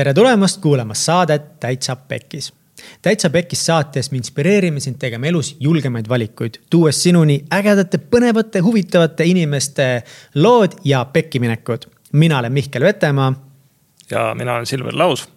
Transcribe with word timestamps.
tere 0.00 0.14
tulemast 0.14 0.60
kuulama 0.60 0.94
saadet 0.94 1.60
Täitsa 1.60 1.96
Pekkis. 1.96 2.52
täitsa 3.02 3.30
Pekkis 3.30 3.66
saates 3.66 4.10
me 4.10 4.16
inspireerime 4.16 4.80
sind 4.80 4.96
tegema 4.98 5.26
elus 5.28 5.56
julgemaid 5.60 6.08
valikuid, 6.08 6.54
tuues 6.70 7.02
sinuni 7.02 7.42
ägedate, 7.52 7.98
põnevate, 7.98 8.62
huvitavate 8.64 9.26
inimeste 9.28 9.88
lood 10.34 10.78
ja 10.84 11.04
pekkiminekud. 11.04 11.84
mina 12.12 12.38
olen 12.38 12.52
Mihkel 12.52 12.82
Vetemaa. 12.82 13.34
ja 14.10 14.34
mina 14.34 14.54
olen 14.54 14.66
Silver 14.66 14.96
Laus. 14.96 15.28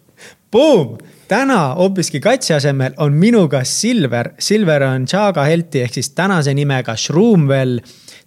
Boom, 0.50 0.98
täna 1.28 1.74
hoopiski 1.74 2.20
Katsi 2.20 2.54
asemel 2.54 2.92
on 2.96 3.12
minuga 3.12 3.64
Silver. 3.64 4.30
Silver 4.38 4.82
on 4.82 5.04
Chaga 5.06 5.44
Helti 5.44 5.80
ehk 5.80 5.94
siis 5.94 6.10
tänase 6.10 6.54
nimega 6.54 6.96
Shroomwell 6.96 7.78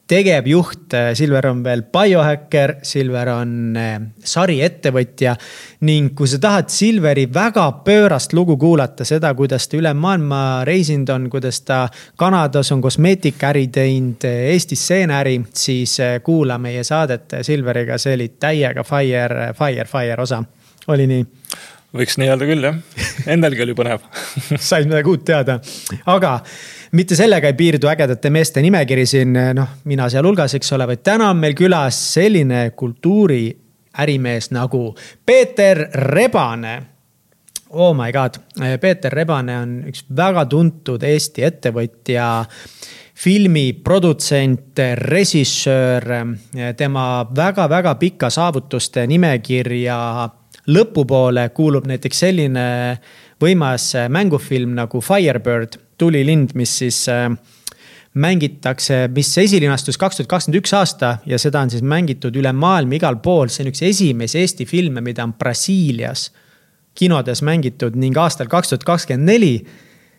tegevjuht, 0.08 0.94
äh, 0.94 1.14
Silver 1.14 1.48
on 1.48 1.64
veel 1.64 1.84
biohäkker, 1.92 2.76
Silver 2.84 3.30
on 3.30 3.78
äh, 3.78 4.00
sariettevõtja. 4.24 5.36
ning 5.88 6.16
kui 6.16 6.28
sa 6.28 6.40
tahad 6.42 6.72
Silveri 6.74 7.28
väga 7.34 7.66
pöörast 7.86 8.34
lugu 8.34 8.58
kuulata, 8.58 9.06
seda, 9.06 9.34
kuidas 9.36 9.68
ta 9.68 9.78
üle 9.78 9.94
maailma 9.94 10.64
reisinud 10.66 11.10
on, 11.10 11.30
kuidas 11.30 11.62
ta 11.62 11.88
Kanadas 12.18 12.72
on 12.72 12.82
kosmeetikaäri 12.82 13.68
teinud, 13.68 14.24
äh, 14.26 14.52
Eestis 14.54 14.88
seeneäri, 14.88 15.42
siis 15.54 15.98
kuula 16.24 16.58
meie 16.58 16.84
saadet 16.84 17.40
Silveriga, 17.42 17.98
see 17.98 18.16
oli 18.16 18.30
täiega 18.40 18.84
fire, 18.84 19.52
fire, 19.58 19.86
fire 19.86 20.22
osa, 20.22 20.44
oli 20.88 21.08
nii? 21.08 21.28
võiks 21.98 22.18
nii 22.20 22.32
öelda 22.32 22.48
küll 22.48 22.64
jah, 22.64 22.80
endalgi 23.28 23.64
oli 23.64 23.76
põnev 23.76 24.04
said 24.70 24.88
midagi 24.90 25.12
uut 25.12 25.24
teada, 25.28 25.60
aga 26.06 26.40
mitte 26.92 27.16
sellega 27.16 27.48
ei 27.48 27.54
piirdu 27.58 27.88
ägedate 27.92 28.30
meeste 28.30 28.62
nimekiri 28.62 29.06
siin, 29.06 29.34
noh, 29.54 29.80
mina 29.86 30.10
sealhulgas, 30.10 30.56
eks 30.58 30.74
ole, 30.78 30.88
vaid 30.88 31.04
täna 31.04 31.30
on 31.34 31.42
meil 31.42 31.56
külas 31.58 32.00
selline 32.14 32.70
kultuuriärimees 32.76 34.52
nagu 34.56 34.84
Peeter 35.26 35.88
Rebane 35.94 36.78
oh 37.70 37.94
my 37.94 38.12
god, 38.12 38.40
Peeter 38.82 39.14
Rebane 39.14 39.58
on 39.60 39.74
üks 39.90 40.06
väga 40.16 40.46
tuntud 40.50 41.04
Eesti 41.04 41.44
ettevõtja, 41.48 42.46
filmiprodutsent, 43.18 44.78
režissöör. 45.10 46.06
tema 46.78 47.06
väga-väga 47.36 47.96
pika 47.96 48.30
saavutuste 48.30 49.08
nimekirja 49.08 50.30
lõpupoole 50.68 51.50
kuulub 51.50 51.88
näiteks 51.88 52.20
selline 52.20 52.68
võimas 53.42 53.94
mängufilm 54.10 54.76
nagu 54.78 55.02
Firebird 55.02 55.80
tulilind, 55.98 56.54
mis 56.56 56.78
siis 56.84 57.04
äh, 57.10 57.30
mängitakse, 58.18 59.08
mis 59.14 59.32
esilinastus 59.38 59.98
kaks 59.98 60.20
tuhat 60.20 60.30
kakskümmend 60.32 60.62
üks 60.62 60.74
aasta 60.78 61.18
ja 61.26 61.40
seda 61.42 61.62
on 61.66 61.72
siis 61.74 61.86
mängitud 61.86 62.36
üle 62.40 62.54
maailma 62.54 62.98
igal 62.98 63.20
pool, 63.24 63.52
see 63.54 63.66
on 63.66 63.72
üks 63.72 63.84
esimesi 63.86 64.42
Eesti 64.42 64.66
filme, 64.70 65.04
mida 65.06 65.26
on 65.26 65.36
Brasiilias 65.38 66.30
kinodes 66.98 67.44
mängitud 67.46 67.98
ning 68.00 68.18
aastal 68.18 68.50
kaks 68.50 68.74
tuhat 68.74 68.88
kakskümmend 68.88 69.30
neli 69.30 69.54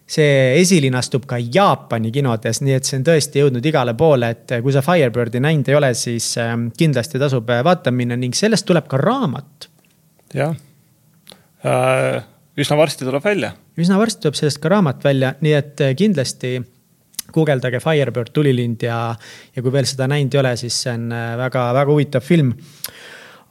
see 0.08 0.60
esilinastub 0.62 1.26
ka 1.28 1.36
Jaapani 1.38 2.10
kinodes, 2.12 2.62
nii 2.64 2.78
et 2.78 2.88
see 2.88 2.96
on 2.96 3.04
tõesti 3.04 3.42
jõudnud 3.42 3.66
igale 3.68 3.92
poole, 3.98 4.30
et 4.32 4.54
kui 4.64 4.72
sa 4.72 4.80
Firebirdi 4.84 5.42
näinud 5.44 5.68
ei 5.68 5.76
ole, 5.76 5.92
siis 5.98 6.30
äh, 6.40 6.54
kindlasti 6.78 7.20
tasub 7.20 7.50
äh, 7.52 7.60
vaatama 7.66 8.00
minna 8.00 8.16
ning 8.16 8.36
sellest 8.36 8.66
tuleb 8.68 8.88
ka 8.88 9.00
raamat. 9.02 9.68
jah. 10.34 10.56
Äh,, 11.66 12.22
üsna 12.58 12.78
varsti 12.78 13.06
tuleb 13.06 13.24
välja 13.24 13.52
üsna 13.78 13.98
varsti 14.00 14.24
tuleb 14.24 14.38
sellest 14.38 14.60
ka 14.62 14.72
raamat 14.72 15.04
välja, 15.04 15.34
nii 15.44 15.54
et 15.58 15.84
äh, 15.84 15.94
kindlasti 15.98 16.58
guugeldage 17.34 17.80
Firebird 17.84 18.32
tulilind 18.34 18.82
ja, 18.86 19.12
ja 19.54 19.62
kui 19.62 19.72
veel 19.72 19.86
seda 19.88 20.08
näinud 20.10 20.34
ei 20.34 20.40
ole, 20.40 20.54
siis 20.60 20.80
see 20.84 20.94
on 20.96 21.12
väga-väga 21.12 21.84
äh, 21.84 21.92
huvitav 21.92 22.24
film. 22.24 22.54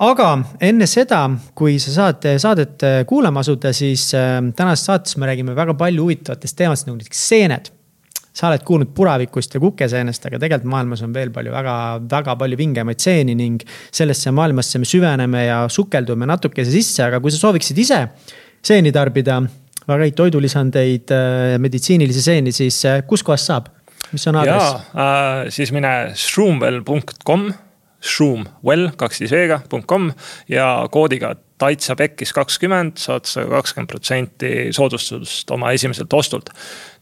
aga 0.03 0.27
enne 0.61 0.87
seda, 0.89 1.23
kui 1.57 1.77
sa 1.81 1.93
saad 1.95 2.27
saadet 2.41 2.83
äh, 2.83 2.99
kuulama 3.09 3.45
asuda, 3.45 3.73
siis 3.73 4.09
tänases 4.11 4.85
saates 4.89 5.17
me 5.17 5.29
räägime 5.29 5.55
väga 5.55 5.77
palju 5.77 6.07
huvitavatest 6.07 6.57
teemadest, 6.57 6.89
nagu 6.89 6.99
näiteks 6.99 7.27
seened 7.29 7.73
sa 8.37 8.51
oled 8.51 8.61
kuulnud 8.65 8.91
puravikust 8.93 9.55
ja 9.55 9.61
kukeseenest, 9.61 10.27
aga 10.29 10.37
tegelikult 10.37 10.69
maailmas 10.69 11.01
on 11.05 11.13
veel 11.13 11.31
palju 11.33 11.53
väga-väga 11.55 12.35
palju 12.37 12.59
vingemaid 12.59 13.01
seeni 13.01 13.33
ning 13.37 13.63
sellesse 13.89 14.33
maailmasse 14.35 14.77
me 14.81 14.85
süveneme 14.85 15.45
ja 15.47 15.63
sukeldume 15.73 16.27
natukese 16.29 16.69
sisse, 16.69 17.01
aga 17.07 17.21
kui 17.23 17.33
sa 17.33 17.41
sooviksid 17.41 17.81
ise 17.81 18.03
seeni 18.67 18.91
tarbida 18.95 19.41
häid 19.87 20.17
toidulisandeid, 20.17 21.11
äh, 21.15 21.55
meditsiinilisi 21.63 22.23
seeni, 22.23 22.51
siis 22.55 22.81
äh, 22.85 23.01
kuskohast 23.07 23.51
saab? 23.51 23.71
mis 24.11 24.27
on 24.27 24.37
aadress? 24.39 24.75
Äh, 24.95 25.47
siis 25.51 25.71
mine 25.75 25.93
shroomwell.com, 26.15 27.49
shroomwell 28.03 28.91
kaks 28.99 29.23
siis 29.23 29.33
V-ga, 29.35 29.61
.com 29.87 30.11
ja 30.51 30.67
koodiga 30.91 31.33
Taitsa 31.57 31.95
Pekkis 31.97 32.31
kakskümmend 32.37 33.01
saad 33.01 33.25
sa 33.25 33.43
kakskümmend 33.49 33.89
protsenti 33.89 34.51
soodustust 34.75 35.49
oma 35.51 35.73
esimeselt 35.75 36.13
ostult. 36.13 36.51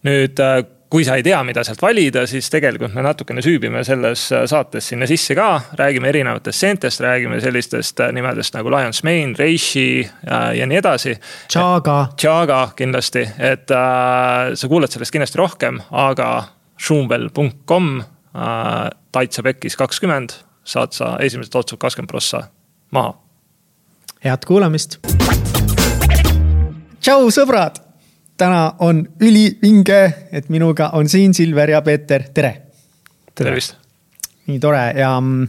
nüüd 0.07 0.39
äh, 0.39 0.61
kui 0.89 1.05
sa 1.05 1.15
ei 1.17 1.23
tea, 1.25 1.37
mida 1.43 1.63
sealt 1.65 1.81
valida, 1.81 2.25
siis 2.29 2.47
tegelikult 2.53 2.93
me 2.93 3.03
natukene 3.05 3.41
süübime 3.43 3.81
selles 3.87 4.27
äh, 4.33 4.45
saates 4.49 4.89
sinna 4.91 5.07
sisse 5.09 5.35
ka. 5.35 5.61
räägime 5.79 6.09
erinevatest 6.09 6.59
seentest, 6.59 7.01
räägime 7.01 7.39
sellistest 7.41 7.99
äh, 7.99 8.11
nimedest 8.13 8.53
nagu 8.53 8.71
Lions 8.71 9.03
Mane, 9.03 9.33
Reishi 9.37 10.05
äh, 10.05 10.51
ja 10.59 10.67
nii 10.67 10.77
edasi. 10.77 11.15
Chaga. 11.51 11.97
Chaga 12.21 12.69
kindlasti, 12.77 13.25
et 13.39 13.71
äh, 13.71 14.53
sa 14.53 14.67
kuuled 14.69 14.91
sellest 14.91 15.15
kindlasti 15.15 15.41
rohkem, 15.41 15.81
aga 15.91 16.31
šumbel.com 16.77 18.01
äh,, 18.01 18.89
Taitsa 19.11 19.43
Pekkis 19.43 19.77
kakskümmend, 19.79 20.35
saad 20.67 20.93
sa 20.93 21.15
esimesed 21.23 21.55
otsud 21.55 21.79
kakskümmend 21.79 22.11
prossa 22.11 22.43
maha. 22.91 23.15
head 24.25 24.45
kuulamist. 24.45 24.99
tšau, 26.99 27.29
sõbrad 27.31 27.79
täna 28.37 28.75
on 28.79 29.05
ülivinge, 29.21 30.03
et 30.31 30.49
minuga 30.49 30.91
on 30.93 31.09
siin 31.09 31.33
Silver 31.33 31.69
ja 31.69 31.81
Peeter, 31.81 32.29
tere. 32.33 32.53
tervist 33.35 33.85
nii 34.45 34.59
tore 34.61 34.81
ja 34.93 35.09
mm, 35.17 35.47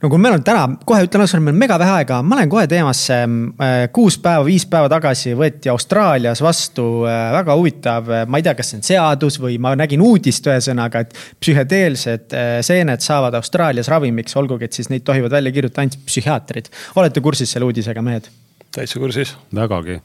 no 0.00 0.08
kui 0.08 0.20
meil 0.22 0.38
on 0.38 0.44
täna, 0.44 0.62
kohe 0.88 1.04
ütlen 1.04 1.24
ausalt, 1.24 1.42
meil 1.44 1.52
on 1.52 1.60
mega 1.60 1.76
vähe 1.80 1.98
aega, 1.98 2.22
ma 2.24 2.38
lähen 2.38 2.52
kohe 2.52 2.64
teemasse. 2.70 3.18
Mm, 3.26 3.66
kuus 3.92 4.16
päeva, 4.24 4.46
viis 4.46 4.64
päeva 4.70 4.88
tagasi 4.88 5.34
võeti 5.36 5.68
Austraalias 5.72 6.40
vastu 6.44 6.86
äh, 7.04 7.28
väga 7.36 7.58
huvitav, 7.58 8.08
äh, 8.08 8.24
ma 8.24 8.40
ei 8.40 8.46
tea, 8.46 8.56
kas 8.56 8.72
see 8.72 8.80
on 8.80 8.88
seadus 8.88 9.36
või 9.42 9.58
ma 9.60 9.74
nägin 9.76 10.02
uudist 10.04 10.48
ühesõnaga, 10.48 11.04
et 11.04 11.16
psühhedeelsed 11.44 12.36
äh, 12.36 12.50
seened 12.64 13.04
saavad 13.04 13.36
Austraalias 13.36 13.92
ravimiks, 13.92 14.36
olgugi 14.40 14.68
et 14.68 14.80
siis 14.80 14.88
neid 14.92 15.04
tohivad 15.04 15.36
välja 15.36 15.52
kirjutada 15.52 15.84
ainult 15.84 16.00
psühhiaatrid. 16.08 16.72
olete 16.96 17.24
kursis 17.24 17.52
selle 17.52 17.68
uudisega, 17.68 18.04
mehed? 18.04 18.32
Täitsa 18.74 18.98
kursis. 18.98 19.36
vägagi, 19.54 20.00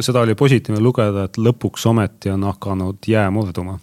seda 0.00 0.20
oli 0.20 0.34
positiivne 0.34 0.82
lugeda, 0.82 1.24
et 1.28 1.38
lõpuks 1.38 1.86
ometi 1.88 2.30
on 2.30 2.44
hakanud 2.48 3.06
jää 3.06 3.30
murduma. 3.30 3.78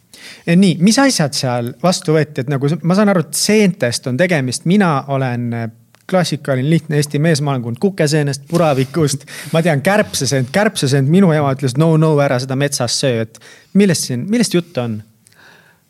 nii, 0.56 0.78
mis 0.80 1.00
asjad 1.00 1.34
seal 1.34 1.74
vastu 1.84 2.16
võeti, 2.16 2.44
et 2.44 2.52
nagu 2.52 2.70
ma 2.84 2.96
saan 2.96 3.12
aru, 3.14 3.26
et 3.26 3.40
seentest 3.40 4.08
on 4.08 4.18
tegemist, 4.18 4.66
mina 4.66 4.92
olen 5.08 5.54
äh, 5.54 5.72
klassikaline 6.10 6.70
lihtne 6.70 7.00
eesti 7.02 7.20
mees, 7.20 7.42
ma 7.42 7.52
olen 7.52 7.64
kuulnud 7.64 7.82
kukeseenest, 7.82 8.46
puravikust, 8.50 9.26
ma 9.54 9.62
tean 9.66 9.82
kärbseseent, 9.82 10.52
kärbseseent, 10.54 11.10
minu 11.10 11.32
ema 11.34 11.54
ütles 11.56 11.78
no, 11.82 11.96
no 11.98 12.14
ära 12.22 12.40
seda 12.44 12.58
metsas 12.60 13.00
söö, 13.02 13.26
et 13.26 13.40
millest 13.74 14.10
siin, 14.10 14.26
millest 14.30 14.54
jutt 14.54 14.78
on? 14.82 15.02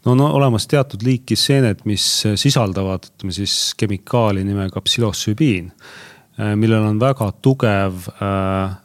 no 0.06 0.12
on 0.14 0.22
olemas 0.28 0.68
teatud 0.70 1.04
liiki 1.04 1.36
seened, 1.36 1.82
mis 1.90 2.06
sisaldavad, 2.38 3.10
ütleme 3.16 3.34
siis 3.36 3.74
kemikaali 3.78 4.46
nimega 4.46 4.82
psühhosübiin 4.86 5.72
millel 6.38 6.84
on 6.84 7.00
väga 7.00 7.30
tugev 7.42 8.08
äh, 8.20 8.76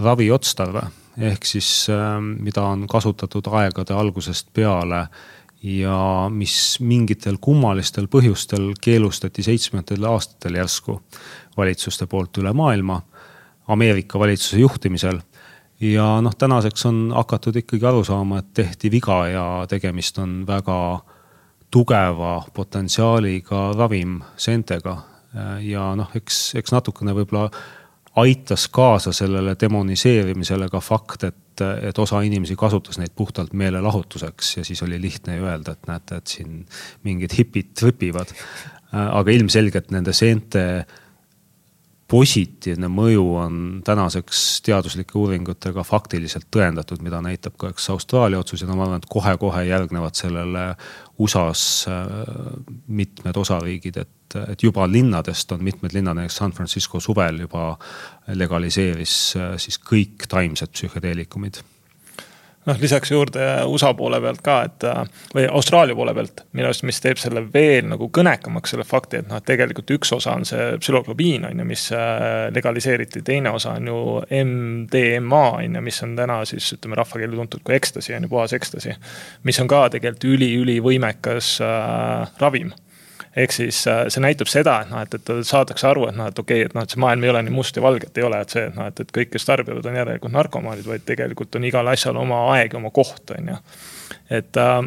raviotstarve 0.00 0.86
ehk 1.20 1.44
siis 1.46 1.86
äh, 1.92 2.18
mida 2.20 2.64
on 2.66 2.86
kasutatud 2.90 3.46
aegade 3.52 3.94
algusest 3.94 4.48
peale 4.52 5.06
ja 5.62 6.28
mis 6.30 6.80
mingitel 6.80 7.38
kummalistel 7.40 8.08
põhjustel 8.12 8.72
keelustati 8.80 9.44
seitsmendatel 9.46 10.04
aastatel 10.10 10.58
järsku 10.60 10.98
valitsuste 11.56 12.06
poolt 12.06 12.36
üle 12.42 12.52
maailma, 12.52 13.00
Ameerika 13.68 14.18
valitsuse 14.18 14.58
juhtimisel. 14.58 15.20
ja 15.80 16.20
noh, 16.20 16.34
tänaseks 16.36 16.86
on 16.86 17.12
hakatud 17.14 17.56
ikkagi 17.56 17.86
aru 17.86 18.04
saama, 18.04 18.38
et 18.38 18.52
tehti 18.54 18.90
viga 18.90 19.26
ja 19.28 19.46
tegemist 19.68 20.18
on 20.18 20.44
väga 20.46 21.00
tugeva 21.70 22.42
potentsiaaliga 22.54 23.72
ravimseentega 23.76 24.96
Äh, 24.96 25.13
ja 25.64 25.86
noh, 25.98 26.10
eks, 26.14 26.54
eks 26.60 26.72
natukene 26.74 27.14
võib-olla 27.16 27.48
aitas 28.20 28.68
kaasa 28.70 29.12
sellele 29.12 29.56
demoniseerimisele 29.60 30.68
ka 30.70 30.80
fakt, 30.80 31.24
et, 31.26 31.62
et 31.82 31.98
osa 31.98 32.20
inimesi 32.26 32.56
kasutas 32.58 32.98
neid 33.00 33.14
puhtalt 33.16 33.54
meelelahutuseks 33.58 34.56
ja 34.58 34.66
siis 34.66 34.82
oli 34.86 35.00
lihtne 35.02 35.38
ju 35.38 35.48
öelda, 35.48 35.74
et 35.74 35.88
näete, 35.90 36.20
et 36.20 36.36
siin 36.36 36.60
mingid 37.06 37.34
hipid 37.38 37.72
tripivad. 37.78 38.30
Äh, 38.94 39.08
aga 39.08 39.34
ilmselgelt 39.34 39.90
nende 39.94 40.14
seente 40.14 40.64
positiivne 42.10 42.88
mõju 42.92 43.22
on 43.40 43.60
tänaseks 43.84 44.40
teaduslike 44.66 45.16
uuringutega 45.18 45.82
faktiliselt 45.86 46.46
tõendatud, 46.52 47.00
mida 47.02 47.18
näitab 47.24 47.56
ka 47.58 47.72
üks 47.72 47.88
Austraalia 47.90 48.42
otsus 48.42 48.62
ja 48.62 48.68
no 48.68 48.76
ma 48.78 48.86
arvan, 48.86 49.02
et 49.02 49.10
kohe-kohe 49.10 49.64
järgnevad 49.66 50.14
sellele 50.18 50.66
USA-s 51.18 51.88
mitmed 52.86 53.40
osariigid, 53.40 54.02
et, 54.04 54.12
et 54.48 54.62
juba 54.62 54.88
linnadest 54.90 55.52
on 55.52 55.62
mitmed 55.64 55.94
linnad, 55.94 56.18
näiteks 56.18 56.40
San 56.42 56.52
Francisco 56.52 57.00
suvel 57.00 57.44
juba 57.44 57.74
legaliseeris 58.34 59.16
siis 59.60 59.78
kõik 59.78 60.28
taimsed 60.30 60.72
psühhedeelikumid 60.74 61.62
noh, 62.66 62.80
lisaks 62.80 63.10
juurde 63.10 63.44
USA 63.68 63.92
poole 63.94 64.20
pealt 64.20 64.42
ka, 64.44 64.56
et 64.68 64.86
või 65.34 65.46
Austraalia 65.50 65.96
poole 65.96 66.14
pealt 66.16 66.44
minu 66.56 66.68
arust, 66.68 66.84
mis 66.88 67.00
teeb 67.02 67.20
selle 67.20 67.44
veel 67.52 67.88
nagu 67.90 68.08
kõnekamaks, 68.14 68.74
selle 68.74 68.86
fakti, 68.88 69.20
et 69.20 69.30
noh, 69.30 69.40
et 69.40 69.48
tegelikult 69.48 69.94
üks 69.96 70.14
osa 70.16 70.36
on 70.38 70.46
see 70.48 70.70
psüloglobiin 70.82 71.48
on 71.50 71.62
ju, 71.62 71.68
mis 71.68 71.86
äh, 71.94 72.48
legaliseeriti, 72.54 73.24
teine 73.26 73.52
osa 73.54 73.76
on 73.78 73.90
ju 73.90 73.98
MDMA 74.40 75.44
on 75.60 75.78
ju, 75.78 75.84
mis 75.84 76.00
on 76.06 76.16
täna 76.18 76.40
siis 76.48 76.70
ütleme 76.76 76.98
rahvakeeli 77.00 77.36
tuntud 77.40 77.64
kui 77.64 77.76
ekstasi 77.76 78.16
on 78.16 78.26
ju, 78.26 78.32
puhas 78.32 78.56
ekstasi. 78.56 78.96
mis 79.44 79.60
on 79.60 79.70
ka 79.70 79.86
tegelikult 79.94 80.30
üli-ülivõimekas 80.34 81.58
äh, 81.64 82.34
ravim 82.40 82.72
ehk 83.36 83.52
siis 83.52 83.80
äh, 83.90 84.04
see 84.12 84.22
näitab 84.22 84.50
seda, 84.50 84.80
et 84.84 84.92
noh, 84.92 85.02
et, 85.02 85.14
et 85.18 85.32
saadakse 85.46 85.88
aru, 85.90 86.06
et 86.10 86.18
noh, 86.18 86.30
et 86.30 86.38
okei 86.38 86.62
okay,, 86.62 86.70
et 86.70 86.76
noh, 86.76 86.86
et 86.86 86.94
see 86.94 87.02
maailm 87.02 87.26
ei 87.26 87.32
ole 87.32 87.42
nii 87.46 87.54
must 87.54 87.76
ja 87.76 87.82
valge, 87.82 88.10
et 88.10 88.20
ei 88.20 88.26
ole, 88.26 88.40
et 88.44 88.54
see, 88.56 88.66
et 88.68 88.78
noh, 88.78 88.90
et, 88.90 89.00
et 89.00 89.14
kõik, 89.18 89.32
kes 89.34 89.48
tarbivad, 89.48 89.86
on 89.90 89.98
järelikult 90.00 90.34
narkomaanid, 90.34 90.86
vaid 90.88 91.06
tegelikult 91.08 91.58
on 91.58 91.66
igal 91.70 91.90
asjal 91.92 92.20
oma 92.20 92.44
aeg 92.54 92.76
ja 92.76 92.80
oma 92.80 92.92
koht, 92.94 93.34
on 93.36 93.52
ju. 93.54 93.58
et 94.38 94.62
äh, 94.62 94.78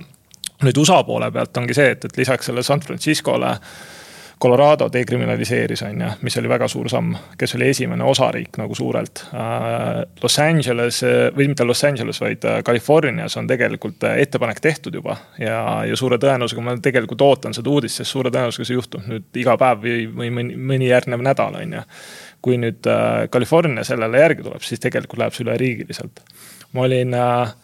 nüüd 0.64 0.82
USA 0.82 1.04
poole 1.08 1.32
pealt 1.32 1.60
ongi 1.60 1.76
see, 1.78 1.94
et, 1.98 2.08
et 2.08 2.24
lisaks 2.24 2.50
sellele 2.50 2.66
San 2.66 2.84
Franciscole 2.84 3.52
äh, 3.52 3.78
Colorado 4.42 4.90
dekriminaliseeris, 4.94 5.82
on 5.82 6.02
ju, 6.02 6.08
mis 6.22 6.38
oli 6.38 6.50
väga 6.50 6.68
suur 6.70 6.90
samm, 6.90 7.16
kes 7.38 7.56
oli 7.58 7.72
esimene 7.72 8.06
osariik 8.06 8.60
nagu 8.62 8.76
suurelt. 8.76 9.24
Äh, 9.34 10.04
Los 10.22 10.38
Angeles 10.40 11.02
või 11.36 11.48
mitte 11.50 11.66
Los 11.66 11.82
Angeles, 11.88 12.22
vaid 12.22 12.46
äh, 12.46 12.60
Californias 12.64 13.38
on 13.42 13.50
tegelikult 13.50 14.06
äh, 14.06 14.20
ettepanek 14.22 14.62
tehtud 14.62 14.94
juba. 14.94 15.18
ja, 15.40 15.84
ja 15.90 15.98
suure 15.98 16.20
tõenäosusega 16.22 16.62
ma 16.62 16.78
tegelikult 16.82 17.22
ootan 17.22 17.58
seda 17.58 17.70
uudist, 17.74 17.98
sest 17.98 18.14
suure 18.14 18.30
tõenäosusega 18.30 18.70
see 18.70 18.78
juhtub 18.78 19.10
nüüd 19.10 19.42
iga 19.42 19.58
päev 19.58 19.82
või, 19.82 20.06
või 20.22 20.30
mõni, 20.38 20.58
mõni 20.74 20.92
järgnev 20.92 21.26
nädal, 21.26 21.58
on 21.58 21.74
ju. 21.80 21.86
kui 22.42 22.62
nüüd 22.62 22.86
California 23.34 23.84
sellele 23.84 24.22
järgi 24.22 24.46
tuleb, 24.46 24.62
siis 24.62 24.80
tegelikult 24.80 25.24
läheb 25.24 25.34
see 25.34 25.48
üleriigiliselt. 25.48 26.22
ma 26.78 26.86
olin 26.86 27.18
äh, 27.18 27.56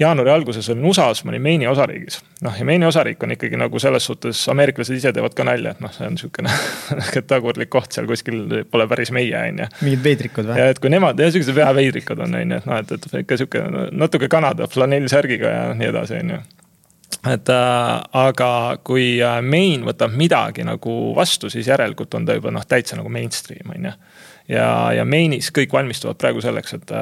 jaanuari 0.00 0.30
alguses 0.30 0.68
olin 0.70 0.84
USA-s, 0.84 1.24
ma 1.24 1.32
olin 1.32 1.42
Maine'i 1.42 1.68
osariigis. 1.70 2.20
noh, 2.42 2.56
ja 2.58 2.64
Maine'i 2.64 2.88
osariik 2.88 3.22
on 3.22 3.34
ikkagi 3.36 3.58
nagu 3.60 3.78
selles 3.82 4.06
suhtes, 4.06 4.42
ameeriklased 4.52 4.96
ise 4.96 5.12
teevad 5.14 5.36
ka 5.36 5.46
nalja, 5.46 5.74
et 5.74 5.84
noh, 5.84 5.92
see 5.94 6.08
on 6.08 6.18
sihukene 6.20 6.50
tagurlik 7.34 7.70
koht 7.72 7.94
seal 7.94 8.08
kuskil 8.10 8.64
pole 8.70 8.88
päris 8.90 9.14
meie, 9.14 9.38
on 9.50 9.62
ju. 9.64 9.70
mingid 9.86 10.04
veidrikud 10.04 10.50
või? 10.50 10.58
ja 10.60 10.72
et 10.72 10.82
kui 10.82 10.92
nemad, 10.92 11.20
jah, 11.20 11.32
siuksed 11.34 11.56
väheveidrikud 11.56 12.26
on, 12.26 12.36
on 12.40 12.56
ju, 12.56 12.60
et 12.62 12.68
noh, 12.70 12.82
et, 12.82 12.92
et 12.98 13.16
ikka 13.22 13.40
sihuke 13.40 13.64
natuke 13.92 14.28
Kanada 14.32 14.68
flanellsärgiga 14.70 15.56
ja 15.56 15.64
nii 15.78 15.90
edasi, 15.92 16.20
on 16.24 16.36
ju 16.36 16.42
et 17.30 17.48
äh, 17.48 18.02
aga 18.20 18.50
kui 18.84 19.06
äh, 19.22 19.40
Maine 19.40 19.86
võtab 19.86 20.12
midagi 20.16 20.64
nagu 20.66 21.14
vastu, 21.16 21.48
siis 21.52 21.68
järelikult 21.70 22.14
on 22.18 22.26
ta 22.26 22.36
juba 22.36 22.52
noh, 22.52 22.64
täitsa 22.68 22.98
nagu 22.98 23.12
mainstream 23.12 23.72
on 23.72 23.90
ju 23.90 23.94
ja, 24.48 24.92
ja 24.92 25.04
Maine'is 25.08 25.50
kõik 25.54 25.72
valmistuvad 25.72 26.18
praegu 26.20 26.42
selleks, 26.44 26.76
et, 26.76 26.94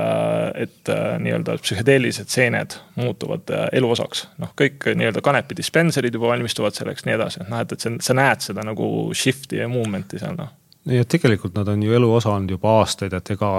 et 0.65 0.93
nii-öelda 1.25 1.59
psühhedeelilised 1.62 2.31
seened 2.33 2.79
muutuvad 3.00 3.50
elu 3.73 3.93
osaks. 3.97 4.27
noh, 4.43 4.55
kõik 4.59 4.93
nii-öelda 4.94 5.25
kanepi 5.25 5.59
dispenserid 5.59 6.15
juba 6.15 6.33
valmistuvad 6.35 6.77
selleks, 6.79 7.06
nii 7.09 7.19
edasi, 7.19 7.43
et 7.43 7.53
noh, 7.53 7.62
et, 7.65 7.77
et 7.77 7.87
sa, 7.87 7.94
sa 8.11 8.19
näed 8.19 8.44
seda 8.50 8.67
nagu 8.67 8.89
shift'i 9.17 9.62
ja 9.62 9.71
movement'i 9.71 10.23
seal 10.23 10.39
noh 10.39 10.59
ja 10.87 11.05
tegelikult 11.06 11.55
nad 11.55 11.69
on 11.69 11.83
ju 11.83 11.94
elu 11.94 12.09
osa 12.15 12.33
olnud 12.33 12.56
juba 12.56 12.73
aastaid, 12.81 13.12
et 13.15 13.31
ega, 13.35 13.50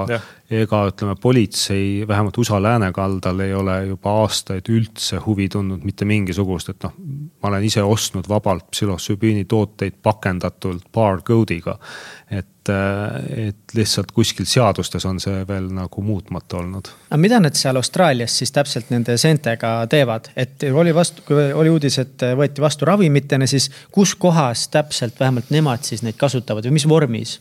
ega 0.52 0.80
ütleme, 0.90 1.16
politsei 1.22 2.04
vähemalt 2.08 2.38
USA 2.38 2.60
läänekaldal 2.64 3.40
ei 3.46 3.54
ole 3.56 3.78
juba 3.94 4.18
aastaid 4.24 4.68
üldse 4.70 5.22
huvi 5.26 5.48
tundnud 5.50 5.86
mitte 5.88 6.06
mingisugust, 6.06 6.74
et 6.74 6.84
noh. 6.84 6.96
ma 7.42 7.52
olen 7.52 7.64
ise 7.64 7.84
ostnud 7.84 8.28
vabalt 8.30 8.68
psühhosübiini 8.76 9.46
tooteid 9.48 10.02
pakendatult 10.04 10.90
barcode'iga. 10.94 11.78
Et, 12.40 12.72
et 13.48 13.76
lihtsalt 13.76 14.12
kuskil 14.16 14.48
seadustes 14.50 15.06
on 15.06 15.20
see 15.24 15.44
veel 15.48 15.70
nagu 15.74 16.04
muutmata 16.06 16.58
olnud. 16.62 16.92
aga 17.10 17.22
mida 17.22 17.40
nad 17.44 17.58
seal 17.60 17.80
Austraalias 17.80 18.38
siis 18.42 18.52
täpselt 18.56 18.92
nende 18.94 19.18
seentega 19.18 19.76
teevad, 19.92 20.30
et 20.36 20.64
oli 20.72 20.96
vastu, 20.96 21.26
kui 21.28 21.52
oli 21.54 21.74
uudis, 21.74 22.00
et 22.04 22.28
võeti 22.38 22.64
vastu 22.64 22.90
ravimitena, 22.90 23.48
siis 23.48 23.70
kus 23.92 24.16
kohas 24.16 24.68
täpselt 24.74 25.20
vähemalt 25.20 25.52
nemad 25.54 25.84
siis 25.84 26.04
neid 26.04 26.20
kasutavad 26.20 26.66
või 26.70 26.80
mis 26.80 26.88
vormis? 26.90 27.40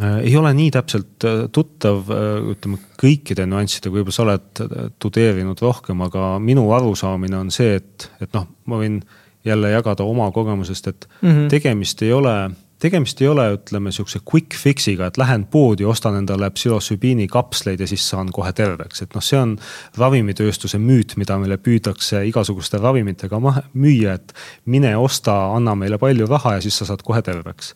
Äh, 0.00 0.18
ei 0.24 0.36
ole 0.36 0.54
nii 0.56 0.70
täpselt 0.72 1.24
äh, 1.28 1.42
tuttav, 1.52 2.06
äh, 2.08 2.38
ütleme 2.54 2.78
kõikide 3.00 3.44
nüanssidega, 3.44 3.92
võib-olla 3.92 4.14
sa 4.16 4.24
oled 4.24 4.94
tudeerinud 5.02 5.60
rohkem, 5.60 6.00
aga 6.06 6.38
minu 6.40 6.64
arusaamine 6.72 7.36
on 7.36 7.50
see, 7.52 7.74
et, 7.76 8.06
et 8.24 8.32
noh, 8.32 8.46
ma 8.64 8.80
võin 8.80 9.02
jälle 9.44 9.74
jagada 9.74 10.06
oma 10.08 10.30
kogemusest, 10.32 10.88
et 10.88 11.08
mm 11.20 11.28
-hmm. 11.28 11.50
tegemist 11.52 12.02
ei 12.06 12.12
ole, 12.12 12.34
tegemist 12.82 13.20
ei 13.22 13.28
ole, 13.30 13.46
ütleme 13.56 13.92
sihukese 13.94 14.20
quick 14.26 14.56
fix'iga, 14.58 15.08
et 15.08 15.18
lähen 15.20 15.44
poodi, 15.50 15.86
ostan 15.88 16.16
endale 16.18 16.50
psühhosübiini 16.50 17.28
kapsleid 17.30 17.80
ja 17.80 17.88
siis 17.90 18.04
saan 18.10 18.32
kohe 18.34 18.52
terveks, 18.56 19.04
et 19.04 19.14
noh, 19.16 19.24
see 19.24 19.38
on 19.38 19.56
ravimitööstuse 19.98 20.80
müüt, 20.82 21.16
mida 21.20 21.38
meile 21.40 21.58
püütakse 21.62 22.24
igasuguste 22.28 22.80
ravimitega 22.82 23.40
müüa, 23.42 24.16
et 24.18 24.34
mine 24.66 24.96
osta, 24.98 25.36
anna 25.56 25.76
meile 25.78 26.00
palju 26.02 26.26
raha 26.30 26.56
ja 26.58 26.64
siis 26.64 26.80
sa 26.82 26.88
saad 26.90 27.04
kohe 27.06 27.22
terveks 27.22 27.74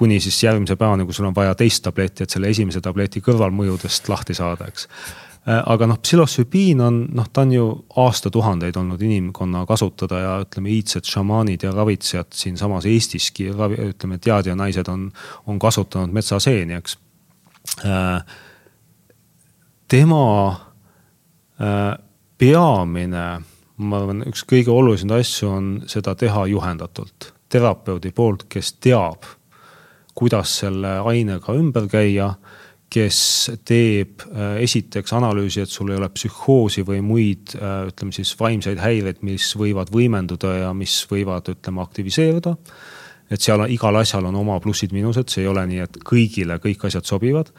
kuni 0.00 0.16
siis 0.20 0.38
järgmise 0.40 0.78
päevani, 0.80 1.04
kui 1.04 1.12
sul 1.12 1.26
on 1.28 1.34
vaja 1.36 1.52
teist 1.54 1.82
tabletti, 1.84 2.24
et 2.24 2.32
selle 2.32 2.48
esimese 2.48 2.80
tableti 2.80 3.20
kõrvalmõjudest 3.20 4.08
lahti 4.08 4.32
saada, 4.38 4.70
eks. 4.70 4.86
Äh, 5.48 5.62
aga 5.72 5.86
noh, 5.88 5.96
psühhosübiin 6.02 6.82
on 6.84 6.98
noh, 7.16 7.28
ta 7.32 7.46
on 7.46 7.54
ju 7.54 7.64
aastatuhandeid 8.02 8.76
olnud 8.76 9.00
inimkonna 9.00 9.64
kasutada 9.68 10.20
ja 10.20 10.34
ütleme, 10.44 10.68
iidsed 10.74 11.08
šamaanid 11.08 11.64
ja 11.64 11.72
ravitsejad 11.72 12.28
siinsamas 12.36 12.84
Eestiski, 12.90 13.48
ütleme, 13.88 14.18
teadjanaised 14.20 14.90
on, 14.92 15.08
on 15.48 15.58
kasutanud 15.62 16.12
metsaseeni, 16.12 16.76
eks. 16.76 16.98
Äh, 17.88 18.20
tema 19.88 20.22
äh, 21.56 21.96
peamine, 22.38 23.26
ma 23.80 24.00
arvan, 24.00 24.24
üks 24.28 24.44
kõige 24.44 24.74
olulisemaid 24.76 25.24
asju 25.24 25.52
on 25.56 25.74
seda 25.88 26.14
teha 26.20 26.44
juhendatult 26.52 27.32
terapeudi 27.50 28.12
poolt, 28.14 28.44
kes 28.52 28.74
teab 28.78 29.24
kuidas 30.20 30.52
selle 30.60 30.98
ainega 31.06 31.54
ümber 31.56 31.86
käia 31.90 32.34
kes 32.90 33.18
teeb 33.66 34.24
äh, 34.26 34.56
esiteks 34.64 35.12
analüüsi, 35.14 35.62
et 35.62 35.70
sul 35.70 35.92
ei 35.92 35.98
ole 36.00 36.08
psühhoosi 36.10 36.82
või 36.86 37.00
muid, 37.06 37.54
äh, 37.54 37.84
ütleme 37.90 38.14
siis 38.14 38.32
vaimseid 38.38 38.80
häireid, 38.82 39.20
mis 39.26 39.52
võivad 39.58 39.92
võimenduda 39.94 40.56
ja 40.64 40.72
mis 40.74 40.96
võivad, 41.10 41.52
ütleme, 41.54 41.84
aktiviseeruda. 41.84 42.56
et 43.30 43.40
seal 43.40 43.62
on, 43.62 43.70
igal 43.70 43.94
asjal 43.94 44.26
on 44.26 44.34
oma 44.34 44.58
plussid-miinused, 44.60 45.30
see 45.30 45.44
ei 45.44 45.48
ole 45.48 45.62
nii, 45.70 45.84
et 45.86 46.00
kõigile 46.02 46.58
kõik 46.58 46.88
asjad 46.88 47.06
sobivad. 47.06 47.52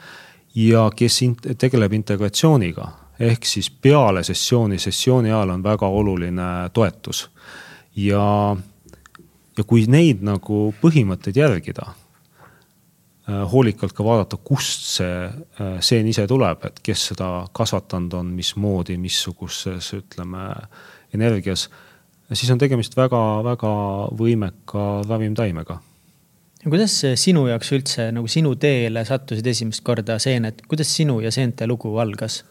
ja 0.54 0.90
kes 0.96 1.22
in 1.22 1.36
tegeleb 1.36 1.92
integratsiooniga, 1.92 2.90
ehk 3.18 3.46
siis 3.48 3.70
peale 3.70 4.22
sessiooni, 4.24 4.78
sessiooni 4.78 5.32
ajal 5.32 5.50
on 5.56 5.64
väga 5.64 5.88
oluline 5.88 6.68
toetus. 6.72 7.30
ja, 7.96 8.56
ja 9.56 9.64
kui 9.64 9.86
neid 9.88 10.20
nagu 10.22 10.74
põhimõtteid 10.82 11.36
järgida 11.36 11.94
hoolikalt 13.28 13.94
ka 13.94 14.04
vaadata, 14.04 14.38
kust 14.42 14.86
see 14.96 15.14
äh, 15.26 15.76
seen 15.80 16.08
ise 16.10 16.26
tuleb, 16.26 16.64
et 16.66 16.80
kes 16.82 17.06
seda 17.12 17.28
kasvatanud 17.54 18.16
on, 18.18 18.32
mismoodi, 18.34 18.96
missuguses, 18.98 19.92
ütleme, 19.94 20.48
energias. 21.14 21.68
siis 22.32 22.50
on 22.50 22.58
tegemist 22.58 22.96
väga-väga 22.96 23.72
võimeka 24.18 24.86
ravimtaimega. 25.06 25.78
kuidas 26.64 26.94
sinu 27.14 27.46
jaoks 27.46 27.72
üldse 27.72 28.10
nagu 28.12 28.28
sinu 28.28 28.54
teele 28.56 29.04
sattusid 29.04 29.46
esimest 29.46 29.84
korda 29.84 30.18
seened, 30.18 30.62
kuidas 30.68 30.94
sinu 30.96 31.20
ja 31.20 31.30
seente 31.30 31.66
lugu 31.66 31.96
algas 31.98 32.44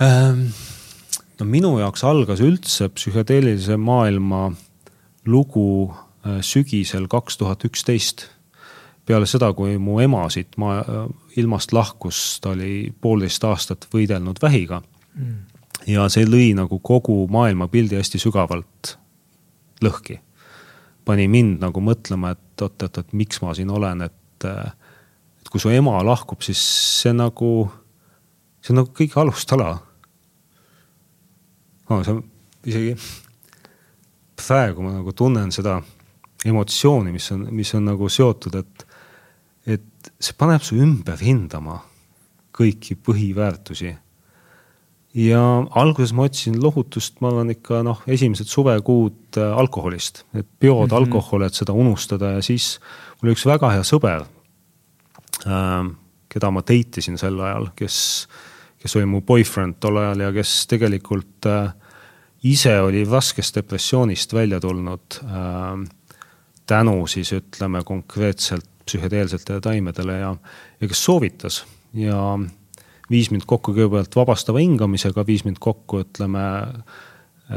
ähm,? 0.00 0.48
no 1.40 1.46
minu 1.46 1.78
jaoks 1.80 2.04
algas 2.04 2.40
üldse 2.40 2.88
psühhedeelilise 2.88 3.76
maailma 3.76 4.52
lugu 5.26 5.90
äh, 5.90 6.40
sügisel 6.40 7.08
kaks 7.08 7.36
tuhat 7.40 7.64
üksteist 7.64 8.28
peale 9.06 9.26
seda, 9.28 9.52
kui 9.56 9.76
mu 9.78 9.98
ema 10.00 10.24
siit 10.32 10.56
maa, 10.60 10.82
ilmast 11.36 11.72
lahkus, 11.76 12.40
ta 12.40 12.54
oli 12.54 12.92
poolteist 13.00 13.44
aastat 13.44 13.88
võidelnud 13.92 14.40
vähiga 14.42 14.80
mm.. 15.14 15.34
ja 15.90 16.08
see 16.12 16.26
lõi 16.28 16.52
nagu 16.56 16.78
kogu 16.84 17.24
maailmapildi 17.32 17.98
hästi 18.00 18.20
sügavalt 18.22 18.96
lõhki. 19.84 20.20
pani 21.04 21.28
mind 21.28 21.60
nagu 21.60 21.80
mõtlema, 21.84 22.32
et 22.32 22.62
oot-oot, 22.64 22.98
et 22.98 23.12
miks 23.12 23.42
ma 23.44 23.54
siin 23.54 23.70
olen, 23.70 24.06
et, 24.06 24.46
et 24.48 25.50
kui 25.52 25.60
su 25.60 25.72
ema 25.72 25.98
lahkub, 26.04 26.40
siis 26.42 26.60
see 27.02 27.12
nagu, 27.12 27.50
see 28.64 28.72
on 28.72 28.82
nagu 28.82 28.94
kõige 28.96 29.20
alustala 29.20 29.74
oh,. 31.90 32.00
see 32.00 32.14
on 32.14 32.24
isegi, 32.64 32.96
praegu 34.40 34.84
ma 34.86 34.96
nagu 34.96 35.12
tunnen 35.12 35.52
seda 35.52 35.80
emotsiooni, 36.44 37.12
mis 37.12 37.30
on, 37.32 37.46
mis 37.52 37.72
on 37.76 37.88
nagu 37.88 38.08
seotud, 38.08 38.56
et 38.60 38.86
et 39.66 40.12
see 40.20 40.36
paneb 40.38 40.62
su 40.64 40.76
ümber 40.80 41.20
hindama 41.20 41.80
kõiki 42.54 42.96
põhiväärtusi. 43.00 43.94
ja 45.14 45.40
alguses 45.78 46.12
ma 46.12 46.24
otsisin 46.26 46.56
lohutust, 46.62 47.20
ma 47.22 47.30
arvan 47.30 47.52
ikka 47.54 47.82
noh, 47.86 48.00
esimesed 48.10 48.50
suvekuud 48.50 49.38
äh, 49.38 49.52
alkoholist, 49.58 50.24
et 50.34 50.46
peod 50.58 50.88
mm, 50.88 50.90
-hmm. 50.90 50.96
alkohol, 50.96 51.42
et 51.42 51.54
seda 51.54 51.72
unustada 51.72 52.32
ja 52.34 52.42
siis 52.42 52.80
mul 53.20 53.28
oli 53.28 53.36
üks 53.36 53.46
väga 53.46 53.70
hea 53.70 53.82
sõber 53.82 54.26
äh,, 55.46 55.94
keda 56.28 56.50
ma 56.50 56.60
date 56.60 56.98
isin 56.98 57.18
sel 57.18 57.40
ajal, 57.40 57.70
kes, 57.76 58.28
kes 58.78 58.96
oli 58.96 59.06
mu 59.06 59.20
boyfriend 59.20 59.78
tol 59.80 59.96
ajal 59.96 60.20
ja 60.20 60.32
kes 60.32 60.66
tegelikult 60.66 61.46
äh, 61.46 61.72
ise 62.42 62.80
oli 62.80 63.04
raskest 63.04 63.54
depressioonist 63.54 64.34
välja 64.34 64.60
tulnud 64.60 65.20
äh, 65.24 65.86
tänu 66.66 67.06
siis 67.06 67.32
ütleme 67.32 67.84
konkreetselt 67.84 68.73
psühhedeelsetele 68.86 69.60
taimedele 69.64 70.18
ja, 70.20 70.34
ja 70.80 70.88
kes 70.88 71.04
soovitas 71.04 71.62
ja 71.94 72.18
viis 73.10 73.30
mind 73.32 73.46
kokku 73.46 73.74
kõigepealt 73.74 74.16
vabastava 74.16 74.62
hingamisega, 74.62 75.26
viis 75.26 75.44
mind 75.46 75.60
kokku, 75.62 76.04
ütleme. 76.06 76.44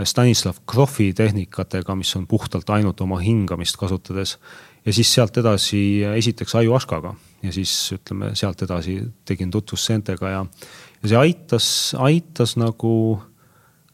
Stanislav 0.04 0.58
Grofi 0.68 1.14
tehnikatega, 1.16 1.94
mis 1.96 2.10
on 2.20 2.26
puhtalt 2.28 2.68
ainult 2.76 3.00
oma 3.02 3.22
hingamist 3.24 3.78
kasutades. 3.80 4.38
ja 4.86 4.94
siis 4.94 5.14
sealt 5.14 5.38
edasi 5.38 6.04
esiteks 6.04 6.56
ajuaskaga 6.56 7.14
ja 7.44 7.52
siis 7.52 7.94
ütleme 7.96 8.34
sealt 8.36 8.62
edasi 8.62 8.98
tegin 9.26 9.52
tutvust 9.52 9.88
seentega 9.88 10.30
ja, 10.30 10.46
ja 11.02 11.10
see 11.10 11.18
aitas, 11.18 11.68
aitas 12.00 12.58
nagu 12.58 12.92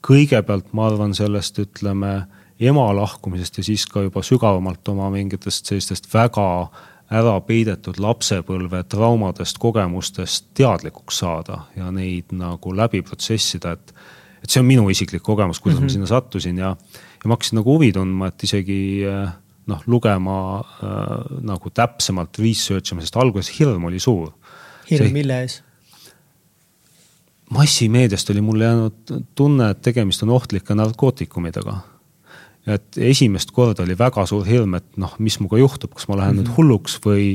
kõigepealt 0.06 0.74
ma 0.74 0.88
arvan 0.90 1.14
sellest, 1.14 1.60
ütleme 1.62 2.14
ema 2.60 2.88
lahkumisest 2.96 3.58
ja 3.62 3.68
siis 3.70 3.86
ka 3.90 4.02
juba 4.06 4.24
sügavamalt 4.26 4.88
oma 4.94 5.10
mingitest 5.14 5.70
sellistest 5.70 6.10
väga 6.14 6.48
ära 7.12 7.36
peidetud 7.46 8.00
lapsepõlve 8.00 8.84
traumadest, 8.90 9.60
kogemustest 9.62 10.48
teadlikuks 10.58 11.20
saada 11.24 11.66
ja 11.76 11.92
neid 11.92 12.32
nagu 12.32 12.76
läbi 12.76 13.02
protsessida, 13.02 13.74
et. 13.74 13.94
et 14.44 14.50
see 14.50 14.60
on 14.60 14.68
minu 14.68 14.90
isiklik 14.90 15.24
kogemus, 15.24 15.60
kuidas 15.60 15.80
mm 15.80 15.80
-hmm. 15.80 15.84
ma 15.84 15.86
mhm. 15.86 15.94
sinna 15.94 16.08
sattusin 16.08 16.58
ja, 16.58 16.76
ja 17.24 17.28
ma 17.28 17.36
hakkasin 17.36 17.58
nagu 17.58 17.74
huvi 17.74 17.92
tundma, 17.92 18.28
et 18.28 18.44
isegi 18.44 19.04
noh, 19.66 19.84
lugema 19.88 20.60
äh, 20.60 21.40
nagu 21.42 21.70
täpsemalt 21.70 22.40
research 22.40 22.92
ima, 22.92 23.02
sest 23.02 23.16
alguses 23.16 23.60
hirm 23.60 23.86
oli 23.86 24.00
suur. 24.00 24.34
hirm 24.90 25.06
see, 25.06 25.14
mille 25.14 25.40
ees? 25.42 25.62
massimeediast 27.54 28.30
oli 28.30 28.42
mulle 28.42 28.66
jäänud 28.66 29.18
tunne, 29.36 29.70
et 29.70 29.82
tegemist 29.82 30.24
on 30.24 30.30
ohtlike 30.30 30.76
narkootikumidega 30.76 31.78
et 32.70 33.00
esimest 33.12 33.52
korda 33.52 33.84
oli 33.84 33.96
väga 34.00 34.26
suur 34.30 34.46
hirm, 34.48 34.78
et 34.80 35.00
noh, 35.02 35.14
mis 35.24 35.36
minuga 35.42 35.60
juhtub, 35.60 35.94
kas 35.96 36.08
ma 36.08 36.18
lähen 36.20 36.38
mm 36.38 36.40
-hmm. 36.40 36.44
nüüd 36.44 36.50
mhm. 36.50 36.58
hulluks 36.58 37.00
või 37.04 37.26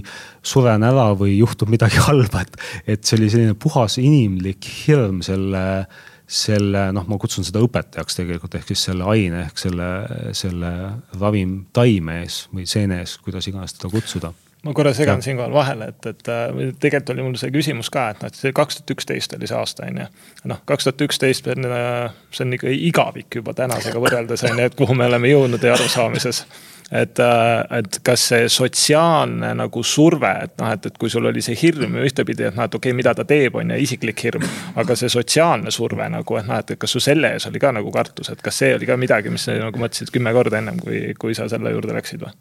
suren 0.43 0.83
ära 0.83 1.11
või 1.13 1.39
juhtub 1.39 1.69
midagi 1.69 2.01
halba, 2.09 2.41
et. 2.41 2.57
et 2.87 3.05
see 3.05 3.19
oli 3.19 3.31
selline 3.31 3.55
puhas 3.55 3.99
inimlik 3.99 4.65
hirm 4.87 5.23
selle, 5.23 5.87
selle 6.27 6.93
noh, 6.93 7.07
ma 7.09 7.19
kutsun 7.19 7.45
seda 7.45 7.61
õpetajaks 7.61 8.17
tegelikult, 8.17 8.55
ehk 8.55 8.69
siis 8.69 8.85
selle 8.91 9.05
aine 9.05 9.45
ehk 9.47 9.59
selle, 9.59 9.89
selle 10.33 10.73
ravim 11.21 11.67
taime 11.73 12.23
ees 12.23 12.49
või 12.53 12.67
seene 12.67 13.01
ees, 13.01 13.19
kuidas 13.19 13.49
iganes 13.49 13.77
teda 13.77 13.93
kutsuda 13.93 14.33
ma 14.67 14.75
korra 14.75 14.93
segan 14.95 15.23
siinkohal 15.23 15.53
vahele, 15.55 15.91
et, 15.93 16.07
et 16.07 16.31
äh, 16.33 16.73
tegelikult 16.81 17.13
oli 17.15 17.27
mul 17.27 17.37
see 17.39 17.53
küsimus 17.55 17.91
ka, 17.95 18.09
et 18.13 18.23
noh, 18.23 18.33
et 18.33 18.39
see 18.39 18.55
kaks 18.55 18.81
tuhat 18.81 18.95
üksteist 18.97 19.37
oli 19.37 19.51
see 19.51 19.59
aasta, 19.59 19.87
on 19.87 20.01
ju. 20.03 20.09
noh, 20.51 20.65
kaks 20.69 20.89
tuhat 20.89 21.05
üksteist, 21.07 21.47
äh, 21.53 22.17
see 22.35 22.47
on 22.47 22.57
ikka 22.59 22.73
igavik 22.89 23.39
juba 23.41 23.55
tänasega 23.59 24.03
võrreldes, 24.03 24.43
on 24.49 24.59
ju, 24.59 24.67
et 24.71 24.75
kuhu 24.79 24.99
me 24.99 25.07
oleme 25.07 25.31
jõudnud 25.31 25.63
ja 25.63 25.77
arusaamises. 25.79 26.43
et, 26.91 27.21
äh, 27.23 27.79
et 27.79 28.01
kas 28.03 28.27
see 28.33 28.51
sotsiaalne 28.51 29.53
nagu 29.61 29.83
surve, 29.87 30.35
et 30.49 30.59
noh, 30.59 30.75
et, 30.75 30.91
et 30.91 30.99
kui 30.99 31.13
sul 31.13 31.31
oli 31.31 31.45
see 31.45 31.55
hirm 31.63 31.95
ju 32.01 32.11
ühtepidi, 32.11 32.49
et 32.51 32.59
noh, 32.59 32.67
et 32.67 32.75
okei 32.75 32.91
okay,, 32.91 32.99
mida 32.99 33.15
ta 33.15 33.29
teeb, 33.29 33.63
on 33.63 33.71
ju, 33.77 33.81
isiklik 33.87 34.27
hirm. 34.27 34.51
aga 34.75 34.99
see 34.99 35.13
sotsiaalne 35.13 35.71
surve 35.71 36.11
nagu, 36.11 36.41
et 36.41 36.51
noh, 36.51 36.59
et 36.59 36.75
kas 36.81 36.99
su 36.99 37.05
selle 37.05 37.37
ees 37.37 37.47
oli 37.47 37.63
ka 37.63 37.71
nagu 37.79 37.95
kartus, 37.95 38.35
et 38.35 38.43
kas 38.43 38.59
see 38.65 38.75
oli 38.75 38.91
ka 38.91 38.99
midagi, 38.99 39.31
mis 39.31 39.47
nagu 39.55 39.87
mõtlesid 39.87 40.11
kümme 40.11 40.35
korda 40.35 40.59
ennem, 40.59 40.83
kui, 40.83 41.13
kui 41.15 41.39
sa 41.39 41.47
selle 41.47 41.77
juurde 41.77 41.95
läksid 41.95 42.27
või? 42.27 42.35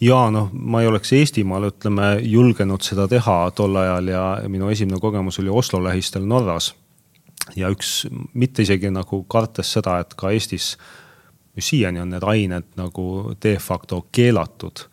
Ja 0.00 0.20
noh, 0.32 0.50
ma 0.52 0.82
ei 0.82 0.88
oleks 0.88 1.12
Eestimaal, 1.16 1.68
ütleme, 1.70 2.12
julgenud 2.24 2.84
seda 2.84 3.06
teha 3.10 3.38
tol 3.56 3.76
ajal 3.76 4.12
ja 4.12 4.24
minu 4.48 4.70
esimene 4.72 5.00
kogemus 5.00 5.40
oli 5.42 5.52
Oslo 5.52 5.82
lähistel 5.84 6.24
Norras. 6.26 6.74
ja 7.56 7.68
üks, 7.72 8.06
mitte 8.34 8.62
isegi 8.62 8.90
nagu 8.90 9.24
kartes 9.24 9.72
seda, 9.72 9.98
et 10.00 10.14
ka 10.14 10.30
Eestis 10.30 10.76
siiani 11.58 12.00
on 12.00 12.12
need 12.14 12.24
ained 12.24 12.68
nagu 12.78 13.34
de 13.42 13.56
facto 13.58 14.06
keelatud 14.12 14.84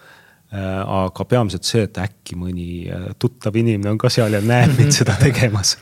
äh, 0.54 0.82
aga 0.82 1.26
peamiselt 1.26 1.68
see, 1.68 1.84
et 1.86 2.00
äkki 2.02 2.36
mõni 2.40 2.88
äh, 2.90 3.12
tuttav 3.20 3.56
inimene 3.56 3.94
on 3.94 4.00
ka 4.02 4.10
seal 4.12 4.34
ja 4.34 4.42
näeb 4.42 4.74
mind 4.80 4.96
seda 4.96 5.16
tegemas. 5.22 5.78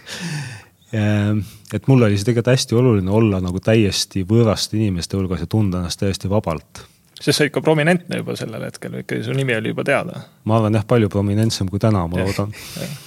Äh, 0.93 1.31
et 1.73 1.87
mul 1.87 2.05
oli 2.05 2.17
see 2.17 2.27
tegelikult 2.27 2.53
hästi 2.53 2.77
oluline 2.77 3.11
olla 3.11 3.39
nagu 3.41 3.61
täiesti 3.63 4.25
võõraste 4.27 4.77
inimeste 4.77 5.17
hulgas 5.17 5.45
ja 5.45 5.49
tunda 5.49 5.81
ennast 5.81 6.03
täiesti 6.03 6.29
vabalt 6.29 6.83
sest 7.19 7.37
sa 7.37 7.43
olid 7.45 7.53
ka 7.55 7.61
prominentne 7.63 8.19
juba 8.19 8.35
sellel 8.39 8.65
hetkel, 8.67 8.99
ikkagi 9.01 9.23
su 9.23 9.33
nimi 9.35 9.55
oli 9.55 9.71
juba 9.71 9.85
teada. 9.87 10.21
ma 10.45 10.57
arvan 10.57 10.75
jah, 10.75 10.85
palju 10.87 11.09
prominentsem 11.09 11.69
kui 11.71 11.79
täna, 11.79 12.03
ma 12.11 12.21
loodan. 12.21 12.51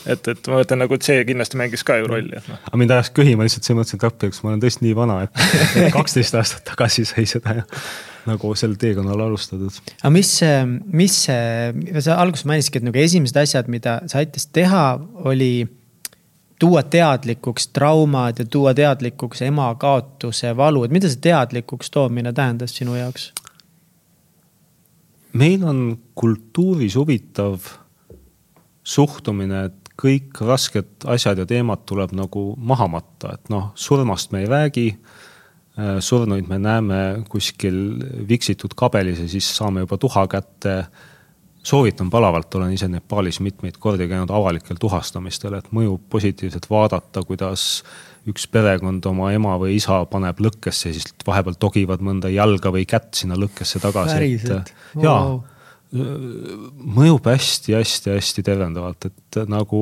et, 0.07 0.29
et 0.33 0.49
ma 0.49 0.61
mõtlen 0.61 0.83
nagu, 0.85 0.97
et 0.97 1.09
see 1.09 1.25
kindlasti 1.29 1.61
mängis 1.61 1.85
ka 1.87 1.99
ju 2.01 2.09
rolli, 2.11 2.37
et 2.39 2.49
noh. 2.49 2.61
aga 2.71 2.81
mind 2.81 2.95
ajas 2.97 3.13
köhima 3.17 3.47
lihtsalt 3.47 3.69
selles 3.69 3.81
mõttes, 3.83 3.99
et 3.99 4.07
appi, 4.09 4.31
eks 4.31 4.45
ma 4.45 4.53
olen 4.53 4.63
tõesti 4.65 4.87
nii 4.87 4.95
vana, 4.97 5.19
et 5.27 5.43
kaksteist 5.97 6.39
aastat 6.41 6.65
tagasi 6.73 7.05
sai 7.09 7.27
seda 7.29 7.61
nagu 8.29 8.53
sel 8.59 8.77
teekonnal 8.81 9.21
alustatud. 9.29 9.81
aga 10.01 10.13
mis, 10.13 10.35
mis, 10.93 11.19
sa 11.29 12.21
alguses 12.21 12.47
mainisidki, 12.49 12.81
et 12.81 12.89
nagu 12.89 13.03
esimesed 13.03 13.43
asjad, 13.45 13.69
mida 13.73 14.01
sa 14.09 14.23
aitasid 14.23 14.55
teha, 14.57 14.85
oli 15.29 15.53
tuua 16.59 16.83
teadlikuks 16.83 17.69
traumad 17.77 18.41
ja 18.41 18.47
tuua 18.49 18.75
teadlikuks 18.75 19.43
ema 19.47 19.69
kaotuse 19.79 20.57
valu, 20.57 20.85
et 20.85 20.95
mida 20.95 21.11
see 21.11 21.21
teadlikuks 21.29 21.93
toomine 21.95 22.33
tähendas 22.33 22.75
sinu 22.77 22.97
jaoks? 22.99 23.31
Meil 25.33 25.65
on 25.65 25.99
kultuuris 26.19 26.97
huvitav 26.97 27.67
suhtumine, 28.89 29.65
et 29.69 29.89
kõik 29.99 30.39
rasked 30.47 31.07
asjad 31.11 31.41
ja 31.43 31.47
teemad 31.49 31.83
tuleb 31.89 32.15
nagu 32.17 32.53
maha 32.57 32.87
matta, 32.91 33.35
et 33.35 33.51
noh, 33.53 33.73
surmast 33.79 34.33
me 34.33 34.45
ei 34.45 34.51
räägi. 34.51 34.89
Äh, 35.79 35.99
surnuid 36.03 36.49
me 36.51 36.59
näeme 36.59 37.01
kuskil 37.31 37.77
viksitud 38.29 38.75
kabelis 38.79 39.21
ja 39.23 39.29
siis 39.31 39.51
saame 39.59 39.85
juba 39.85 39.99
tuha 39.99 40.27
kätte. 40.31 40.79
Soovitan 41.69 42.11
palavalt, 42.11 42.55
olen 42.55 42.73
ise 42.73 42.89
Nepaalis 42.89 43.41
mitmeid 43.45 43.77
kordi 43.81 44.09
käinud 44.09 44.31
avalikel 44.33 44.79
tuhastamistel, 44.81 45.59
et 45.59 45.69
mõjub 45.75 46.07
positiivselt 46.11 46.69
vaadata, 46.71 47.23
kuidas 47.29 47.83
üks 48.29 48.49
perekond 48.53 49.05
oma 49.09 49.33
ema 49.37 49.57
või 49.61 49.77
isa 49.77 50.01
paneb 50.11 50.41
lõkkesse, 50.45 50.95
siis 50.97 51.13
vahepeal 51.27 51.59
togivad 51.61 52.03
mõnda 52.05 52.33
jalga 52.33 52.73
või 52.75 52.87
kätt 52.89 53.21
sinna 53.21 53.39
lõkkesse 53.41 53.81
tagasi. 53.85 54.17
päriselt? 54.17 54.75
jaa 55.03 55.23
mõjub 55.89 57.25
hästi-hästi-hästi 57.25 58.43
tervendavalt, 58.45 59.07
et 59.09 59.39
nagu 59.49 59.81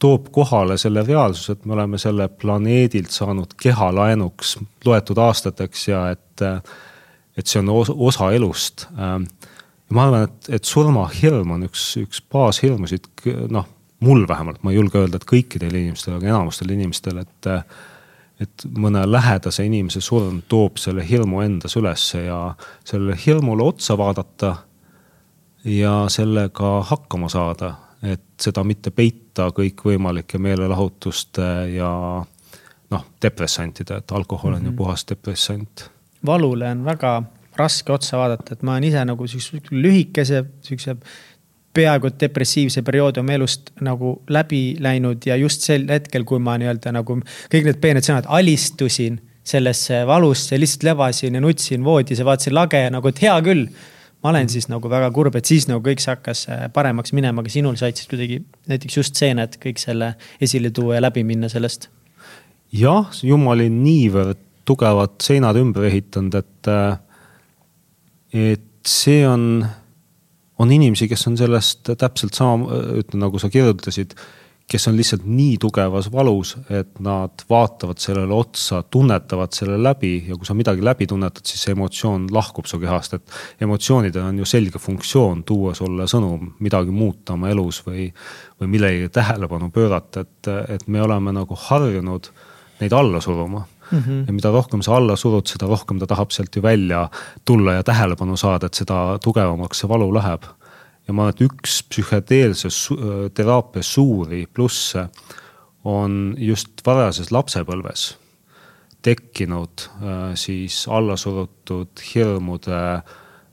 toob 0.00 0.30
kohale 0.32 0.78
selle 0.80 1.04
reaalsuse, 1.04 1.52
et 1.52 1.66
me 1.68 1.76
oleme 1.76 2.00
selle 2.00 2.28
planeedilt 2.28 3.12
saanud 3.12 3.52
kehalaenuks 3.60 4.56
loetud 4.88 5.20
aastateks 5.20 5.88
ja 5.90 6.06
et, 6.14 6.44
et 7.36 7.46
see 7.46 7.60
on 7.60 7.68
osa 8.08 8.32
elust. 8.32 8.86
Ma 9.92 10.08
arvan, 10.08 10.26
et, 10.28 10.50
et 10.58 10.64
surmahirm 10.64 11.54
on 11.56 11.68
üks, 11.68 11.92
üks 12.00 12.22
baashirmusid, 12.32 13.08
noh 13.52 13.68
mul 14.02 14.28
vähemalt, 14.28 14.62
ma 14.62 14.70
ei 14.70 14.76
julge 14.76 14.98
öelda, 14.98 15.18
et 15.18 15.26
kõikidel 15.28 15.74
inimestel, 15.78 16.16
aga 16.18 16.30
enamustel 16.32 16.74
inimestel, 16.74 17.22
et. 17.22 17.50
et 18.42 18.64
mõne 18.74 19.04
lähedase 19.06 19.62
inimese 19.68 20.00
surm 20.02 20.40
toob 20.50 20.80
selle 20.82 21.04
hirmu 21.06 21.44
endas 21.44 21.76
ülesse 21.78 22.24
ja 22.24 22.38
sellele 22.84 23.14
hirmule 23.26 23.62
otsa 23.62 23.94
vaadata. 23.98 24.56
ja 25.64 26.08
sellega 26.10 26.82
hakkama 26.82 27.28
saada, 27.28 27.74
et 28.02 28.24
seda 28.40 28.64
mitte 28.66 28.90
peita 28.90 29.52
kõikvõimalike 29.54 30.38
meelelahutuste 30.38 31.46
ja 31.76 31.92
noh, 32.90 33.04
depressantide, 33.22 34.00
et 34.02 34.12
alkohol 34.12 34.52
on 34.52 34.58
mm 34.58 34.62
-hmm. 34.62 34.66
ju 34.66 34.70
mhm. 34.70 34.76
puhas 34.76 35.06
depressant. 35.08 35.90
valule 36.26 36.70
on 36.70 36.84
väga 36.84 37.22
raske 37.62 37.94
otsa 37.94 38.18
vaadata, 38.20 38.56
et 38.56 38.64
ma 38.66 38.76
olen 38.76 38.90
ise 38.90 39.04
nagu 39.08 39.28
sihukese 39.30 39.72
lühikese, 39.72 40.44
sihukese 40.66 40.96
peaaegu 41.72 42.10
et 42.10 42.20
depressiivse 42.20 42.82
perioodi 42.84 43.22
oma 43.22 43.36
elust 43.38 43.72
nagu 43.84 44.18
läbi 44.32 44.76
läinud 44.82 45.24
ja 45.26 45.38
just 45.40 45.64
sel 45.64 45.86
hetkel, 45.88 46.26
kui 46.28 46.42
ma 46.42 46.58
nii-öelda 46.60 46.92
nagu 46.94 47.18
kõik 47.52 47.68
need 47.68 47.80
peened 47.80 48.06
sõnad, 48.06 48.28
alistusin 48.28 49.18
sellesse 49.44 50.04
valusse, 50.06 50.58
lihtsalt 50.60 50.86
lebasin 50.86 51.34
ja 51.34 51.42
nutsin 51.42 51.84
voodis 51.84 52.20
ja 52.20 52.26
vaatasin 52.28 52.54
lage 52.54 52.82
nagu, 52.94 53.08
et 53.08 53.22
hea 53.24 53.34
küll. 53.44 53.66
ma 54.22 54.30
olen 54.30 54.46
siis 54.48 54.68
nagu 54.70 54.86
väga 54.86 55.08
kurb, 55.10 55.34
et 55.34 55.48
siis 55.50 55.64
nagu 55.66 55.82
kõik 55.82 55.98
see 55.98 56.12
hakkas 56.12 56.44
äh, 56.46 56.66
paremaks 56.70 57.10
minema, 57.10 57.42
aga 57.42 57.50
sinul 57.50 57.74
sa 57.74 57.88
aitasid 57.88 58.12
kuidagi 58.12 58.36
näiteks 58.70 58.96
just 59.00 59.18
seened 59.18 59.56
kõik 59.64 59.82
selle 59.82 60.12
esile 60.40 60.70
tuua 60.70 61.00
ja 61.00 61.02
läbi 61.02 61.24
minna 61.26 61.50
sellest. 61.50 61.88
jah, 62.70 63.10
jumal 63.22 63.56
oli 63.56 63.66
niivõrd 63.72 64.38
tugevad 64.64 65.16
seinad 65.22 65.58
ümber 65.58 65.88
ehitanud, 65.88 66.36
et, 66.38 66.70
äh, 66.70 67.00
et 68.32 68.68
see 68.88 69.22
on 69.28 69.64
on 70.62 70.70
inimesi, 70.70 71.08
kes 71.10 71.26
on 71.26 71.36
sellest 71.38 71.90
täpselt 71.98 72.36
sama, 72.38 72.78
ütleme 73.00 73.24
nagu 73.24 73.40
sa 73.40 73.50
kirjeldasid 73.50 74.14
kes 74.72 74.88
on 74.88 74.96
lihtsalt 74.96 75.24
nii 75.28 75.56
tugevas 75.60 76.08
valus, 76.12 76.54
et 76.72 77.00
nad 77.04 77.44
vaatavad 77.50 78.00
sellele 78.00 78.32
otsa, 78.32 78.82
tunnetavad 78.82 79.52
selle 79.52 79.76
läbi 79.82 80.14
ja 80.28 80.36
kui 80.38 80.48
sa 80.48 80.56
midagi 80.56 80.84
läbi 80.84 81.06
tunnetad, 81.10 81.44
siis 81.44 81.66
see 81.66 81.74
emotsioon 81.76 82.28
lahkub 82.32 82.68
su 82.70 82.80
kehast, 82.80 83.18
et. 83.18 83.34
emotsioonidel 83.66 84.30
on 84.30 84.38
ju 84.40 84.48
selge 84.48 84.80
funktsioon 84.80 85.44
tuua 85.48 85.74
sulle 85.76 86.06
sõnum, 86.08 86.54
midagi 86.64 86.94
muuta 86.94 87.36
oma 87.36 87.50
elus 87.52 87.82
või, 87.86 88.08
või 88.60 88.72
millegi 88.76 89.10
tähelepanu 89.12 89.70
pöörata, 89.74 90.24
et, 90.24 90.52
et 90.78 90.88
me 90.88 91.02
oleme 91.04 91.34
nagu 91.36 91.58
harjunud 91.68 92.32
neid 92.80 92.96
alla 92.96 93.20
suruma 93.20 93.66
Mm 93.92 93.98
-hmm. 93.98 94.26
ja 94.26 94.32
mida 94.32 94.50
rohkem 94.50 94.82
sa 94.82 94.96
alla 94.96 95.16
surud, 95.16 95.46
seda 95.46 95.66
rohkem 95.66 95.98
ta 95.98 96.06
tahab 96.06 96.30
sealt 96.30 96.56
ju 96.56 96.62
välja 96.62 97.08
tulla 97.44 97.72
ja 97.72 97.82
tähelepanu 97.82 98.36
saada, 98.36 98.66
et 98.66 98.74
seda 98.74 99.18
tugevamaks 99.18 99.78
see 99.78 99.88
valu 99.88 100.14
läheb 100.14 100.42
ja 101.08 101.12
ma 101.12 101.26
arvan, 101.26 101.34
et 101.34 101.40
üks 101.50 101.82
psühhedeelse 101.82 102.68
teraapia 103.34 103.82
suuri 103.82 104.46
plusse 104.54 105.08
on 105.84 106.34
just 106.38 106.86
varajases 106.86 107.30
lapsepõlves 107.30 108.22
tekkinud 109.02 109.88
äh, 110.02 110.34
siis 110.34 110.84
allasurutud 110.88 112.02
hirmude, 112.14 113.02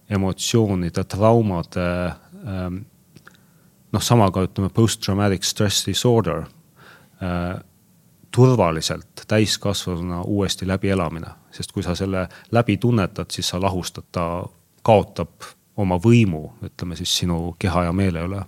emotsioonide, 0.09 1.03
traumade. 1.09 1.89
Ähm, 2.45 2.83
noh, 3.93 4.03
sama 4.03 4.29
ka 4.33 4.45
ütleme 4.45 4.69
post-traumatic 4.73 5.45
stress 5.45 5.85
disorder. 5.87 6.45
Turvaliselt 8.35 9.23
täiskasvanuna 9.27 10.21
uuesti 10.21 10.67
läbielamine, 10.67 11.31
sest 11.51 11.71
kui 11.71 11.83
sa 11.83 11.95
selle 11.97 12.27
läbi 12.51 12.77
tunnetad, 12.77 13.31
siis 13.33 13.49
sa 13.49 13.61
lahustad, 13.61 14.05
ta 14.11 14.45
kaotab 14.85 15.49
oma 15.79 15.97
võimu, 15.97 16.43
ütleme 16.63 16.95
siis 16.99 17.17
sinu 17.23 17.55
keha 17.59 17.87
ja 17.87 17.93
meele 17.95 18.23
üle 18.27 18.43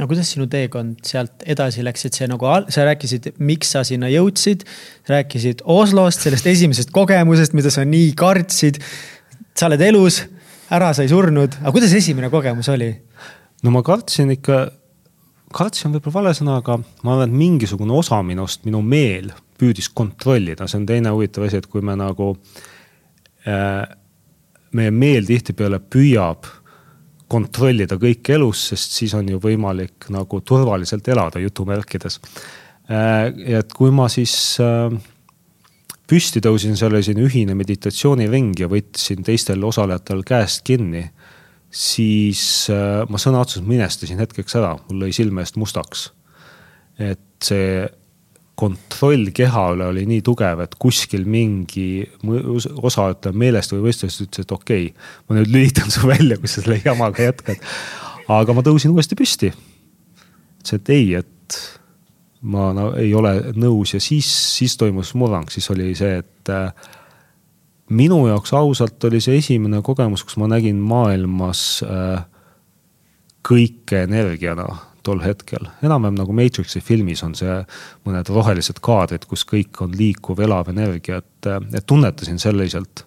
no 0.00 0.08
kuidas 0.08 0.30
sinu 0.32 0.46
teekond 0.50 1.04
sealt 1.06 1.44
edasi 1.50 1.84
läks, 1.84 2.06
et 2.08 2.16
see 2.16 2.28
nagu, 2.30 2.48
sa 2.72 2.86
rääkisid, 2.88 3.32
miks 3.44 3.74
sa 3.74 3.84
sinna 3.86 4.08
jõudsid. 4.12 4.64
rääkisid 5.10 5.64
Oslost, 5.68 6.24
sellest 6.24 6.46
esimesest 6.48 6.92
kogemusest, 6.94 7.54
mida 7.56 7.72
sa 7.72 7.84
nii 7.84 8.14
kartsid. 8.16 8.80
sa 9.54 9.68
oled 9.68 9.82
elus, 9.84 10.22
ära 10.72 10.92
sa 10.94 11.04
ei 11.04 11.10
surnud, 11.12 11.58
aga 11.60 11.72
kuidas 11.74 11.92
esimene 11.92 12.30
kogemus 12.32 12.68
oli? 12.72 12.94
no 13.62 13.74
ma 13.74 13.82
kartsin 13.84 14.30
ikka, 14.38 14.70
kartsin 15.54 15.88
on 15.90 15.96
võib-olla 15.98 16.20
vale 16.20 16.34
sõna, 16.36 16.58
aga 16.60 16.78
ma 16.78 17.14
arvan, 17.14 17.28
et 17.28 17.38
mingisugune 17.40 17.94
osa 17.96 18.20
minust, 18.26 18.64
minu 18.68 18.82
meel 18.86 19.32
püüdis 19.60 19.90
kontrollida, 19.92 20.68
see 20.68 20.80
on 20.80 20.86
teine 20.88 21.12
huvitav 21.14 21.44
asi, 21.46 21.60
et 21.60 21.68
kui 21.70 21.82
me 21.84 21.96
nagu 21.98 22.32
äh, 23.48 23.82
meie 24.76 24.94
meel 24.94 25.26
tihtipeale 25.28 25.82
püüab 25.82 26.48
kontrollida 27.30 27.98
kõike 28.00 28.34
elus, 28.34 28.70
sest 28.72 28.96
siis 28.98 29.14
on 29.14 29.28
ju 29.30 29.38
võimalik 29.42 30.08
nagu 30.10 30.40
turvaliselt 30.42 31.06
elada 31.12 31.42
jutumärkides. 31.42 32.18
Äh, 32.90 33.30
et 33.60 33.74
kui 33.76 33.92
ma 33.94 34.08
siis 34.10 34.34
äh, 34.62 34.90
püsti 36.10 36.42
tõusin, 36.42 36.74
seal 36.78 36.94
oli 36.94 37.06
selline 37.06 37.28
ühine 37.28 37.54
meditatsiooniring 37.58 38.64
ja 38.64 38.70
võtsin 38.70 39.22
teistel 39.26 39.62
osalejatel 39.66 40.24
käest 40.26 40.64
kinni. 40.66 41.04
Siis 41.70 42.42
äh, 42.72 43.04
ma 43.10 43.20
sõna 43.22 43.44
otseses 43.44 43.66
minestasin 43.66 44.20
hetkeks 44.20 44.58
ära, 44.58 44.74
mul 44.88 45.04
lõi 45.04 45.14
silme 45.14 45.44
eest 45.44 45.58
mustaks. 45.60 46.10
et 47.00 47.20
see 47.40 47.86
kontroll 48.60 49.30
keha 49.32 49.62
üle 49.74 49.86
oli 49.88 50.04
nii 50.08 50.20
tugev, 50.26 50.60
et 50.60 50.74
kuskil 50.80 51.24
mingi 51.30 52.04
osa, 52.76 53.06
ütleme 53.14 53.46
meelest 53.46 53.72
või 53.72 53.86
mõistusest 53.86 54.26
ütles, 54.26 54.44
et 54.44 54.52
okei 54.52 54.90
okay,, 54.90 55.08
ma 55.28 55.38
nüüd 55.38 55.52
lülitan 55.54 55.92
su 55.92 56.04
välja, 56.10 56.36
kui 56.40 56.50
sa 56.50 56.60
selle 56.60 56.80
jamaga 56.84 57.30
jätkad. 57.30 57.64
aga 58.30 58.56
ma 58.56 58.64
tõusin 58.66 58.92
uuesti 58.92 59.16
püsti. 59.16 59.52
ütlesin, 59.54 60.82
et 60.82 60.92
ei, 60.92 61.14
et 61.22 61.60
ma 62.52 62.70
no, 62.76 62.90
ei 63.00 63.14
ole 63.16 63.34
nõus 63.56 63.94
ja 63.94 64.00
siis, 64.02 64.28
siis 64.58 64.76
toimus 64.80 65.14
murrang, 65.18 65.48
siis 65.52 65.70
oli 65.72 65.94
see, 65.96 66.20
et 66.20 66.52
äh, 66.52 66.90
minu 67.90 68.20
jaoks 68.28 68.52
ausalt 68.54 69.04
oli 69.04 69.20
see 69.22 69.38
esimene 69.40 69.82
kogemus, 69.82 70.24
kus 70.24 70.38
ma 70.40 70.48
nägin 70.50 70.78
maailmas 70.82 71.82
äh, 71.86 72.22
kõike 73.46 74.04
energiana 74.06 74.68
tol 75.02 75.20
hetkel. 75.24 75.66
enam-vähem 75.82 76.18
nagu 76.18 76.34
Matrixi 76.36 76.80
filmis 76.84 77.22
on 77.24 77.34
see 77.38 77.54
mõned 78.06 78.28
rohelised 78.28 78.82
kaadrid, 78.84 79.24
kus 79.28 79.46
kõik 79.48 79.80
on 79.84 79.94
liikuv, 79.96 80.42
elav 80.44 80.68
energia, 80.72 81.20
et, 81.22 81.48
et 81.74 81.86
tunnetasin 81.86 82.38
selliselt. 82.38 83.06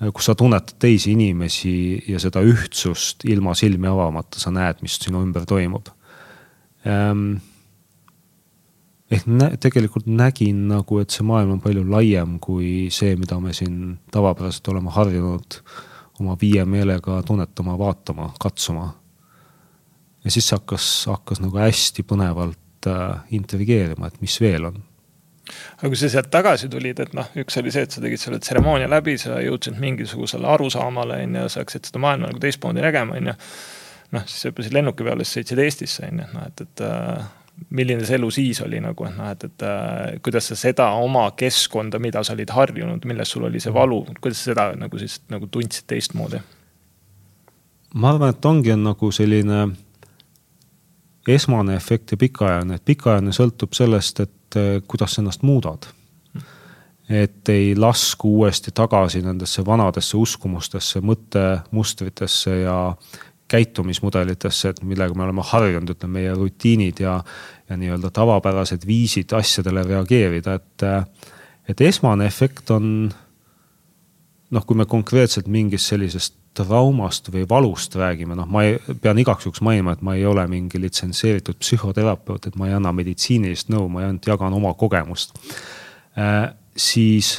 kus 0.00 0.30
sa 0.30 0.34
tunnetad 0.34 0.78
teisi 0.80 1.12
inimesi 1.12 2.02
ja 2.08 2.20
seda 2.20 2.40
ühtsust 2.40 3.24
ilma 3.28 3.52
silmi 3.54 3.88
avamata, 3.88 4.40
sa 4.40 4.52
näed, 4.52 4.80
mis 4.80 4.96
sinu 5.00 5.24
ümber 5.24 5.44
toimub 5.48 5.90
ehm,. 6.84 7.36
Ehk 9.10 9.26
nä 9.26 9.50
tegelikult 9.60 10.06
nägin 10.06 10.66
nagu, 10.70 11.00
et 11.02 11.10
see 11.10 11.26
maailm 11.26 11.56
on 11.56 11.62
palju 11.62 11.84
laiem 11.90 12.38
kui 12.42 12.88
see, 12.94 13.16
mida 13.18 13.40
me 13.42 13.54
siin 13.56 13.98
tavapäraselt 14.14 14.68
oleme 14.72 14.92
harjunud 14.94 15.60
oma 16.20 16.36
viie 16.40 16.64
meelega 16.68 17.22
tunnetama, 17.26 17.78
vaatama, 17.78 18.30
katsuma. 18.40 18.90
Ja 20.24 20.30
siis 20.30 20.50
hakkas, 20.52 20.86
hakkas 21.08 21.40
nagu 21.40 21.56
hästi 21.58 22.04
põnevalt 22.04 22.88
äh, 22.90 23.22
intrigeerima, 23.36 24.10
et 24.10 24.20
mis 24.20 24.36
veel 24.40 24.68
on. 24.68 24.78
Aga 25.80 25.88
kui 25.88 25.98
sa 25.98 26.10
sealt 26.12 26.28
tagasi 26.30 26.68
tulid, 26.70 27.00
et 27.02 27.14
noh, 27.16 27.26
üks 27.40 27.56
oli 27.58 27.72
see, 27.74 27.86
et 27.86 27.94
sa 27.94 28.02
tegid 28.04 28.20
selle 28.20 28.38
tseremoonia 28.42 28.88
läbi, 28.90 29.16
sa 29.18 29.40
jõudsid 29.42 29.80
mingisugusele 29.80 30.46
arusaamale, 30.46 31.22
on 31.24 31.38
ju, 31.40 31.46
sa 31.50 31.64
hakkasid 31.64 31.88
seda 31.88 32.02
maailma 32.04 32.30
nagu 32.30 32.42
teistmoodi 32.42 32.84
nägema, 32.84 33.16
on 33.16 33.32
ju. 33.32 33.36
noh, 34.14 34.26
siis 34.28 34.44
sa 34.44 34.52
hüppasid 34.52 34.76
lennuki 34.76 35.06
peale, 35.06 35.26
siis 35.26 35.40
sõitsid 35.40 35.64
Eestisse, 35.64 36.06
on 36.12 36.22
ju, 36.22 36.28
noh, 36.36 36.46
et, 36.52 36.62
et 36.66 36.84
äh, 36.86 37.24
milline 37.70 38.06
see 38.06 38.16
elu 38.16 38.30
siis 38.34 38.60
oli 38.64 38.80
nagu, 38.82 39.04
et 39.06 39.16
noh, 39.16 39.28
et, 39.34 39.44
et 39.44 39.66
äh, 39.66 40.16
kuidas 40.24 40.50
sa 40.50 40.56
seda 40.58 40.90
oma 41.00 41.26
keskkonda, 41.36 42.00
mida 42.02 42.22
sa 42.24 42.34
olid 42.34 42.50
harjunud, 42.54 43.04
milles 43.08 43.30
sul 43.30 43.46
oli 43.48 43.60
see 43.60 43.74
valu, 43.74 44.02
kuidas 44.20 44.42
sa 44.44 44.52
seda 44.52 44.70
nagu 44.80 44.98
siis 44.98 45.20
nagu 45.32 45.50
tundsid 45.52 45.86
teistmoodi? 45.90 46.40
ma 47.94 48.12
arvan, 48.12 48.30
et 48.30 48.44
ongi, 48.46 48.72
on 48.72 48.84
nagu 48.86 49.10
selline 49.12 49.64
esmane 51.28 51.74
efekt 51.76 52.12
ja 52.14 52.18
pikaajaline, 52.20 52.78
et 52.78 52.84
pikaajaline 52.84 53.32
sõltub 53.34 53.74
sellest, 53.76 54.20
et 54.24 54.58
eh, 54.58 54.76
kuidas 54.86 55.16
sa 55.16 55.24
ennast 55.24 55.42
muudad. 55.46 55.90
et 57.10 57.48
ei 57.48 57.72
lasku 57.74 58.28
uuesti 58.38 58.70
tagasi 58.70 59.18
nendesse 59.22 59.64
vanadesse 59.66 60.16
uskumustesse, 60.16 61.00
mõttemustritesse 61.02 62.52
ja 62.60 62.76
käitumismudelitesse, 63.50 64.70
et 64.70 64.82
millega 64.86 65.16
me 65.18 65.26
oleme 65.26 65.44
harjunud, 65.46 65.94
ütleme 65.96 66.20
meie 66.20 66.34
rutiinid 66.38 67.02
ja, 67.02 67.16
ja 67.68 67.78
nii-öelda 67.80 68.12
tavapärased 68.14 68.86
viisid 68.86 69.32
asjadele 69.36 69.86
reageerida, 69.88 70.60
et. 70.60 70.86
et 71.70 71.80
esmane 71.86 72.26
efekt 72.26 72.70
on 72.74 72.86
noh, 74.50 74.64
kui 74.66 74.78
me 74.78 74.86
konkreetselt 74.90 75.46
mingist 75.46 75.90
sellisest 75.92 76.34
traumast 76.54 77.30
või 77.30 77.44
valust 77.48 77.94
räägime, 77.94 78.34
noh, 78.34 78.48
ma 78.50 78.64
ei, 78.66 78.78
pean 79.02 79.18
igaks 79.22 79.46
juhuks 79.46 79.62
mainima, 79.62 79.94
et 79.94 80.02
ma 80.02 80.16
ei 80.18 80.24
ole 80.26 80.42
mingi 80.50 80.80
litsenseeritud 80.82 81.60
psühhoterapeut, 81.62 82.48
et 82.48 82.58
ma 82.58 82.66
ei 82.66 82.74
anna 82.74 82.92
meditsiinilist 82.94 83.70
nõu, 83.70 83.86
ma 83.92 84.02
ainult 84.02 84.26
jagan 84.26 84.56
oma 84.56 84.74
kogemust 84.78 85.36
äh,. 86.18 86.50
siis 86.76 87.36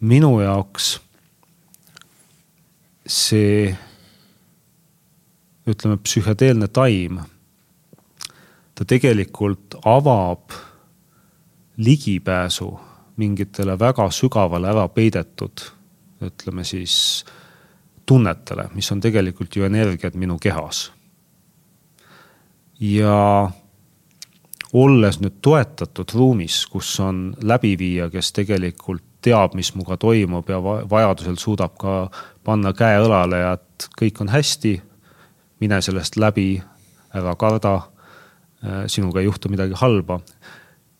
minu 0.00 0.40
jaoks 0.40 0.96
see 3.06 3.70
ütleme, 5.66 5.96
psühhedeelne 6.02 6.68
taim, 6.68 7.20
ta 8.74 8.84
tegelikult 8.84 9.78
avab 9.84 10.54
ligipääsu 11.76 12.70
mingitele 13.16 13.78
väga 13.80 14.10
sügavale 14.10 14.68
ära 14.70 14.86
peidetud, 14.88 15.64
ütleme 16.22 16.64
siis 16.64 17.24
tunnetele, 18.06 18.68
mis 18.74 18.90
on 18.92 19.00
tegelikult 19.00 19.56
ju 19.56 19.64
energiat 19.64 20.14
minu 20.14 20.38
kehas. 20.38 20.92
ja 22.80 23.50
olles 24.72 25.16
nüüd 25.20 25.38
toetatud 25.42 26.12
ruumis, 26.12 26.66
kus 26.68 26.90
on 27.00 27.30
läbiviija, 27.40 28.10
kes 28.12 28.32
tegelikult 28.36 29.04
teab, 29.24 29.54
mis 29.56 29.72
minuga 29.74 29.96
toimub 29.96 30.50
ja 30.50 30.60
vajadusel 30.62 31.38
suudab 31.40 31.76
ka 31.80 31.94
panna 32.44 32.74
käe 32.76 33.00
õlale 33.02 33.40
ja 33.40 33.54
et 33.56 33.88
kõik 33.98 34.20
on 34.22 34.30
hästi. 34.30 34.76
Mine 35.60 35.80
sellest 35.82 36.16
läbi, 36.20 36.62
ära 37.14 37.34
karda. 37.38 37.74
Äh, 38.64 38.84
sinuga 38.90 39.20
ei 39.20 39.28
juhtu 39.28 39.48
midagi 39.52 39.76
halba. 39.76 40.20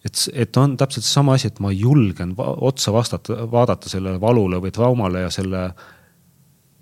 et, 0.05 0.29
et 0.33 0.57
on 0.57 0.77
täpselt 0.77 1.05
seesama 1.05 1.35
asi, 1.35 1.49
et 1.49 1.61
ma 1.61 1.73
julgen 1.73 2.35
otsa 2.39 2.93
vastata, 2.93 3.51
vaadata 3.51 3.89
sellele 3.89 4.21
valule 4.21 4.61
või 4.63 4.71
traumale 4.71 5.25
ja 5.25 5.31
selle 5.31 5.71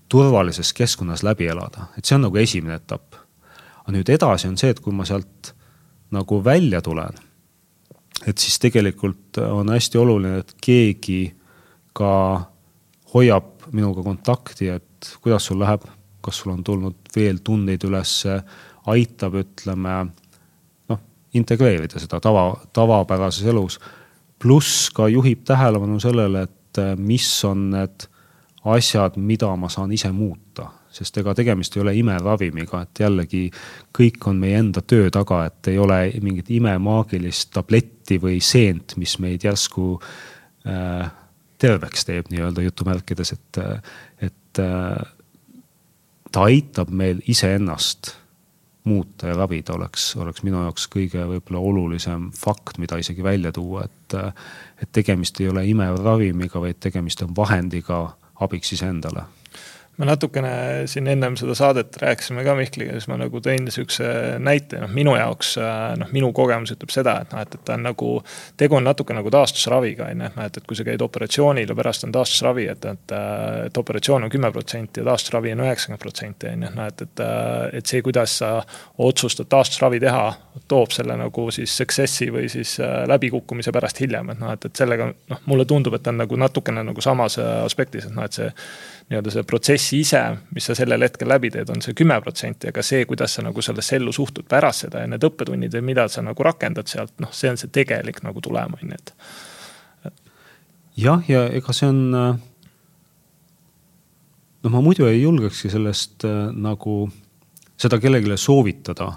turvalises 0.08 0.72
keskkonnas 0.72 1.22
läbi 1.22 1.46
elada, 1.48 1.88
et 1.96 2.04
see 2.04 2.18
on 2.18 2.26
nagu 2.26 2.36
esimene 2.36 2.76
etapp. 2.76 3.14
aga 3.84 3.94
nüüd 3.96 4.10
edasi 4.12 4.48
on 4.48 4.58
see, 4.60 4.70
et 4.72 4.80
kui 4.80 4.92
ma 4.92 5.06
sealt 5.08 5.54
nagu 6.14 6.40
välja 6.44 6.80
tulen, 6.84 7.16
et 8.26 8.38
siis 8.38 8.58
tegelikult 8.62 9.40
on 9.42 9.72
hästi 9.72 9.98
oluline, 9.98 10.38
et 10.42 10.54
keegi 10.62 11.34
ka 11.96 12.12
hoiab 13.14 13.68
minuga 13.72 14.02
kontakti, 14.02 14.68
et 14.68 15.10
kuidas 15.22 15.46
sul 15.48 15.60
läheb, 15.62 15.84
kas 16.24 16.40
sul 16.42 16.54
on 16.54 16.64
tulnud 16.64 17.12
veel 17.16 17.40
tundeid 17.44 17.84
ülesse, 17.84 18.38
aitab, 18.90 19.36
ütleme 19.40 19.98
noh, 20.90 21.02
integreerida 21.36 22.00
seda 22.02 22.20
tava, 22.20 22.48
tavapärases 22.72 23.46
elus. 23.52 23.78
pluss 24.38 24.90
ka 24.90 25.08
juhib 25.08 25.44
tähelepanu 25.44 26.00
sellele, 26.00 26.42
et 26.42 26.80
äh, 26.82 26.96
mis 26.96 27.28
on 27.44 27.70
need 27.70 28.08
asjad, 28.64 29.16
mida 29.16 29.52
ma 29.56 29.68
saan 29.68 29.92
ise 29.92 30.10
muuta 30.12 30.70
sest 30.94 31.18
ega 31.18 31.34
tegemist 31.34 31.74
ei 31.76 31.82
ole 31.82 31.94
imeravimiga, 31.98 32.84
et 32.84 33.02
jällegi 33.02 33.42
kõik 33.96 34.28
on 34.30 34.38
meie 34.42 34.60
enda 34.62 34.82
töö 34.86 35.10
taga, 35.14 35.44
et 35.48 35.72
ei 35.72 35.78
ole 35.82 35.98
mingit 36.22 36.52
imemaagilist 36.54 37.50
tabletti 37.54 38.20
või 38.22 38.38
seent, 38.44 38.96
mis 39.00 39.16
meid 39.22 39.44
järsku 39.46 39.96
äh, 40.68 41.10
terveks 41.60 42.06
teeb 42.08 42.30
nii-öelda 42.30 42.64
jutumärkides, 42.66 43.34
et, 43.34 43.60
et 44.28 44.62
äh, 44.62 45.13
ta 46.34 46.48
aitab 46.50 46.90
meil 46.90 47.20
iseennast 47.30 48.10
muuta 48.84 49.30
ja 49.30 49.36
ravida, 49.38 49.72
oleks, 49.78 50.10
oleks 50.20 50.42
minu 50.44 50.60
jaoks 50.66 50.88
kõige 50.92 51.22
võib-olla 51.28 51.60
olulisem 51.70 52.26
fakt, 52.36 52.78
mida 52.82 52.98
isegi 53.00 53.22
välja 53.24 53.52
tuua, 53.52 53.86
et. 53.86 54.18
et 54.82 54.90
tegemist 54.92 55.40
ei 55.40 55.48
ole 55.48 55.62
imeravimiga, 55.66 56.60
vaid 56.60 56.82
tegemist 56.82 57.22
on 57.22 57.32
vahendiga 57.36 58.02
abiks 58.44 58.74
iseendale 58.76 59.24
me 59.96 60.06
natukene 60.08 60.52
siin 60.90 61.06
ennem 61.06 61.36
seda 61.38 61.54
saadet 61.54 61.96
rääkisime 62.02 62.44
ka 62.44 62.54
Mihkliga, 62.58 62.96
siis 62.96 63.06
ma 63.10 63.18
nagu 63.20 63.40
tõin 63.42 63.68
sihukese 63.70 64.08
näite, 64.42 64.80
noh 64.82 64.90
minu 64.94 65.14
jaoks 65.14 65.54
noh, 66.00 66.10
minu 66.14 66.32
kogemus 66.34 66.74
ütleb 66.74 66.90
seda, 66.94 67.16
et 67.22 67.34
noh, 67.34 67.42
et, 67.44 67.54
et 67.54 67.64
ta 67.64 67.76
on 67.78 67.86
nagu. 67.86 68.10
tegu 68.56 68.78
on 68.78 68.84
natuke 68.84 69.14
nagu 69.14 69.30
taastusraviga 69.30 70.08
on 70.10 70.24
ju, 70.24 70.30
et 70.30 70.38
noh, 70.38 70.48
et, 70.48 70.58
et 70.58 70.66
kui 70.66 70.78
sa 70.78 70.86
käid 70.86 71.02
operatsioonil 71.04 71.70
ja 71.70 71.76
pärast 71.78 72.06
on 72.08 72.14
taastusravi, 72.14 72.66
et, 72.72 72.88
et. 72.90 73.16
et 73.66 73.78
operatsioon 73.84 74.26
on 74.26 74.30
kümme 74.30 74.50
protsenti 74.52 75.00
ja 75.00 75.06
taastusravi 75.08 75.52
on 75.54 75.64
üheksakümmend 75.66 76.02
protsenti 76.02 76.50
on 76.50 76.66
ju, 76.66 76.72
noh 76.74 76.88
et, 76.90 77.04
et, 77.06 77.22
et 77.80 77.86
see, 77.86 78.02
kuidas 78.02 78.38
sa 78.42 78.50
otsustad 78.98 79.50
taastusravi 79.50 80.00
teha. 80.02 80.26
toob 80.68 80.92
selle 80.94 81.16
nagu 81.18 81.50
siis 81.52 81.72
success'i 81.76 82.30
või 82.32 82.48
siis 82.48 82.76
läbikukkumise 83.10 83.72
pärast 83.72 84.00
hiljem, 84.00 84.30
et 84.30 84.38
noh, 84.40 84.52
et, 84.54 84.64
et 84.64 84.82
sellega 84.82 85.08
noh, 85.12 85.40
mulle 85.50 85.66
tundub, 85.68 85.94
et 85.94 86.02
ta 86.02 86.12
on 86.14 86.22
nagu 86.22 86.36
natukene 86.40 86.84
nagu 86.86 87.00
samas 87.04 87.38
aspektis, 87.38 88.06
et 88.08 88.14
noh, 88.14 88.24
et 88.24 88.38
see 88.38 88.50
nii-öelda 89.10 89.32
see 89.34 89.44
protsess 89.44 89.92
ise, 89.92 90.20
mis 90.56 90.64
sa 90.68 90.74
sellel 90.76 91.04
hetkel 91.04 91.28
läbi 91.28 91.50
teed, 91.52 91.68
on 91.72 91.82
see 91.84 91.96
kümme 91.96 92.16
protsenti, 92.24 92.70
aga 92.72 92.82
see, 92.82 93.04
kuidas 93.08 93.36
sa 93.36 93.44
nagu 93.44 93.62
sellesse 93.62 93.98
ellu 93.98 94.12
suhtud 94.16 94.46
pärast 94.48 94.86
seda 94.86 95.02
ja 95.02 95.10
need 95.10 95.26
õppetunnid 95.28 95.76
ja 95.76 95.82
mida 95.84 96.06
sa 96.08 96.24
nagu 96.24 96.46
rakendad 96.46 96.88
sealt, 96.88 97.12
noh, 97.20 97.32
see 97.36 97.52
on 97.52 97.60
see 97.60 97.72
tegelik 97.74 98.22
nagu 98.24 98.40
tulem, 98.44 98.76
on 98.78 98.94
ju, 98.94 98.96
et. 98.96 99.12
jah, 101.04 101.28
ja 101.28 101.44
ega 101.52 101.76
see 101.76 101.90
on. 101.92 102.00
noh, 104.64 104.72
ma 104.72 104.80
muidu 104.80 105.06
ei 105.10 105.20
julgekski 105.20 105.68
sellest 105.72 106.24
äh, 106.24 106.48
nagu 106.52 107.04
seda 107.76 108.00
kellelegi 108.00 108.40
soovitada 108.40 109.12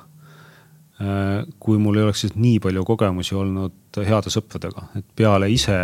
äh,. 0.99 1.45
kui 1.59 1.79
mul 1.79 1.95
ei 1.95 2.09
oleks 2.09 2.25
siis 2.25 2.35
nii 2.35 2.59
palju 2.59 2.83
kogemusi 2.83 3.35
olnud 3.39 4.03
heade 4.03 4.29
sõpradega, 4.33 4.89
et 4.99 5.05
peale 5.15 5.47
ise 5.49 5.77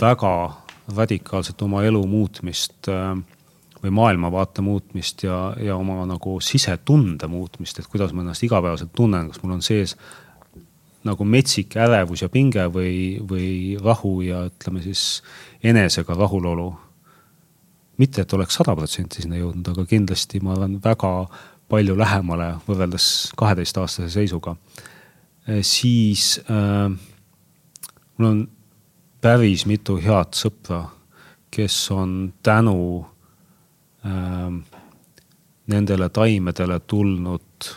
väga 0.00 0.32
radikaalselt 0.96 1.62
oma 1.62 1.82
elu 1.84 2.00
muutmist 2.06 2.88
äh, 2.88 3.16
või 3.82 3.92
maailmavaate 3.94 4.62
muutmist 4.64 5.22
ja, 5.22 5.54
ja 5.62 5.76
oma 5.76 6.02
nagu 6.08 6.38
sisetunde 6.42 7.28
muutmist, 7.30 7.78
et 7.78 7.86
kuidas 7.86 8.12
ma 8.12 8.24
ennast 8.24 8.42
igapäevaselt 8.42 8.92
tunnen, 8.96 9.28
kas 9.30 9.42
mul 9.42 9.54
on 9.58 9.62
sees 9.62 9.94
nagu 11.06 11.24
metsik 11.24 11.76
ärevus 11.78 12.24
ja 12.24 12.28
pinge 12.32 12.64
või, 12.74 13.20
või 13.22 13.78
rahu 13.82 14.18
ja 14.26 14.42
ütleme 14.48 14.82
siis 14.82 15.22
enesega 15.62 16.16
rahulolu. 16.18 16.72
mitte, 17.98 18.22
et 18.22 18.32
oleks 18.32 18.54
sada 18.54 18.76
protsenti 18.76 19.22
sinna 19.22 19.38
jõudnud, 19.38 19.72
aga 19.72 19.84
kindlasti 19.86 20.40
ma 20.40 20.54
olen 20.54 20.76
väga 20.82 21.28
palju 21.68 21.96
lähemale 21.98 22.52
võrreldes 22.66 23.32
kaheteistaastase 23.36 24.10
seisuga. 24.10 24.56
Äh, 25.48 25.62
siis 25.62 26.40
äh, 26.50 26.90
mul 28.18 28.28
on 28.28 28.48
päris 29.20 29.66
mitu 29.66 29.98
head 30.02 30.36
sõpra, 30.36 30.84
kes 31.50 31.76
on 31.90 32.32
tänu 32.42 33.06
äh, 34.06 34.52
nendele 35.66 36.08
taimedele 36.08 36.80
tulnud 36.80 37.70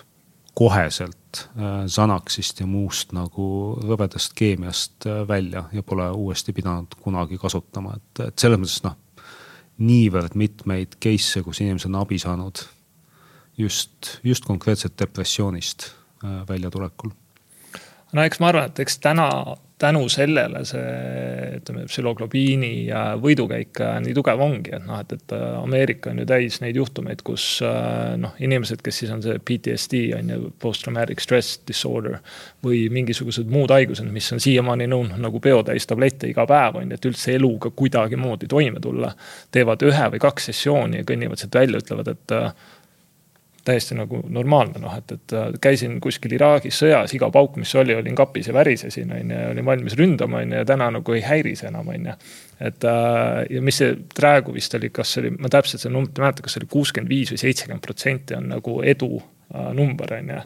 koheselt 0.54 1.46
äh, 1.58 1.86
Xanaxist 1.88 2.60
ja 2.60 2.68
muust 2.68 3.16
nagu 3.16 3.46
rõvedast 3.82 4.36
keemiast 4.36 5.08
äh, 5.08 5.24
välja 5.28 5.64
ja 5.74 5.84
pole 5.84 6.10
uuesti 6.12 6.54
pidanud 6.54 6.98
kunagi 7.02 7.40
kasutama, 7.42 7.96
et, 7.98 8.26
et 8.28 8.40
selles 8.40 8.60
mõttes 8.60 8.84
noh, 8.86 8.98
niivõrd 9.82 10.36
mitmeid 10.38 11.00
case'e, 11.02 11.44
kus 11.46 11.64
inimesed 11.64 11.90
on 11.90 12.02
abi 12.04 12.20
saanud 12.22 12.62
just, 13.58 14.18
just 14.24 14.46
konkreetselt 14.46 15.00
depressioonist 15.00 15.88
äh, 16.24 16.42
väljatulekul. 16.50 17.16
No 18.12 18.24
eks 18.24 18.42
ma 18.42 18.52
arvan, 18.52 18.72
et 18.72 18.84
eks 18.84 19.00
täna 19.04 19.30
tänu 19.82 20.06
sellele 20.10 20.62
see 20.68 20.90
ütleme, 21.58 21.86
psühhoglobiini 21.90 22.72
võidukäik 23.22 23.82
nii 24.06 24.14
tugev 24.14 24.42
ongi, 24.44 24.74
et 24.78 24.86
noh, 24.86 25.00
et, 25.02 25.16
et 25.16 25.36
äh, 25.36 25.46
Ameerika 25.58 26.12
on 26.12 26.22
ju 26.22 26.28
täis 26.30 26.60
neid 26.62 26.78
juhtumeid, 26.78 27.24
kus 27.26 27.46
äh, 27.66 28.14
noh, 28.22 28.36
inimesed, 28.44 28.84
kes 28.86 29.02
siis 29.02 29.14
on 29.16 29.24
see 29.26 29.40
PTSD 29.42 30.04
on 30.18 30.34
ju, 30.34 30.52
post-traumatic 30.62 31.24
stress 31.24 31.62
disorder. 31.68 32.20
või 32.62 32.84
mingisugused 32.94 33.50
muud 33.50 33.74
haigused, 33.74 34.06
mis 34.14 34.28
on 34.34 34.42
siiamaani 34.44 34.86
nõudnud 34.92 35.22
nagu 35.22 35.40
peotäis 35.42 35.88
tablette 35.90 36.30
iga 36.30 36.46
päev 36.50 36.78
on 36.82 36.92
ju, 36.92 37.00
et 37.00 37.10
üldse 37.10 37.34
eluga 37.36 37.72
kuidagimoodi 37.74 38.48
toime 38.48 38.80
tulla. 38.80 39.16
teevad 39.52 39.82
ühe 39.88 40.12
või 40.14 40.22
kaks 40.22 40.52
sessiooni 40.52 41.02
ja 41.02 41.08
kõnnivad 41.08 41.42
sealt 41.42 41.58
välja, 41.58 41.82
ütlevad, 41.82 42.14
et 42.14 42.38
äh, 42.38 42.54
täiesti 43.66 43.96
nagu 43.98 44.22
normaalne, 44.30 44.80
noh, 44.82 44.94
et, 44.98 45.12
et 45.16 45.36
äh, 45.38 45.50
käisin 45.62 46.00
kuskil 46.02 46.34
Iraagis 46.36 46.80
sõjas, 46.82 47.14
iga 47.16 47.30
pauk, 47.34 47.60
mis 47.62 47.74
oli, 47.78 47.96
olin 47.98 48.16
kapis 48.18 48.50
ja 48.50 48.56
värisesin, 48.56 49.12
on 49.18 49.34
ju, 49.34 49.42
olin 49.52 49.68
valmis 49.68 49.98
ründama, 50.00 50.42
on 50.42 50.56
ju, 50.56 50.62
ja 50.62 50.68
täna 50.68 50.90
nagu 50.98 51.18
ei 51.18 51.22
häiri 51.26 51.54
see 51.60 51.70
enam, 51.70 51.92
on 51.94 52.10
ju. 52.10 52.16
et 52.70 52.88
äh, 52.90 53.44
ja 53.58 53.62
mis 53.66 53.82
see 53.84 53.94
praegu 54.18 54.56
vist 54.56 54.74
oli, 54.80 54.90
kas 54.94 55.14
oli, 55.22 55.34
ma 55.38 55.52
täpselt 55.54 55.84
seda 55.84 55.94
numbrit 55.94 56.20
ei 56.20 56.26
mäleta, 56.26 56.48
kas 56.48 56.58
oli 56.62 56.72
kuuskümmend 56.72 57.12
viis 57.12 57.34
või 57.34 57.44
seitsekümmend 57.44 57.86
protsenti 57.86 58.38
on 58.38 58.50
nagu 58.56 58.80
edu 58.82 59.14
äh, 59.20 59.72
number, 59.78 60.18
on 60.18 60.36
ju 60.36 60.42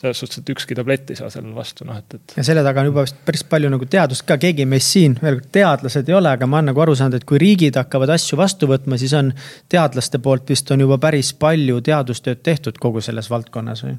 selles 0.00 0.18
suhtes, 0.20 0.40
et 0.42 0.50
ükski 0.52 0.76
tablett 0.76 1.10
ei 1.10 1.16
saa 1.16 1.30
sellele 1.32 1.54
vastu, 1.56 1.86
noh 1.88 1.96
et, 1.96 2.16
et. 2.18 2.34
ja 2.36 2.44
selle 2.44 2.64
taga 2.66 2.82
on 2.82 2.90
juba 2.90 3.04
vist 3.06 3.16
päris 3.24 3.44
palju 3.48 3.70
nagu 3.72 3.86
teadust 3.90 4.26
ka, 4.28 4.36
keegi 4.40 4.66
meist 4.68 4.92
siin, 4.92 5.16
veel 5.22 5.38
kord 5.38 5.48
teadlased 5.56 6.10
ei 6.10 6.16
ole, 6.18 6.32
aga 6.36 6.48
ma 6.50 6.60
olen 6.60 6.70
nagu 6.72 6.82
aru 6.84 6.96
saanud, 6.98 7.16
et 7.16 7.24
kui 7.28 7.40
riigid 7.40 7.78
hakkavad 7.80 8.12
asju 8.16 8.36
vastu 8.40 8.68
võtma, 8.68 8.98
siis 9.00 9.14
on 9.16 9.32
teadlaste 9.72 10.20
poolt 10.22 10.52
vist 10.52 10.70
on 10.74 10.84
juba 10.84 11.00
päris 11.02 11.32
palju 11.40 11.80
teadustööd 11.86 12.42
tehtud 12.44 12.80
kogu 12.82 13.00
selles 13.04 13.30
valdkonnas 13.32 13.86
või? 13.86 13.96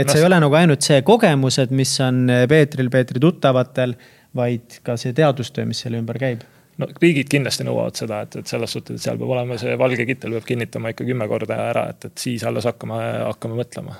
et 0.00 0.10
see 0.10 0.18
no, 0.18 0.24
ei 0.24 0.26
ole 0.26 0.42
nagu 0.42 0.58
ainult 0.58 0.82
see 0.82 0.98
kogemused, 1.06 1.70
mis 1.76 1.94
on 2.02 2.26
Peetril, 2.50 2.90
Peetri 2.90 3.22
tuttavatel, 3.22 3.94
vaid 4.36 4.80
ka 4.84 4.98
see 5.00 5.14
teadustöö, 5.16 5.68
mis 5.68 5.84
selle 5.86 6.02
ümber 6.02 6.18
käib 6.18 6.42
no 6.82 6.90
riigid 6.98 7.30
kindlasti 7.30 7.64
nõuavad 7.68 7.96
seda, 7.96 8.24
et, 8.26 8.40
et 8.42 8.50
selles 8.50 8.74
suhtes, 8.74 8.98
et 8.98 9.06
seal 9.06 9.22
peab 9.22 9.30
olema 9.36 9.56
see 9.60 9.78
valge 9.78 10.08
kittel 10.08 10.34
peab 10.34 10.50
kinnitama 10.50 10.92
ikka 10.92 11.06
kümme 11.06 11.30
korda 11.30 11.62
ära, 11.70 11.86
et, 11.94 12.10
et 12.10 12.26
siis 12.26 12.42
alles 12.48 12.66
hakkame, 12.68 12.98
hakkame 13.30 13.62
mõtlema 13.62 13.94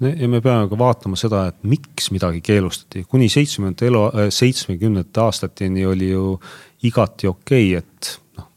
ja 0.00 0.28
me 0.28 0.40
peame 0.44 0.68
ka 0.68 0.78
vaatama 0.78 1.16
seda, 1.18 1.46
et 1.50 1.62
miks 1.68 2.10
midagi 2.12 2.42
keelustati, 2.44 3.04
kuni 3.08 3.28
seitsmekümnendate 3.32 3.88
elu, 3.88 4.02
äh, 4.08 4.28
seitsmekümnendate 4.34 5.22
aastateni 5.24 5.86
oli 5.88 6.10
ju 6.10 6.36
igati 6.84 7.30
okei 7.30 7.70
okay,, 7.76 7.80
et 7.80 8.12
noh. 8.38 8.50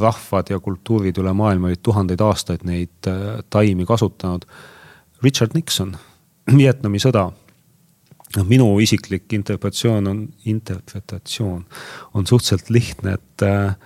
rahvad 0.00 0.50
ja 0.50 0.58
kultuurid 0.60 1.18
üle 1.22 1.32
maailma 1.36 1.70
olid 1.70 1.82
tuhandeid 1.82 2.24
aastaid 2.26 2.66
neid 2.66 3.10
äh, 3.10 3.40
taimi 3.50 3.86
kasutanud. 3.86 4.46
Richard 5.22 5.54
Nixon, 5.54 5.94
Vietnami 6.60 6.98
sõda. 7.02 7.30
noh, 8.34 8.46
minu 8.50 8.66
isiklik 8.82 9.32
interpretatsioon 9.32 10.10
on, 10.10 10.28
interpretatsioon 10.44 11.64
on 12.14 12.26
suhteliselt 12.26 12.70
lihtne, 12.74 13.14
et 13.14 13.46
äh, 13.46 13.76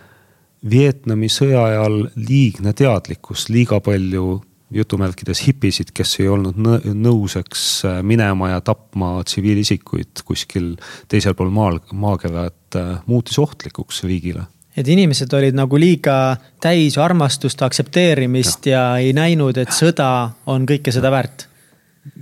Vietnami 0.68 1.28
sõja 1.30 1.68
ajal 1.68 2.08
liigne 2.16 2.72
teadlikkus, 2.74 3.46
liiga 3.52 3.78
palju 3.84 4.40
jutumärkides 4.74 5.40
hipisid, 5.46 5.92
kes 5.96 6.18
ei 6.20 6.28
olnud 6.28 6.58
nõuseks 6.58 7.64
äh, 7.88 7.98
minema 8.04 8.52
ja 8.52 8.60
tapma 8.64 9.16
tsiviilisikuid 9.24 10.22
kuskil 10.28 10.74
teisel 11.08 11.36
pool 11.38 11.52
maal, 11.54 11.80
maakera, 11.92 12.48
et 12.52 12.78
äh, 12.78 12.94
muutis 13.06 13.38
ohtlikuks 13.40 14.04
riigile 14.08 14.46
et 14.78 14.86
inimesed 14.86 15.32
olid 15.34 15.56
nagu 15.58 15.78
liiga 15.80 16.36
täis 16.62 16.94
armastust, 17.02 17.62
aktsepteerimist 17.66 18.68
ja. 18.70 18.92
ja 18.94 19.08
ei 19.08 19.14
näinud, 19.16 19.58
et 19.58 19.72
sõda 19.74 20.08
on 20.46 20.68
kõike 20.68 20.94
seda 20.94 21.10
väärt. 21.10 21.48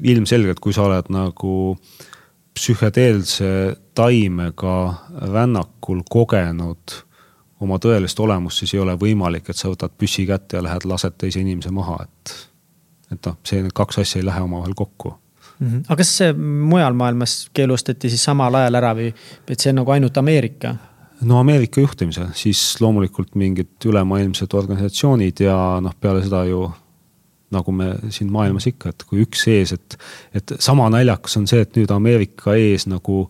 ilmselgelt, 0.02 0.60
kui 0.60 0.72
sa 0.72 0.86
oled 0.86 1.10
nagu 1.12 1.76
psühhedeelse 2.56 3.50
taimega 3.94 4.76
rännakul 5.32 6.00
kogenud 6.08 6.96
oma 7.60 7.78
tõelist 7.82 8.20
olemust, 8.20 8.60
siis 8.60 8.74
ei 8.74 8.80
ole 8.80 8.96
võimalik, 9.00 9.48
et 9.50 9.56
sa 9.56 9.70
võtad 9.72 9.94
püssi 9.98 10.26
kätte 10.28 10.58
ja 10.58 10.64
lähed 10.64 10.84
lased 10.84 11.16
teise 11.18 11.40
inimese 11.40 11.72
maha, 11.74 12.02
et. 12.04 12.34
et 13.12 13.28
noh, 13.28 13.38
see, 13.46 13.62
need 13.62 13.74
kaks 13.76 14.02
asja 14.02 14.20
ei 14.20 14.26
lähe 14.26 14.42
omavahel 14.44 14.74
kokku 14.74 15.14
mm. 15.58 15.68
-hmm. 15.68 15.84
aga 15.88 15.96
kas 15.96 16.16
see 16.18 16.32
mujal 16.72 16.94
maailmas 16.94 17.48
keelustati 17.54 18.10
siis 18.10 18.24
samal 18.24 18.54
ajal 18.54 18.74
ära 18.74 18.92
või, 18.94 19.12
et 19.48 19.60
see 19.60 19.70
on 19.70 19.80
nagu 19.82 19.90
ainult 19.90 20.16
Ameerika? 20.16 20.74
no 21.20 21.38
Ameerika 21.38 21.80
juhtimisel, 21.80 22.26
siis 22.34 22.80
loomulikult 22.80 23.34
mingid 23.34 23.86
ülemaailmsed 23.86 24.52
organisatsioonid 24.52 25.40
ja 25.40 25.56
noh, 25.80 25.94
peale 26.00 26.22
seda 26.22 26.44
ju 26.44 26.66
nagu 27.50 27.72
me 27.72 27.92
siin 28.10 28.32
maailmas 28.32 28.66
ikka, 28.66 28.90
et 28.90 29.04
kui 29.06 29.22
üks 29.22 29.46
ees, 29.48 29.72
et, 29.72 29.98
et 30.34 30.56
sama 30.58 30.88
naljakas 30.90 31.36
on 31.38 31.46
see, 31.46 31.62
et 31.62 31.76
nüüd 31.78 31.92
Ameerika 31.94 32.56
ees 32.58 32.88
nagu 32.90 33.28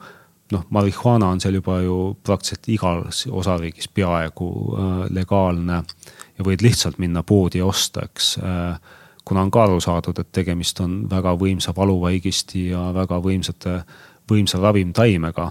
noh, 0.52 0.66
marihuana 0.70 1.28
on 1.34 1.40
seal 1.40 1.58
juba 1.58 1.80
ju 1.82 1.96
praktiliselt 2.24 2.68
igas 2.68 3.24
osariigis 3.30 3.88
peaaegu 3.94 4.50
äh, 4.52 4.94
legaalne 5.10 5.80
ja 6.38 6.46
võid 6.46 6.62
lihtsalt 6.62 7.00
minna 7.02 7.22
poodi 7.26 7.62
ja 7.62 7.66
osta, 7.66 8.06
eks 8.06 8.36
äh, 8.38 8.78
kuna 9.26 9.42
on 9.42 9.50
ka 9.50 9.64
aru 9.66 9.80
saadud, 9.82 10.18
et 10.22 10.32
tegemist 10.32 10.80
on 10.84 11.00
väga 11.10 11.34
võimsa 11.38 11.74
valuvaigisti 11.76 12.68
ja 12.70 12.88
väga 12.94 13.18
võimsate, 13.22 13.80
võimsa 14.30 14.60
ravimtaimega. 14.62 15.50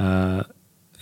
Äh, 0.00 0.40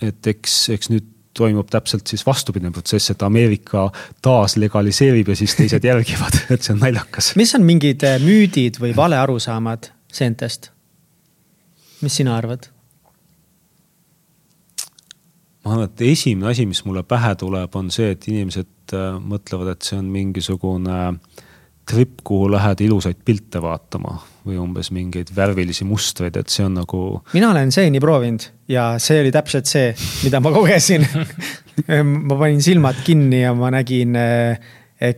et 0.02 0.26
eks, 0.34 0.56
eks 0.74 0.90
nüüd 0.90 1.08
toimub 1.32 1.70
täpselt 1.72 2.10
siis 2.10 2.26
vastupidine 2.26 2.72
protsess, 2.74 3.12
et 3.14 3.22
Ameerika 3.22 3.86
taas 4.22 4.58
legaliseerib 4.60 5.30
ja 5.32 5.36
siis 5.38 5.54
teised 5.56 5.84
järgivad, 5.86 6.42
et 6.52 6.60
see 6.60 6.74
on 6.74 6.82
naljakas. 6.82 7.32
mis 7.40 7.54
on 7.56 7.64
mingid 7.64 8.04
müüdid 8.24 8.82
või 8.82 8.92
valearusaamad 8.96 9.92
seentest? 10.12 10.72
mis 12.02 12.18
sina 12.18 12.36
arvad? 12.36 12.71
Ma 15.62 15.76
arvan, 15.76 15.88
et 15.88 16.04
esimene 16.12 16.50
asi, 16.50 16.66
mis 16.66 16.82
mulle 16.86 17.04
pähe 17.06 17.34
tuleb, 17.38 17.78
on 17.78 17.90
see, 17.94 18.12
et 18.16 18.28
inimesed 18.30 18.96
äh, 18.96 19.16
mõtlevad, 19.18 19.74
et 19.76 19.86
see 19.86 19.98
on 20.00 20.10
mingisugune 20.12 20.98
trip, 21.88 22.20
kuhu 22.24 22.50
lähed 22.52 22.80
ilusaid 22.84 23.18
pilte 23.26 23.62
vaatama 23.62 24.14
või 24.46 24.58
umbes 24.62 24.90
mingeid 24.94 25.32
värvilisi 25.34 25.86
mustreid, 25.86 26.36
et 26.38 26.50
see 26.50 26.64
on 26.66 26.76
nagu. 26.80 27.00
mina 27.34 27.50
olen 27.50 27.72
seeni 27.74 28.00
proovinud 28.02 28.46
ja 28.70 28.92
see 29.02 29.20
oli 29.22 29.32
täpselt 29.34 29.70
see, 29.70 29.90
mida 30.24 30.40
ma 30.42 30.52
kogesin 30.54 31.06
ma 32.28 32.38
panin 32.38 32.62
silmad 32.62 33.02
kinni 33.06 33.42
ja 33.42 33.52
ma 33.54 33.70
nägin 33.74 34.16
eh, 34.18 34.72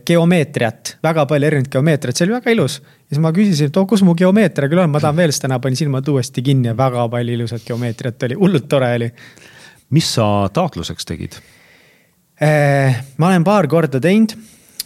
geomeetriat, 0.05 0.97
väga 1.05 1.25
palju 1.29 1.47
erinevat 1.47 1.73
geomeetriat, 1.77 2.17
see 2.17 2.25
oli 2.25 2.37
väga 2.39 2.53
ilus. 2.55 2.79
ja 2.81 3.13
siis 3.13 3.21
ma 3.21 3.31
küsisin, 3.35 3.69
et 3.69 3.77
oh, 3.77 3.85
kus 3.89 4.01
mu 4.05 4.15
geomeetria 4.17 4.69
küll 4.71 4.81
on, 4.81 4.93
ma 4.93 5.01
tahan 5.03 5.17
veel 5.19 5.33
seda 5.35 5.53
näha, 5.53 5.61
panin 5.61 5.77
silmad 5.79 6.07
uuesti 6.09 6.41
kinni 6.45 6.71
ja 6.71 6.77
väga 6.77 7.05
palju 7.13 7.37
ilusat 7.37 7.67
geomeetriat 7.67 8.29
oli, 8.29 8.39
hullult 8.41 8.69
tore 8.69 8.93
oli. 8.97 9.11
Mis 9.89 10.13
sa 10.17 10.49
taotluseks 10.53 11.05
tegid? 11.05 11.37
Eh, 12.41 12.97
ma 13.17 13.29
olen 13.29 13.45
paar 13.47 13.67
korda 13.71 14.01
teinud 14.03 14.35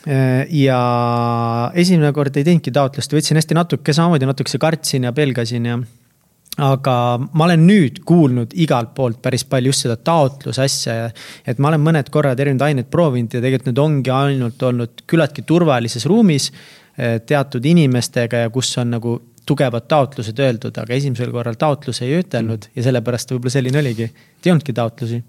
Äh, 0.08 0.48
ja 0.56 1.72
esimene 1.76 2.14
kord 2.16 2.38
ei 2.40 2.46
teinudki 2.48 2.72
taotlust, 2.72 3.12
võtsin 3.12 3.36
hästi 3.36 3.58
natuke, 3.58 3.92
samamoodi 3.96 4.30
natukese 4.30 4.60
kartsin 4.62 5.10
ja 5.10 5.12
pelgasin 5.16 5.66
ja. 5.68 5.76
aga 6.64 6.94
ma 7.20 7.46
olen 7.50 7.66
nüüd 7.68 8.00
kuulnud 8.08 8.56
igalt 8.64 8.94
poolt 8.96 9.20
päris 9.22 9.44
palju 9.44 9.74
just 9.74 9.84
seda 9.84 9.98
taotluse 10.00 10.64
asja 10.64 10.96
ja. 10.96 11.10
et 11.44 11.60
ma 11.60 11.74
olen 11.74 11.84
mõned 11.84 12.12
korrad 12.16 12.40
erinevaid 12.40 12.72
aineid 12.72 12.90
proovinud 12.92 13.36
ja 13.36 13.44
tegelikult 13.44 13.70
need 13.70 13.84
ongi 13.84 14.14
ainult 14.16 14.64
olnud 14.70 15.04
küllaltki 15.04 15.44
turvalises 15.44 16.08
ruumis. 16.08 16.48
Äh, 16.96 17.20
teatud 17.28 17.68
inimestega 17.68 18.46
ja 18.46 18.56
kus 18.56 18.72
on 18.80 18.96
nagu 18.96 19.18
tugevad 19.46 19.88
taotlused 19.88 20.40
öeldud, 20.40 20.78
aga 20.78 20.94
esimesel 20.94 21.32
korral 21.32 21.58
taotlus 21.60 22.02
ei 22.06 22.20
ütelnud 22.20 22.68
mm. 22.68 22.76
ja 22.76 22.88
sellepärast 22.90 23.34
võib-olla 23.34 23.54
selline 23.54 23.82
oligi, 23.82 24.10
et 24.10 24.48
ei 24.48 24.54
olnudki 24.54 24.76
taotlusi. 24.76 25.24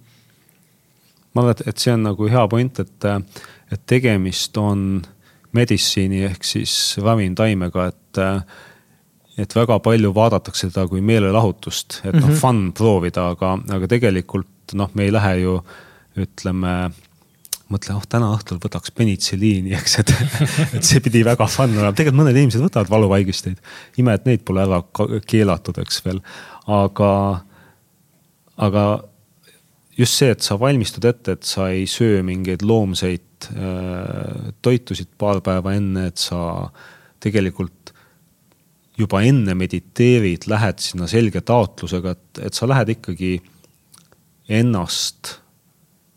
ma 1.34 1.42
arvan, 1.44 1.64
et 1.66 1.78
see 1.78 1.94
on 1.94 2.06
nagu 2.10 2.28
hea 2.30 2.46
point, 2.50 2.82
et 2.84 3.10
et 3.70 3.82
tegemist 3.86 4.56
on 4.58 5.02
meditsiini 5.54 6.24
ehk 6.26 6.46
siis 6.46 6.72
ravimtaimega, 7.02 7.86
et, 7.90 8.20
et 9.38 9.54
väga 9.56 9.78
palju 9.82 10.12
vaadatakse 10.14 10.68
seda 10.68 10.86
kui 10.90 11.02
meelelahutust, 11.06 12.00
et 12.04 12.14
noh 12.14 12.26
mm 12.26 12.32
-hmm., 12.32 12.40
fun 12.40 12.72
proovida, 12.72 13.28
aga, 13.34 13.58
aga 13.76 13.88
tegelikult 13.90 14.74
noh, 14.74 14.90
me 14.94 15.06
ei 15.06 15.12
lähe 15.12 15.36
ju 15.40 15.60
ütleme 16.18 16.90
mõtle, 17.70 17.94
oh 17.96 18.06
täna 18.10 18.30
õhtul 18.34 18.60
võtaks 18.62 18.92
penitsiliini, 18.96 19.74
eks, 19.78 19.98
et, 20.02 20.12
et 20.78 20.86
see 20.86 21.02
pidi 21.04 21.22
väga 21.26 21.46
fun 21.50 21.72
olema, 21.76 21.94
tegelikult 21.96 22.22
mõned 22.22 22.38
inimesed 22.38 22.64
võtavad 22.64 22.90
valuvaigisteid. 22.92 23.60
ime, 24.02 24.16
et 24.16 24.26
neid 24.28 24.44
pole 24.46 24.64
ära 24.64 24.82
keelatud, 25.30 25.78
eks 25.82 26.02
veel, 26.06 26.20
aga, 26.70 27.12
aga 28.68 28.84
just 29.98 30.18
see, 30.18 30.30
et 30.34 30.44
sa 30.44 30.58
valmistud 30.60 31.06
ette, 31.08 31.36
et 31.36 31.46
sa 31.46 31.70
ei 31.74 31.86
söö 31.90 32.24
mingeid 32.26 32.64
loomseid 32.66 33.50
äh, 33.54 34.50
toitusid 34.62 35.12
paar 35.18 35.42
päeva 35.44 35.74
enne, 35.76 36.08
et 36.10 36.20
sa 36.20 36.70
tegelikult 37.20 37.94
juba 39.00 39.22
enne 39.24 39.54
mediteerid, 39.56 40.46
lähed 40.50 40.82
sinna 40.82 41.08
selge 41.08 41.40
taotlusega, 41.46 42.16
et, 42.16 42.42
et 42.48 42.56
sa 42.56 42.68
lähed 42.68 42.96
ikkagi 42.98 43.38
ennast 44.50 45.39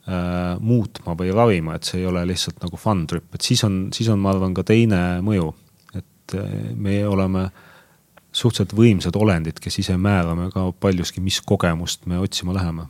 äh, 0.07 0.59
muutma 0.59 1.15
või 1.19 1.33
ravima, 1.35 1.77
et 1.77 1.89
see 1.89 2.01
ei 2.01 2.07
ole 2.09 2.25
lihtsalt 2.29 2.61
nagu 2.63 2.79
fun 2.79 3.05
trip, 3.07 3.29
et 3.35 3.41
siis 3.45 3.63
on, 3.67 3.87
siis 3.95 4.09
on, 4.13 4.21
ma 4.23 4.33
arvan, 4.33 4.55
ka 4.57 4.65
teine 4.67 5.21
mõju. 5.25 5.53
et 5.95 6.37
äh, 6.39 6.53
me 6.75 7.01
oleme 7.07 7.49
suhteliselt 8.33 8.73
võimsad 8.77 9.15
olendid, 9.15 9.59
kes 9.61 9.79
ise 9.79 9.97
määrame 9.97 10.49
ka 10.53 10.71
paljuski, 10.79 11.21
mis 11.21 11.41
kogemust 11.41 12.05
me 12.05 12.17
otsima 12.19 12.53
läheme 12.53 12.87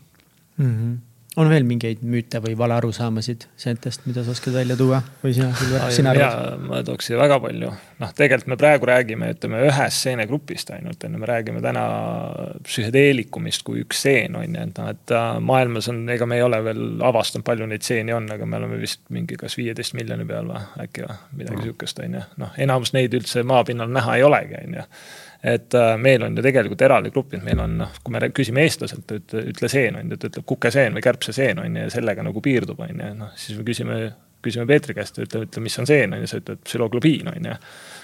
mm. 0.58 0.70
-hmm 0.70 1.13
on 1.36 1.50
veel 1.50 1.66
mingeid 1.66 2.02
müüte 2.06 2.38
või 2.44 2.54
valearusaamasid 2.58 3.48
seentest, 3.60 4.04
mida 4.06 4.24
sa 4.26 4.34
oskad 4.36 4.54
välja 4.54 4.76
tuua? 4.78 5.00
Või 5.24 5.34
sina, 5.34 5.50
sina 5.94 6.14
arvad? 6.14 6.62
ma 6.68 6.82
tooks 6.86 7.10
siia 7.10 7.18
väga 7.18 7.40
palju, 7.42 7.72
noh, 8.04 8.14
tegelikult 8.18 8.52
me 8.54 8.58
praegu 8.60 8.90
räägime, 8.90 9.32
ütleme 9.34 9.64
ühest 9.66 10.06
seenegrupist 10.06 10.74
ainult, 10.76 11.04
on 11.04 11.18
ju, 11.18 11.24
me 11.24 11.30
räägime 11.30 11.64
täna 11.66 11.86
psühhedeelikumist 12.68 13.66
kui 13.66 13.82
üks 13.82 14.04
seen 14.06 14.38
on 14.38 14.46
ju, 14.46 14.68
et 14.68 14.78
noh, 14.78 14.94
et 14.94 15.16
äh, 15.18 15.32
maailmas 15.42 15.90
on, 15.94 16.04
ega 16.14 16.30
me 16.30 16.38
ei 16.38 16.46
ole 16.46 16.62
veel 16.70 16.86
avastanud, 17.10 17.48
palju 17.50 17.70
neid 17.72 17.88
seeni 17.88 18.14
on, 18.14 18.30
aga 18.36 18.48
me 18.50 18.62
oleme 18.62 18.80
vist 18.82 19.02
mingi 19.14 19.40
kas 19.40 19.58
viieteist 19.58 19.98
miljoni 19.98 20.30
peal 20.30 20.54
või 20.54 20.64
äkki 20.86 21.08
või 21.08 21.20
midagi 21.42 21.68
sihukest, 21.68 22.06
on 22.06 22.20
ju, 22.20 22.26
noh, 22.46 22.58
enamus 22.62 22.94
neid 22.94 23.18
üldse 23.18 23.46
maapinnal 23.48 23.90
näha 23.90 24.20
ei 24.20 24.28
olegi, 24.30 24.62
on 24.68 24.82
ju 24.82 24.90
et 25.44 25.76
äh, 25.76 25.94
meil 26.00 26.24
on 26.24 26.38
ju 26.38 26.44
tegelikult 26.46 26.82
eraldi 26.86 27.12
grupid, 27.12 27.42
meil 27.44 27.60
on 27.60 27.74
noh, 27.82 27.96
kui 28.04 28.16
me 28.16 28.30
küsime 28.32 28.64
eestlaselt, 28.64 29.10
ütle, 29.12 29.42
ütle 29.52 29.70
seen 29.72 29.98
on 30.00 30.14
ju, 30.14 30.20
ta 30.20 30.30
ütleb 30.32 30.46
kukeseen 30.48 30.96
või 30.96 31.04
kärbseseen 31.04 31.60
on 31.60 31.76
ju 31.76 31.84
ja 31.84 31.90
sellega 31.92 32.24
nagu 32.24 32.44
piirdub, 32.44 32.80
on 32.86 32.94
ju, 32.94 33.10
noh 33.20 33.34
siis 33.40 33.60
me 33.60 33.66
küsime, 33.68 33.98
küsime 34.44 34.66
Peetri 34.70 34.96
käest, 34.96 35.20
ütle, 35.20 35.44
ütle, 35.48 35.66
mis 35.66 35.76
on 35.84 35.90
seen 35.90 36.16
on 36.16 36.24
ju, 36.24 36.32
sa 36.32 36.40
ütled 36.40 36.64
psüloglobiin 36.64 37.34
on 37.34 37.52
ju. 37.52 37.60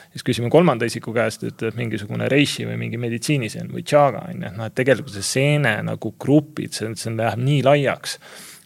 Siis 0.10 0.26
küsime 0.26 0.50
kolmanda 0.50 0.88
isiku 0.90 1.14
käest, 1.14 1.44
ütleb 1.46 1.76
mingisugune 1.78 2.28
reishi 2.34 2.66
või 2.66 2.80
mingi 2.82 3.00
meditsiiniseen 3.00 3.70
või 3.72 3.86
tšaaga 3.88 4.26
on 4.34 4.44
ju, 4.44 4.54
noh 4.58 4.68
et 4.68 4.76
tegelikult 4.76 5.16
see 5.16 5.28
seene 5.28 5.78
nagu 5.86 6.16
grupid, 6.20 6.76
see, 6.76 6.92
see 7.00 7.16
läheb 7.16 7.44
nii 7.46 7.62
laiaks 7.68 8.20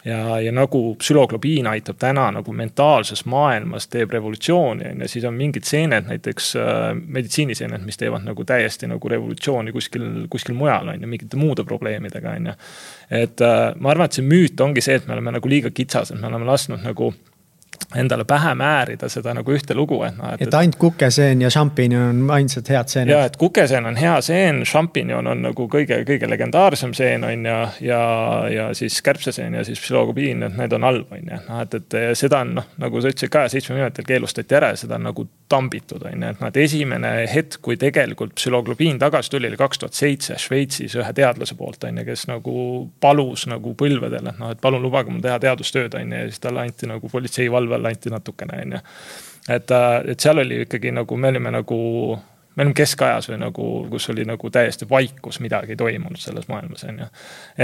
ja, 0.04 0.40
ja 0.40 0.52
nagu 0.52 0.94
psüloglobiin 1.00 1.66
aitab 1.66 1.98
täna 1.98 2.28
nagu 2.34 2.52
mentaalses 2.52 3.24
maailmas, 3.30 3.88
teeb 3.92 4.12
revolutsiooni, 4.12 4.90
on 4.92 5.04
ju, 5.04 5.08
siis 5.08 5.24
on 5.28 5.36
mingid 5.38 5.66
seened, 5.68 6.08
näiteks 6.10 6.50
äh, 6.60 6.86
meditsiiniseened, 6.94 7.84
mis 7.86 8.00
teevad 8.00 8.26
nagu 8.26 8.44
täiesti 8.44 8.88
nagu 8.90 9.08
revolutsiooni 9.08 9.72
kuskil, 9.72 10.08
kuskil 10.30 10.56
mujal, 10.58 10.92
on 10.92 11.00
ju, 11.00 11.10
mingite 11.10 11.40
muude 11.40 11.64
probleemidega, 11.68 12.36
on 12.38 12.50
ju. 12.52 12.56
et 13.24 13.44
äh, 13.44 13.70
ma 13.76 13.94
arvan, 13.94 14.10
et 14.10 14.18
see 14.18 14.26
müüt 14.26 14.60
ongi 14.60 14.84
see, 14.84 14.98
et 15.00 15.08
me 15.08 15.16
oleme 15.16 15.38
nagu 15.38 15.48
liiga 15.50 15.72
kitsased, 15.74 16.20
me 16.20 16.30
oleme 16.30 16.48
lasknud 16.48 16.84
nagu 16.84 17.12
endale 17.96 18.24
pähe 18.28 18.54
määrida 18.58 19.08
seda 19.12 19.34
nagu 19.36 19.54
ühte 19.54 19.74
lugu, 19.76 20.00
et 20.06 20.16
noh. 20.18 20.34
et, 20.38 20.54
ainult 20.54 20.78
kukeseen 20.80 21.42
ja 21.44 21.50
šampinjon 21.52 22.08
on 22.10 22.30
ainsad 22.34 22.68
head 22.70 22.90
seened. 22.92 23.12
ja, 23.12 23.24
et 23.28 23.36
kukeseen 23.40 23.86
on 23.86 23.96
hea 23.98 24.14
seen, 24.24 24.62
šampinjon 24.68 25.26
on 25.30 25.44
nagu 25.48 25.68
kõige, 25.70 26.00
kõige 26.08 26.30
legendaarsem 26.30 26.94
seen 26.96 27.24
on 27.28 27.46
ju, 27.48 27.58
ja, 27.88 28.02
ja 28.52 28.68
siis 28.76 29.00
kärbseseen 29.04 29.58
ja 29.58 29.64
siis 29.66 29.80
psühhologobiin, 29.82 30.42
et 30.48 30.58
need 30.58 30.76
on 30.76 30.88
halb, 30.88 31.12
on 31.14 31.22
ju. 31.22 31.40
noh, 31.48 31.62
et, 31.62 31.78
et 31.80 31.98
seda 32.18 32.42
on 32.44 32.54
noh, 32.60 32.70
nagu 32.82 33.02
sa 33.02 33.12
ütlesid 33.12 33.32
ka, 33.34 33.46
seitsmekümnendatel 33.52 34.08
keelustati 34.08 34.58
ära 34.58 34.72
ja 34.74 34.80
seda 34.80 34.98
on 34.98 35.08
nagu 35.10 35.26
tambitud, 35.48 36.02
on 36.08 36.24
ju, 36.24 36.32
et 36.32 36.40
noh, 36.42 36.50
et 36.50 36.60
esimene 36.64 37.12
hetk, 37.30 37.60
kui 37.64 37.78
tegelikult 37.80 38.34
psühhoglobiin 38.38 38.98
tagasi 39.02 39.34
tuli, 39.34 39.50
oli 39.50 39.60
kaks 39.60 39.82
tuhat 39.82 39.98
seitse 39.98 40.38
Šveitsis 40.40 40.96
ühe 40.98 41.12
teadlase 41.16 41.56
poolt, 41.58 41.84
on 41.84 42.00
ju, 42.00 42.06
kes 42.08 42.26
nagu 42.30 42.56
palus 43.00 43.46
nagu 43.50 43.74
põlvedele, 43.78 44.34
et 44.34 44.40
noh, 44.40 44.52
et 44.54 44.62
palun 44.64 44.82
lubage 44.82 45.12
mul 45.12 45.22
teha 45.24 45.38
teadustööd, 45.42 45.94
on 45.98 46.12
ju, 46.12 46.22
ja 46.24 46.30
siis 46.30 46.42
talle 46.42 46.64
anti 46.64 46.88
nagu 46.90 47.10
politseivalve 47.12 47.73
all 47.74 47.90
anti 47.90 48.12
natukene, 48.12 48.60
on 48.62 48.76
ju. 48.76 48.84
et, 49.48 49.70
äh, 49.70 49.96
et 50.12 50.20
seal 50.20 50.40
oli 50.42 50.62
ikkagi 50.64 50.92
nagu, 50.94 51.16
me 51.16 51.32
olime 51.34 51.52
nagu 51.54 51.80
me 52.54 52.62
olime 52.62 52.74
keskajas 52.78 53.28
või 53.32 53.40
nagu, 53.42 53.68
kus 53.90 54.08
oli 54.12 54.24
nagu 54.28 54.50
täiesti 54.50 54.86
vaikus, 54.90 55.40
midagi 55.42 55.74
ei 55.74 55.80
toimunud 55.80 56.20
selles 56.20 56.46
maailmas, 56.48 56.84
on 56.88 57.02
ju. 57.02 57.08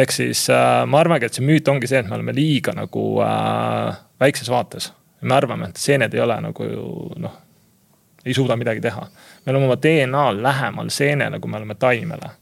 ehk 0.03 0.15
siis 0.15 0.47
äh, 0.51 0.81
ma 0.87 1.03
arvangi, 1.05 1.31
et 1.31 1.39
see 1.39 1.47
müüt 1.47 1.69
ongi 1.71 1.91
see, 1.91 2.03
et 2.03 2.11
me 2.11 2.19
oleme 2.19 2.35
liiga 2.37 2.75
nagu 2.77 3.05
äh, 3.27 4.01
väikses 4.21 4.51
vaates. 4.51 4.93
me 5.23 5.35
arvame, 5.37 5.69
et 5.69 5.77
seened 5.77 6.15
ei 6.15 6.21
ole 6.25 6.41
nagu 6.41 6.69
noh, 7.21 7.41
ei 8.25 8.35
suuda 8.35 8.57
midagi 8.57 8.81
teha. 8.81 9.07
me 9.47 9.53
oleme 9.53 9.71
oma 9.71 9.79
DNA-l 9.81 10.43
lähemal 10.43 10.91
seenele, 10.91 11.41
kui 11.41 11.51
me 11.51 11.63
oleme 11.63 11.75
taimele 11.75 12.40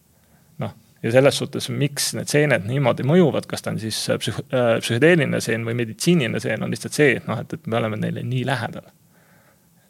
ja 1.02 1.12
selles 1.14 1.38
suhtes, 1.38 1.68
miks 1.70 2.12
need 2.18 2.30
seened 2.30 2.66
niimoodi 2.68 3.06
mõjuvad, 3.06 3.46
kas 3.50 3.64
ta 3.64 3.72
on 3.74 3.80
siis 3.82 3.98
äh, 4.10 4.20
psüh-, 4.20 4.44
äh, 4.50 4.76
psühhedeeliline 4.82 5.40
seen 5.44 5.66
või 5.66 5.76
meditsiiniline 5.78 6.40
seen, 6.42 6.62
on 6.64 6.74
lihtsalt 6.74 6.96
see, 6.98 7.16
et 7.20 7.28
noh, 7.30 7.40
et, 7.42 7.54
et 7.54 7.66
me 7.66 7.78
oleme 7.80 8.00
neile 8.00 8.24
nii 8.26 8.44
lähedal. 8.48 8.86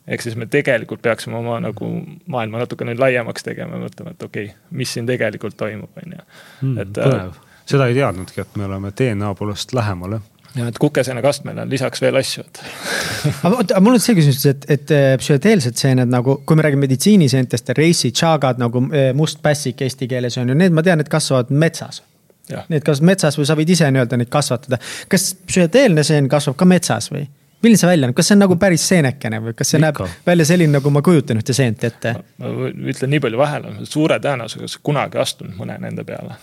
ehk 0.09 0.23
siis 0.25 0.37
me 0.41 0.47
tegelikult 0.47 1.03
peaksime 1.05 1.37
oma 1.37 1.59
nagu 1.61 1.91
maailma 2.27 2.65
natuke 2.65 2.85
nüüd 2.89 3.01
laiemaks 3.01 3.45
tegema 3.45 3.77
ja 3.77 3.85
mõtlema, 3.85 4.17
et 4.17 4.23
okei 4.23 4.51
okay,, 4.51 4.57
mis 4.71 4.93
siin 4.93 5.07
tegelikult 5.07 5.57
toimub, 5.57 5.91
on 6.05 6.17
ju. 6.17 6.25
Hmm, 6.63 6.81
et 6.85 6.99
äh, 6.99 7.13
põnev 7.13 7.45
seda 7.69 7.89
ei 7.89 7.97
teadnudki, 7.99 8.41
et 8.41 8.57
me 8.57 8.65
oleme 8.65 8.93
DNA 8.97 9.35
poolest 9.37 9.75
lähemal 9.77 10.17
jah 10.17 10.27
ja 10.57 10.69
et 10.71 10.79
kukeseene 10.81 11.23
kastmel 11.23 11.59
on 11.63 11.71
lisaks 11.71 12.03
veel 12.03 12.19
asju, 12.21 12.45
et 12.47 12.61
aga 13.47 13.55
oota, 13.55 13.81
mul 13.85 13.99
on 13.99 14.03
see 14.03 14.17
küsimus, 14.19 14.45
et, 14.51 14.69
et 14.73 14.93
äh, 14.95 15.09
psühhedeelsed 15.21 15.81
seened 15.81 16.11
nagu, 16.13 16.39
kui 16.49 16.59
me 16.59 16.67
räägime 16.67 16.87
meditsiiniseentest, 16.87 17.73
reisi, 17.79 18.13
tšaagad 18.17 18.61
nagu 18.63 18.85
äh, 18.89 19.11
must 19.17 19.43
pässik 19.45 19.83
eesti 19.87 20.09
keeles 20.11 20.39
on 20.41 20.53
ju, 20.53 20.59
need 20.59 20.77
ma 20.77 20.85
tean, 20.87 21.05
et 21.05 21.11
kasvavad 21.13 21.53
metsas. 21.53 22.03
Need 22.49 22.81
kasvavad 22.81 23.11
metsas 23.11 23.37
või 23.37 23.49
sa 23.49 23.57
võid 23.59 23.75
ise 23.75 23.91
nii-öelda 23.93 24.17
neid 24.17 24.31
kasvatada. 24.33 24.79
kas 25.13 25.35
psühhedeelne 25.51 26.05
seen 26.07 26.31
kasvab 26.33 26.57
ka 26.57 26.69
metsas 26.69 27.11
või? 27.13 27.27
milline 27.63 27.81
see 27.81 27.89
välja 27.91 28.07
näeb, 28.07 28.15
kas 28.17 28.29
see 28.31 28.37
on 28.37 28.43
nagu 28.45 28.57
päris 28.61 28.85
seenekene 28.89 29.41
või 29.43 29.55
kas 29.59 29.73
see 29.73 29.81
Ikka. 29.81 30.07
näeb 30.07 30.27
välja 30.27 30.47
selline, 30.47 30.73
nagu 30.79 30.93
ma 30.95 31.03
kujutan 31.03 31.41
ühte 31.41 31.57
seent 31.57 31.85
ette? 31.85 32.15
ma 32.39 32.71
ütlen 32.71 33.13
nii 33.15 33.21
palju 33.25 33.41
vahele, 33.41 33.75
suure 33.91 34.21
tõenäosusega 34.23 34.81
kunagi 34.87 35.21
astunud 35.23 35.59
mõne 35.59 35.79
nende 35.83 36.07
peale. 36.09 36.39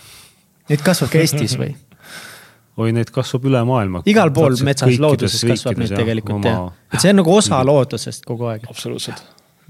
Neid 0.70 0.84
kasvab 0.84 1.14
ka 1.14 1.22
Eestis 1.22 1.56
või? 1.58 1.72
oi, 2.76 2.92
neid 2.96 3.10
kasvab 3.14 3.48
üle 3.50 3.62
maailma. 3.68 4.02
igal 4.08 4.32
pool 4.36 4.56
metsas, 4.66 4.98
looduses 5.02 5.46
kasvab 5.48 5.80
neid 5.80 5.94
tegelikult 5.96 6.38
oma... 6.38 6.52
jah, 6.52 6.68
et 6.92 7.02
see 7.02 7.14
on 7.14 7.20
nagu 7.22 7.34
osa 7.36 7.62
loodusest 7.66 8.26
kogu 8.28 8.50
aeg. 8.52 8.66
absoluutselt. 8.70 9.22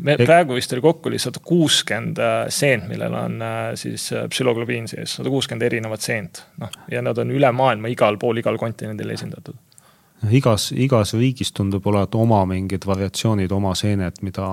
me 0.06 0.16
praegu 0.20 0.58
vist 0.58 0.74
oli 0.76 0.84
kokku 0.84 1.12
oli 1.12 1.20
sada 1.22 1.42
kuuskümmend 1.44 2.18
äh, 2.22 2.40
seent, 2.52 2.88
millel 2.90 3.14
on 3.16 3.38
äh, 3.42 3.70
siis 3.78 4.08
äh, 4.12 4.26
psüloglobiin 4.32 4.90
sees, 4.90 5.18
sada 5.20 5.32
kuuskümmend 5.32 5.68
erinevat 5.68 6.04
seent, 6.04 6.42
noh 6.62 6.82
ja 6.92 7.04
nad 7.04 7.18
on 7.22 7.32
üle 7.34 7.52
maailma 7.52 7.92
igal 7.92 8.18
pool, 8.20 8.42
igal 8.42 8.58
kontinendil 8.60 9.14
esindatud 9.14 9.56
igas, 10.32 10.70
igas 10.72 11.14
riigis 11.14 11.52
tundub 11.52 11.86
olevat 11.86 12.14
oma 12.18 12.42
mingid 12.48 12.86
variatsioonid, 12.88 13.52
oma 13.52 13.74
seened, 13.78 14.22
mida 14.26 14.48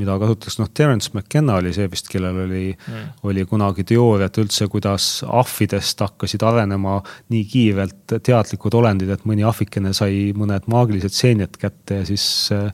mida 0.00 0.16
kasutatakse, 0.18 0.60
noh, 0.62 0.70
Terence 0.74 1.12
McKenna 1.14 1.58
oli 1.60 1.72
see 1.74 1.86
vist, 1.90 2.08
kellel 2.10 2.40
oli 2.46 2.64
mm., 2.72 3.04
oli 3.28 3.44
kunagi 3.48 3.84
teooria, 3.86 4.28
et 4.30 4.40
üldse, 4.42 4.66
kuidas 4.72 5.08
ahvidest 5.26 6.02
hakkasid 6.02 6.42
arenema 6.46 6.98
nii 7.32 7.44
kiirelt 7.50 8.16
teadlikud 8.26 8.74
olendid, 8.80 9.12
et 9.14 9.26
mõni 9.28 9.46
ahvikene 9.46 9.94
sai 9.96 10.32
mõned 10.36 10.66
maagilised 10.70 11.14
seened 11.14 11.58
kätte 11.60 12.02
ja 12.02 12.08
siis 12.08 12.26
äh, 12.54 12.68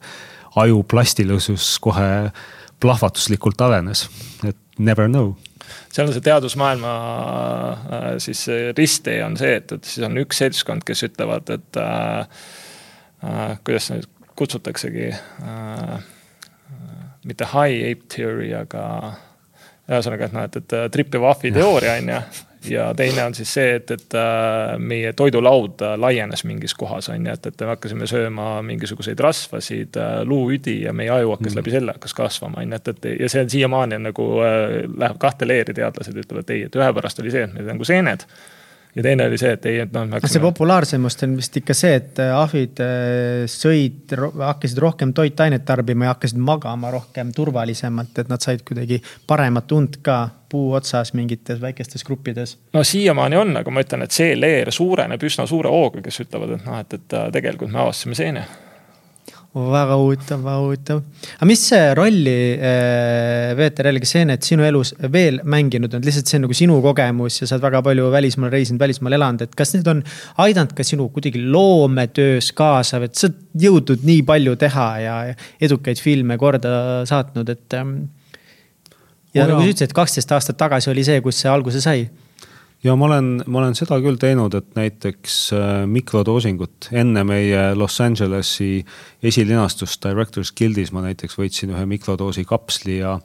aju 0.61 0.83
plastilõsus 0.89 1.75
kohe 1.85 2.31
plahvatuslikult 2.81 3.61
arenes, 3.69 4.09
et 4.49 4.59
never 4.79 5.11
know 5.11 5.35
seal 5.91 6.09
on 6.09 6.15
see 6.15 6.25
teadusmaailma 6.25 6.93
äh, 7.99 8.07
siis 8.23 8.47
risttee 8.79 9.21
on 9.25 9.37
see, 9.39 9.59
et, 9.61 9.77
et 9.77 9.87
siis 9.87 10.07
on 10.07 10.17
üks 10.23 10.41
seltskond, 10.43 10.87
kes 10.87 11.05
ütlevad, 11.07 11.53
et 11.53 11.79
äh, 11.79 12.41
äh, 13.27 13.53
kuidas 13.67 13.91
neid 13.93 14.09
kutsutaksegi 14.41 15.11
äh, 15.13 16.01
mitte 17.31 17.49
high 17.55 17.91
ape 17.91 18.07
theory, 18.13 18.53
aga 18.57 18.85
ühesõnaga, 19.91 20.29
et 20.29 20.37
noh, 20.37 20.47
et, 20.47 20.63
et 20.63 20.79
tripi 20.95 21.21
vahvi 21.23 21.53
teooria 21.55 21.97
on 22.01 22.13
ju. 22.13 22.21
ja 22.71 22.91
teine 22.95 23.25
on 23.25 23.35
siis 23.35 23.53
see, 23.57 23.73
et, 23.79 23.91
et 23.91 24.17
äh, 24.19 24.75
meie 24.79 25.13
toidulaud 25.17 25.83
äh, 25.87 25.97
laienes 26.01 26.45
mingis 26.45 26.75
kohas 26.79 27.09
on 27.13 27.27
ju, 27.27 27.33
et, 27.33 27.49
et 27.49 27.65
me 27.65 27.73
hakkasime 27.73 28.09
sööma 28.11 28.51
mingisuguseid 28.67 29.21
rasvasid, 29.25 29.97
äh, 29.97 30.21
luuüdi 30.29 30.81
ja 30.85 30.95
meie 30.97 31.11
aju 31.15 31.35
hakkas 31.37 31.55
mm. 31.55 31.59
läbi 31.63 31.75
selle 31.75 31.97
hakkas 31.97 32.17
kasvama 32.19 32.63
on 32.63 32.77
ju, 32.77 32.81
et, 32.83 32.95
et 32.95 33.11
ja 33.25 33.33
see 33.33 33.45
on 33.47 33.53
siiamaani 33.57 34.01
on 34.01 34.09
nagu 34.11 34.31
läheb 34.45 35.21
kahte 35.23 35.49
leeri, 35.49 35.77
teadlased 35.77 36.25
ütlevad 36.25 36.55
ei, 36.55 36.67
et 36.69 36.81
ühe 36.81 36.91
pärast 37.01 37.23
oli 37.25 37.35
see, 37.35 37.47
et 37.49 37.57
meil 37.57 37.73
nagu 37.73 37.89
seened 37.89 38.29
ja 38.95 39.03
teine 39.03 39.27
oli 39.27 39.39
see, 39.39 39.53
et 39.57 39.67
ei, 39.71 39.79
et 39.85 39.93
noh. 39.95 40.07
Hakkasime... 40.11 40.33
see 40.33 40.45
populaarsemast 40.45 41.25
on 41.27 41.37
vist 41.39 41.57
ikka 41.61 41.77
see, 41.77 41.93
et 42.01 42.21
äh, 42.23 42.33
ahvid 42.37 42.83
äh, 42.85 43.45
sõid, 43.51 44.15
hakkasid 44.41 44.81
rohkem 44.83 45.15
toitainet 45.17 45.65
tarbima 45.69 46.09
ja 46.09 46.15
hakkasid 46.15 46.41
magama 46.43 46.93
rohkem 46.95 47.33
turvalisemalt, 47.37 48.19
et 48.23 48.33
nad 48.33 48.43
said 48.43 48.65
kuidagi 48.67 49.01
paremat 49.31 49.73
und 49.77 50.01
ka 50.07 50.23
puu 50.51 50.73
otsas 50.75 51.15
mingites 51.15 51.61
väikestes 51.63 52.05
gruppides. 52.05 52.57
no 52.75 52.83
siiamaani 52.85 53.39
on, 53.39 53.55
aga 53.63 53.71
ma 53.71 53.85
ütlen, 53.85 54.03
et 54.07 54.17
see 54.17 54.35
leer 54.39 54.73
suureneb 54.75 55.23
üsna 55.23 55.47
suure 55.47 55.71
hooga, 55.71 56.03
kes 56.03 56.25
ütlevad, 56.27 56.57
et 56.59 56.67
noh, 56.67 56.83
et, 56.83 56.99
et 56.99 57.17
äh, 57.19 57.31
tegelikult 57.39 57.73
me 57.73 57.85
avastasime 57.85 58.19
seene 58.19 58.49
väga 59.51 59.97
huvitav, 59.99 60.43
väga 60.45 60.59
huvitav. 60.63 61.01
aga 61.35 61.47
mis 61.49 61.63
rolli 61.99 62.35
äh, 62.55 63.57
Peeter 63.59 63.89
jällegi 63.89 64.07
see, 64.07 64.23
et 64.31 64.47
sinu 64.47 64.63
elus 64.63 64.93
veel 65.11 65.41
mänginud 65.43 65.97
on, 65.97 66.05
lihtsalt 66.07 66.31
see 66.31 66.39
on 66.39 66.45
nagu 66.47 66.55
sinu 66.55 66.77
kogemus 66.85 67.41
ja 67.41 67.49
sa 67.49 67.57
oled 67.57 67.67
väga 67.67 67.81
palju 67.89 68.13
välismaal 68.15 68.55
reisinud, 68.55 68.79
välismaal 68.83 69.19
elanud, 69.19 69.43
et 69.43 69.59
kas 69.59 69.75
need 69.75 69.91
on 69.91 70.05
aidanud 70.47 70.77
ka 70.79 70.87
sinu 70.87 71.09
kuidagi 71.11 71.43
loometöös 71.43 72.53
kaasa, 72.55 73.03
et 73.03 73.19
sa 73.19 73.27
oled 73.27 73.67
jõudnud 73.67 74.07
nii 74.07 74.23
palju 74.31 74.55
teha 74.61 74.89
ja 75.03 75.19
edukaid 75.61 75.99
filme 75.99 76.39
korda 76.39 77.05
saatnud, 77.11 77.51
et. 77.51 77.67
Ähm, 77.75 77.97
ja 79.35 79.45
oh, 79.45 79.51
nagu 79.51 79.63
sa 79.63 79.71
ütlesid, 79.73 79.91
et 79.91 79.99
kaksteist 79.99 80.33
aastat 80.35 80.59
tagasi 80.59 80.91
oli 80.95 81.03
see, 81.07 81.19
kus 81.27 81.43
see 81.43 81.51
alguse 81.51 81.83
sai 81.83 82.07
ja 82.85 82.97
ma 82.97 83.09
olen, 83.11 83.31
ma 83.47 83.61
olen 83.61 83.77
seda 83.79 83.99
küll 84.03 84.19
teinud, 84.21 84.55
et 84.57 84.77
näiteks 84.79 85.39
äh, 85.57 85.71
mikrodoosingut 85.91 86.91
enne 86.97 87.25
meie 87.29 87.71
Los 87.77 88.01
Angelesi 88.01 88.85
esilinastust 89.23 90.03
Directors 90.05 90.55
Guildis 90.57 90.93
ma 90.97 91.05
näiteks 91.05 91.37
võtsin 91.39 91.75
ühe 91.75 91.87
mikrodoosi 91.91 92.47
kapsli 92.49 93.01
ja. 93.03 93.19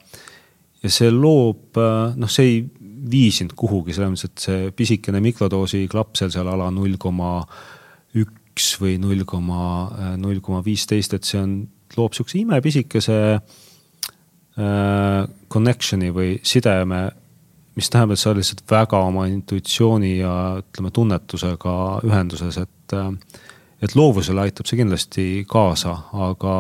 ja 0.84 0.92
see 0.92 1.12
loob, 1.14 1.78
äh, 1.80 2.18
noh, 2.20 2.32
see 2.32 2.52
ei 2.52 2.60
vii 3.06 3.32
sind 3.32 3.54
kuhugi, 3.58 3.94
selles 3.94 4.12
mõttes, 4.16 4.32
et 4.32 4.46
see 4.48 4.72
pisikene 4.76 5.22
mikrodoosi 5.24 5.86
klapsel 5.92 6.32
seal 6.34 6.50
ala 6.52 6.72
null 6.74 6.98
koma 7.02 7.38
üks 8.16 8.76
või 8.82 8.98
null 9.02 9.26
koma, 9.28 9.62
äh, 9.92 10.16
null 10.22 10.42
koma 10.44 10.64
viisteist, 10.66 11.16
et 11.16 11.28
see 11.28 11.40
on, 11.42 11.60
loob 11.96 12.16
sihukese 12.16 12.42
imepisikese 12.42 13.20
äh, 13.36 15.22
connection'i 15.52 16.10
või 16.16 16.40
sideme 16.44 17.06
mis 17.76 17.90
tähendab, 17.92 18.16
et 18.16 18.22
sa 18.22 18.32
oled 18.32 18.40
lihtsalt 18.42 18.64
väga 18.72 19.02
oma 19.08 19.26
intuitsiooni 19.28 20.18
ja 20.18 20.34
ütleme, 20.62 20.92
tunnetusega 20.96 21.76
ühenduses, 22.08 22.58
et, 22.62 22.96
et 23.84 23.96
loovusele 23.96 24.46
aitab 24.46 24.70
see 24.70 24.80
kindlasti 24.80 25.26
kaasa, 25.50 25.98
aga, 26.30 26.56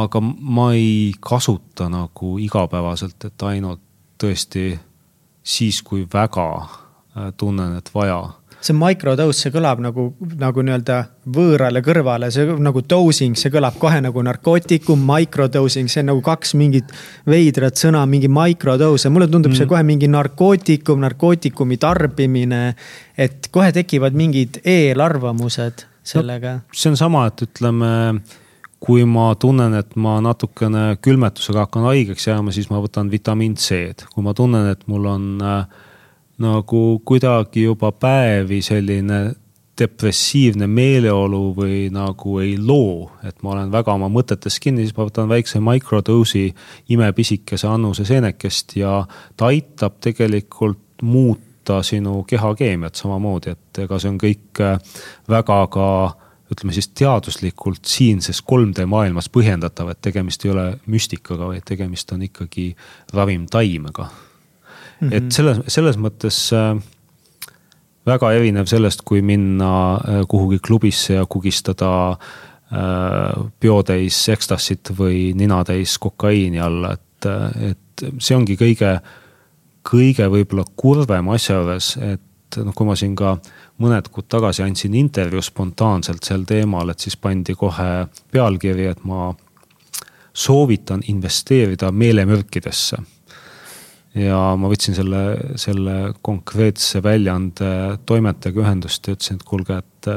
aga 0.00 0.22
ma 0.24 0.70
ei 0.76 1.12
kasuta 1.20 1.90
nagu 1.92 2.36
igapäevaselt, 2.40 3.28
et 3.28 3.46
ainult 3.50 3.84
tõesti 4.20 4.72
siis, 5.42 5.82
kui 5.82 6.06
väga 6.12 6.48
tunnen, 7.36 7.76
et 7.76 7.90
vaja 7.94 8.20
see 8.60 8.76
microdose, 8.76 9.44
see 9.44 9.52
kõlab 9.54 9.80
nagu, 9.82 10.06
nagu 10.40 10.64
nii-öelda 10.64 10.98
võõrale 11.32 11.80
kõrvale, 11.84 12.28
see 12.34 12.44
nagu 12.60 12.82
dosing, 12.84 13.38
see 13.38 13.52
kõlab 13.52 13.78
kohe 13.80 14.00
nagu 14.04 14.24
narkootikum, 14.26 15.00
microdosing, 15.08 15.88
see 15.90 16.02
on 16.04 16.10
nagu 16.12 16.22
kaks 16.24 16.54
mingit 16.60 16.92
veidrat 17.30 17.80
sõna, 17.80 18.04
mingi 18.10 18.28
microdose, 18.32 19.12
mulle 19.12 19.30
tundub 19.30 19.54
mm. 19.54 19.60
see 19.62 19.70
kohe 19.70 19.82
mingi 19.86 20.10
narkootikum, 20.12 21.00
narkootikumi 21.06 21.80
tarbimine. 21.80 22.62
et 23.20 23.48
kohe 23.52 23.72
tekivad 23.72 24.16
mingid 24.16 24.60
eelarvamused 24.64 25.86
sellega 26.04 26.60
no,. 26.60 26.76
see 26.76 26.92
on 26.92 27.00
sama, 27.00 27.26
et 27.28 27.42
ütleme 27.48 27.90
kui 28.80 29.04
ma 29.04 29.34
tunnen, 29.36 29.74
et 29.76 29.92
ma 30.00 30.16
natukene 30.24 30.96
külmetusega 31.04 31.66
hakkan 31.66 31.84
haigeks 31.90 32.30
jääma, 32.30 32.52
siis 32.52 32.70
ma 32.72 32.80
võtan 32.80 33.10
vitamiin 33.12 33.56
C-d, 33.60 34.08
kui 34.14 34.24
ma 34.24 34.32
tunnen, 34.36 34.70
et 34.72 34.86
mul 34.88 35.08
on 35.10 35.26
äh, 35.44 35.82
nagu 36.40 37.00
kuidagi 37.04 37.66
juba 37.66 37.92
päevi 37.92 38.62
selline 38.64 39.20
depressiivne 39.80 40.66
meeleolu 40.68 41.40
või 41.56 41.88
nagu 41.92 42.38
ei 42.42 42.56
loo, 42.58 43.10
et 43.24 43.42
ma 43.44 43.54
olen 43.54 43.70
väga 43.72 43.94
oma 43.96 44.10
mõtetes 44.12 44.58
kinni, 44.60 44.84
siis 44.84 44.96
ma 44.96 45.06
võtan 45.08 45.30
väikse 45.30 45.60
microdose'i 45.64 46.50
imepisikese 46.92 47.68
annuse 47.68 48.04
seenekest 48.08 48.76
ja 48.80 49.00
ta 49.36 49.50
aitab 49.52 50.00
tegelikult 50.04 51.02
muuta 51.02 51.80
sinu 51.86 52.24
kehakeemiat 52.28 53.00
samamoodi, 53.00 53.54
et 53.56 53.84
ega 53.84 54.00
see 54.00 54.12
on 54.12 54.18
kõik 54.20 54.60
äh, 54.64 54.98
väga 55.30 55.60
ka 55.72 55.86
ütleme 56.50 56.74
siis 56.74 56.90
teaduslikult 56.98 57.86
siinses 57.86 58.42
3D 58.42 58.84
maailmas 58.90 59.30
põhjendatav, 59.32 59.92
et 59.92 60.00
tegemist 60.02 60.44
ei 60.44 60.50
ole 60.50 60.66
müstikaga, 60.90 61.52
vaid 61.52 61.64
tegemist 61.68 62.10
on 62.12 62.26
ikkagi 62.26 62.72
ravimtaimega 63.14 64.08
mm. 65.00 65.08
-hmm. 65.08 65.16
et 65.16 65.32
selles, 65.32 65.60
selles 65.68 65.98
mõttes 65.98 66.38
äh, 66.54 66.76
väga 68.06 68.32
erinev 68.32 68.68
sellest, 68.70 69.02
kui 69.04 69.22
minna 69.22 69.72
äh, 69.94 70.22
kuhugi 70.28 70.58
klubisse 70.58 71.14
ja 71.14 71.26
kugistada 71.26 71.92
äh, 72.10 73.44
peotäis 73.60 74.28
ekstassit 74.28 74.92
või 74.98 75.32
ninatäis 75.34 75.98
kokaiini 75.98 76.60
alla, 76.60 76.92
et, 76.92 77.28
et 77.70 78.06
see 78.18 78.36
ongi 78.36 78.56
kõige, 78.56 78.98
kõige 79.90 80.28
võib-olla 80.30 80.64
kurvem 80.76 81.28
asja 81.34 81.58
juures, 81.60 81.96
et 81.96 82.60
noh, 82.64 82.74
kui 82.74 82.86
ma 82.86 82.96
siin 82.96 83.14
ka 83.16 83.36
mõned 83.80 84.08
kuud 84.12 84.26
tagasi 84.28 84.64
andsin 84.64 84.94
intervjuu 84.94 85.42
spontaanselt 85.42 86.24
sel 86.24 86.44
teemal, 86.48 86.90
et 86.90 87.00
siis 87.00 87.16
pandi 87.16 87.54
kohe 87.54 88.06
pealkiri, 88.32 88.90
et 88.90 89.04
ma 89.04 89.30
soovitan 90.32 91.02
investeerida 91.08 91.90
meelemürkidesse 91.92 93.00
ja 94.18 94.38
ma 94.58 94.70
võtsin 94.70 94.96
selle, 94.96 95.22
selle 95.60 95.96
konkreetse 96.22 97.02
väljaande 97.04 97.98
toimetajaga 98.08 98.64
ühendust 98.64 99.06
ja 99.06 99.14
ütlesin, 99.16 99.38
et 99.38 99.46
kuulge, 99.46 99.78
et, 99.78 100.10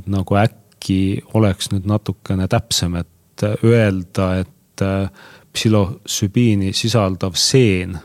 et 0.00 0.08
nagu 0.12 0.38
äkki 0.40 1.00
oleks 1.36 1.70
nüüd 1.74 1.88
natukene 1.88 2.48
täpsem, 2.48 2.96
et 3.02 3.46
öelda, 3.64 4.30
et 4.42 4.84
psilosübiini 5.56 6.72
sisaldav 6.76 7.36
seen 7.40 7.96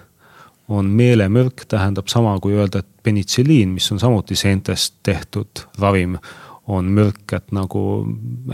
on 0.71 0.87
meelemürk, 0.95 1.65
tähendab 1.67 2.07
sama 2.07 2.37
kui 2.39 2.55
öelda, 2.55 2.79
et 2.79 3.03
penitsilliin, 3.03 3.73
mis 3.75 3.89
on 3.91 3.99
samuti 3.99 4.37
seentest 4.39 5.01
tehtud 5.03 5.65
ravim, 5.79 6.15
on 6.71 6.87
mürk, 6.95 7.25
et 7.35 7.51
nagu 7.55 7.81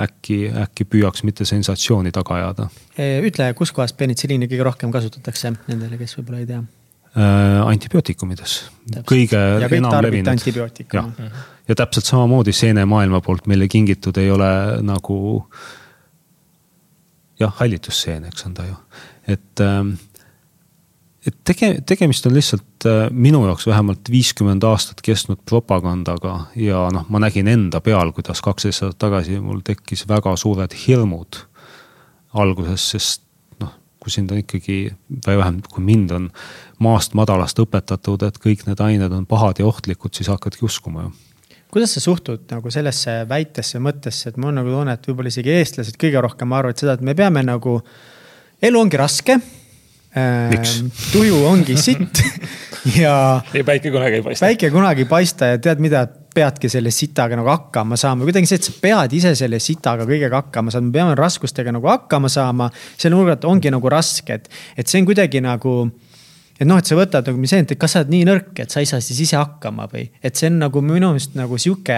äkki, 0.03 0.39
äkki 0.65 0.87
püüaks 0.89 1.23
mitte 1.27 1.45
sensatsiooni 1.47 2.13
taga 2.15 2.37
ajada. 2.39 2.67
ütle, 2.97 3.51
kus 3.57 3.73
kohas 3.75 3.93
penitsilliini 3.97 4.49
kõige 4.49 4.67
rohkem 4.67 4.93
kasutatakse 4.93 5.53
nendele, 5.67 5.99
kes 6.01 6.17
võib-olla 6.19 6.41
ei 6.43 6.49
tea 6.49 6.61
äh,? 6.61 7.61
antibiootikumides, 7.67 8.57
kõige 9.09 9.43
enam 9.67 9.99
levinud. 10.05 10.47
ja 11.67 11.75
täpselt 11.83 12.09
samamoodi 12.09 12.55
seenemaailma 12.55 13.21
poolt 13.25 13.47
meile 13.47 13.69
kingitud 13.71 14.17
ei 14.21 14.31
ole 14.31 14.51
nagu 14.85 15.17
jah, 17.39 17.53
hallitusseen, 17.61 18.25
eks 18.31 18.47
on 18.49 18.57
ta 18.57 18.65
ju, 18.67 18.77
et 19.27 19.65
ähm, 19.65 19.95
et 21.27 21.35
tege-, 21.47 21.81
tegemist 21.87 22.25
on 22.27 22.35
lihtsalt 22.35 22.87
äh, 22.87 23.07
minu 23.11 23.43
jaoks 23.47 23.67
vähemalt 23.67 24.11
viiskümmend 24.11 24.63
aastat 24.67 25.01
kestnud 25.05 25.41
propagandaga 25.47 26.37
ja 26.55 26.87
noh, 26.93 27.07
ma 27.11 27.21
nägin 27.23 27.49
enda 27.51 27.81
peal, 27.83 28.13
kuidas 28.15 28.41
kaksteist 28.45 28.85
aastat 28.85 29.01
tagasi 29.07 29.39
mul 29.43 29.61
tekkis 29.65 30.05
väga 30.09 30.35
suured 30.39 30.75
hirmud 30.85 31.41
alguses, 32.37 32.89
sest 32.93 33.23
noh, 33.63 33.73
kui 34.03 34.13
sind 34.13 34.31
on 34.31 34.41
ikkagi, 34.43 34.79
või 35.27 35.39
vähemalt 35.39 35.69
kui 35.73 35.83
mind 35.83 36.15
on 36.15 36.31
maast 36.83 37.15
madalast 37.17 37.59
õpetatud, 37.63 38.27
et 38.27 38.39
kõik 38.43 38.67
need 38.67 38.83
ained 38.83 39.15
on 39.15 39.25
pahad 39.29 39.59
ja 39.61 39.67
ohtlikud, 39.67 40.13
siis 40.15 40.29
hakkadki 40.31 40.67
uskuma 40.67 41.07
ju. 41.07 41.15
Kuidas 41.73 41.97
sa 41.97 41.99
suhtud 41.99 42.45
nagu 42.53 42.71
sellesse 42.71 43.19
väitesse, 43.27 43.79
mõttesse, 43.83 44.29
et 44.29 44.37
mul 44.39 44.53
on 44.53 44.61
nagu 44.61 44.71
tunne, 44.71 44.93
et 44.95 45.07
võib-olla 45.09 45.31
isegi 45.33 45.51
eestlased 45.51 45.97
kõige 45.99 46.21
rohkem 46.23 46.53
arvavad 46.55 46.79
seda, 46.79 46.95
et 46.95 47.03
me 47.03 47.15
peame 47.17 47.43
nagu, 47.43 47.81
elu 48.63 48.79
ongi 48.79 48.99
raske 48.99 49.35
Miks? 50.51 50.77
tuju 51.11 51.41
ongi 51.47 51.77
sitt 51.79 52.21
ja. 53.01 53.41
ei, 53.53 53.63
päike 53.67 53.91
kunagi 53.93 54.19
ei 54.19 54.25
paista. 54.25 54.45
päike 54.45 54.71
kunagi 54.73 55.05
ei 55.05 55.09
paista 55.09 55.51
ja 55.53 55.59
tead 55.61 55.83
mida, 55.83 56.05
peadki 56.37 56.69
selle 56.71 56.91
sitaga 56.93 57.37
nagu 57.39 57.49
hakkama 57.49 57.97
saama, 57.99 58.25
kuidagi 58.27 58.49
see, 58.49 58.59
et 58.61 58.67
sa 58.67 58.73
pead 58.81 59.15
ise 59.17 59.33
selle 59.39 59.59
sitaga 59.63 60.05
kõigega 60.07 60.43
hakkama 60.43 60.73
saama, 60.73 60.89
me 60.89 60.97
peame 60.99 61.15
raskustega 61.17 61.73
nagu 61.73 61.89
hakkama 61.89 62.29
saama. 62.31 62.69
selle 62.95 63.15
nurga 63.15 63.37
alt 63.37 63.47
ongi 63.49 63.73
nagu 63.73 63.91
raske, 63.91 64.41
et, 64.41 64.51
et 64.77 64.87
see 64.87 65.01
on 65.01 65.09
kuidagi 65.09 65.41
nagu 65.43 65.77
et 66.57 66.65
noh, 66.65 66.79
et 66.79 66.89
sa 66.89 66.97
võtad 66.97 67.27
nagu 67.29 67.49
see, 67.49 67.63
et 67.65 67.77
kas 67.79 67.95
sa 67.95 68.03
oled 68.03 68.13
nii 68.13 68.27
nõrk, 68.29 68.51
et 68.63 68.73
sa 68.73 68.81
ei 68.83 68.89
saa 68.89 69.01
siis 69.03 69.21
ise 69.27 69.37
hakkama 69.39 69.87
või, 69.91 70.07
et 70.21 70.37
see 70.37 70.51
on 70.51 70.61
nagu 70.65 70.83
minu 70.85 71.13
meelest 71.13 71.37
nagu 71.37 71.59
sihuke 71.61 71.97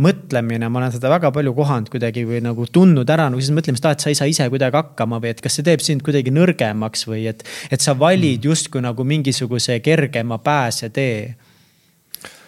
mõtlemine, 0.00 0.68
ma 0.70 0.82
olen 0.82 0.94
seda 0.94 1.12
väga 1.12 1.32
palju 1.34 1.54
kohanud 1.56 1.90
kuidagi 1.92 2.24
või 2.28 2.42
nagu 2.44 2.66
tundnud 2.72 3.10
ära 3.10 3.28
nagu 3.30 3.42
siis 3.42 3.54
mõtlemist, 3.56 3.86
et 3.86 4.04
sa 4.04 4.12
ei 4.12 4.18
saa 4.18 4.30
ise 4.30 4.48
kuidagi 4.52 4.78
hakkama 4.80 5.20
või 5.22 5.34
et 5.34 5.42
kas 5.44 5.58
see 5.58 5.66
teeb 5.66 5.84
sind 5.84 6.04
kuidagi 6.06 6.32
nõrgemaks 6.34 7.06
või 7.10 7.26
et. 7.30 7.44
et 7.70 7.80
sa 7.80 7.96
valid 7.98 8.40
mm. 8.40 8.50
justkui 8.50 8.84
nagu 8.84 9.04
mingisuguse 9.06 9.80
kergema 9.84 10.40
pääsetee 10.42 11.34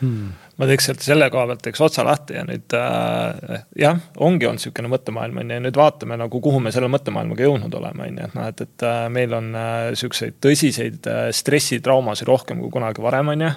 hmm 0.02 0.42
ma 0.62 0.68
teeks 0.68 0.88
sealt 0.88 1.04
selle 1.04 1.28
koha 1.32 1.46
pealt 1.48 1.62
teeks 1.64 1.80
otsa 1.84 2.04
lahti 2.06 2.36
ja 2.36 2.42
nüüd 2.46 2.74
äh, 2.76 3.62
jah, 3.82 4.00
ongi 4.22 4.48
olnud 4.48 4.62
sihukene 4.62 4.90
mõttemaailm 4.92 5.40
on 5.42 5.50
ju, 5.50 5.58
ja 5.58 5.64
nüüd 5.64 5.78
vaatame 5.80 6.18
nagu, 6.20 6.42
kuhu 6.44 6.60
me 6.62 6.72
selle 6.74 6.90
mõttemaailmaga 6.92 7.46
jõudnud 7.46 7.76
oleme, 7.80 8.08
on 8.10 8.20
ju, 8.20 8.28
et 8.28 8.36
noh, 8.36 8.50
et, 8.52 8.62
et 8.66 8.86
äh, 8.86 9.00
meil 9.12 9.34
on 9.38 9.48
äh, 9.58 9.86
sihukeseid 9.98 10.38
tõsiseid 10.44 11.08
äh, 11.10 11.24
stressitraumasid 11.34 12.28
rohkem 12.28 12.60
kui 12.62 12.72
kunagi 12.74 13.04
varem, 13.04 13.32
on 13.32 13.46
ju 13.46 13.52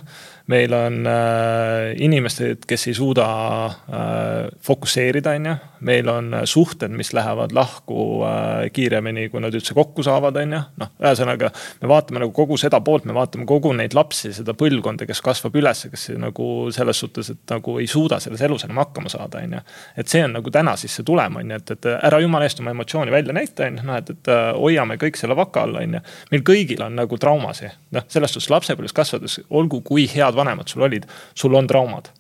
meil 0.48 0.74
on 0.74 1.08
äh, 1.08 1.96
inimesed, 2.06 2.66
kes 2.70 2.88
ei 2.88 2.94
suuda 2.94 3.26
äh, 3.66 4.52
fokusseerida, 4.62 5.34
on 5.40 5.46
ju. 5.46 5.56
meil 5.86 6.10
on 6.10 6.34
äh, 6.34 6.42
suhted, 6.46 6.94
mis 6.94 7.14
lähevad 7.14 7.54
lahku 7.54 8.24
äh, 8.26 8.70
kiiremini, 8.74 9.30
kui 9.30 9.42
nad 9.42 9.54
üldse 9.54 9.74
kokku 9.74 10.04
saavad, 10.06 10.38
on 10.42 10.54
ju. 10.54 10.60
noh, 10.82 10.92
ühesõnaga 11.02 11.50
me 11.82 11.90
vaatame 11.90 12.22
nagu 12.22 12.34
kogu 12.36 12.58
seda 12.62 12.80
poolt, 12.86 13.08
me 13.10 13.16
vaatame 13.18 13.48
kogu 13.50 13.74
neid 13.74 13.98
lapsi, 13.98 14.34
seda 14.38 14.54
põlvkonda, 14.58 15.08
kes 15.10 15.22
kasvab 15.26 15.58
üles, 15.58 15.86
kes 15.92 16.12
nagu 16.22 16.50
selles 16.76 17.02
suhtes, 17.02 17.34
et 17.34 17.56
nagu 17.56 17.80
ei 17.82 17.90
suuda 17.90 18.22
selles 18.22 18.46
elus 18.46 18.68
enam 18.68 18.84
hakkama 18.84 19.10
saada, 19.10 19.42
on 19.42 19.58
ju. 19.58 19.64
et 19.98 20.14
see 20.14 20.24
on 20.28 20.38
nagu 20.38 20.54
täna 20.54 20.78
siis 20.78 20.94
see 21.00 21.08
tulem, 21.08 21.42
on 21.42 21.56
ju, 21.56 21.62
et, 21.62 21.74
et 21.74 21.90
ära 21.96 22.22
jumala 22.22 22.46
eest 22.46 22.62
oma 22.62 22.76
emotsiooni 22.76 23.14
välja 23.14 23.34
näita, 23.34 23.66
on 23.66 23.82
ju, 23.82 23.88
noh, 23.90 23.98
et, 23.98 24.14
et 24.14 24.34
äh, 24.34 24.52
hoiame 24.62 25.00
kõik 25.02 25.18
selle 25.18 25.38
vaka 25.38 25.66
all, 25.66 25.82
on 25.82 25.98
ju. 25.98 26.06
meil 26.36 26.46
kõigil 26.54 26.86
on 26.86 27.02
nagu 27.02 27.18
traumasi, 27.18 27.74
noh, 27.98 28.06
selles 28.14 28.38
suhtes 28.38 28.54
lapsepõlves 28.54 28.94
kasvades, 28.94 29.42
olgu 29.50 29.82
kui 29.86 30.06
head 30.14 30.35
head 30.36 30.44
vanemad 30.44 30.72
sul 30.72 30.86
olid, 30.86 31.08
sul 31.34 31.56
on 31.56 31.68
traumad. 31.68 32.12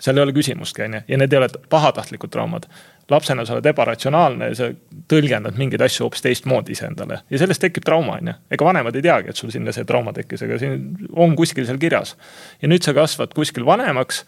seal 0.00 0.16
ei 0.16 0.22
ole 0.22 0.32
küsimustki, 0.32 0.86
on 0.86 0.94
ju, 0.96 1.00
ja 1.08 1.16
need 1.20 1.32
ei 1.32 1.38
ole 1.38 1.48
pahatahtlikud 1.68 2.30
traumad. 2.32 2.66
lapsena 3.10 3.44
sa 3.44 3.56
oled 3.56 3.66
ebaratsionaalne 3.66 4.46
ja 4.48 4.54
sa 4.54 4.68
tõlgendad 5.10 5.56
mingeid 5.58 5.82
asju 5.82 6.04
hoopis 6.04 6.22
teistmoodi 6.22 6.72
iseendale 6.72 7.20
ja 7.30 7.38
sellest 7.38 7.60
tekib 7.60 7.84
trauma, 7.84 8.16
on 8.16 8.28
ju. 8.32 8.34
ega 8.50 8.64
vanemad 8.64 8.96
ei 8.96 9.02
teagi, 9.02 9.30
et 9.30 9.36
sul 9.36 9.50
sinna 9.50 9.72
see 9.72 9.84
trauma 9.84 10.12
tekkis, 10.12 10.44
aga 10.46 10.58
siin 10.58 11.08
on 11.12 11.36
kuskil 11.36 11.66
seal 11.66 11.78
kirjas. 11.78 12.16
ja 12.62 12.68
nüüd 12.68 12.86
sa 12.86 12.94
kasvad 12.94 13.34
kuskil 13.34 13.66
vanemaks, 13.66 14.24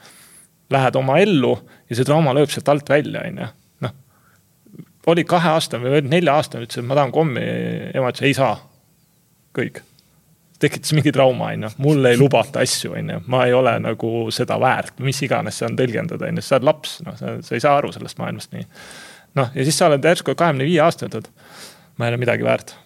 lähed 0.70 0.96
oma 0.96 1.18
ellu 1.18 1.56
ja 1.88 1.96
see 1.96 2.04
trauma 2.04 2.34
lööb 2.34 2.50
sealt 2.50 2.68
alt 2.68 2.90
välja, 2.90 3.22
on 3.28 3.38
ju. 3.44 3.48
noh, 3.86 3.94
oli 5.06 5.24
kaheaastane 5.24 5.88
või 5.88 6.04
nelja 6.08 6.36
aastane, 6.36 6.66
ütles, 6.66 6.82
et 6.82 6.88
ma 6.88 6.98
tahan 6.98 7.14
kommi, 7.14 7.46
ema 7.94 8.12
ütles 8.12 8.28
ei 8.28 8.36
saa. 8.36 8.58
kõik 9.56 9.80
tekitas 10.62 10.94
mingi 10.96 11.12
trauma, 11.14 11.50
on 11.52 11.66
ju, 11.66 11.70
mulle 11.82 12.12
ei 12.12 12.18
lubata 12.20 12.62
asju, 12.62 12.92
on 12.98 13.10
ju, 13.14 13.22
ma 13.32 13.46
ei 13.48 13.56
ole 13.56 13.74
nagu 13.82 14.12
seda 14.34 14.58
väärt, 14.62 15.00
mis 15.04 15.18
iganes 15.26 15.58
see 15.58 15.68
on 15.68 15.78
tõlgendada, 15.78 16.28
on 16.28 16.38
ju, 16.38 16.46
sa 16.46 16.58
oled 16.58 16.68
laps, 16.70 17.00
noh, 17.06 17.18
sa, 17.18 17.34
ei 17.54 17.64
saa 17.64 17.74
aru 17.80 17.92
sellest 17.94 18.20
maailmast 18.22 18.54
nii. 18.54 18.68
noh, 19.40 19.50
ja 19.54 19.66
siis 19.66 19.78
sa 19.78 19.90
oled 19.90 20.04
järsku 20.06 20.36
kahekümne 20.38 20.68
viie 20.68 20.80
aastane, 20.84 21.10
ütled, 21.12 21.28
ma 21.98 22.06
ei 22.06 22.14
ole 22.14 22.22
midagi 22.22 22.46
väärt. 22.46 22.76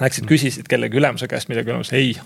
Läksid, 0.00 0.24
küsisid 0.26 0.66
kellegi 0.66 0.98
ülemuse 0.98 1.28
käest 1.30 1.46
midagi, 1.46 1.70
ülemus 1.70 1.92
ei, 1.94 2.16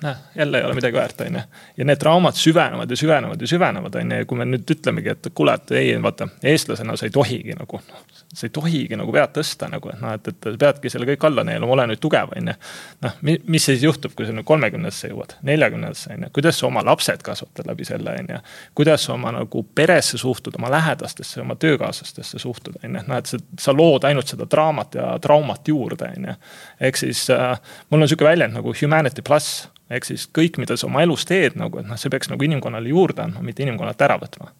näe, 0.00 0.14
jälle 0.38 0.60
ei 0.60 0.64
ole 0.64 0.76
midagi 0.78 0.96
väärt, 0.96 1.20
on 1.26 1.36
ju. 1.36 1.42
ja 1.76 1.86
need 1.88 2.00
traumad 2.00 2.38
süvenevad 2.38 2.90
ja 2.90 2.96
süvenevad 2.96 3.42
ja 3.44 3.50
süvenevad, 3.50 3.98
on 4.00 4.14
ju, 4.14 4.22
ja 4.22 4.28
kui 4.28 4.40
me 4.40 4.46
nüüd 4.48 4.72
ütlemegi, 4.72 5.12
et 5.12 5.28
kuule, 5.36 5.58
et 5.60 5.74
ei, 5.76 5.92
vaata, 6.00 6.30
eestlasena 6.52 6.96
sa 6.96 7.08
ei 7.08 7.12
tohigi 7.12 7.58
nagu 7.58 7.82
noh, 7.82 8.19
sa 8.34 8.46
ei 8.46 8.52
tohigi 8.54 8.94
nagu 8.98 9.10
pead 9.14 9.32
tõsta 9.34 9.66
nagu, 9.70 9.90
et 9.90 9.98
noh, 10.02 10.12
et, 10.14 10.28
et 10.30 10.48
peadki 10.58 10.90
selle 10.92 11.06
kõik 11.08 11.24
alla 11.26 11.42
neelama, 11.46 11.72
ole 11.74 11.86
nüüd 11.90 12.00
tugev, 12.02 12.30
on 12.38 12.50
ju. 12.52 12.54
noh, 13.02 13.16
mis 13.26 13.66
siis 13.66 13.82
juhtub, 13.82 14.14
kui 14.14 14.28
sa 14.28 14.34
nüüd 14.34 14.46
kolmekümnendasse 14.46 15.10
jõuad, 15.10 15.34
neljakümnendasse 15.48 16.14
on 16.14 16.26
ju, 16.26 16.30
kuidas 16.38 16.60
sa 16.60 16.68
oma 16.68 16.84
lapsed 16.86 17.24
kasvatad 17.26 17.66
läbi 17.66 17.88
selle, 17.88 18.14
on 18.22 18.30
ju. 18.36 18.38
kuidas 18.78 19.08
sa 19.08 19.16
oma 19.16 19.34
nagu 19.34 19.64
peresse 19.74 20.20
suhtud, 20.22 20.54
oma 20.60 20.70
lähedastesse, 20.70 21.40
oma 21.42 21.58
töökaaslastesse 21.58 22.38
suhtud, 22.38 22.78
on 22.84 23.00
ju, 23.00 23.02
noh, 23.02 23.18
et 23.18 23.32
sa, 23.34 23.42
sa 23.66 23.74
lood 23.74 24.06
ainult 24.06 24.30
seda 24.30 24.46
draamat 24.50 25.00
ja 25.00 25.10
traumat 25.22 25.74
juurde, 25.74 26.12
on 26.14 26.30
ju. 26.30 26.38
ehk 26.86 27.02
siis 27.02 27.26
äh, 27.34 27.58
mul 27.90 28.06
on 28.06 28.12
sihuke 28.12 28.30
väljend 28.30 28.54
nagu 28.60 28.74
humanity 28.78 29.26
pluss 29.26 29.66
ehk 29.90 30.06
siis 30.06 30.28
kõik, 30.30 30.62
mida 30.62 30.78
sa 30.78 30.86
oma 30.86 31.02
elus 31.02 31.26
teed 31.26 31.58
nagu, 31.58 31.82
et 31.82 31.90
noh, 31.90 31.98
see 31.98 32.12
peaks 32.14 32.30
nagu 32.30 32.46
inimkonnale 32.46 32.94
juurde 32.94 33.26
andma, 33.26 33.42
mitte 33.42 33.66
inimkonnalt 33.66 34.06
ära 34.06 34.20
võtma 34.22 34.52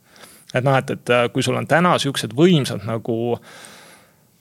et 0.54 0.64
noh, 0.64 0.76
et, 0.78 0.90
et 0.90 1.12
äh, 1.14 1.26
kui 1.32 1.44
sul 1.46 1.58
on 1.58 1.68
täna 1.70 1.96
siuksed 2.02 2.34
võimsad 2.36 2.86
nagu 2.88 3.16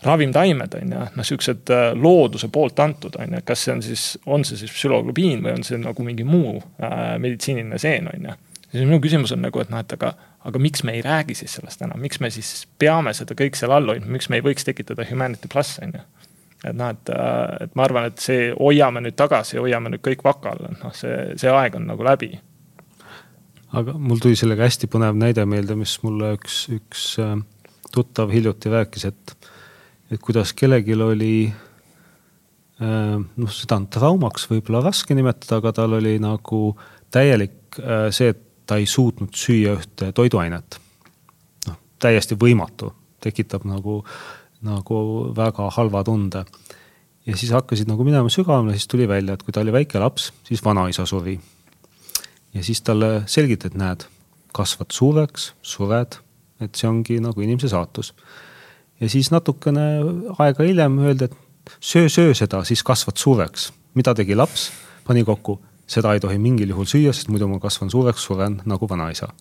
ravimtaimed 0.03 0.77
on 0.79 0.93
ju, 0.95 1.05
noh 1.19 1.27
siuksed 1.27 1.71
äh, 1.75 1.89
looduse 1.95 2.49
poolt 2.53 2.79
antud 2.79 3.17
on 3.19 3.35
ju, 3.35 3.41
kas 3.45 3.65
see 3.65 3.73
on 3.75 3.83
siis, 3.83 4.05
on 4.25 4.45
see 4.47 4.59
siis 4.61 4.71
psühhologlubiin 4.73 5.43
või 5.45 5.57
on 5.57 5.65
see 5.67 5.79
nagu 5.81 6.05
mingi 6.05 6.27
muu 6.27 6.57
äh, 6.57 7.17
meditsiiniline 7.21 7.79
seen 7.81 8.07
on 8.13 8.29
ju. 8.29 8.37
siis 8.71 8.85
minu 8.85 9.01
küsimus 9.03 9.35
on 9.35 9.43
nagu, 9.45 9.61
et 9.61 9.73
noh, 9.73 9.83
et 9.83 9.97
aga, 9.97 10.13
aga 10.49 10.61
miks 10.61 10.85
me 10.87 10.95
ei 10.95 11.03
räägi 11.05 11.35
siis 11.41 11.59
sellest 11.59 11.83
täna, 11.83 11.99
miks 11.99 12.23
me 12.23 12.31
siis 12.33 12.63
peame 12.79 13.13
seda 13.13 13.35
kõik 13.37 13.59
seal 13.59 13.75
all 13.75 13.91
hoidma, 13.91 14.15
miks 14.15 14.29
me 14.29 14.39
ei 14.39 14.45
võiks 14.45 14.67
tekitada 14.67 15.05
humanity 15.09 15.51
pluss 15.51 15.81
on 15.83 15.97
ju 15.99 16.05
et 16.65 16.75
noh, 16.75 16.89
et, 16.91 17.09
äh, 17.15 17.65
et 17.65 17.75
ma 17.75 17.85
arvan, 17.87 18.09
et 18.09 18.19
see 18.23 18.49
hoiame 18.55 19.03
nüüd 19.03 19.15
tagasi, 19.19 19.59
hoiame 19.59 19.93
nüüd 19.93 20.03
kõik 20.03 20.23
vaka 20.23 20.53
all, 20.53 20.71
et 20.71 20.83
noh, 20.83 20.95
see, 20.95 21.15
see 21.39 21.51
aeg 21.51 21.75
on 21.79 21.87
nagu 21.91 22.07
läbi 22.07 22.33
aga 23.77 23.93
mul 24.01 24.21
tuli 24.21 24.37
sellega 24.39 24.65
hästi 24.65 24.89
põnev 24.91 25.17
näide 25.19 25.45
meelde, 25.49 25.77
mis 25.77 25.95
mulle 26.05 26.33
üks, 26.37 26.63
üks 26.73 27.11
äh, 27.21 27.35
tuttav 27.93 28.31
hiljuti 28.33 28.71
rääkis, 28.73 29.05
et, 29.09 29.35
et 30.09 30.21
kuidas 30.23 30.53
kellelgi 30.57 30.97
oli 30.97 31.33
äh, 32.81 33.17
noh, 33.19 33.53
seda 33.53 33.79
on 33.79 33.89
traumaks 33.93 34.49
võib-olla 34.49 34.83
raske 34.87 35.17
nimetada, 35.17 35.59
aga 35.61 35.73
tal 35.81 35.97
oli 35.99 36.17
nagu 36.23 36.63
täielik 37.13 37.81
äh, 37.83 38.07
see, 38.15 38.33
et 38.33 38.45
ta 38.69 38.77
ei 38.77 38.85
suutnud 38.89 39.33
süüa 39.33 39.73
ühte 39.79 40.11
toiduainet. 40.13 40.79
noh, 41.67 41.77
täiesti 42.01 42.37
võimatu, 42.37 42.91
tekitab 43.21 43.65
nagu, 43.69 44.03
nagu 44.65 44.99
väga 45.37 45.69
halva 45.77 46.03
tunde. 46.05 46.45
ja 47.25 47.37
siis 47.37 47.53
hakkasid 47.53 47.89
nagu 47.89 48.05
minema 48.05 48.29
sügavamale, 48.33 48.77
siis 48.77 48.89
tuli 48.89 49.07
välja, 49.09 49.33
et 49.33 49.45
kui 49.45 49.53
ta 49.53 49.61
oli 49.61 49.73
väike 49.73 50.01
laps, 50.01 50.31
siis 50.45 50.65
vanaisa 50.65 51.05
suri 51.09 51.37
ja 52.53 52.63
siis 52.63 52.81
talle 52.81 53.23
selgitad, 53.29 53.77
näed, 53.77 54.05
kasvad 54.55 54.91
suureks, 54.91 55.53
sured, 55.61 56.19
et 56.61 56.75
see 56.75 56.89
ongi 56.89 57.19
nagu 57.23 57.41
inimese 57.41 57.69
saatus. 57.71 58.13
ja 58.99 59.09
siis 59.09 59.31
natukene 59.31 59.85
aega 60.39 60.63
hiljem 60.63 60.99
öeldi, 60.99 61.29
et 61.29 61.35
söö, 61.79 62.09
söö 62.09 62.33
seda, 62.33 62.63
siis 62.63 62.83
kasvad 62.83 63.17
suureks. 63.17 63.73
mida 63.93 64.13
tegi 64.15 64.35
laps? 64.35 64.71
pani 65.07 65.23
kokku 65.23 65.59
seda 65.89 66.13
ei 66.13 66.21
tohi 66.21 66.37
mingil 66.41 66.69
juhul 66.73 66.87
süüa, 66.89 67.13
sest 67.15 67.31
muidu 67.33 67.47
ma 67.49 67.59
kasvan 67.61 67.89
suureks, 67.89 68.23
suren 68.29 68.59
nagu 68.69 68.89
vanaisa. 68.89 69.31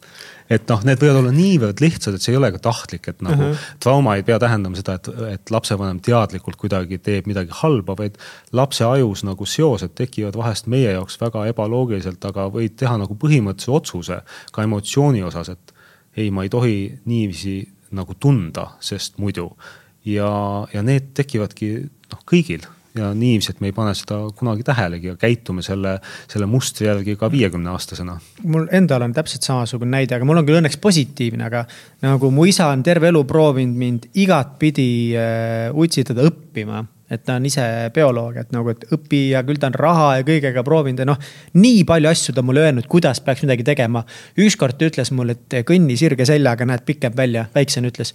Et 0.51 0.71
noh, 0.71 0.83
need 0.87 1.01
võivad 1.03 1.21
olla 1.21 1.33
niivõrd 1.35 1.81
lihtsad, 1.83 2.17
et 2.17 2.25
see 2.25 2.33
ei 2.33 2.39
ole 2.41 2.51
ka 2.55 2.61
tahtlik, 2.65 3.09
et 3.11 3.23
nagu 3.25 3.43
uh 3.43 3.51
-huh. 3.51 3.65
trauma 3.85 4.17
ei 4.17 4.23
pea 4.25 4.39
tähendama 4.41 4.77
seda, 4.77 4.95
et, 4.97 5.09
et 5.33 5.51
lapsevanem 5.51 6.01
teadlikult 6.01 6.57
kuidagi 6.57 6.99
teeb 6.99 7.27
midagi 7.27 7.53
halba, 7.61 7.97
vaid 7.99 8.17
lapse 8.53 8.85
ajus 8.85 9.25
nagu 9.25 9.47
seosed 9.47 9.95
tekivad 9.95 10.37
vahest 10.37 10.67
meie 10.67 10.93
jaoks 10.93 11.21
väga 11.21 11.47
ebaloogiliselt, 11.53 12.25
aga 12.25 12.49
võid 12.55 12.77
teha 12.77 12.97
nagu 12.99 13.15
põhimõttelise 13.15 13.71
otsuse 13.71 14.23
ka 14.53 14.63
emotsiooni 14.63 15.23
osas, 15.23 15.49
et 15.49 15.75
ei, 16.17 16.31
ma 16.31 16.43
ei 16.43 16.49
tohi 16.49 16.99
niiviisi 17.05 17.69
nagu 17.91 18.15
tunda, 18.15 18.71
sest 18.81 19.19
muidu. 19.19 19.57
ja, 20.05 20.67
ja 20.73 20.83
need 20.83 21.13
tekivadki 21.15 21.91
noh, 22.13 22.21
kõigil 22.25 22.65
ja 22.99 23.13
niiviisi, 23.15 23.55
et 23.55 23.63
me 23.65 23.71
ei 23.71 23.77
pane 23.77 23.95
seda 23.97 24.21
kunagi 24.37 24.67
tähelegi 24.67 25.13
ja 25.13 25.17
käitume 25.21 25.65
selle, 25.67 25.97
selle 26.31 26.49
mustri 26.51 26.89
järgi 26.89 27.17
ka 27.21 27.31
viiekümne 27.33 27.73
aastasena. 27.73 28.19
mul 28.45 28.69
endal 28.75 29.07
on 29.07 29.17
täpselt 29.17 29.47
samasugune 29.47 29.97
näide, 29.97 30.19
aga 30.19 30.29
mul 30.29 30.43
on 30.43 30.49
küll 30.49 30.61
õnneks 30.61 30.81
positiivne, 30.83 31.49
aga 31.49 31.65
nagu 32.05 32.31
mu 32.35 32.47
isa 32.49 32.69
on 32.75 32.85
terve 32.87 33.13
elu 33.13 33.25
proovinud 33.29 33.83
mind 33.87 34.07
igatpidi 34.15 34.91
äh, 35.17 35.69
utsitada 35.75 36.29
õppima 36.29 36.85
et 37.11 37.25
ta 37.25 37.39
on 37.39 37.47
ise 37.49 37.65
bioloog, 37.95 38.37
et 38.37 38.51
nagu, 38.53 38.73
et 38.73 38.83
õpi 38.93 39.23
ja 39.33 39.43
küll 39.47 39.61
ta 39.61 39.71
on 39.71 39.77
raha 39.81 40.09
ja 40.19 40.25
kõigega 40.29 40.65
proovinud 40.65 41.01
ja 41.01 41.07
noh. 41.09 41.21
nii 41.57 41.85
palju 41.89 42.11
asju 42.11 42.35
ta 42.37 42.45
mulle 42.45 42.67
öelnud, 42.67 42.89
kuidas 42.91 43.23
peaks 43.25 43.47
midagi 43.47 43.65
tegema. 43.65 44.05
ükskord 44.37 44.77
ta 44.79 44.91
ütles 44.91 45.13
mulle, 45.17 45.39
et 45.39 45.63
kõnni 45.69 45.97
sirge 45.97 46.29
seljaga, 46.29 46.69
näed 46.69 46.85
pikem 46.89 47.17
välja, 47.17 47.47
väiksena 47.55 47.89
ütles 47.89 48.13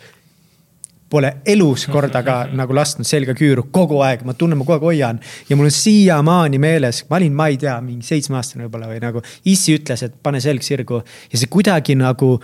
pole 1.14 1.30
elus 1.53 1.86
kordaga 1.91 2.43
nagu 2.59 2.76
lasknud 2.76 3.07
selga 3.07 3.36
küüru. 3.38 3.68
Kogu 3.74 4.01
aeg, 4.05 4.26
ma 4.28 4.36
tunnen, 4.38 4.59
ma 4.59 4.66
kogu 4.68 4.80
aeg 4.80 4.88
hoian. 4.89 5.22
ja 5.49 5.57
mul 5.59 5.70
on 5.70 5.76
siiamaani 5.76 6.61
meeles, 6.61 7.03
ma 7.09 7.20
olin, 7.20 7.36
ma 7.38 7.49
ei 7.51 7.59
tea, 7.61 7.76
mingi 7.86 8.07
seitsmeaastane 8.07 8.66
võib-olla 8.66 8.89
või 8.91 9.01
nagu 9.03 9.24
issi 9.49 9.78
ütles, 9.78 10.05
et 10.05 10.18
pane 10.24 10.41
selg 10.43 10.66
sirgu. 10.66 11.03
Ja 11.32 11.41
see 11.41 11.51
kuidagi 11.53 11.97
nagu 11.99 12.36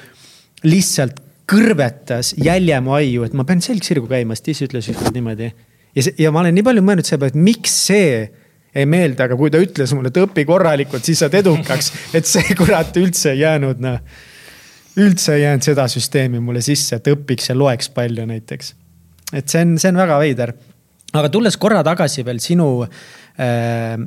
lihtsalt 0.67 1.23
kõrvetas 1.49 2.35
jälje 2.37 2.77
mu 2.85 2.93
aiu, 2.97 3.25
et 3.25 3.33
ma 3.37 3.45
pean 3.47 3.63
selg 3.65 3.85
sirgu 3.85 4.09
käima, 4.09 4.37
sest 4.37 4.53
issi 4.53 4.67
ütles 4.69 4.91
ükskord 4.91 5.17
niimoodi. 5.17 5.49
ja 5.95 6.05
see, 6.05 6.13
ja 6.21 6.31
ma 6.31 6.43
olen 6.43 6.53
nii 6.59 6.65
palju 6.67 6.85
mõelnud 6.85 7.07
selle 7.07 7.23
peale, 7.23 7.33
et 7.33 7.43
miks 7.49 7.75
see 7.89 8.11
ei 8.77 8.85
meeldi, 8.85 9.23
aga 9.25 9.37
kui 9.37 9.49
ta 9.49 9.61
ütles 9.61 9.93
mulle, 9.97 10.11
et 10.13 10.19
õpi 10.21 10.45
korralikult, 10.45 11.05
siis 11.05 11.23
saad 11.23 11.33
edukaks, 11.39 11.89
et 12.17 12.29
see 12.29 12.53
kurat 12.59 12.93
üldse 13.01 13.33
ei 13.33 13.41
jäänud 13.47 13.81
noh 13.81 14.27
üldse 14.99 15.35
ei 15.35 15.43
jäänud 15.43 15.65
seda 15.65 15.87
süsteemi 15.91 16.41
mulle 16.43 16.61
sisse, 16.65 16.99
et 16.99 17.07
õpiks 17.11 17.51
ja 17.51 17.57
loeks 17.57 17.91
palju 17.95 18.25
näiteks. 18.29 18.73
et 19.33 19.47
see 19.47 19.61
on, 19.65 19.77
see 19.77 19.91
on 19.93 20.01
väga 20.01 20.19
veider. 20.19 20.53
aga 21.13 21.29
tulles 21.29 21.57
korra 21.57 21.83
tagasi 21.83 22.25
veel 22.25 22.39
sinu 22.43 22.69
äh, 22.83 22.89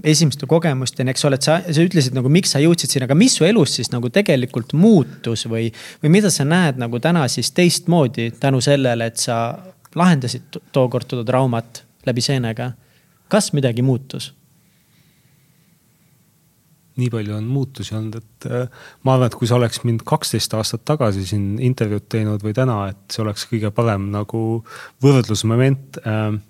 esimeste 0.04 0.46
kogemusteni, 0.46 1.10
eks 1.10 1.24
ole, 1.24 1.38
et 1.40 1.48
sa, 1.48 1.58
sa 1.66 1.86
ütlesid 1.86 2.14
nagu, 2.14 2.28
miks 2.28 2.54
sa 2.54 2.62
jõudsid 2.62 2.94
sinna, 2.94 3.08
aga 3.10 3.18
mis 3.18 3.36
su 3.38 3.46
elus 3.48 3.78
siis 3.78 3.92
nagu 3.94 4.10
tegelikult 4.12 4.74
muutus 4.78 5.46
või, 5.50 5.70
või 6.02 6.14
mida 6.18 6.30
sa 6.30 6.46
näed 6.46 6.78
nagu 6.82 7.00
täna 7.02 7.26
siis 7.32 7.50
teistmoodi 7.56 8.30
tänu 8.40 8.60
sellele, 8.64 9.10
et 9.10 9.22
sa 9.22 9.40
lahendasid 9.94 10.62
tookord 10.72 11.08
toda 11.08 11.24
traumat 11.28 11.82
läbi 12.06 12.24
seenega. 12.24 12.72
kas 13.28 13.52
midagi 13.52 13.82
muutus? 13.82 14.32
Nii 17.00 17.08
palju 17.12 17.36
on 17.36 17.48
muutusi 17.48 17.94
olnud, 17.96 18.18
et 18.20 18.46
äh, 18.50 18.86
ma 19.02 19.14
arvan, 19.16 19.30
et 19.30 19.36
kui 19.38 19.48
sa 19.48 19.56
oleks 19.56 19.82
mind 19.86 20.04
kaksteist 20.08 20.54
aastat 20.58 20.84
tagasi 20.88 21.24
siin 21.28 21.56
intervjuud 21.62 22.08
teinud 22.12 22.44
või 22.44 22.54
täna, 22.56 22.78
et 22.92 23.14
see 23.14 23.24
oleks 23.24 23.46
kõige 23.50 23.72
parem 23.74 24.10
nagu 24.12 24.42
võrdlusmoment. 25.04 26.02
Ähm, 26.04 26.42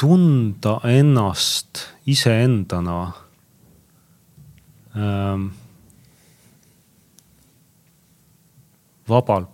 tunda 0.00 0.78
ennast 0.90 1.84
iseendana 2.10 2.98
ähm, 4.96 5.50
vabalt 9.08 9.53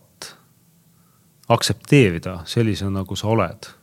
aktsepteerida 1.50 2.40
sellisena, 2.46 3.00
nagu 3.00 3.16
sa 3.18 3.28
oled. 3.28 3.76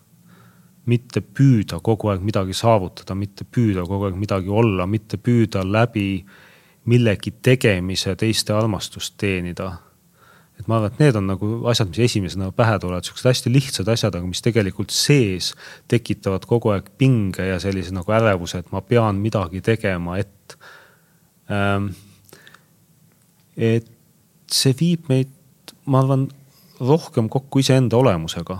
mitte 0.87 1.19
püüda 1.19 1.81
kogu 1.83 2.07
aeg 2.07 2.21
midagi 2.23 2.53
saavutada, 2.55 3.11
mitte 3.15 3.43
püüda 3.43 3.83
kogu 3.83 4.05
aeg 4.07 4.15
midagi 4.15 4.47
olla, 4.47 4.85
mitte 4.87 5.17
püüda 5.19 5.65
läbi 5.67 6.23
millegi 6.87 7.33
tegemise 7.43 8.15
teiste 8.15 8.55
armastust 8.55 9.17
teenida. 9.19 9.77
et 10.57 10.65
ma 10.65 10.79
arvan, 10.79 10.89
et 10.89 11.01
need 11.03 11.17
on 11.19 11.27
nagu 11.29 11.47
asjad, 11.69 11.91
mis 11.91 11.99
esimesena 12.07 12.47
pähe 12.55 12.79
tulevad, 12.81 13.05
siuksed 13.05 13.27
hästi 13.29 13.51
lihtsad 13.53 13.89
asjad, 13.93 14.15
aga 14.17 14.25
mis 14.25 14.39
tegelikult 14.41 14.89
sees 14.95 15.51
tekitavad 15.91 16.47
kogu 16.49 16.71
aeg 16.73 16.87
pinge 16.97 17.45
ja 17.45 17.59
sellise 17.61 17.93
nagu 17.93 18.15
ärevuse, 18.17 18.63
et 18.63 18.71
ma 18.73 18.81
pean 18.81 19.19
midagi 19.21 19.61
tegema, 19.61 20.17
et 20.17 20.57
ähm,. 21.53 21.91
et 23.53 23.91
see 24.49 24.73
viib 24.79 25.11
meid, 25.11 25.29
ma 25.85 26.01
arvan 26.01 26.25
rohkem 26.79 27.29
kokku 27.29 27.59
iseenda 27.59 27.97
olemusega. 27.97 28.57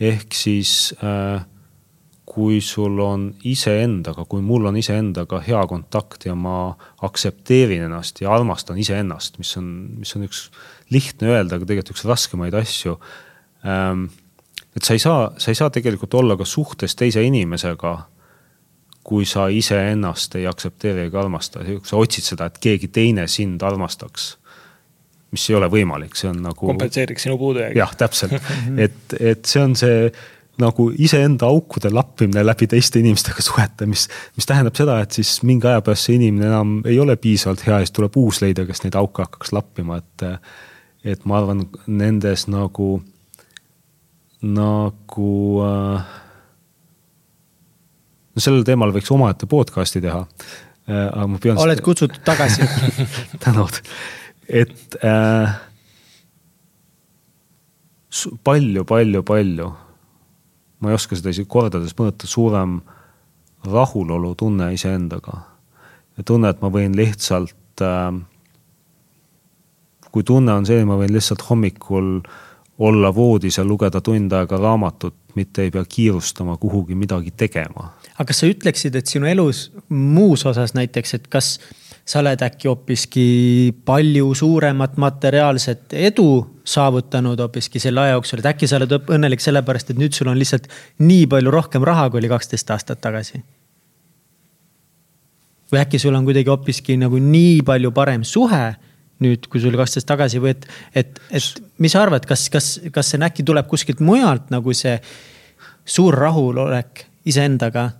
ehk 0.00 0.34
siis 0.34 0.94
äh, 1.02 1.44
kui 2.26 2.60
sul 2.60 2.98
on 3.00 3.30
iseendaga, 3.48 4.26
kui 4.28 4.42
mul 4.44 4.66
on 4.68 4.76
iseendaga 4.76 5.38
hea 5.46 5.62
kontakt 5.70 6.26
ja 6.26 6.34
ma 6.34 6.74
aktsepteerin 7.06 7.86
ennast 7.86 8.20
ja 8.20 8.34
armastan 8.34 8.78
iseennast, 8.82 9.38
mis 9.38 9.54
on, 9.56 9.70
mis 10.02 10.12
on 10.18 10.26
üks 10.26 10.42
lihtne 10.92 11.30
öelda, 11.32 11.56
aga 11.56 11.68
tegelikult 11.68 11.94
üks 11.94 12.04
raskemaid 12.04 12.58
asju 12.58 12.98
ähm,. 13.64 14.10
et 14.76 14.84
sa 14.84 14.92
ei 14.92 15.00
saa, 15.00 15.30
sa 15.38 15.54
ei 15.54 15.58
saa 15.58 15.70
tegelikult 15.72 16.14
olla 16.18 16.36
ka 16.36 16.44
suhtes 16.44 16.98
teise 16.98 17.24
inimesega 17.24 17.94
kui 19.06 19.24
sa 19.24 19.46
iseennast 19.48 20.34
ei 20.34 20.48
aktsepteeri 20.50 21.06
ega 21.06 21.22
armasta, 21.22 21.62
sa 21.86 21.96
otsid 21.96 22.26
seda, 22.26 22.50
et 22.50 22.58
keegi 22.58 22.90
teine 22.90 23.28
sind 23.30 23.62
armastaks 23.62 24.34
mis 25.34 25.50
ei 25.50 25.58
ole 25.58 25.68
võimalik, 25.70 26.14
see 26.18 26.30
on 26.30 26.40
nagu. 26.44 26.70
kompenseeriks 26.70 27.26
sinu 27.26 27.38
puudujäägi. 27.40 27.78
jah, 27.78 27.92
täpselt, 27.98 28.36
et, 28.84 29.16
et 29.18 29.44
see 29.48 29.62
on 29.62 29.76
see 29.78 30.10
nagu 30.62 30.86
iseenda 31.04 31.48
aukude 31.52 31.90
lappimine 31.92 32.40
läbi 32.44 32.68
teiste 32.70 33.00
inimestega 33.02 33.44
suhete, 33.44 33.88
mis, 33.90 34.06
mis 34.38 34.48
tähendab 34.48 34.76
seda, 34.78 35.00
et 35.04 35.16
siis 35.16 35.34
mingi 35.44 35.68
aja 35.68 35.82
pärast 35.84 36.08
see 36.08 36.16
inimene 36.16 36.48
enam 36.48 36.78
ei 36.88 36.96
ole 37.02 37.18
piisavalt 37.20 37.66
hea 37.66 37.80
ja 37.82 37.84
siis 37.88 37.96
tuleb 37.96 38.16
uus 38.16 38.40
leida, 38.44 38.64
kes 38.68 38.84
neid 38.84 38.96
auke 38.96 39.26
hakkaks 39.26 39.52
lappima, 39.56 40.00
et. 40.00 40.28
et 41.06 41.26
ma 41.28 41.36
arvan, 41.38 41.66
nendes 41.86 42.46
nagu, 42.50 43.00
nagu 44.42 45.32
äh,. 45.66 46.14
no 48.32 48.46
sellel 48.46 48.64
teemal 48.66 48.94
võiks 48.96 49.12
omaette 49.12 49.46
podcast'i 49.50 50.00
teha 50.04 50.24
äh,, 50.24 51.04
aga 51.04 51.28
ma 51.34 51.42
pean. 51.42 51.60
oled 51.60 51.84
kutsutud 51.84 52.24
tagasi 52.24 52.64
tänud 53.44 53.82
et 54.48 54.96
äh, 55.04 55.56
palju, 58.44 58.84
palju, 58.84 59.22
palju, 59.22 59.72
ma 60.80 60.90
ei 60.90 60.96
oska 60.96 61.18
seda 61.18 61.32
isegi 61.34 61.48
kordades 61.50 61.96
mõõta, 61.98 62.28
suurem 62.30 62.80
rahulolutunne 63.66 64.72
iseendaga. 64.74 65.42
ja 66.16 66.24
tunne, 66.24 66.48
et 66.48 66.62
ma 66.62 66.70
võin 66.72 66.96
lihtsalt 66.96 67.82
äh,, 67.82 68.12
kui 70.12 70.24
tunne 70.24 70.54
on 70.54 70.66
see, 70.66 70.84
ma 70.84 70.96
võin 70.96 71.12
lihtsalt 71.12 71.42
hommikul 71.50 72.20
olla 72.78 73.14
voodis 73.14 73.58
ja 73.58 73.64
lugeda 73.64 74.00
tund 74.00 74.32
aega 74.32 74.58
raamatut, 74.60 75.14
mitte 75.34 75.64
ei 75.64 75.70
pea 75.70 75.84
kiirustama 75.88 76.56
kuhugi 76.60 76.94
midagi 76.94 77.32
tegema. 77.36 77.90
aga 78.14 78.28
kas 78.28 78.40
sa 78.40 78.48
ütleksid, 78.48 78.96
et 78.96 79.06
sinu 79.06 79.26
elus 79.26 79.70
muus 79.88 80.46
osas 80.46 80.74
näiteks, 80.76 81.14
et 81.14 81.28
kas 81.28 81.58
sa 82.06 82.20
oled 82.22 82.42
äkki 82.46 82.68
hoopiski 82.70 83.26
palju 83.84 84.30
suuremat 84.38 84.96
materiaalset 85.02 85.94
edu 86.06 86.28
saavutanud 86.66 87.40
hoopiski 87.42 87.82
selle 87.82 88.04
aja 88.04 88.14
jooksul, 88.14 88.42
et 88.42 88.50
äkki 88.52 88.68
sa 88.70 88.78
oled 88.78 88.94
õnnelik 88.98 89.42
sellepärast, 89.42 89.90
et 89.90 89.98
nüüd 89.98 90.14
sul 90.14 90.30
on 90.30 90.38
lihtsalt 90.38 90.68
nii 91.02 91.26
palju 91.30 91.50
rohkem 91.54 91.86
raha, 91.86 92.08
kui 92.10 92.22
oli 92.22 92.30
kaksteist 92.30 92.70
aastat 92.74 93.02
tagasi? 93.02 93.42
või 95.66 95.80
äkki 95.82 95.98
sul 95.98 96.14
on 96.14 96.22
kuidagi 96.22 96.46
hoopiski 96.46 96.94
nagu 97.00 97.18
nii 97.18 97.64
palju 97.66 97.90
parem 97.90 98.22
suhe 98.22 98.76
nüüd, 99.24 99.48
kui 99.50 99.58
sul 99.62 99.74
kaksteist 99.74 100.06
tagasi 100.06 100.38
või 100.42 100.52
et, 100.54 100.66
et, 100.94 101.18
et 101.34 101.62
mis 101.82 101.90
sa 101.90 102.04
arvad, 102.04 102.26
kas, 102.28 102.46
kas, 102.52 102.68
kas 102.94 103.10
see 103.10 103.22
äkki 103.26 103.42
tuleb 103.46 103.66
kuskilt 103.70 104.02
mujalt 104.04 104.52
nagu 104.54 104.74
see 104.76 104.94
suur 105.86 106.14
rahulolek 106.14 107.06
iseendaga? 107.26 107.90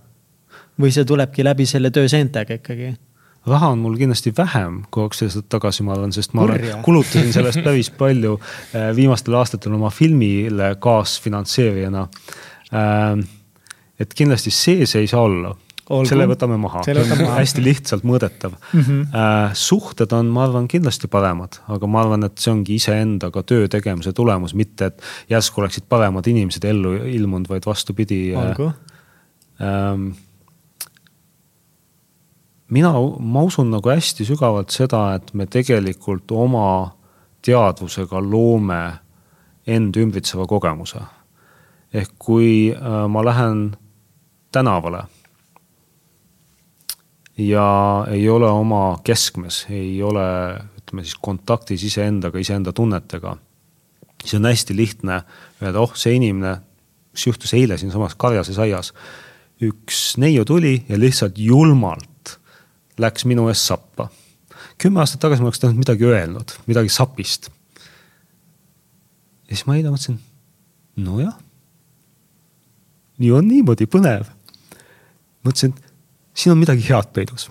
või 0.76 0.90
see 0.92 1.06
tulebki 1.08 1.40
läbi 1.40 1.64
selle 1.64 1.88
töö 1.90 2.04
seentega 2.12 2.58
ikkagi? 2.58 2.90
Raha 3.46 3.70
on 3.74 3.82
mul 3.82 3.96
kindlasti 3.98 4.32
vähem 4.36 4.80
kui 4.90 5.06
kaksteist 5.06 5.38
aastat 5.38 5.50
tagasi, 5.56 5.84
ma 5.86 5.94
arvan, 5.96 6.14
sest 6.14 6.34
ma 6.36 6.46
olen, 6.46 6.66
kulutasin 6.86 7.32
sellest 7.34 7.62
päris 7.66 7.90
palju 7.94 8.38
äh, 8.38 8.90
viimastel 8.96 9.36
aastatel 9.38 9.76
oma 9.78 9.90
filmile 9.94 10.74
kaasfinantseerijana. 10.82 12.08
Ähm, 12.74 13.22
et 14.00 14.12
kindlasti 14.16 14.52
see, 14.52 14.86
see 14.88 15.06
ei 15.06 15.10
saa 15.10 15.22
olla, 15.24 15.54
Olgu. 15.86 16.08
selle 16.10 16.26
võtame 16.26 16.56
maha, 16.58 16.82
Selle 16.82 17.04
võtame 17.04 17.24
maha. 17.28 17.38
hästi 17.38 17.62
lihtsalt 17.62 18.04
mõõdetav 18.06 18.56
mm. 18.56 18.80
-hmm. 18.80 19.54
suhted 19.54 20.12
on, 20.18 20.32
ma 20.34 20.42
arvan, 20.48 20.66
kindlasti 20.68 21.08
paremad, 21.08 21.60
aga 21.70 21.86
ma 21.86 22.02
arvan, 22.02 22.26
et 22.26 22.42
see 22.42 22.50
ongi 22.52 22.80
iseendaga 22.80 23.44
töö 23.46 23.68
tegemise 23.70 24.12
tulemus, 24.12 24.56
mitte 24.58 24.90
et 24.90 25.02
järsku 25.30 25.62
oleksid 25.62 25.86
paremad 25.88 26.26
inimesed 26.26 26.66
ellu 26.66 26.96
ilmunud, 27.06 27.48
vaid 27.48 27.70
vastupidi. 27.70 28.34
olgu 28.34 28.72
ähm, 29.62 30.10
mina, 32.68 32.92
ma 33.18 33.42
usun 33.46 33.70
nagu 33.70 33.90
hästi 33.90 34.26
sügavalt 34.26 34.74
seda, 34.74 35.08
et 35.16 35.32
me 35.34 35.46
tegelikult 35.46 36.30
oma 36.34 36.68
teadvusega 37.46 38.20
loome 38.22 38.80
end 39.66 39.96
ümbritseva 39.98 40.46
kogemuse. 40.46 41.00
ehk 41.94 42.10
kui 42.18 42.74
äh, 42.74 43.06
ma 43.08 43.22
lähen 43.24 43.76
tänavale 44.52 45.04
ja 47.38 48.06
ei 48.10 48.28
ole 48.28 48.48
oma 48.50 48.98
keskmes, 49.04 49.66
ei 49.70 50.02
ole, 50.02 50.24
ütleme 50.80 51.04
siis 51.04 51.14
kontaktis 51.22 51.84
iseendaga, 51.86 52.38
iseenda 52.38 52.72
tunnetega, 52.72 53.36
siis 54.22 54.34
on 54.34 54.48
hästi 54.50 54.76
lihtne 54.76 55.20
öelda, 55.62 55.80
oh, 55.80 55.94
see 55.94 56.16
inimene, 56.18 56.56
mis 57.12 57.26
juhtus 57.26 57.54
eile 57.54 57.78
siinsamas 57.78 58.16
Karjases 58.18 58.58
aias, 58.58 58.92
üks 59.62 60.16
neiu 60.20 60.44
tuli 60.44 60.82
ja 60.88 60.98
lihtsalt 61.00 61.38
julmalt 61.38 62.10
läks 62.98 63.24
minu 63.24 63.48
eest 63.48 63.68
sappa. 63.68 64.08
kümme 64.78 65.00
aastat 65.00 65.20
tagasi 65.20 65.42
ma 65.42 65.48
oleks 65.48 65.60
tahtnud 65.60 65.80
midagi 65.80 66.04
öelnud, 66.04 66.52
midagi 66.66 66.88
sapist. 66.88 67.50
ja 69.48 69.56
siis 69.56 69.66
ma 69.66 69.76
eile 69.76 69.92
mõtlesin, 69.92 70.18
nojah, 70.96 71.36
nii 73.18 73.32
on 73.32 73.48
niimoodi 73.48 73.86
põnev. 73.86 74.28
mõtlesin, 75.44 75.74
siin 76.34 76.52
on 76.52 76.58
midagi 76.58 76.88
head 76.88 77.12
peidus. 77.12 77.50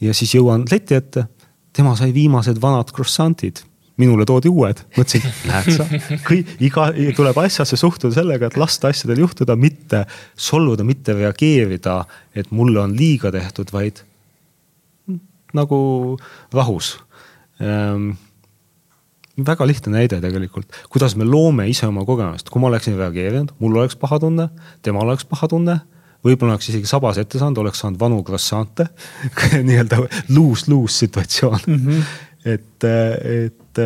ja 0.00 0.14
siis 0.14 0.34
jõuan 0.34 0.64
leti 0.70 0.94
ette, 0.94 1.26
tema 1.72 1.96
sai 1.96 2.14
viimased 2.14 2.60
vanad 2.60 2.92
croissant'id 2.92 3.64
minule 4.00 4.26
toodi 4.28 4.50
uued, 4.52 4.82
mõtlesin, 4.96 5.26
näed 5.50 5.72
sa, 5.74 5.86
kõik, 6.26 6.54
iga, 6.62 6.88
tuleb 7.16 7.42
asjasse 7.42 7.78
suhtuda 7.80 8.14
sellega, 8.20 8.50
et 8.50 8.58
lasta 8.60 8.90
asjadel 8.92 9.24
juhtuda, 9.24 9.56
mitte 9.60 10.04
solvuda, 10.38 10.86
mitte 10.86 11.16
reageerida, 11.18 12.00
et 12.34 12.50
mulle 12.54 12.82
on 12.84 12.96
liiga 12.96 13.32
tehtud, 13.34 13.72
vaid 13.74 14.02
nagu 15.56 15.78
rahus. 16.54 16.94
Ähm, 17.60 18.12
väga 19.40 19.66
lihtne 19.66 19.96
näide 19.98 20.20
tegelikult, 20.22 20.74
kuidas 20.92 21.16
me 21.18 21.26
loome 21.26 21.66
ise 21.70 21.88
oma 21.88 22.04
kogemust, 22.08 22.50
kui 22.52 22.62
ma 22.62 22.70
oleksin 22.70 22.98
reageerinud, 23.00 23.56
mul 23.60 23.80
oleks 23.80 23.98
paha 24.00 24.20
tunne, 24.22 24.50
temal 24.84 25.08
oleks 25.08 25.26
paha 25.28 25.48
tunne 25.50 25.80
võib-olla 26.24 26.56
oleks 26.56 26.68
isegi 26.68 26.88
sabas 26.88 27.18
ette 27.20 27.40
saanud, 27.40 27.62
oleks 27.62 27.80
saanud 27.82 28.00
vanu 28.00 28.20
croissant'e 28.26 28.86
nii-öelda 29.68 30.02
lose-lose 30.34 31.06
situatsioon. 31.06 31.62
Mm. 31.66 31.86
-hmm. 31.86 32.10
Et, 32.44 32.84
et 32.84 33.80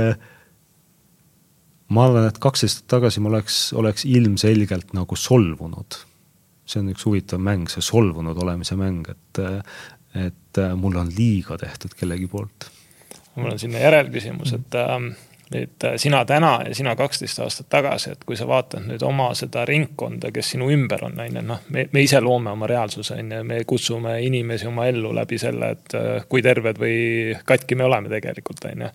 ma 1.95 2.07
arvan, 2.09 2.29
et 2.29 2.41
kaks 2.43 2.67
aastat 2.67 2.89
tagasi 2.97 3.23
ma 3.23 3.33
oleks, 3.33 3.59
oleks 3.77 4.07
ilmselgelt 4.09 4.95
nagu 4.97 5.19
solvunud. 5.19 6.01
see 6.65 6.81
on 6.81 6.89
üks 6.95 7.05
huvitav 7.05 7.43
mäng, 7.45 7.69
see 7.69 7.85
solvunud 7.85 8.39
olemise 8.41 8.77
mäng, 8.81 9.05
et, 9.13 9.43
et 10.17 10.63
mulle 10.81 11.03
on 11.03 11.11
liiga 11.13 11.59
tehtud 11.61 11.93
kellegi 11.99 12.31
poolt. 12.31 12.71
mul 13.37 13.53
on 13.53 13.59
sinna 13.59 13.83
järelküsimus, 13.85 14.55
et 14.57 14.81
ähm 14.81 15.13
nüüd 15.55 15.87
äh, 15.87 15.97
sina 16.01 16.25
täna 16.29 16.53
ja 16.67 16.75
sina 16.75 16.95
kaksteist 16.99 17.39
aastat 17.45 17.69
tagasi, 17.73 18.15
et 18.15 18.25
kui 18.27 18.37
sa 18.37 18.47
vaatad 18.49 18.85
nüüd 18.89 19.03
oma 19.07 19.31
seda 19.39 19.65
ringkonda, 19.69 20.33
kes 20.35 20.55
sinu 20.55 20.71
ümber 20.75 21.05
on, 21.07 21.19
on 21.21 21.39
ju, 21.39 21.45
noh, 21.47 21.63
me, 21.75 21.87
me 21.93 22.05
ise 22.05 22.21
loome 22.25 22.53
oma 22.53 22.69
reaalsuse, 22.71 23.19
on 23.23 23.33
ju, 23.37 23.43
me 23.47 23.61
kutsume 23.69 24.17
inimesi 24.27 24.69
oma 24.71 24.89
ellu 24.91 25.15
läbi 25.17 25.39
selle, 25.41 25.71
et 25.77 25.97
äh, 25.99 26.27
kui 26.29 26.43
terved 26.45 26.81
või 26.83 26.97
katki 27.47 27.79
me 27.79 27.87
oleme 27.89 28.13
tegelikult, 28.13 28.67
on 28.71 28.87
ju. 28.87 28.91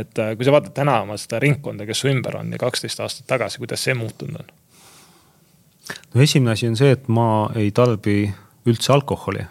et 0.00 0.24
äh, 0.24 0.32
kui 0.36 0.48
sa 0.48 0.54
vaatad 0.56 0.74
täna 0.80 1.00
oma 1.04 1.18
seda 1.20 1.42
ringkonda, 1.44 1.86
kes 1.88 2.04
su 2.04 2.12
ümber 2.12 2.40
on 2.40 2.54
ja 2.54 2.60
kaksteist 2.60 3.04
aastat 3.04 3.28
tagasi, 3.30 3.60
kuidas 3.62 3.84
see 3.84 3.96
muutunud 3.98 4.40
on? 4.40 4.56
no 6.14 6.24
esimene 6.24 6.56
asi 6.56 6.68
on 6.68 6.76
see, 6.76 6.90
et 6.96 7.08
ma 7.12 7.48
ei 7.56 7.70
tarbi 7.74 8.24
üldse 8.68 8.92
alkoholi 8.92 9.46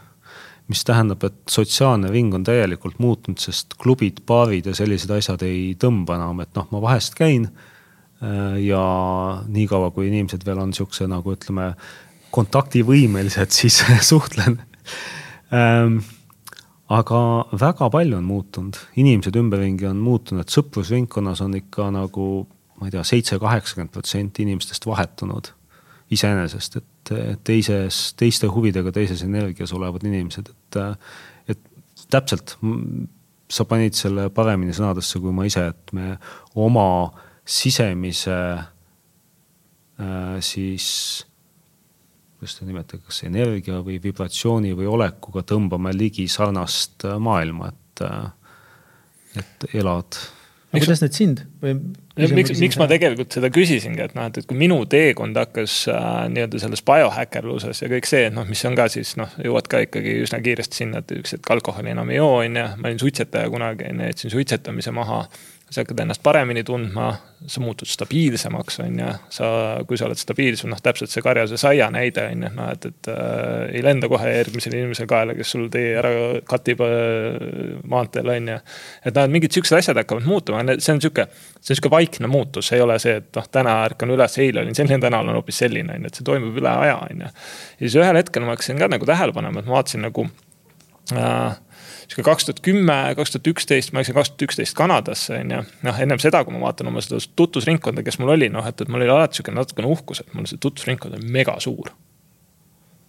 mis 0.68 0.84
tähendab, 0.88 1.24
et 1.24 1.38
sotsiaalne 1.50 2.12
ring 2.12 2.34
on 2.36 2.44
täielikult 2.48 3.00
muutunud, 3.00 3.40
sest 3.40 3.78
klubid, 3.80 4.22
baarid 4.28 4.68
ja 4.68 4.76
sellised 4.76 5.12
asjad 5.16 5.46
ei 5.48 5.76
tõmba 5.80 6.18
enam, 6.18 6.42
et 6.44 6.52
noh, 6.58 6.68
ma 6.74 6.82
vahest 6.84 7.16
käin. 7.18 7.48
Äh, 8.24 8.58
ja 8.66 8.82
niikaua, 9.48 9.92
kui 9.96 10.10
inimesed 10.10 10.46
veel 10.46 10.60
on 10.64 10.74
sihukese 10.76 11.08
nagu 11.12 11.36
ütleme, 11.38 11.72
kontaktivõimelised, 12.36 13.54
siis 13.60 13.80
suhtlen 14.04 14.60
ähm, 15.56 16.02
aga 16.92 17.22
väga 17.56 17.90
palju 17.94 18.20
on 18.20 18.28
muutunud, 18.28 18.80
inimesed 19.00 19.36
ümberringi 19.40 19.88
on 19.90 20.00
muutunud, 20.04 20.50
sõprusringkonnas 20.52 21.44
on 21.46 21.56
ikka 21.60 21.92
nagu 21.96 22.28
ma 22.78 22.88
ei 22.88 22.94
tea, 22.94 23.04
seitse, 23.08 23.40
kaheksakümmend 23.42 23.94
protsenti 23.94 24.46
inimestest 24.46 24.86
vahetunud 24.86 25.52
iseenesest, 26.14 26.78
et 26.80 27.14
teises, 27.48 27.98
teiste 28.20 28.48
huvidega 28.52 28.94
teises 28.96 29.24
energias 29.26 29.74
olevad 29.76 30.06
inimesed, 30.08 30.54
et, 30.76 31.00
et 31.54 31.62
täpselt 32.12 32.58
sa 33.48 33.66
panid 33.68 33.96
selle 33.96 34.28
paremini 34.36 34.76
sõnadesse 34.76 35.22
kui 35.24 35.32
ma 35.36 35.48
ise, 35.48 35.70
et 35.72 35.94
me 35.96 36.18
oma 36.60 36.88
sisemise 37.48 38.38
äh, 39.98 40.38
siis 40.44 40.88
kuidas 42.38 42.58
seda 42.58 42.68
nimetada, 42.70 43.02
kas 43.08 43.24
energia 43.26 43.80
või 43.82 43.98
vibratsiooni 44.04 44.76
või 44.78 44.90
olekuga 44.92 45.42
tõmbame 45.48 45.94
ligi 45.96 46.28
sarnast 46.30 47.08
maailma, 47.24 47.72
et, 47.72 48.04
et 49.42 49.70
elad 49.80 50.20
aga 50.72 50.84
kuidas 50.84 51.02
nüüd 51.04 51.18
sind 51.18 51.46
või? 51.64 51.78
Miks, 52.18 52.54
miks 52.60 52.78
ma 52.80 52.88
tegelikult 52.90 53.36
seda 53.38 53.50
küsisingi, 53.54 54.02
et 54.04 54.16
noh, 54.18 54.28
et, 54.30 54.40
et 54.42 54.48
kui 54.50 54.58
minu 54.60 54.80
teekond 54.90 55.38
hakkas 55.38 55.80
äh, 55.94 56.08
nii-öelda 56.34 56.62
selles 56.64 56.84
biohäkkerluses 56.88 57.84
ja 57.84 57.92
kõik 57.92 58.10
see, 58.10 58.32
noh, 58.34 58.48
mis 58.50 58.64
on 58.70 58.78
ka 58.78 58.88
siis 58.92 59.16
noh, 59.20 59.34
jõuad 59.44 59.70
ka 59.72 59.84
ikkagi 59.86 60.18
üsna 60.26 60.42
kiiresti 60.44 60.84
sinna, 60.84 61.04
et 61.04 61.14
üks 61.20 61.38
hetk 61.38 61.54
alkoholi 61.58 61.94
enam 61.94 62.10
ei 62.14 62.20
joo, 62.20 62.40
on 62.42 62.58
ju. 62.58 62.66
ma 62.78 62.92
olin 62.92 63.02
suitsetaja 63.02 63.52
kunagi, 63.54 63.92
on 63.92 64.04
ju, 64.04 64.10
jätsin 64.12 64.34
suitsetamise 64.34 64.96
maha 64.96 65.24
sa 65.70 65.84
hakkad 65.84 66.00
ennast 66.00 66.22
paremini 66.24 66.62
tundma, 66.64 67.10
sa 67.48 67.62
muutud 67.62 67.90
stabiilsemaks, 67.92 68.80
on 68.86 69.00
ju. 69.02 69.08
sa, 69.36 69.48
kui 69.88 70.00
sa 70.00 70.08
oled 70.08 70.20
stabiilsem, 70.20 70.70
noh 70.72 70.80
täpselt 70.84 71.12
see 71.12 71.24
karjase 71.24 71.60
saia 71.60 71.90
näide 71.92 72.24
on 72.32 72.46
ju, 72.46 72.52
noh 72.56 72.70
et, 72.72 72.88
et 72.88 73.10
äh, 73.12 73.66
ei 73.76 73.84
lenda 73.84 74.08
kohe 74.12 74.32
järgmisele 74.32 74.80
inimesele 74.80 75.10
kaela, 75.12 75.36
kes 75.36 75.52
sul 75.56 75.68
tee 75.74 75.92
ära 76.00 76.14
katib 76.48 76.86
äh, 76.88 77.84
maanteel, 77.84 78.32
on 78.32 78.50
ju. 78.54 78.58
et 79.04 79.20
noh, 79.20 79.28
et 79.28 79.36
mingid 79.36 79.60
siuksed 79.60 79.82
asjad 79.82 80.00
hakkavad 80.00 80.30
muutuma, 80.30 80.64
see 80.78 80.96
on 80.96 81.04
sihuke, 81.04 81.28
see 81.60 81.76
on 81.76 81.82
sihuke 81.82 81.92
vaikne 81.98 82.32
muutus, 82.32 82.72
ei 82.72 82.84
ole 82.88 82.96
see, 83.04 83.20
et 83.20 83.30
noh, 83.36 83.52
täna 83.60 83.76
ärkan 83.90 84.16
üles, 84.16 84.40
eile 84.44 84.64
olin 84.64 84.78
selline, 84.78 85.04
täna 85.04 85.20
olen 85.26 85.36
hoopis 85.36 85.64
selline, 85.66 86.00
on 86.00 86.08
ju, 86.08 86.14
et 86.14 86.22
see 86.22 86.32
toimub 86.32 86.64
üle 86.64 86.72
aja, 86.88 86.96
on 87.10 87.28
ju. 87.28 87.36
ja 87.76 87.84
siis 87.84 88.00
ühel 88.00 88.24
hetkel 88.24 88.48
ma 88.48 88.56
hakkasin 88.56 88.80
ka 88.80 88.88
nagu 88.96 89.10
tähele 89.10 89.36
panema, 89.36 89.60
et 89.60 89.68
ma 89.68 89.82
vaatasin 89.82 90.08
nagu 90.08 90.30
äh, 91.12 91.60
sihuke 92.08 92.26
kaks 92.28 92.48
tuhat 92.48 92.62
kümme, 92.66 92.98
kaks 93.20 93.36
tuhat 93.36 93.50
üksteist, 93.54 93.94
ma 93.94 94.02
läksin 94.02 94.16
kaks 94.18 94.34
tuhat 94.34 94.48
üksteist 94.48 94.78
Kanadasse 94.78 95.42
on 95.42 95.56
ju. 95.56 95.64
noh, 95.88 96.04
ennem 96.04 96.22
seda, 96.24 96.44
kui 96.48 96.56
ma 96.56 96.66
vaatan 96.68 96.92
oma 96.92 97.04
seda 97.04 97.20
tutvusringkonda, 97.40 98.04
kes 98.06 98.20
mul 98.22 98.36
oli, 98.38 98.52
noh, 98.54 98.68
et, 98.68 98.82
et 98.82 98.92
mul 98.92 99.04
oli 99.04 99.12
alati 99.14 99.40
sihuke 99.40 99.56
natukene 99.56 99.92
uhkus, 99.92 100.24
et 100.24 100.38
mul 100.38 100.48
see 100.50 100.62
tutvusringkond 100.64 101.20
oli 101.20 101.34
mega 101.40 101.58
suur. 101.64 101.92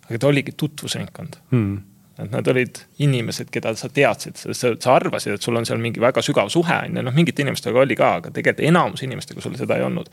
aga 0.09 0.19
ta 0.19 0.33
oligi 0.33 0.57
tutvusringkond 0.57 1.41
hmm 1.53 1.79
et 2.19 2.33
nad 2.35 2.49
olid 2.51 2.81
inimesed, 2.99 3.51
keda 3.55 3.73
sa 3.79 3.89
teadsid, 3.95 4.39
sa, 4.41 4.73
sa 4.75 4.95
arvasid, 4.97 5.37
et 5.37 5.45
sul 5.45 5.57
on 5.59 5.67
seal 5.69 5.79
mingi 5.83 6.03
väga 6.03 6.23
sügav 6.25 6.51
suhe 6.51 6.75
on 6.89 6.99
ju, 6.99 7.05
noh 7.07 7.15
mingite 7.15 7.45
inimestega 7.45 7.79
oli 7.85 7.95
ka, 7.99 8.11
aga 8.19 8.33
tegelikult 8.35 8.67
enamus 8.67 9.05
inimestega 9.07 9.45
sul 9.45 9.55
seda 9.59 9.79
ei 9.79 9.87
olnud. 9.87 10.11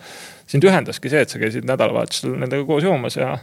sind 0.48 0.68
ühendaski 0.68 1.10
see, 1.10 1.26
et 1.26 1.34
sa 1.34 1.42
käisid 1.42 1.66
nädalavahetusel 1.66 2.38
nendega 2.44 2.68
koos 2.68 2.86
joomas 2.86 3.18
ja 3.18 3.34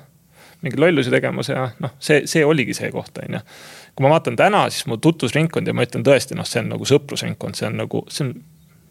mingeid 0.63 0.79
lollusi 0.79 1.11
tegemas 1.11 1.51
ja 1.51 1.71
noh, 1.83 1.97
see, 1.99 2.23
see 2.31 2.45
oligi 2.47 2.75
see 2.79 2.93
koht, 2.95 3.19
on 3.25 3.39
ju. 3.39 3.43
Kui 3.97 4.07
ma 4.07 4.15
vaatan 4.15 4.39
täna, 4.41 4.65
siis 4.73 4.87
mu 4.89 4.97
tutvusringkond 5.03 5.69
ja 5.69 5.77
ma 5.77 5.87
ütlen 5.87 6.05
tõesti, 6.07 6.37
noh, 6.39 6.49
see 6.49 6.63
on 6.65 6.73
nagu 6.73 6.89
sõprusringkond, 6.89 7.59
see 7.59 7.69
on 7.69 7.79
nagu, 7.83 8.05
see 8.13 8.27
on 8.29 8.35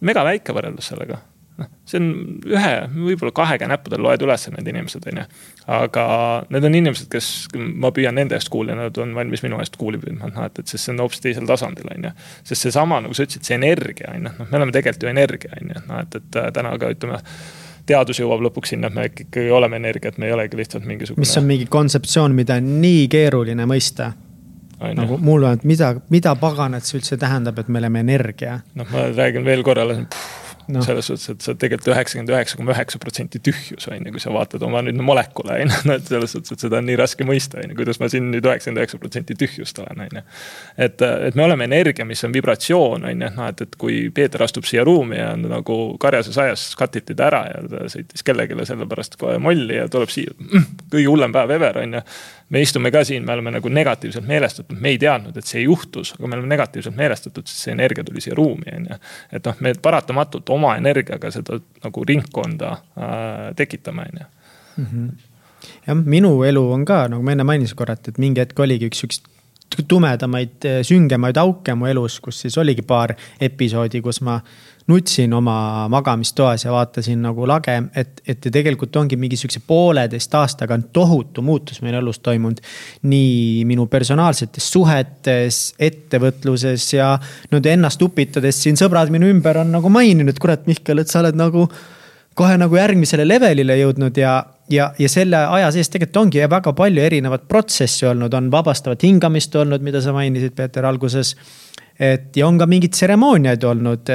mega 0.05 0.25
väike 0.27 0.53
võrreldes 0.55 0.91
sellega 0.93 1.21
noh, 1.61 1.69
see 1.87 1.99
on 1.99 2.09
ühe, 2.49 2.71
võib-olla 2.93 3.33
kahe 3.35 3.57
käe 3.61 3.69
näppudel 3.69 4.03
loed 4.03 4.23
üles 4.25 4.45
need 4.53 4.69
inimesed, 4.71 5.07
on 5.11 5.21
ju. 5.21 5.25
aga 5.77 6.05
need 6.53 6.67
on 6.67 6.77
inimesed, 6.79 7.09
kes, 7.11 7.31
ma 7.55 7.91
püüan 7.95 8.17
nende 8.17 8.37
eest 8.37 8.51
kuulda, 8.53 8.75
nad 8.77 8.97
on 9.01 9.15
valmis 9.17 9.43
minu 9.45 9.59
eest 9.63 9.77
kuuli 9.81 9.99
püüdma, 10.01 10.31
noh 10.31 10.45
et, 10.47 10.61
et 10.61 10.71
sest 10.71 10.87
see 10.87 10.95
on 10.95 11.03
hoopis 11.05 11.23
teisel 11.23 11.49
tasandil, 11.49 11.89
on 11.95 12.09
ju. 12.09 12.13
sest 12.51 12.67
seesama, 12.67 13.01
nagu 13.05 13.17
sa 13.17 13.27
ütlesid, 13.27 13.47
see 13.47 13.59
energia, 13.59 14.13
on 14.13 14.21
ju, 14.21 14.25
noh, 14.29 14.47
me 14.47 14.61
oleme 14.61 14.75
tegelikult 14.77 15.07
ju 15.07 15.11
energia, 15.11 15.53
on 15.59 15.75
ju, 15.75 15.83
noh 15.89 16.01
et, 16.05 16.17
et 16.21 16.41
täna 16.57 16.73
ka 16.81 16.93
ütleme 16.95 17.21
teadus 17.91 18.19
jõuab 18.21 18.43
lõpuks 18.45 18.75
sinna, 18.75 18.91
et 18.91 18.97
me 18.97 19.07
ikkagi 19.09 19.49
oleme 19.53 19.79
energia, 19.81 20.13
et 20.13 20.19
me 20.21 20.29
ei 20.29 20.35
olegi 20.35 20.59
lihtsalt 20.59 20.85
mingisugune. 20.87 21.25
mis 21.25 21.37
on 21.39 21.47
mingi 21.49 21.69
kontseptsioon, 21.71 22.35
mida 22.37 22.59
on 22.61 22.75
nii 22.83 23.07
keeruline 23.11 23.65
mõista. 23.69 24.11
Nagu 24.97 25.17
mulle, 25.21 25.55
et 25.57 25.65
mida, 25.67 25.93
mida 26.13 26.35
paganat 26.39 26.87
see 26.87 26.99
üldse 26.99 27.17
tähendab, 27.21 27.59
et 27.61 27.71
me 27.71 27.81
oleme 27.81 28.03
energia? 28.05 28.61
noh, 28.75 28.87
ma 28.91 29.09
räägin 29.13 29.45
veel 29.47 29.63
korra, 29.65 29.87
no.. 30.71 30.81
selles 30.85 31.07
suhtes, 31.09 31.29
et 31.31 31.45
sa 31.45 31.53
tegelikult 31.57 31.91
üheksakümmend 31.93 32.31
üheksa 32.33 32.57
koma 32.59 32.73
üheksa 32.75 32.99
protsenti 33.01 33.41
tühjus 33.43 33.87
on 33.91 34.05
ju, 34.05 34.13
kui 34.15 34.23
sa 34.23 34.33
vaatad 34.33 34.63
oma 34.65 34.81
nüüd 34.85 34.99
molekule 35.03 35.57
on 35.57 35.71
ju, 35.71 35.79
no 35.89 35.97
et 35.97 36.09
selles 36.09 36.35
suhtes, 36.35 36.55
et 36.55 36.65
seda 36.65 36.79
on 36.79 36.87
nii 36.89 36.97
raske 36.99 37.27
mõista, 37.27 37.61
on 37.61 37.73
ju, 37.73 37.77
kuidas 37.79 38.01
ma 38.01 38.09
siin 38.11 38.29
nüüd 38.33 38.47
üheksakümmend 38.47 38.83
üheksa 38.83 38.99
protsenti 39.01 39.37
tühjust 39.39 39.81
olen, 39.83 40.03
on 40.05 40.19
ju. 40.19 40.25
et, 40.87 41.05
et 41.29 41.39
me 41.39 41.45
oleme 41.47 41.67
energia, 41.69 42.07
mis 42.07 42.23
on 42.27 42.35
vibratsioon, 42.35 43.07
on 43.07 43.25
ju, 43.25 43.31
et 43.31 43.39
noh, 43.39 43.49
et, 43.51 43.65
et 43.67 43.79
kui 43.81 44.01
Peeter 44.15 44.45
astub 44.45 44.67
siia 44.69 44.85
ruumi 44.87 45.19
ja 45.19 45.31
on 45.35 45.47
nagu 45.51 45.79
karjases 46.01 46.37
ajas 46.41 46.67
katiti 46.79 47.17
ta 47.17 47.29
ära 47.29 47.45
ja 47.49 47.63
ta 47.71 47.87
sõitis 47.91 48.25
kellelegi 48.25 48.69
sellepärast 48.71 49.17
kohe 49.21 49.39
molli 49.41 49.79
ja 49.79 49.89
tuleb 49.91 50.11
siia 50.13 50.33
mm,. 50.37 50.85
kõige 50.93 51.09
hullem 51.09 51.35
päev 51.35 51.57
ever, 51.57 51.83
on 51.83 51.99
ju 51.99 52.05
me 52.51 52.61
istume 52.61 52.91
ka 52.91 53.03
siin, 53.07 53.25
me 53.25 53.33
oleme 53.33 53.53
nagu 53.55 53.71
negatiivselt 53.71 54.27
meelestatud, 54.27 54.77
me 54.79 54.93
ei 54.93 54.99
teadnud, 55.01 55.37
et 55.37 55.47
see 55.47 55.63
juhtus, 55.63 56.13
aga 56.17 56.27
me 56.27 56.37
oleme 56.37 56.51
negatiivselt 56.51 56.95
meelestatud, 56.97 57.47
sest 57.47 57.67
see 57.67 57.75
energia 57.75 58.03
tuli 58.07 58.23
siia 58.23 58.35
ruumi, 58.37 58.67
on 58.75 58.87
ju. 58.91 58.99
et 59.37 59.49
noh, 59.49 59.59
me 59.63 59.73
paratamatult 59.89 60.51
oma 60.53 60.75
energiaga 60.79 61.31
seda 61.33 61.59
nagu 61.83 62.05
ringkonda 62.07 62.71
äh, 62.75 63.43
tekitame, 63.57 64.07
on 64.11 64.23
ju 64.23 64.29
mhm. 64.83 65.11
jah, 65.87 66.01
minu 66.15 66.33
elu 66.47 66.65
on 66.77 66.87
ka, 66.87 67.05
nagu 67.11 67.23
ma 67.23 67.35
enne 67.37 67.47
mainisin 67.47 67.79
korra, 67.79 67.95
et, 67.99 68.11
et 68.13 68.21
mingi 68.21 68.43
hetk 68.43 68.59
oligi 68.59 68.91
üks 68.91 69.05
siukest 69.05 69.29
tumedamaid, 69.87 70.65
süngemaid 70.83 71.37
auke 71.39 71.75
mu 71.79 71.87
elus, 71.87 72.19
kus 72.19 72.41
siis 72.43 72.57
oligi 72.59 72.83
paar 72.83 73.13
episoodi, 73.39 74.01
kus 74.03 74.19
ma 74.25 74.41
nutsin 74.91 75.33
oma 75.33 75.87
magamistoas 75.91 76.65
ja 76.65 76.73
vaatasin 76.75 77.21
nagu 77.23 77.47
lage, 77.47 77.77
et, 77.95 78.19
et 78.27 78.49
tegelikult 78.51 78.95
ongi 78.99 79.17
mingi 79.19 79.39
sihukese 79.39 79.63
pooleteist 79.67 80.35
aastaga 80.37 80.75
on 80.77 80.83
tohutu 80.93 81.43
muutus 81.45 81.81
meil 81.85 81.97
elus 82.01 82.19
toimunud. 82.19 82.59
nii 83.01 83.63
minu 83.69 83.87
personaalsetes 83.91 84.67
suhetes, 84.71 85.61
ettevõtluses 85.79 86.91
ja 86.93 87.15
nüüd 87.53 87.71
ennast 87.71 88.01
upitades 88.03 88.61
siin 88.63 88.79
sõbrad 88.79 89.09
minu 89.13 89.31
ümber 89.31 89.63
on 89.63 89.71
nagu 89.77 89.89
maininud, 89.89 90.37
kurat, 90.39 90.67
Mihkel, 90.67 91.01
et 91.01 91.11
sa 91.11 91.23
oled 91.23 91.39
nagu 91.39 91.65
kohe 92.37 92.55
nagu 92.59 92.77
järgmisele 92.77 93.25
levelile 93.27 93.75
jõudnud 93.81 94.17
ja, 94.17 94.35
ja, 94.71 94.91
ja 94.99 95.09
selle 95.11 95.41
aja 95.55 95.71
sees 95.73 95.91
tegelikult 95.91 96.25
ongi 96.25 96.45
väga 96.49 96.73
palju 96.77 97.03
erinevat 97.03 97.47
protsessi 97.49 98.07
olnud, 98.07 98.33
on 98.33 98.47
vabastavat 98.53 99.03
hingamist 99.03 99.55
olnud, 99.55 99.83
mida 99.83 100.01
sa 100.03 100.13
mainisid, 100.15 100.55
Peeter, 100.55 100.87
alguses 100.87 101.35
et 102.01 102.37
ja 102.37 102.47
on 102.49 102.57
ka 102.57 102.65
mingeid 102.69 102.95
tseremooniaid 102.95 103.65
olnud, 103.67 104.09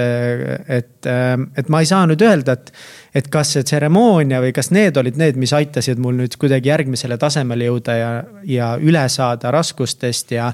et, 0.78 1.06
et 1.06 1.68
ma 1.70 1.82
ei 1.82 1.86
saa 1.86 2.06
nüüd 2.10 2.22
öelda, 2.26 2.56
et, 2.56 2.72
et 3.20 3.28
kas 3.32 3.52
see 3.54 3.66
tseremoonia 3.66 4.40
või 4.42 4.50
kas 4.56 4.72
need 4.74 4.98
olid 4.98 5.20
need, 5.20 5.38
mis 5.38 5.54
aitasid 5.54 6.00
mul 6.02 6.18
nüüd 6.18 6.34
kuidagi 6.40 6.72
järgmisele 6.72 7.18
tasemele 7.22 7.68
jõuda 7.70 7.96
ja, 8.00 8.10
ja 8.50 8.72
üle 8.82 9.06
saada 9.12 9.54
raskustest 9.54 10.34
ja 10.34 10.50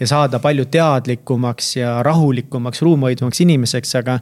ja 0.00 0.06
saada 0.08 0.38
palju 0.40 0.64
teadlikumaks 0.72 1.74
ja 1.76 1.98
rahulikumaks, 2.06 2.80
ruumoidvamaks 2.86 3.42
inimeseks, 3.44 3.90
aga 4.00 4.14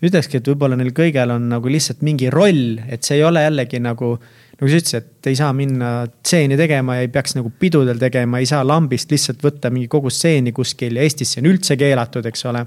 ütlekski, 0.00 0.40
et 0.40 0.48
võib-olla 0.48 0.78
neil 0.80 0.94
kõigel 0.96 1.34
on 1.34 1.50
nagu 1.50 1.68
lihtsalt 1.68 2.00
mingi 2.06 2.30
roll, 2.32 2.78
et 2.88 3.04
see 3.04 3.18
ei 3.18 3.24
ole 3.26 3.42
jällegi 3.44 3.82
nagu 3.84 4.14
nagu 4.56 4.70
sa 4.70 4.80
ütlesid, 4.80 5.04
et 5.04 5.30
ei 5.32 5.36
saa 5.36 5.52
minna 5.56 5.90
stseeni 6.06 6.56
tegema 6.56 6.96
ja 6.96 7.04
ei 7.04 7.12
peaks 7.12 7.36
nagu 7.36 7.52
pidudel 7.60 8.00
tegema, 8.00 8.40
ei 8.40 8.48
saa 8.48 8.62
lambist 8.66 9.12
lihtsalt 9.12 9.44
võtta 9.44 9.70
mingi 9.74 9.90
kogu 9.92 10.12
stseeni 10.12 10.54
kuskil 10.56 10.96
ja 10.96 11.04
Eestis 11.04 11.34
see 11.34 11.44
on 11.44 11.52
üldse 11.52 11.76
keelatud, 11.80 12.26
eks 12.30 12.46
ole 12.48 12.64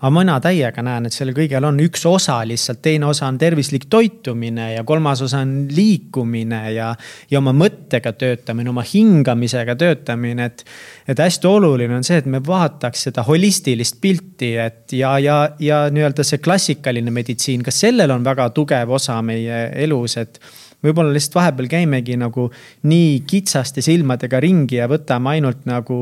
aga 0.00 0.10
mina 0.14 0.38
täiega 0.42 0.82
näen, 0.84 1.06
et 1.06 1.14
sellel 1.14 1.34
kõigel 1.36 1.64
on 1.68 1.78
üks 1.84 2.04
osa 2.08 2.38
lihtsalt, 2.48 2.80
teine 2.84 3.06
osa 3.10 3.28
on 3.28 3.38
tervislik 3.40 3.84
toitumine 3.92 4.72
ja 4.74 4.84
kolmas 4.88 5.22
osa 5.24 5.42
on 5.44 5.52
liikumine 5.72 6.62
ja, 6.74 6.88
ja 7.30 7.40
oma 7.40 7.52
mõttega 7.56 8.14
töötamine, 8.18 8.72
oma 8.72 8.84
hingamisega 8.86 9.76
töötamine, 9.78 10.48
et. 10.50 10.64
et 11.06 11.18
hästi 11.22 11.48
oluline 11.48 11.98
on 11.98 12.06
see, 12.06 12.22
et 12.22 12.30
me 12.30 12.40
vaataks 12.44 13.08
seda 13.08 13.24
holistilist 13.26 14.00
pilti, 14.00 14.54
et 14.62 14.96
ja, 14.96 15.14
ja, 15.22 15.38
ja 15.60 15.84
nii-öelda 15.92 16.24
see 16.26 16.40
klassikaline 16.42 17.12
meditsiin, 17.12 17.62
ka 17.62 17.74
sellel 17.74 18.10
on 18.14 18.24
väga 18.24 18.48
tugev 18.56 18.96
osa 18.96 19.20
meie 19.22 19.66
elus, 19.84 20.16
et 20.16 20.40
võib-olla 20.82 21.14
lihtsalt 21.14 21.38
vahepeal 21.38 21.70
käimegi 21.70 22.16
nagu 22.20 22.48
nii 22.90 23.22
kitsaste 23.28 23.84
silmadega 23.84 24.40
ringi 24.42 24.80
ja 24.80 24.88
võtame 24.90 25.36
ainult 25.36 25.64
nagu 25.68 25.98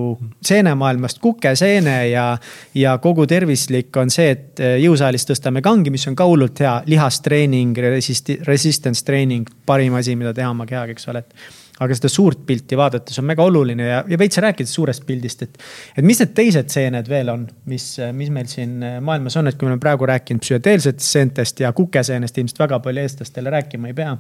seenemaailmast 0.47 1.21
kukeseene 1.23 1.97
ja. 2.11 2.27
ja 2.75 2.97
kogu 3.03 3.27
tervislik 3.31 3.97
on 4.01 4.13
see, 4.13 4.35
et 4.37 4.63
jõusaalis 4.83 5.29
tõstame 5.29 5.63
kangi, 5.65 5.93
mis 5.93 6.07
on 6.11 6.19
ka 6.19 6.27
hullult 6.29 6.63
hea, 6.65 6.81
lihastreening, 6.91 7.77
resist-, 7.93 8.39
resistance 8.49 9.05
treening, 9.07 9.49
parim 9.67 9.97
asi, 10.01 10.17
mida 10.19 10.35
teha 10.37 10.53
oma 10.53 10.69
kehaga, 10.69 10.97
eks 10.97 11.11
ole, 11.13 11.25
et 11.25 11.59
aga 11.81 11.97
seda 11.97 12.11
suurt 12.13 12.43
pilti 12.49 12.77
vaadates 12.77 13.17
on 13.21 13.27
mega 13.31 13.45
oluline 13.47 13.87
ja, 13.87 14.03
ja 14.09 14.19
veits 14.21 14.41
rääkides 14.43 14.73
suurest 14.77 15.07
pildist, 15.09 15.47
et. 15.47 15.57
et 15.97 16.05
mis 16.05 16.21
need 16.21 16.35
teised 16.37 16.69
seened 16.73 17.09
veel 17.09 17.33
on, 17.33 17.47
mis, 17.73 17.87
mis 18.17 18.33
meil 18.33 18.51
siin 18.53 18.77
maailmas 19.05 19.39
on, 19.41 19.49
et 19.49 19.57
kui 19.57 19.67
me 19.67 19.75
oleme 19.75 19.83
praegu 19.83 20.09
rääkinud 20.11 20.45
psühhedeelsetest 20.45 21.17
seentest 21.17 21.65
ja 21.65 21.73
kukeseenest 21.77 22.39
ilmselt 22.39 22.65
väga 22.67 22.83
palju 22.85 23.05
eestlastele 23.07 23.53
rääkima 23.57 23.93
ei 23.93 23.97
pea 23.97 24.15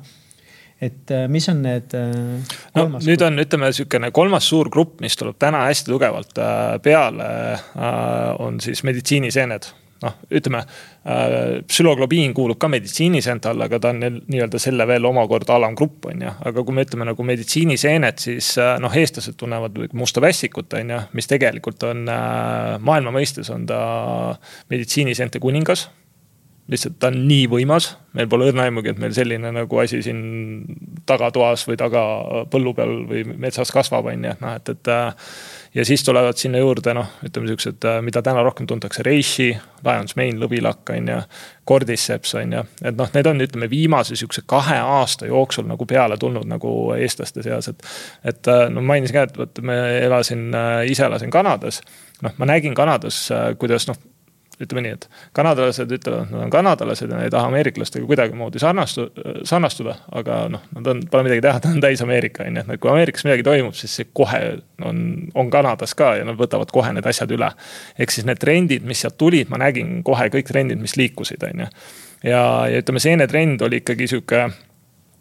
et 0.80 1.10
äh, 1.10 1.26
mis 1.28 1.48
on 1.52 1.60
need 1.64 1.92
äh, 1.96 2.54
no 2.76 2.86
nüüd 2.96 3.24
on, 3.26 3.36
ütleme 3.42 3.68
sihukene 3.76 4.10
kolmas 4.16 4.48
suur 4.48 4.70
grupp, 4.72 4.98
mis 5.04 5.18
tuleb 5.20 5.36
täna 5.40 5.66
hästi 5.68 5.92
tugevalt 5.92 6.40
äh, 6.40 6.78
peale, 6.82 7.28
on 8.40 8.60
siis 8.64 8.84
meditsiiniseened. 8.86 9.70
Noh, 10.00 10.14
ütleme 10.32 10.62
psüloglobiin 11.68 12.32
kuulub 12.32 12.56
ka 12.60 12.70
meditsiiniseente 12.72 13.50
alla, 13.50 13.66
aga 13.68 13.76
ta 13.84 13.90
on 13.92 13.98
nii-öelda 14.00 14.56
selle 14.62 14.86
veel 14.88 15.04
omakorda 15.04 15.58
alamgrupp, 15.58 16.06
on 16.08 16.24
ju. 16.24 16.32
aga 16.48 16.64
kui 16.64 16.76
me 16.76 16.86
ütleme 16.86 17.04
nagu 17.10 17.26
meditsiiniseened, 17.28 18.16
siis 18.24 18.48
noh, 18.80 18.96
eestlased 18.96 19.36
tunnevad 19.36 19.76
musta 19.92 20.24
vässikut, 20.24 20.72
on 20.80 20.94
ju, 20.94 21.02
mis 21.20 21.28
tegelikult 21.28 21.84
on 21.90 22.08
maailma 22.08 23.12
mõistes 23.12 23.52
on 23.52 23.68
ta 23.68 23.82
meditsiiniseente 24.72 25.42
kuningas 25.44 25.90
lihtsalt 26.70 26.98
ta 27.02 27.08
on 27.10 27.18
nii 27.26 27.46
võimas, 27.50 27.90
meil 28.14 28.28
pole 28.30 28.46
õrna 28.50 28.66
aimugi, 28.68 28.92
et 28.92 28.98
meil 29.02 29.14
selline 29.14 29.50
nagu 29.54 29.78
asi 29.82 30.00
siin 30.04 30.20
tagatoas 31.06 31.64
või 31.66 31.78
taga 31.80 32.02
põllu 32.50 32.72
peal 32.76 32.92
või 33.08 33.24
metsas 33.30 33.72
kasvab, 33.74 34.06
on 34.12 34.26
ju, 34.26 34.34
et 34.34 34.44
noh, 34.44 34.54
et, 34.58 34.70
et. 34.74 34.90
Äh, 34.94 35.32
ja 35.74 35.84
siis 35.86 36.02
tulevad 36.06 36.38
sinna 36.38 36.58
juurde 36.58 36.94
noh, 36.94 37.10
ütleme 37.26 37.50
siuksed, 37.50 37.78
äh, 37.86 37.98
mida 38.06 38.22
täna 38.26 38.42
rohkem 38.46 38.66
tuntakse, 38.70 39.02
reishi, 39.06 39.48
lion's 39.86 40.16
mane, 40.18 40.38
lõvilakk 40.42 40.94
on 40.94 41.10
ju. 41.10 41.22
Cordyceps 41.70 42.34
on 42.38 42.54
ju, 42.56 42.62
et 42.82 42.96
noh, 42.98 43.10
need 43.14 43.30
on, 43.30 43.42
ütleme 43.46 43.70
viimase 43.70 44.18
sihukese 44.18 44.42
kahe 44.50 44.78
aasta 44.82 45.28
jooksul 45.30 45.68
nagu 45.70 45.86
peale 45.86 46.18
tulnud 46.18 46.46
nagu 46.50 46.74
eestlaste 46.98 47.46
seas, 47.46 47.70
et. 47.70 47.90
et 48.24 48.50
äh, 48.50 48.68
no 48.70 48.82
mainisin 48.82 49.18
ka, 49.18 49.26
et 49.26 49.42
vot 49.42 49.62
me 49.66 49.80
elasin, 50.04 50.48
ise 50.90 51.06
elasin 51.06 51.34
Kanadas 51.34 51.82
noh, 52.22 52.34
ma 52.38 52.48
nägin 52.48 52.74
Kanadas, 52.76 53.28
kuidas 53.58 53.86
noh, 53.90 53.98
ütleme 54.60 54.84
nii, 54.84 54.92
et 54.98 55.06
kanadalased 55.36 55.92
ütlevad, 55.96 56.26
et 56.26 56.34
nad 56.34 56.44
on 56.44 56.52
kanadalased 56.52 57.10
ja 57.10 57.20
ei 57.24 57.32
taha 57.32 57.48
ameeriklastega 57.50 58.06
kuidagimoodi 58.08 58.60
sarnastu-, 58.62 59.08
sarnastuda. 59.48 59.96
aga 60.20 60.40
noh, 60.52 60.64
nad 60.76 60.90
on, 60.92 61.02
pole 61.10 61.26
midagi 61.26 61.44
teha, 61.46 61.60
ta 61.62 61.72
on 61.72 61.80
täis 61.82 62.02
Ameerika 62.04 62.46
on 62.46 62.60
ju, 62.60 62.64
et 62.66 62.82
kui 62.82 62.92
Ameerikas 62.92 63.26
midagi 63.28 63.46
toimub, 63.46 63.76
siis 63.78 63.96
see 64.00 64.08
kohe 64.12 64.40
on, 64.86 65.04
on 65.34 65.50
Kanadas 65.52 65.94
ka 65.98 66.14
ja 66.20 66.26
nad 66.28 66.38
võtavad 66.40 66.72
kohe 66.74 66.92
need 66.96 67.06
asjad 67.06 67.32
üle. 67.36 67.50
ehk 67.98 68.14
siis 68.14 68.28
need 68.28 68.40
trendid, 68.42 68.86
mis 68.86 69.04
sealt 69.04 69.18
tulid, 69.20 69.50
ma 69.52 69.60
nägin 69.60 70.00
kohe 70.06 70.30
kõik 70.32 70.48
trendid, 70.52 70.80
mis 70.80 70.96
liikusid, 71.00 71.44
on 71.50 71.64
ju. 71.64 71.70
ja, 72.30 72.42
ja 72.70 72.82
ütleme, 72.82 73.02
seenetrend 73.02 73.62
oli 73.66 73.82
ikkagi 73.84 74.10
sihuke 74.10 74.48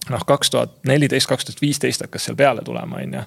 noh, 0.10 0.26
kaks 0.26 0.52
tuhat 0.52 0.76
neliteist, 0.90 1.30
kaks 1.30 1.48
tuhat 1.48 1.62
viisteist 1.62 2.04
hakkas 2.06 2.28
seal 2.30 2.38
peale 2.40 2.66
tulema, 2.66 3.02
on 3.04 3.20
ju 3.20 3.24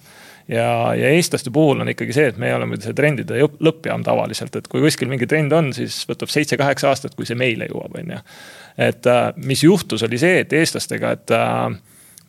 ja, 0.49 0.95
ja 0.95 1.13
eestlaste 1.15 1.51
puhul 1.51 1.81
on 1.81 1.91
ikkagi 1.93 2.15
see, 2.17 2.31
et 2.33 2.41
me 2.41 2.53
oleme 2.55 2.79
see 2.83 2.95
trendide 2.97 3.39
lõppjaam 3.63 4.05
tavaliselt, 4.07 4.57
et 4.59 4.69
kui 4.71 4.83
kuskil 4.85 5.11
mingi 5.11 5.29
trend 5.31 5.53
on, 5.57 5.73
siis 5.77 6.03
võtab 6.09 6.33
seitse-kaheksa 6.33 6.91
aastat, 6.91 7.17
kui 7.19 7.29
see 7.29 7.39
meile 7.39 7.69
jõuab, 7.71 7.99
on 8.01 8.17
ju. 8.17 8.21
et 8.89 9.11
äh, 9.11 9.25
mis 9.37 9.65
juhtus, 9.65 10.05
oli 10.07 10.21
see, 10.21 10.43
et 10.45 10.53
eestlastega, 10.57 11.15
et 11.19 11.37
äh, 11.37 11.77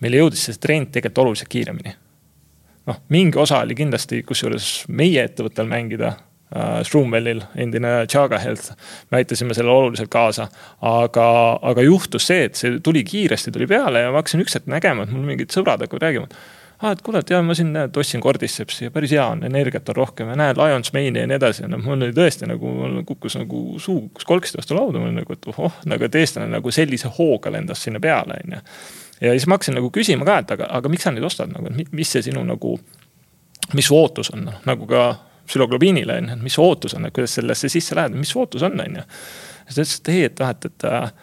meile 0.03 0.24
jõudis 0.24 0.49
see 0.49 0.61
trend 0.61 0.91
tegelikult 0.93 1.26
oluliselt 1.26 1.53
kiiremini. 1.53 1.95
noh, 2.89 3.01
mingi 3.16 3.39
osa 3.39 3.64
oli 3.64 3.76
kindlasti, 3.80 4.24
kusjuures 4.28 4.86
meie 4.89 5.24
ettevõttel 5.24 5.70
mängida 5.70 6.14
äh,. 6.14 6.82
Shroomwellil, 6.86 7.39
endine 7.57 8.03
Chaga 8.05 8.38
Health, 8.38 8.76
me 9.09 9.18
aitasime 9.24 9.55
sellele 9.57 9.74
oluliselt 9.74 10.11
kaasa. 10.14 10.47
aga, 10.82 11.30
aga 11.61 11.82
juhtus 11.82 12.28
see, 12.30 12.43
et 12.45 12.59
see 12.59 12.76
tuli 12.84 13.01
kiiresti, 13.03 13.51
tuli 13.51 13.66
peale 13.68 14.03
ja 14.03 14.11
ma 14.11 14.22
hakkasin 14.22 14.43
üks 14.43 14.59
hetk 14.59 14.70
nägema, 14.70 15.07
et 15.07 15.16
mul 15.16 15.26
mingid 15.26 15.55
sõbrad 15.55 15.82
hakkavad 15.82 16.05
rääkima 16.05 16.30
aa, 16.84 16.94
et 16.94 17.02
kuule, 17.02 17.22
et 17.24 17.32
jaa, 17.32 17.42
ma 17.46 17.56
siin 17.58 17.72
näed, 17.74 17.96
ostsin 18.00 18.22
Cordycepsi 18.22 18.88
ja 18.88 18.92
päris 18.94 19.14
hea 19.16 19.24
on, 19.32 19.44
energiat 19.48 19.90
on 19.90 19.96
rohkem 19.96 20.30
ja 20.34 20.36
näed, 20.40 20.60
Lions 20.60 20.92
Mane'i 20.96 21.24
ja 21.24 21.30
nii 21.30 21.38
edasi 21.40 21.64
ja 21.64 21.70
noh, 21.72 21.82
mul 21.84 21.96
oli 21.96 22.16
tõesti 22.16 22.50
nagu, 22.50 22.74
mul 22.80 23.00
kukkus 23.08 23.38
nagu 23.40 23.64
suu 23.82 24.02
kukkus 24.08 24.28
kolksti 24.30 24.60
vastu 24.60 24.78
lauda, 24.78 25.02
mul 25.02 25.14
nagu, 25.16 25.38
et 25.38 25.50
ohoh, 25.54 25.80
nagu 25.90 26.08
et 26.08 26.18
eestlane 26.20 26.52
nagu 26.52 26.74
sellise 26.76 27.12
hooga 27.18 27.54
lendas 27.56 27.84
sinna 27.86 28.02
peale, 28.04 28.40
on 28.44 28.58
ju. 28.58 28.62
ja 29.24 29.36
siis 29.36 29.48
ma 29.48 29.58
hakkasin 29.58 29.80
nagu 29.80 29.92
küsima 29.96 30.28
ka, 30.28 30.40
et 30.44 30.56
aga, 30.58 30.70
aga 30.80 30.92
miks 30.92 31.08
sa 31.08 31.16
neid 31.16 31.28
ostad 31.28 31.54
nagu, 31.54 31.72
et 31.72 31.94
mis 31.96 32.16
see 32.16 32.26
sinu 32.28 32.44
nagu, 32.48 32.78
mis 33.74 33.88
su 33.88 33.98
ootus 33.98 34.34
on, 34.36 34.48
noh 34.50 34.64
nagu 34.70 34.90
ka 34.90 35.08
psüloglobiinile 35.48 36.20
on 36.20 36.32
ju, 36.32 36.38
et 36.38 36.48
mis 36.48 36.56
su 36.56 36.64
ootus 36.64 36.98
on, 36.98 37.08
et 37.08 37.16
kuidas 37.16 37.36
sellesse 37.40 37.72
sisse 37.72 37.96
lähed, 37.96 38.16
mis 38.16 38.32
su 38.32 38.44
ootus 38.44 38.64
on, 38.68 38.80
on 38.80 39.00
ju. 39.00 39.06
siis 39.68 39.76
ta 39.76 39.84
ütles, 39.84 40.00
et 40.00 40.14
ei, 40.16 40.26
et 40.30 40.44
noh, 40.44 40.52
et, 40.56 40.68
et, 40.72 40.90
et 40.92 41.22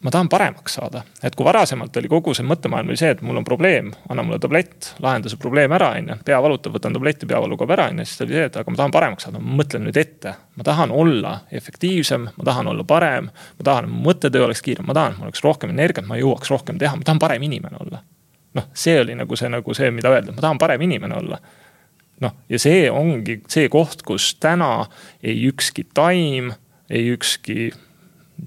ma 0.00 0.10
tahan 0.10 0.28
paremaks 0.28 0.74
saada, 0.78 1.02
et 1.24 1.34
kui 1.36 1.44
varasemalt 1.46 1.96
oli 1.96 2.08
kogu 2.10 2.34
see 2.36 2.46
mõttemaailm 2.46 2.92
oli 2.92 2.98
see, 3.00 3.10
et 3.14 3.22
mul 3.24 3.40
on 3.40 3.46
probleem, 3.46 3.90
anna 4.12 4.24
mulle 4.26 4.40
tablett, 4.42 4.92
lahenda 5.02 5.30
see 5.32 5.40
probleem 5.40 5.72
ära, 5.76 5.92
on 5.98 6.10
ju. 6.12 6.16
pea 6.26 6.40
valutab, 6.42 6.74
võtan 6.76 6.96
tableti, 6.96 7.28
peavalu 7.30 7.58
kaob 7.60 7.74
ära, 7.76 7.88
on 7.92 8.02
ju, 8.02 8.06
siis 8.08 8.24
oli 8.26 8.36
see, 8.36 8.46
et 8.50 8.58
aga 8.60 8.74
ma 8.74 8.80
tahan 8.80 8.94
paremaks 8.96 9.26
saada, 9.26 9.42
ma 9.42 9.60
mõtlen 9.62 9.86
nüüd 9.88 10.00
ette. 10.00 10.34
ma 10.56 10.66
tahan 10.66 10.92
olla 10.92 11.34
efektiivsem, 11.60 12.28
ma 12.36 12.44
tahan 12.44 12.68
olla 12.72 12.84
parem, 12.84 13.30
ma 13.58 13.64
tahan, 13.64 13.88
et 13.88 13.94
mu 13.94 14.04
mõttetöö 14.10 14.44
oleks 14.48 14.62
kiirem, 14.66 14.86
ma 14.86 14.96
tahan, 14.96 15.16
et 15.16 15.22
mul 15.22 15.30
oleks 15.30 15.44
rohkem 15.44 15.72
energiat, 15.72 16.06
ma 16.06 16.20
jõuaks 16.20 16.52
rohkem 16.52 16.78
teha, 16.78 16.96
ma 16.96 17.06
tahan 17.06 17.22
parem 17.22 17.48
inimene 17.48 17.80
olla. 17.80 18.02
noh, 18.54 18.64
see 18.74 18.96
oli 19.00 19.14
nagu 19.14 19.36
see, 19.38 19.48
nagu 19.48 19.74
see, 19.74 19.90
mida 19.94 20.10
öelda, 20.10 20.34
ma 20.34 20.42
tahan 20.42 20.58
parem 20.58 20.82
inimene 20.82 21.14
olla 21.16 21.38
noh, 22.20 22.34
ja 22.50 22.58
see 22.60 22.88
ongi 22.92 23.40
see 23.48 23.68
koht, 23.72 24.02
kus 24.06 24.34
täna 24.42 24.88
ei 25.22 25.38
ükski 25.48 25.86
taim, 25.94 26.52
ei 26.90 27.12
ükski 27.14 27.70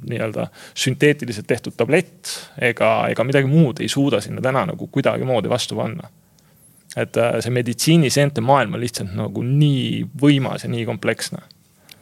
nii-öelda 0.09 0.47
sünteetiliselt 0.73 1.47
tehtud 1.47 1.75
tablett 1.77 2.31
ega, 2.61 3.07
ega 3.11 3.25
midagi 3.27 3.49
muud 3.49 3.81
ei 3.83 3.89
suuda 3.91 4.21
sinna 4.21 4.41
täna 4.41 4.65
nagu 4.69 4.87
kuidagimoodi 4.87 5.51
vastu 5.51 5.75
panna. 5.79 6.09
et 6.95 7.17
äh, 7.17 7.39
see 7.41 7.53
meditsiiniseente 7.53 8.41
maailm 8.41 8.75
on 8.77 8.83
lihtsalt 8.83 9.15
nagu 9.17 9.43
nii 9.43 10.03
võimas 10.21 10.65
ja 10.65 10.69
nii 10.69 10.85
kompleksne. 10.85 11.41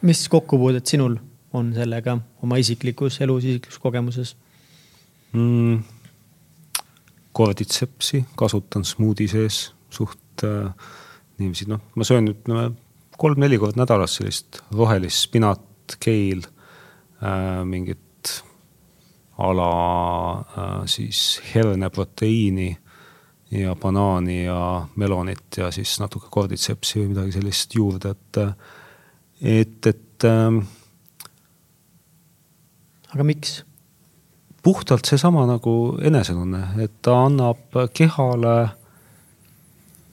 mis 0.02 0.28
kokkupuudet 0.28 0.86
sinul 0.86 1.16
on 1.52 1.74
sellega 1.74 2.18
oma 2.42 2.56
isiklikus 2.56 3.20
elus, 3.20 3.44
isiklikus 3.44 3.78
kogemuses 3.78 4.36
mm,? 5.32 5.82
Cordycepsi 7.32 8.26
kasutan 8.36 8.84
smuudi 8.84 9.24
sees 9.28 9.70
suht 9.90 10.44
äh, 10.44 10.72
niiviisi, 11.38 11.64
noh, 11.70 11.80
ma 11.96 12.04
söön 12.04 12.28
ütleme 12.28 12.72
kolm-neli 13.22 13.58
korda 13.60 13.82
nädalas 13.82 14.18
sellist 14.18 14.60
rohelist 14.74 15.28
spinat, 15.28 15.96
keil 16.02 16.42
mingit 17.64 18.42
ala 19.38 19.68
äh, 20.40 20.86
siis 20.86 21.40
herneproteiini 21.54 22.76
ja 23.50 23.74
banaani 23.76 24.44
ja 24.44 24.86
melonit 24.96 25.56
ja 25.56 25.70
siis 25.70 25.98
natuke 26.00 26.30
korditsepsi 26.30 27.00
või 27.00 27.10
midagi 27.12 27.34
sellist 27.36 27.74
juurde, 27.76 28.14
et, 28.14 28.40
et, 29.40 29.86
et 29.86 30.28
ähm,. 30.28 30.62
aga 33.12 33.28
miks? 33.28 33.62
puhtalt 34.62 35.08
seesama 35.08 35.42
nagu 35.46 35.72
enesetunne, 36.00 36.60
et 36.84 37.00
ta 37.02 37.16
annab 37.26 37.74
kehale 37.94 38.54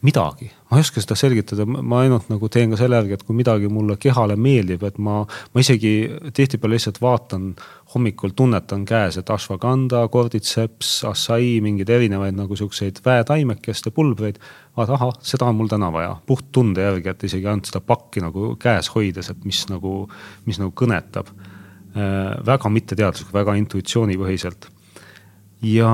midagi, 0.02 0.50
ma 0.70 0.78
ei 0.78 0.84
oska 0.86 1.02
seda 1.02 1.16
selgitada, 1.18 1.66
ma 1.66 2.04
ainult 2.04 2.28
nagu 2.30 2.46
teen 2.52 2.70
ka 2.70 2.78
selle 2.78 3.00
järgi, 3.00 3.16
et 3.18 3.24
kui 3.26 3.34
midagi 3.38 3.70
mulle 3.74 3.96
kehale 4.02 4.36
meeldib, 4.38 4.84
et 4.86 5.00
ma, 5.02 5.24
ma 5.26 5.64
isegi 5.64 5.94
tihtipeale 6.36 6.78
lihtsalt 6.78 7.00
vaatan 7.02 7.48
hommikul 7.96 8.36
tunnetan 8.38 8.84
käes, 8.90 9.18
et 9.18 9.32
ashwagandha, 9.34 10.04
cordyceps, 10.14 10.92
assai, 11.10 11.56
mingeid 11.66 11.90
erinevaid 11.96 12.38
nagu 12.38 12.58
siukseid 12.60 13.02
väetaimekeste 13.06 13.90
pulbreid. 13.96 14.38
vaata, 14.78 14.94
ahah, 15.00 15.16
seda 15.26 15.50
on 15.50 15.58
mul 15.58 15.72
täna 15.72 15.90
vaja, 15.94 16.14
puht 16.30 16.52
tunde 16.54 16.86
järgi, 16.86 17.10
et 17.10 17.26
isegi 17.32 17.50
ainult 17.50 17.72
seda 17.72 17.82
pakki 17.82 18.22
nagu 18.22 18.54
käes 18.62 18.92
hoides, 18.94 19.32
et 19.34 19.50
mis 19.50 19.64
nagu, 19.74 20.04
mis 20.46 20.62
nagu 20.62 20.76
kõnetab 20.78 21.34
äh,. 21.34 22.38
väga 22.46 22.70
mitteteaduslik, 22.70 23.34
väga 23.34 23.58
intuitsioonipõhiselt. 23.64 24.70
ja 25.66 25.90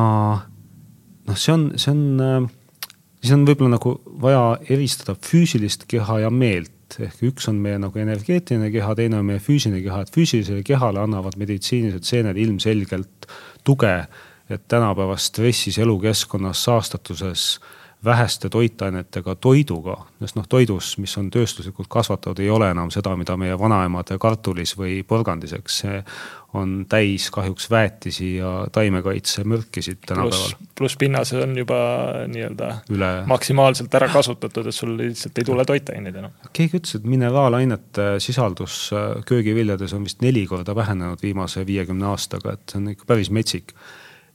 noh, 1.26 1.40
see 1.40 1.56
on, 1.56 1.70
see 1.80 1.96
on 1.96 2.06
äh, 2.20 2.54
siis 3.26 3.34
on 3.36 3.46
võib-olla 3.48 3.76
nagu 3.76 3.96
vaja 4.22 4.58
eristada 4.70 5.16
füüsilist 5.16 5.86
keha 5.88 6.20
ja 6.26 6.30
meelt. 6.30 6.72
ehk 7.02 7.24
üks 7.26 7.48
on 7.50 7.58
meie 7.60 7.80
nagu 7.82 7.98
energeetiline 8.00 8.70
keha, 8.72 8.94
teine 8.96 9.18
on 9.18 9.26
meie 9.26 9.42
füüsiline 9.42 9.82
keha, 9.84 10.04
et 10.06 10.12
füüsilisele 10.14 10.62
kehale 10.64 11.02
annavad 11.02 11.34
meditsiinilised 11.38 12.06
seened 12.06 12.38
ilmselgelt 12.38 13.28
tuge. 13.64 14.08
et 14.50 14.62
tänapäevas 14.68 15.26
stressis, 15.26 15.80
elukeskkonnas, 15.82 16.64
saastatuses 16.64 17.60
väheste 18.06 18.50
toitainetega 18.50 19.36
toiduga, 19.42 19.98
sest 20.22 20.38
noh, 20.38 20.48
toidus, 20.50 20.96
mis 21.02 21.16
on 21.20 21.30
tööstuslikult 21.34 21.90
kasvatatud, 21.92 22.42
ei 22.44 22.50
ole 22.54 22.70
enam 22.74 22.92
seda, 22.94 23.16
mida 23.20 23.38
meie 23.40 23.58
vanaemad 23.60 24.14
kartulis 24.22 24.76
või 24.80 25.02
porgandis, 25.08 25.56
eks. 25.58 25.80
see 25.84 26.02
on 26.56 26.86
täis 26.90 27.28
kahjuks 27.36 27.68
väetisi 27.72 28.36
ja 28.38 28.68
taimekaitsemürkisid 28.72 30.06
tänapäeval. 30.08 30.54
pluss 30.78 30.96
pinnas 30.98 31.34
on 31.34 31.58
juba 31.58 31.76
nii-öelda 32.32 32.70
Üle... 32.96 33.10
maksimaalselt 33.28 33.98
ära 34.00 34.08
kasutatud, 34.14 34.70
et 34.72 34.76
sul 34.76 34.96
lihtsalt 34.98 35.42
ei 35.42 35.50
tule 35.50 35.66
toitaineid 35.68 36.22
enam. 36.22 36.38
keegi 36.54 36.80
ütles, 36.80 36.96
et 37.00 37.10
mineraalainete 37.12 38.08
sisaldus 38.24 38.88
äh, 38.96 39.20
köögiviljades 39.28 39.94
on 39.98 40.08
vist 40.08 40.24
neli 40.24 40.46
korda 40.48 40.76
vähenenud 40.76 41.22
viimase 41.24 41.66
viiekümne 41.68 42.08
aastaga, 42.14 42.56
et 42.56 42.72
see 42.72 42.82
on 42.82 42.92
ikka 42.96 43.12
päris 43.12 43.34
metsik 43.36 43.76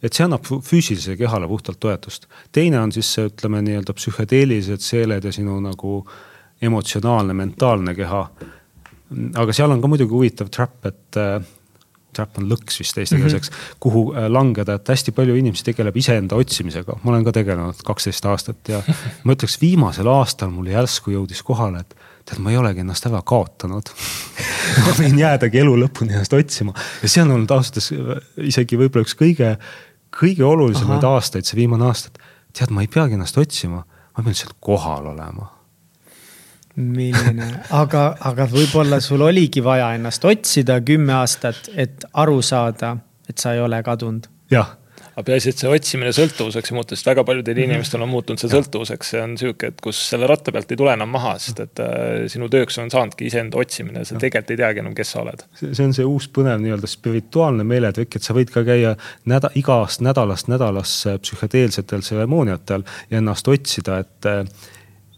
et 0.03 0.17
see 0.17 0.25
annab 0.25 0.47
füüsilisele 0.47 1.19
kehale 1.21 1.49
puhtalt 1.49 1.81
toetust. 1.81 2.27
teine 2.53 2.81
on 2.81 2.93
siis 2.93 3.13
see, 3.15 3.29
ütleme 3.31 3.63
nii-öelda 3.67 3.95
psühhedeelilised 3.97 4.85
seeled 4.85 5.25
ja 5.25 5.33
sinu 5.33 5.61
nagu 5.65 6.01
emotsionaalne, 6.63 7.35
mentaalne 7.37 7.95
keha. 7.95 8.27
aga 9.43 9.57
seal 9.57 9.73
on 9.73 9.81
ka 9.83 9.91
muidugi 9.91 10.15
huvitav 10.15 10.51
trap, 10.55 10.77
et 10.87 11.19
äh, 11.19 11.41
trap 12.15 12.39
on 12.41 12.47
lõks 12.51 12.81
vist 12.83 12.99
eesti 12.99 13.19
keeles, 13.19 13.35
eks 13.39 13.51
mm, 13.51 13.57
-hmm. 13.57 13.81
kuhu 13.81 14.05
äh, 14.15 14.29
langeda, 14.31 14.77
et 14.79 14.89
hästi 14.89 15.13
palju 15.17 15.37
inimesi 15.37 15.65
tegeleb 15.67 15.97
iseenda 15.97 16.37
otsimisega. 16.37 16.99
ma 17.03 17.13
olen 17.13 17.25
ka 17.25 17.33
tegelenud 17.33 17.83
kaksteist 17.87 18.27
aastat 18.27 18.69
ja 18.69 18.83
ma 19.25 19.37
ütleks, 19.37 19.59
viimasel 19.61 20.09
aastal 20.11 20.51
mul 20.55 20.71
järsku 20.71 21.15
jõudis 21.17 21.43
kohale, 21.43 21.85
et 21.85 21.95
tead, 22.25 22.39
ma 22.39 22.51
ei 22.51 22.59
olegi 22.61 22.85
ennast 22.85 23.07
ära 23.07 23.23
kaotanud 23.27 23.93
ma 24.87 24.97
võin 24.99 25.19
jäädagi 25.19 25.63
elu 25.65 25.77
lõpuni 25.85 26.15
ennast 26.15 26.35
otsima 26.37 26.75
ja 27.03 27.09
see 27.09 27.23
on 27.25 27.37
olnud 27.37 27.51
ausalt 27.51 27.81
öeldes 27.81 28.51
isegi 28.53 28.79
võib-olla 28.79 29.07
üks 29.07 29.17
kõige 29.19 29.57
kõige 30.15 30.45
olulisemaid 30.45 31.05
Aha. 31.05 31.21
aastaid, 31.21 31.47
see 31.49 31.59
viimane 31.61 31.87
aasta, 31.89 32.11
et 32.11 32.59
tead, 32.59 32.75
ma 32.75 32.85
ei 32.85 32.91
peagi 32.91 33.19
ennast 33.19 33.39
otsima, 33.39 33.85
ma 33.85 34.23
pean 34.23 34.35
lihtsalt 34.35 34.57
kohal 34.61 35.13
olema. 35.13 35.51
milline, 36.81 37.47
aga, 37.77 38.17
aga 38.25 38.47
võib-olla 38.49 39.01
sul 39.05 39.21
oligi 39.27 39.63
vaja 39.65 39.93
ennast 39.99 40.25
otsida 40.25 40.81
kümme 40.81 41.13
aastat, 41.19 41.69
et 41.75 42.05
aru 42.13 42.43
saada, 42.43 42.97
et 43.29 43.39
sa 43.39 43.55
ei 43.55 43.61
ole 43.61 43.83
kadunud. 43.83 44.29
jah 44.51 44.80
aga 45.21 45.27
peaasi, 45.29 45.53
et 45.53 45.63
see 45.63 45.71
otsimine 45.71 46.13
sõltuvuseks 46.17 46.73
ei 46.73 46.77
muutu, 46.77 46.97
sest 46.97 47.09
väga 47.11 47.25
paljudel 47.29 47.55
mm 47.55 47.61
-hmm. 47.61 47.75
inimestel 47.75 48.05
on 48.05 48.09
muutunud 48.09 48.41
see 48.41 48.51
sõltuvuseks, 48.51 49.13
see 49.15 49.23
on 49.23 49.37
sihuke, 49.39 49.71
et 49.73 49.81
kus 49.85 50.01
selle 50.13 50.29
ratta 50.31 50.53
pealt 50.53 50.73
ei 50.73 50.81
tule 50.81 50.93
enam 50.97 51.13
maha, 51.13 51.37
sest 51.39 51.61
et 51.61 51.83
äh, 51.85 52.27
sinu 52.33 52.49
tööks 52.49 52.79
on 52.83 52.91
saanudki 52.91 53.27
iseenda 53.29 53.59
otsimine, 53.61 54.05
sa 54.05 54.17
tegelikult 54.17 54.51
ei 54.51 54.61
teagi 54.63 54.83
enam, 54.85 54.95
kes 54.95 55.13
sa 55.13 55.23
oled. 55.23 55.45
see 55.61 55.85
on 55.85 55.95
see 55.95 56.05
uus 56.05 56.29
põnev 56.29 56.61
nii-öelda 56.65 56.91
spirituaalne 56.91 57.65
meeletrikk, 57.65 58.17
et 58.17 58.23
sa 58.23 58.35
võid 58.35 58.53
ka 58.55 58.65
käia 58.65 58.97
näda-, 59.27 59.53
igast 59.55 60.01
nädalast 60.01 60.49
nädalasse 60.49 61.19
psühhedeelsetel 61.19 62.01
tseremooniatel 62.01 62.87
ja 63.11 63.19
ennast 63.19 63.49
otsida, 63.49 63.99
et, 63.99 64.31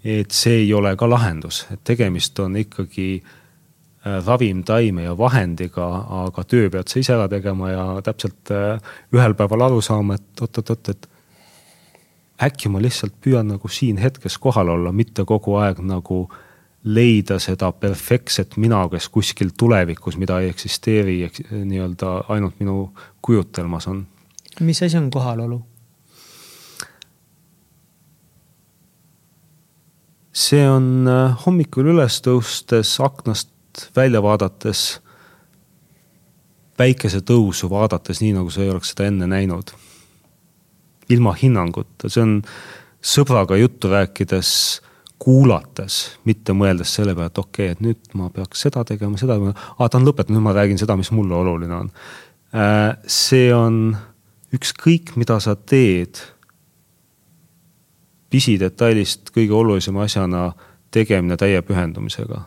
et 0.05 0.31
see 0.31 0.65
ei 0.65 0.75
ole 0.75 0.97
ka 0.97 1.09
lahendus, 1.11 1.67
et 1.73 1.81
tegemist 1.85 2.39
on 2.39 2.57
ikkagi 2.57 3.23
Äh, 3.23 3.42
ravimtaime 4.05 5.05
ja 5.05 5.15
vahendiga, 5.19 5.87
aga 6.27 6.45
töö 6.45 6.71
pead 6.71 6.91
sa 6.91 6.99
ise 6.99 7.15
ära 7.15 7.29
tegema 7.31 7.71
ja 7.71 7.85
täpselt 8.03 8.51
äh, 8.51 8.95
ühel 9.15 9.37
päeval 9.39 9.69
aru 9.69 9.83
saama, 9.85 10.19
et 10.19 10.43
oot-oot-oot, 10.43 10.89
et 10.91 11.09
äkki 12.43 12.73
ma 12.73 12.83
lihtsalt 12.83 13.15
püüan 13.23 13.53
nagu 13.55 13.71
siin 13.71 14.01
hetkes 14.03 14.41
kohal 14.43 14.73
olla, 14.75 14.91
mitte 14.93 15.23
kogu 15.29 15.55
aeg 15.63 15.85
nagu 15.87 16.25
leida 16.83 17.39
seda 17.39 17.71
perfektset 17.73 18.57
mina, 18.59 18.83
kes 18.91 19.07
kuskil 19.15 19.53
tulevikus, 19.59 20.19
mida 20.19 20.41
ei 20.43 20.51
eksisteeri, 20.51 21.21
nii-öelda 21.53 22.25
ainult 22.35 22.59
minu 22.59 22.89
kujutelmas 23.23 23.87
on. 23.87 24.07
mis 24.61 24.83
asi 24.83 24.99
on 24.99 25.11
kohalolu? 25.11 25.63
see 30.33 30.65
on 30.69 31.07
äh, 31.07 31.35
hommikul 31.47 31.93
üles 31.93 32.19
tõustes 32.25 32.97
aknast 33.05 33.53
välja 33.97 34.23
vaadates, 34.23 35.01
päikesetõusu 36.77 37.71
vaadates, 37.71 38.21
nii 38.23 38.33
nagu 38.37 38.51
sa 38.51 38.63
ei 38.63 38.71
oleks 38.73 38.93
seda 38.95 39.09
enne 39.11 39.29
näinud. 39.31 39.75
ilma 41.13 41.35
hinnanguta, 41.37 42.09
see 42.09 42.23
on 42.23 42.39
sõbraga 43.05 43.57
juttu 43.59 43.91
rääkides, 43.91 44.51
kuulates, 45.21 46.19
mitte 46.25 46.55
mõeldes 46.57 46.95
selle 46.95 47.15
peale, 47.15 47.29
et 47.29 47.39
okei 47.39 47.67
okay,, 47.67 47.73
et 47.75 47.83
nüüd 47.85 48.15
ma 48.19 48.31
peaks 48.31 48.63
seda 48.65 48.85
tegema, 48.87 49.19
seda, 49.21 49.37
aa 49.79 49.89
ta 49.89 49.99
on 49.99 50.07
lõpetanud, 50.07 50.39
nüüd 50.39 50.47
ma 50.47 50.55
räägin 50.57 50.81
seda, 50.81 50.97
mis 50.97 51.13
mulle 51.15 51.37
oluline 51.37 51.75
on. 51.77 51.91
Äh, 52.55 52.97
see 53.07 53.53
on 53.55 53.97
ükskõik, 54.55 55.15
mida 55.21 55.39
sa 55.43 55.55
teed 55.57 56.23
pisidetailist 58.33 59.31
kõige 59.35 59.55
olulisema 59.59 60.07
asjana 60.09 60.49
tegemine 60.95 61.37
täie 61.37 61.61
pühendumisega 61.67 62.47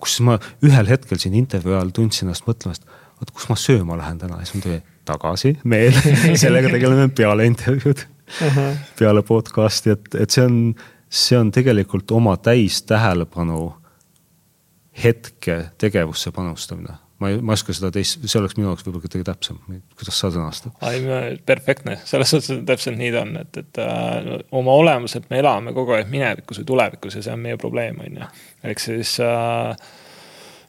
kus 0.00 0.20
ma 0.24 0.38
ühel 0.64 0.88
hetkel 0.90 1.18
siin 1.18 1.34
intervjuu 1.38 1.74
ajal 1.74 1.92
tundsin 1.96 2.28
ennast 2.28 2.46
mõtlemast, 2.46 2.86
oot 3.20 3.30
kus 3.34 3.48
ma 3.50 3.58
sööma 3.58 3.98
lähen 3.98 4.20
täna 4.20 4.40
ja 4.40 4.46
siis 4.46 4.58
ma 4.58 4.66
tulin 4.66 4.82
tagasi 5.08 5.54
meel 5.64 5.94
sellega 6.44 6.70
tegeleme 6.72 7.08
peale 7.16 7.46
intervjuud 7.50 8.04
uh, 8.06 8.56
-huh. 8.56 8.80
peale 8.98 9.22
podcast'i, 9.26 9.96
et, 9.96 10.14
et 10.14 10.30
see 10.30 10.44
on, 10.46 10.58
see 11.10 11.38
on 11.38 11.50
tegelikult 11.54 12.10
oma 12.10 12.36
täistähelepanu 12.36 13.72
hetke 15.04 15.70
tegevusse 15.78 16.30
panustamine. 16.30 16.94
Ma 17.22 17.32
ei, 17.32 17.38
ma 17.40 17.54
ei 17.54 17.60
oska 17.60 17.76
seda 17.76 17.92
teist, 17.94 18.20
see 18.26 18.40
oleks 18.40 18.58
minu 18.58 18.70
jaoks 18.70 18.84
võib-olla 18.86 19.06
kuidagi 19.06 19.26
täpsem, 19.28 19.58
kuidas 19.98 20.18
sa 20.18 20.30
sõnastad? 20.34 20.76
ei, 20.90 21.38
perfektne, 21.46 21.98
selles 22.08 22.34
suhtes 22.34 22.62
täpselt 22.68 22.98
nii 22.98 23.10
ta 23.14 23.24
on, 23.26 23.34
et, 23.44 23.62
et 23.62 23.82
äh, 23.82 24.30
oma 24.58 24.76
olemuselt 24.82 25.28
me 25.30 25.42
elame 25.42 25.74
kogu 25.76 25.96
aeg 25.96 26.10
minevikus 26.12 26.62
või 26.62 26.70
tulevikus 26.74 27.18
ja 27.18 27.26
see 27.26 27.34
on 27.36 27.44
meie 27.46 27.60
probleem, 27.60 28.00
on 28.04 28.22
ju. 28.22 28.30
ehk 28.72 28.82
siis 28.82 29.16
äh, 29.22 29.90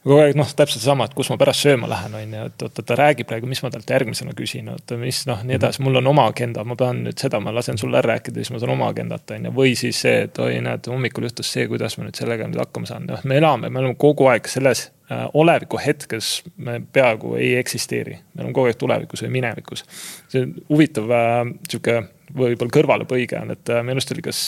kogu 0.04 0.20
aeg 0.20 0.36
noh, 0.36 0.48
täpselt 0.56 0.84
sama, 0.84 1.06
et 1.08 1.14
kus 1.16 1.30
ma 1.32 1.38
pärast 1.40 1.64
sööma 1.64 1.88
lähen, 1.88 2.16
on 2.18 2.34
ju, 2.36 2.46
et 2.50 2.64
oot, 2.66 2.80
ta 2.86 2.96
räägib 2.98 3.28
praegu, 3.30 3.48
mis 3.48 3.62
ma 3.64 3.70
talt 3.72 3.90
järgmisena 3.90 4.34
küsin, 4.36 4.68
oota, 4.72 4.98
mis 5.00 5.22
noh, 5.30 5.40
nii 5.48 5.56
edasi, 5.56 5.82
mul 5.84 6.00
on 6.00 6.10
oma 6.12 6.26
agenda, 6.30 6.64
ma 6.68 6.76
pean 6.78 7.04
nüüd 7.06 7.20
seda, 7.20 7.40
ma 7.40 7.54
lasen 7.56 7.80
sul 7.80 7.94
ära 7.94 8.14
rääkida, 8.14 8.42
siis 8.42 8.52
ma 8.52 8.60
saan 8.60 8.74
oma 8.76 8.90
agendat, 8.92 9.32
on 9.36 9.48
ju. 9.48 9.54
või 9.56 9.72
siis 9.80 10.02
see, 10.04 10.26
et 10.28 10.40
oi, 10.44 10.58
näed, 10.64 10.90
hommikul 10.92 11.28
juhtus 11.28 11.52
see, 11.56 11.64
kuidas 11.70 11.96
ma 11.98 12.08
nüüd 12.08 12.20
sellega 12.20 12.48
nüüd 12.50 12.60
hakkama 12.60 12.90
saan, 12.90 13.08
noh, 13.08 13.24
me 13.24 13.40
elame, 13.40 13.72
me 13.72 13.80
oleme 13.80 13.96
kogu 14.00 14.28
aeg 14.32 14.50
selles 14.50 14.90
äh, 15.12 15.24
oleviku 15.34 15.78
hetkes 15.86 16.42
me 16.56 16.80
peaaegu 16.92 17.34
ei 17.34 17.54
eksisteeri. 17.56 18.18
me 18.34 18.42
oleme 18.42 18.54
kogu 18.54 18.70
aeg 18.70 18.78
tulevikus 18.80 19.22
või 19.22 19.32
minevikus. 19.38 19.84
see 20.28 20.46
huvitav 20.68 21.10
äh, 21.10 21.40
sihuke 21.68 22.02
võib-olla 22.34 22.76
kõrvalepõige 22.78 23.40
on, 23.40 23.54
et 23.54 23.70
äh, 23.70 23.82
minu 23.82 23.98
arust 23.98 24.12
oli 24.12 24.24
kas 24.24 24.44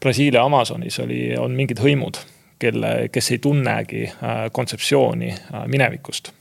Brasiilia 0.00 0.44
Amazonis 0.44 0.98
oli, 1.02 1.34
on 1.38 1.56
mingid 1.58 1.80
hõimud 1.82 2.20
kelle, 2.58 3.08
kes 3.12 3.30
ei 3.34 3.38
tunnegi 3.38 4.04
kontseptsiooni 4.52 5.32
minevikust. 5.70 6.32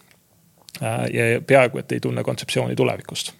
Ja 0.81 1.25
peaaegu, 1.41 1.77
et 1.81 1.91
ei 1.91 2.01
tunne 2.01 2.23
kontseptsiooni 2.25 2.75
tulevikust 2.77 3.33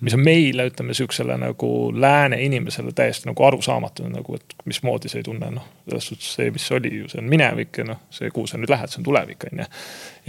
mis 0.00 0.14
on 0.14 0.20
meile, 0.20 0.66
ütleme 0.68 0.94
sihukesele 0.94 1.38
nagu 1.40 1.68
lääne 1.96 2.36
inimesele 2.42 2.92
täiesti 2.92 3.28
nagu 3.30 3.44
arusaamatu 3.44 4.08
nagu, 4.12 4.34
et 4.36 4.56
mismoodi 4.64 5.08
sa 5.08 5.18
ei 5.20 5.24
tunne, 5.24 5.50
noh. 5.50 5.68
selles 5.88 6.08
suhtes 6.10 6.34
see, 6.36 6.50
mis 6.52 6.66
oli 6.76 6.92
ju, 6.98 7.08
see 7.08 7.22
on 7.22 7.30
minevik 7.32 7.80
ja 7.80 7.86
noh, 7.92 8.02
see, 8.12 8.30
kuhu 8.34 8.50
sa 8.50 8.60
nüüd 8.60 8.72
lähed, 8.72 8.92
see 8.92 9.00
on 9.00 9.08
tulevik, 9.08 9.48
on 9.48 9.64
ju. 9.64 9.68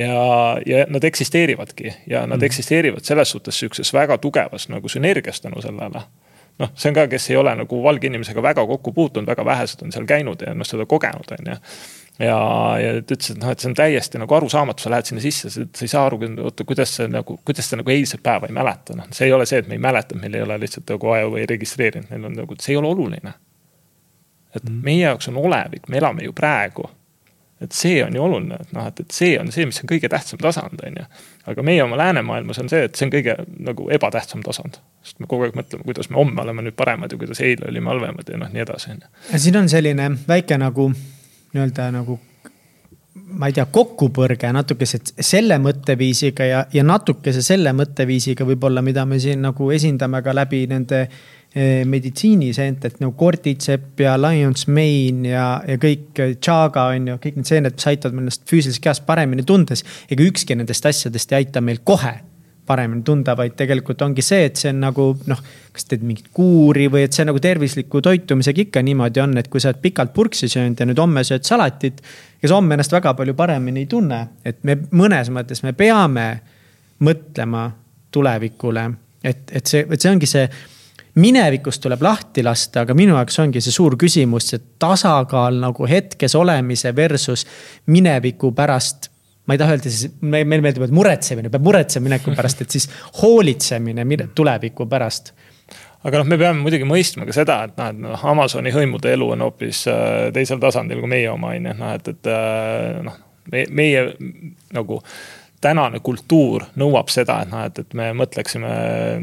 ja, 0.04 0.14
ja 0.66 0.86
nad 0.90 1.04
eksisteerivadki 1.04 1.92
ja 2.08 2.24
nad 2.28 2.40
mm. 2.40 2.48
eksisteerivad 2.48 3.04
selles 3.08 3.36
suhtes 3.36 3.60
sihukeses 3.60 3.94
väga 3.94 4.18
tugevas 4.24 4.70
nagu 4.72 4.90
sünergias 4.90 5.44
tänu 5.44 5.62
sellele 5.62 6.06
noh, 6.58 6.72
see 6.74 6.90
on 6.92 6.98
ka, 6.98 7.08
kes 7.12 7.30
ei 7.32 7.38
ole 7.38 7.54
nagu 7.60 7.84
valge 7.84 8.08
inimesega 8.08 8.42
väga 8.44 8.66
kokku 8.68 8.94
puutunud, 8.94 9.28
väga 9.30 9.46
vähesed 9.46 9.84
on 9.86 9.92
seal 9.94 10.08
käinud 10.10 10.42
ja 10.48 10.56
noh, 10.58 10.68
seda 10.68 10.88
kogenud, 10.90 11.36
on 11.36 11.52
ju 11.54 11.58
ja, 12.20 12.38
ja 12.82 12.94
ta 13.02 13.16
ütles, 13.16 13.32
et 13.34 13.42
noh, 13.42 13.52
et 13.54 13.64
see 13.64 13.70
on 13.72 13.78
täiesti 13.78 14.22
nagu 14.22 14.38
arusaamatu, 14.38 14.84
sa 14.84 14.92
lähed 14.94 15.10
sinna 15.10 15.24
sisse, 15.24 15.52
sa 15.54 15.86
ei 15.86 15.92
saa 15.92 16.06
aru, 16.10 16.20
oota, 16.46 16.66
kuidas 16.68 16.96
see 17.00 17.10
nagu, 17.12 17.40
kuidas 17.46 17.70
ta 17.70 17.80
nagu 17.80 17.94
eilset 17.94 18.24
päeva 18.26 18.50
ei 18.50 18.56
mäleta, 18.58 18.98
noh. 18.98 19.10
see 19.16 19.30
ei 19.30 19.36
ole 19.38 19.48
see, 19.50 19.62
et 19.64 19.70
me 19.70 19.78
ei 19.78 19.84
mäleta, 19.84 20.18
meil 20.20 20.38
ei 20.38 20.46
ole 20.46 20.60
lihtsalt 20.64 20.90
nagu 20.96 21.14
aju 21.14 21.34
või 21.36 21.48
registreerinud, 21.50 22.10
meil 22.14 22.30
on 22.30 22.40
nagu, 22.42 22.60
see 22.62 22.76
ei 22.76 22.82
ole 22.82 22.94
oluline. 22.94 23.34
et 24.56 24.64
mm. 24.64 24.80
meie 24.84 25.04
jaoks 25.04 25.30
on 25.30 25.38
olevik, 25.38 25.90
me 25.92 26.00
elame 26.02 26.26
ju 26.26 26.34
praegu 26.34 26.88
et 27.62 27.74
see 27.74 28.04
on 28.06 28.14
ju 28.16 28.22
oluline, 28.22 28.58
et 28.62 28.74
noh, 28.76 28.86
et, 28.86 29.00
et 29.02 29.14
see 29.14 29.34
on 29.42 29.50
see, 29.54 29.66
mis 29.66 29.80
on 29.82 29.90
kõige 29.90 30.10
tähtsam 30.14 30.38
tasand, 30.42 30.82
on 30.86 31.00
ju. 31.02 31.06
aga 31.50 31.66
meie 31.66 31.82
oma 31.84 31.98
läänemaailmas 31.98 32.62
on 32.62 32.70
see, 32.70 32.84
et 32.86 32.98
see 32.98 33.08
on 33.08 33.14
kõige 33.16 33.34
nagu 33.66 33.88
ebatähtsam 33.98 34.44
tasand. 34.46 34.78
sest 35.02 35.20
me 35.24 35.30
kogu 35.30 35.48
aeg 35.48 35.58
mõtleme, 35.58 35.86
kuidas 35.88 36.12
me 36.12 36.20
homme 36.22 36.44
oleme 36.44 36.68
nüüd 36.68 36.78
paremad 36.78 37.12
ja 37.12 37.18
kuidas 37.18 37.42
eile 37.42 37.70
olime 37.72 37.90
halvemad 37.90 38.30
ja 38.30 38.38
noh, 38.38 38.52
nii 38.54 38.62
edasi, 38.62 38.94
on 38.94 39.02
ju. 39.02 39.14
ja 39.32 39.42
siin 39.42 39.58
on 39.58 39.70
selline 39.74 40.12
väike 40.30 40.60
nagu 40.62 40.92
nii-öelda 41.54 41.92
nagu 41.96 42.20
ma 43.38 43.50
ei 43.50 43.56
tea, 43.58 43.66
kokkupõrge 43.74 44.52
natukese 44.54 45.00
selle 45.04 45.58
mõtteviisiga 45.60 46.46
ja, 46.46 46.60
ja 46.74 46.84
natukese 46.86 47.42
selle 47.44 47.74
mõtteviisiga 47.76 48.46
võib-olla, 48.48 48.84
mida 48.86 49.06
me 49.06 49.18
siin 49.20 49.42
nagu 49.44 49.72
esindame 49.74 50.22
ka 50.24 50.36
läbi 50.38 50.66
nende 50.70 51.08
Eh, 51.58 51.86
meditsiiniseent, 51.88 52.84
et 52.86 52.98
nagu 53.00 53.16
Cordyceps 53.18 54.02
ja 54.04 54.18
Lions 54.20 54.68
Mane 54.68 55.30
ja, 55.32 55.46
ja 55.66 55.78
kõik 55.82 56.20
Chaga 56.44 56.84
on 56.92 57.08
ju, 57.08 57.16
kõik 57.24 57.40
need 57.40 57.48
seened, 57.50 57.74
mis 57.78 57.88
aitavad 57.88 58.14
meil 58.14 58.28
ennast 58.28 58.44
füüsilises 58.52 58.84
kehas 58.84 59.00
paremini 59.08 59.46
tundes. 59.48 59.82
ega 60.12 60.28
ükski 60.28 60.58
nendest 60.60 60.86
asjadest 60.86 61.32
ei 61.32 61.40
aita 61.40 61.64
meil 61.64 61.80
kohe 61.88 62.12
paremini 62.68 63.04
tunda, 63.08 63.36
vaid 63.38 63.56
tegelikult 63.58 64.02
ongi 64.06 64.24
see, 64.26 64.46
et 64.50 64.60
see 64.60 64.72
on 64.74 64.82
nagu 64.84 65.08
noh, 65.32 65.42
kas 65.74 65.88
teed 65.90 66.04
mingit 66.08 66.30
kuuri 66.36 66.88
või 66.92 67.06
et 67.08 67.16
see 67.16 67.26
nagu 67.28 67.42
tervisliku 67.44 68.02
toitumisega 68.04 68.66
ikka 68.68 68.84
niimoodi 68.86 69.24
on, 69.24 69.38
et 69.40 69.50
kui 69.52 69.64
sa 69.64 69.72
oled 69.72 69.82
pikalt 69.84 70.14
purksi 70.16 70.50
söönud 70.52 70.80
ja 70.80 70.88
nüüd 70.90 71.02
homme 71.02 71.24
sööd 71.28 71.48
salatit. 71.48 72.02
ega 72.38 72.52
sa 72.52 72.60
homme 72.60 72.78
ennast 72.78 72.94
väga 72.94 73.14
palju 73.18 73.36
paremini 73.38 73.86
ei 73.86 73.92
tunne, 73.92 74.22
et 74.46 74.64
me 74.64 74.78
mõnes 74.92 75.32
mõttes 75.34 75.64
me 75.64 75.74
peame 75.74 76.28
mõtlema 77.04 77.70
tulevikule, 78.12 78.90
et, 79.24 79.46
et 79.52 79.66
see, 79.66 79.86
et 79.90 80.02
see 80.02 80.12
ongi 80.12 80.30
see 80.30 80.48
minevikust 81.18 81.82
tuleb 81.82 82.02
lahti 82.06 82.44
lasta, 82.46 82.84
aga 82.86 82.94
minu 82.98 83.16
jaoks 83.18 83.40
ongi 83.42 83.62
see 83.64 83.74
suur 83.74 83.98
küsimus, 84.00 84.52
see 84.52 84.62
tasakaal 84.80 85.58
nagu 85.62 85.88
hetkes 85.90 86.36
olemise 86.38 86.94
versus 86.96 87.46
mineviku 87.94 88.52
pärast 88.58 89.10
ma 89.48 89.56
ei 89.56 89.62
taha 89.62 89.76
öelda 89.76 89.92
siis, 89.92 90.18
meile 90.22 90.62
meeldib, 90.64 90.86
et 90.88 90.96
muretsemine, 90.96 91.52
peab 91.54 91.68
muretsema 91.68 92.10
mineku 92.10 92.34
pärast, 92.36 92.64
et 92.64 92.76
siis 92.76 92.90
hoolitsemine 93.22 94.06
tuleviku 94.36 94.88
pärast. 94.92 95.34
aga 96.08 96.22
noh, 96.22 96.28
me 96.30 96.38
peame 96.40 96.62
muidugi 96.62 96.88
mõistma 96.88 97.26
ka 97.28 97.36
seda, 97.36 97.62
et 97.68 97.80
noh, 97.80 97.90
et 97.92 98.02
noh, 98.04 98.28
Amazoni 98.32 98.72
hõimude 98.76 99.12
elu 99.16 99.32
on 99.36 99.48
hoopis 99.48 99.86
äh, 99.92 100.28
teisel 100.36 100.60
tasandil 100.64 101.02
kui 101.04 101.12
meie 101.16 101.32
oma, 101.32 101.56
on 101.56 101.72
ju, 101.72 101.80
noh, 101.80 101.96
et, 101.96 102.14
et 102.14 102.32
äh, 102.32 103.02
noh, 103.08 103.18
meie 103.52 104.06
nagu 104.76 105.02
tänane 105.62 106.00
kultuur 106.06 106.68
nõuab 106.78 107.10
seda, 107.10 107.40
et 107.42 107.50
noh, 107.50 107.64
et, 107.66 107.80
et 107.82 107.94
me 107.98 108.12
mõtleksime 108.18 108.70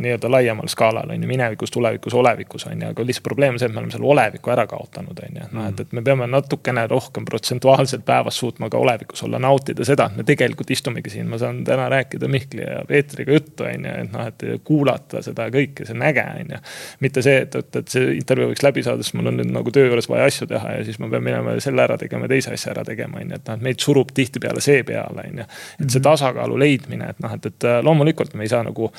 nii-öelda 0.00 0.30
laiemal 0.32 0.66
skaalal 0.70 1.12
on 1.14 1.22
ju, 1.22 1.28
minevikus, 1.30 1.70
tulevikus, 1.70 2.14
olevikus 2.18 2.66
on 2.66 2.80
ju, 2.82 2.88
aga 2.90 3.04
lihtsalt 3.06 3.26
probleem 3.28 3.54
on 3.54 3.62
see, 3.62 3.68
et 3.70 3.74
me 3.74 3.78
oleme 3.82 3.94
selle 3.94 4.08
oleviku 4.10 4.50
ära 4.50 4.64
kaotanud, 4.70 5.20
on 5.22 5.38
ju. 5.38 5.46
noh, 5.54 5.68
et, 5.70 5.82
et 5.84 5.94
me 5.94 6.02
peame 6.02 6.26
natukene 6.26 6.86
rohkem 6.90 7.26
protsentuaalselt 7.28 8.02
päevas 8.06 8.40
suutma 8.42 8.70
ka 8.70 8.80
olevikus 8.82 9.22
olla, 9.26 9.38
nautida 9.38 9.86
seda, 9.86 10.08
et 10.10 10.18
me 10.18 10.26
tegelikult 10.26 10.72
istumegi 10.74 11.12
siin, 11.14 11.28
ma 11.30 11.38
saan 11.38 11.60
täna 11.68 11.86
rääkida 11.92 12.30
Mihkli 12.30 12.66
ja 12.66 12.82
Peetriga 12.88 13.38
juttu, 13.38 13.68
on 13.70 13.86
ju, 13.86 13.94
et 14.02 14.12
noh, 14.16 14.26
et 14.32 14.44
kuulata 14.66 15.22
seda 15.22 15.46
kõike, 15.54 15.86
see 15.86 15.94
on 15.94 16.02
äge, 16.10 16.26
on 16.42 16.52
ju. 16.56 16.60
mitte 17.06 17.22
see, 17.22 17.44
et, 17.46 17.54
et, 17.62 17.80
et 17.84 17.94
see 17.94 18.10
intervjuu 18.18 18.50
võiks 18.50 18.66
läbi 18.66 18.82
saada, 18.82 19.06
sest 19.06 19.14
mul 19.20 19.30
on 19.30 19.38
nüüd 19.38 19.54
nagu 19.54 19.70
töö 19.74 19.86
juures 19.86 20.10
vaja 20.10 20.26
asju 20.32 20.50
teha 20.50 20.80
ja 20.80 20.82
siis 20.90 20.98
ma 20.98 21.12
pean 21.14 21.22
minema 21.30 21.54
selle 21.62 21.86
ära 21.86 22.00
tegema, 22.00 22.26
teise 22.30 22.58
asja 22.58 22.74
ära 22.74 22.82
tegema, 22.90 23.22
on 23.22 23.30
ju, 23.30 23.38
et 23.38 23.52
noh, 23.52 23.62
et 23.62 23.66
meid 23.70 23.86
surub 23.86 24.10
tihtipeale 24.18 24.62
see 24.64 24.82
peale, 24.82 25.28
on 25.30 25.44
ju. 25.44 25.46
et 25.46 25.86
see 25.86 26.02
mhm. 26.02 26.04
tasa 26.10 26.23
tasakaalu 26.24 26.58
leidmine, 26.58 27.12
et 27.14 27.22
noh, 27.22 27.36
et, 27.36 27.46
et 27.46 27.68
äh, 27.68 27.78
loomulikult 27.84 28.34
me 28.34 28.46
ei 28.46 28.52
saa 28.52 28.64
nagu 28.66 28.90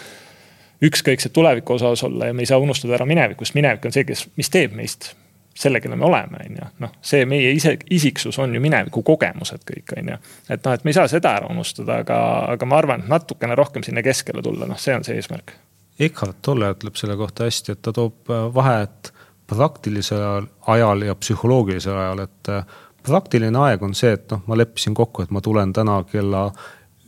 ükskõiksed 0.86 1.34
tuleviku 1.34 1.78
osas 1.78 2.04
olla 2.04 2.30
ja 2.30 2.34
me 2.34 2.44
ei 2.44 2.50
saa 2.50 2.62
unustada 2.62 2.98
ära 2.98 3.06
minevikust, 3.10 3.56
minevik 3.56 3.86
on 3.88 3.96
see, 3.96 4.06
kes, 4.08 4.28
mis 4.38 4.52
teeb 4.54 4.76
meist 4.76 5.14
selle, 5.56 5.80
kelle 5.80 5.96
me 5.96 6.06
oleme, 6.06 6.42
on 6.50 6.58
ju. 6.60 6.66
noh, 6.84 6.96
see 7.06 7.26
meie 7.30 7.54
ise, 7.56 7.78
isiksus 7.96 8.40
on 8.44 8.56
ju 8.56 8.62
mineviku 8.62 9.04
kogemused 9.08 9.64
kõik, 9.64 9.94
on 9.98 10.12
ju. 10.12 10.18
et 10.50 10.66
noh, 10.66 10.76
et 10.76 10.84
me 10.84 10.92
ei 10.92 10.98
saa 10.98 11.08
seda 11.12 11.38
ära 11.40 11.52
unustada, 11.52 12.02
aga, 12.04 12.18
aga 12.56 12.68
ma 12.68 12.80
arvan, 12.82 13.06
et 13.06 13.12
natukene 13.12 13.56
rohkem 13.56 13.86
sinna 13.88 14.04
keskele 14.04 14.44
tulla, 14.44 14.68
noh, 14.68 14.80
see 14.80 14.96
on 14.98 15.08
see 15.08 15.16
eesmärk. 15.16 15.56
Eckhart 15.96 16.42
Tolle 16.44 16.74
ütleb 16.74 17.00
selle 17.00 17.16
kohta 17.16 17.48
hästi, 17.48 17.78
et 17.78 17.82
ta 17.88 17.96
toob 17.96 18.28
äh, 18.28 18.50
vahet 18.56 19.14
praktilisel 19.48 20.50
ajal 20.74 21.06
ja 21.08 21.16
psühholoogilisel 21.16 21.96
ajal, 22.02 22.26
et 22.26 22.52
äh, 22.52 22.66
praktiline 23.06 23.62
aeg 23.70 23.84
on 23.86 23.96
see, 23.96 24.12
et 24.18 24.28
noh, 24.34 24.44
ma 24.50 24.60
leppisin 24.60 24.98
kokku, 24.98 25.24
et 25.24 25.32
ma 25.32 25.40
tulen 25.46 25.72
täna 25.74 26.02
kella 26.12 26.50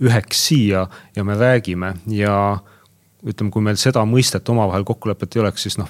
üheks 0.04 0.48
siia 0.50 0.88
ja 1.16 1.24
me 1.24 1.38
räägime 1.38 1.94
ja 2.14 2.58
ütleme, 3.26 3.52
kui 3.52 3.64
meil 3.66 3.80
seda 3.82 4.04
mõistet 4.06 4.50
omavahel 4.50 4.86
kokkulepet 4.88 5.36
ei 5.36 5.42
oleks, 5.42 5.66
siis 5.66 5.78
noh, 5.82 5.90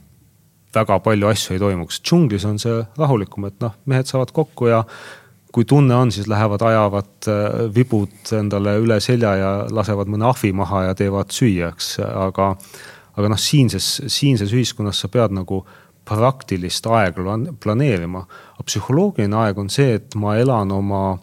väga 0.76 1.00
palju 1.04 1.30
asju 1.30 1.56
ei 1.56 1.62
toimuks. 1.62 2.02
džunglis 2.02 2.46
on 2.48 2.60
see 2.60 2.82
rahulikum, 2.98 3.48
et 3.50 3.58
noh, 3.64 3.76
mehed 3.86 4.10
saavad 4.10 4.32
kokku 4.36 4.70
ja 4.72 4.84
kui 5.54 5.66
tunne 5.66 5.96
on, 5.96 6.12
siis 6.12 6.28
lähevad, 6.30 6.62
ajavad 6.62 7.30
äh, 7.32 7.58
vibud 7.74 8.34
endale 8.38 8.78
üle 8.84 9.00
selja 9.04 9.34
ja 9.40 9.52
lasevad 9.74 10.10
mõne 10.12 10.28
ahvi 10.30 10.52
maha 10.54 10.88
ja 10.90 10.96
teevad 10.98 11.34
süüa, 11.34 11.72
eks, 11.74 11.98
aga. 12.06 12.54
aga 13.18 13.30
noh, 13.34 13.40
siinses, 13.42 13.86
siinses 14.14 14.52
ühiskonnas 14.54 15.00
sa 15.02 15.08
pead 15.10 15.34
nagu 15.34 15.64
praktilist 16.08 16.86
aega 16.88 17.38
planeerima. 17.64 18.26
aga 18.54 18.66
psühholoogiline 18.68 19.40
aeg 19.42 19.58
on 19.58 19.72
see, 19.74 19.96
et 19.98 20.16
ma 20.16 20.38
elan 20.38 20.72
oma 20.72 21.18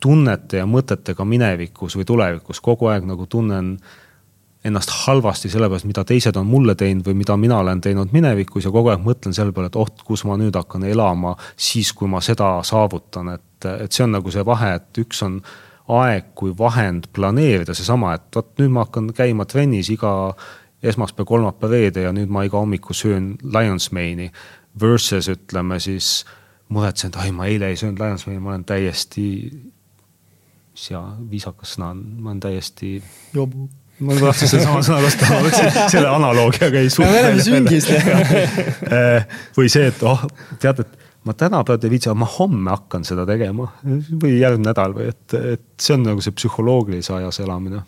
tunnete 0.00 0.60
ja 0.60 0.66
mõtetega 0.66 1.24
minevikus 1.24 1.96
või 1.96 2.06
tulevikus, 2.08 2.60
kogu 2.60 2.90
aeg 2.92 3.06
nagu 3.08 3.26
tunnen 3.26 3.76
ennast 4.64 4.90
halvasti 5.04 5.50
selle 5.52 5.68
pärast, 5.68 5.84
mida 5.84 6.04
teised 6.08 6.36
on 6.40 6.46
mulle 6.48 6.74
teinud 6.74 7.04
või 7.04 7.18
mida 7.20 7.36
mina 7.36 7.58
olen 7.60 7.80
teinud 7.84 8.12
minevikus 8.16 8.64
ja 8.64 8.72
kogu 8.72 8.92
aeg 8.92 9.04
mõtlen 9.04 9.36
selle 9.36 9.52
peale, 9.52 9.68
et 9.68 9.76
oht, 9.76 10.02
kus 10.06 10.24
ma 10.24 10.38
nüüd 10.40 10.56
hakkan 10.56 10.86
elama 10.88 11.34
siis, 11.56 11.92
kui 11.92 12.08
ma 12.08 12.22
seda 12.24 12.56
saavutan, 12.64 13.34
et, 13.36 13.68
et 13.84 13.92
see 13.92 14.06
on 14.06 14.16
nagu 14.16 14.32
see 14.32 14.44
vahe, 14.46 14.74
et 14.80 15.02
üks 15.04 15.20
on 15.26 15.40
aeg 16.00 16.32
kui 16.38 16.54
vahend 16.56 17.10
planeerida 17.12 17.76
seesama, 17.76 18.14
et 18.16 18.28
vot 18.36 18.54
nüüd 18.60 18.72
ma 18.72 18.86
hakkan 18.86 19.10
käima 19.16 19.44
trennis 19.44 19.90
iga 19.92 20.14
esmaspäev, 20.84 21.28
kolmapäev, 21.28 21.72
reede 21.72 22.06
ja 22.06 22.12
nüüd 22.16 22.32
ma 22.32 22.44
iga 22.44 22.60
hommiku 22.60 22.96
söön 22.96 23.34
Lions 23.42 23.90
Mane'i. 23.92 24.30
Versus 24.80 25.28
ütleme 25.30 25.78
siis 25.80 26.24
muretsen, 26.68 27.12
et 27.12 27.20
ai, 27.20 27.30
ma 27.32 27.46
eile 27.46 27.68
ei 27.70 27.76
söönud 27.76 28.00
Lions 28.00 28.26
Mane'i, 28.26 28.40
ma 28.42 28.54
olen 28.54 28.64
täiesti 28.68 29.26
mis 30.74 30.90
hea 30.90 31.00
viisakas 31.30 31.76
sõna 31.76 31.92
on, 31.94 32.02
ma 32.18 32.32
olen 32.32 32.42
täiesti. 32.42 32.96
jobu 33.34 33.68
ma 34.02 34.16
tahtsin 34.18 34.50
sedasama 34.50 34.82
sõna 34.82 35.04
kasutada, 35.04 35.36
ma 35.36 35.46
mõtlesin, 35.46 35.80
selle 35.92 36.10
analoogiaga 36.10 36.82
ei 36.82 36.90
suuda. 36.90 37.10
me 37.12 37.20
oleme 37.22 37.44
süngis. 37.46 37.86
või 39.58 39.70
see, 39.70 39.86
et 39.92 40.02
oh, 40.06 40.24
tead, 40.62 40.82
et 40.82 40.96
ma 41.24 41.36
täna 41.38 41.62
praegu 41.66 41.86
ei 41.86 41.94
viitsi, 41.94 42.10
ma 42.18 42.28
homme 42.28 42.74
hakkan 42.74 43.06
seda 43.06 43.26
tegema 43.28 43.68
või 43.84 44.36
järgmine 44.40 44.68
nädal 44.72 44.96
või 44.96 45.08
et, 45.12 45.36
et 45.38 45.64
see 45.80 45.94
on 45.96 46.08
nagu 46.08 46.24
see 46.24 46.34
psühholoogilise 46.36 47.14
ajas 47.20 47.40
elamine. 47.44 47.84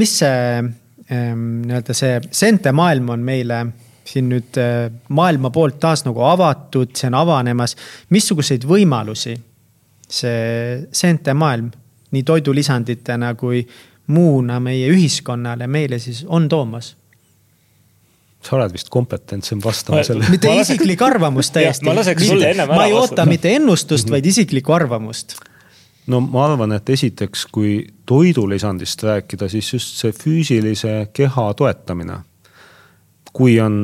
mis 0.00 0.16
see 0.22 0.58
ähm, 0.58 1.46
nii-öelda 1.68 1.96
see 1.96 2.18
seente 2.32 2.72
maailm 2.72 3.12
on 3.12 3.24
meile 3.26 3.62
siin 4.08 4.32
nüüd 4.32 4.58
äh, 4.58 4.88
maailma 5.14 5.52
poolt 5.54 5.78
taas 5.80 6.02
nagu 6.08 6.24
avatud, 6.26 6.96
see 6.96 7.12
on 7.12 7.20
avanemas. 7.20 7.76
missuguseid 8.10 8.64
võimalusi 8.66 9.36
see 10.12 10.88
seente 10.92 11.36
maailm 11.36 11.70
nii 12.12 12.22
toidulisanditena 12.22 13.34
kui 13.34 13.62
muuna 14.12 14.60
meie 14.60 14.90
ühiskonnale, 14.92 15.66
meile 15.66 15.98
siis 15.98 16.24
on 16.28 16.48
toomas? 16.48 16.96
sa 18.42 18.56
oled 18.56 18.72
vist 18.74 18.88
kompetentsem 18.90 19.60
vastama 19.62 20.02
sellele. 20.02 20.30
mitte 20.34 20.50
isiklik 20.60 21.02
arvamus 21.02 21.52
täiesti. 21.54 21.86
ma 21.86 21.94
laseks 21.94 22.26
sulle 22.26 22.50
ennem 22.50 22.70
ära 22.70 22.74
vastata. 22.74 22.80
ma 22.80 22.86
ei 22.90 22.96
oota 22.98 23.26
mitte 23.26 23.54
ennustust, 23.54 24.10
vaid 24.10 24.26
isiklikku 24.26 24.74
arvamust. 24.74 25.36
no 26.10 26.20
ma 26.20 26.46
arvan, 26.48 26.74
et 26.74 26.90
esiteks, 26.90 27.46
kui 27.54 27.76
toidulisandist 28.06 29.02
rääkida, 29.06 29.48
siis 29.48 29.72
just 29.72 30.02
see 30.02 30.10
füüsilise 30.16 30.96
keha 31.14 31.46
toetamine. 31.54 32.18
kui 33.32 33.60
on, 33.60 33.76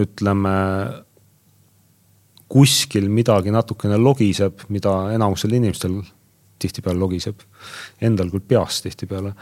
ütleme 0.00 0.54
kuskil 2.48 3.08
midagi 3.10 3.50
natukene 3.50 3.98
logiseb, 3.98 4.68
mida 4.68 4.94
enamusel 5.14 5.58
inimestel 5.58 5.98
tihtipeale 6.64 7.00
logiseb. 7.00 7.44
Endal 8.04 8.32
küll 8.32 8.44
peast 8.48 8.86
tihtipeale, 8.88 9.34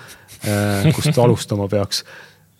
äh, 0.42 0.90
kust 0.96 1.18
alustama 1.22 1.68
peaks 1.72 2.04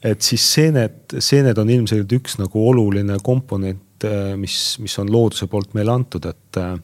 et 0.03 0.23
siis 0.27 0.43
seened, 0.55 1.15
seened 1.23 1.59
on 1.63 1.71
ilmselgelt 1.71 2.17
üks 2.17 2.35
nagu 2.41 2.65
oluline 2.73 3.21
komponent, 3.23 4.07
äh, 4.09 4.33
mis, 4.39 4.57
mis 4.83 4.97
on 4.99 5.13
looduse 5.13 5.47
poolt 5.51 5.77
meile 5.79 5.95
antud, 5.95 6.27
et. 6.31 6.63
Äh, 6.63 6.75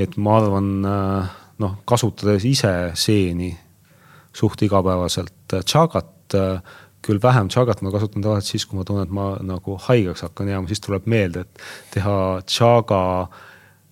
et 0.00 0.14
ma 0.22 0.36
arvan, 0.38 0.68
noh, 1.60 1.72
kasutades 1.84 2.44
ise 2.46 2.70
seeni 2.96 3.48
suht 4.32 4.62
igapäevaselt, 4.62 5.50
tšagat, 5.50 6.36
küll 7.04 7.20
vähem 7.22 7.50
tšagat 7.50 7.82
ma 7.82 7.92
kasutan 7.92 8.24
tavaliselt 8.24 8.54
siis, 8.54 8.66
kui 8.68 8.78
ma 8.78 8.84
tunnen, 8.86 9.08
et 9.08 9.14
ma 9.14 9.32
nagu 9.44 9.76
haigeks 9.88 10.24
hakkan 10.26 10.48
jääma, 10.52 10.70
siis 10.70 10.82
tuleb 10.84 11.08
meelde, 11.10 11.42
et 11.42 11.62
teha 11.96 12.16
tšaga, 12.46 13.02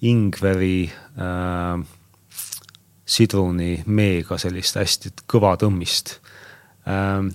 ingveri 0.08 0.86
äh,, 1.18 1.82
sidruni, 3.08 3.82
meega 3.86 4.36
sellist 4.40 4.76
hästi 4.76 5.14
kõva 5.30 5.54
tõmmist 5.60 6.18
äh, 6.88 7.28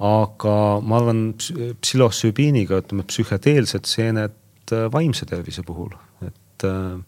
aga 0.00 0.54
ma 0.80 0.98
arvan 1.00 1.22
psühhosüübiiniga, 1.36 2.80
ütleme 2.80 3.04
psühhedeelsed 3.08 3.88
seened 3.88 4.72
äh, 4.72 4.88
vaimse 4.92 5.28
tervise 5.28 5.64
puhul, 5.66 5.94
et. 6.26 6.66
Äh, 6.68 7.00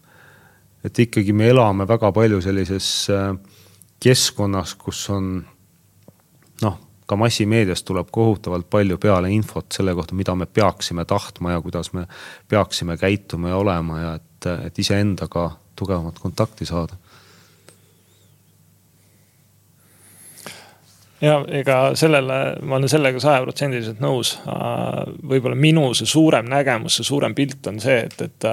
et 0.83 0.99
ikkagi 0.99 1.31
me 1.31 1.45
elame 1.47 1.85
väga 1.87 2.09
palju 2.11 2.41
sellises 2.43 2.87
äh, 3.07 3.29
keskkonnas, 4.03 4.73
kus 4.75 5.05
on 5.15 5.37
noh, 6.59 6.73
ka 7.07 7.15
massimeediast 7.15 7.85
tuleb 7.87 8.09
kohutavalt 8.11 8.67
palju 8.67 8.97
peale 8.99 9.29
infot 9.31 9.71
selle 9.71 9.93
kohta, 9.95 10.11
mida 10.19 10.35
me 10.35 10.43
peaksime 10.43 11.05
tahtma 11.07 11.53
ja 11.53 11.61
kuidas 11.63 11.93
me 11.95 12.03
peaksime 12.51 12.97
käituma 12.99 13.53
ja 13.53 13.61
olema 13.63 14.01
ja 14.01 14.11
et, 14.19 14.49
et 14.67 14.83
iseendaga 14.83 15.45
tugevamat 15.79 16.19
kontakti 16.19 16.67
saada 16.67 16.99
ja 21.23 21.37
ega 21.55 21.77
sellele, 21.95 22.37
ma 22.67 22.77
olen 22.77 22.91
sellega 22.91 23.21
sajaprotsendiliselt 23.23 24.01
nõus. 24.03 24.33
Võib-olla 25.29 25.55
minu 25.55 25.85
see 25.95 26.09
suurem 26.09 26.49
nägemus, 26.51 26.97
see 26.99 27.07
suurem 27.07 27.35
pilt 27.37 27.67
on 27.71 27.79
see, 27.83 28.01
et, 28.09 28.17
et 28.25 28.47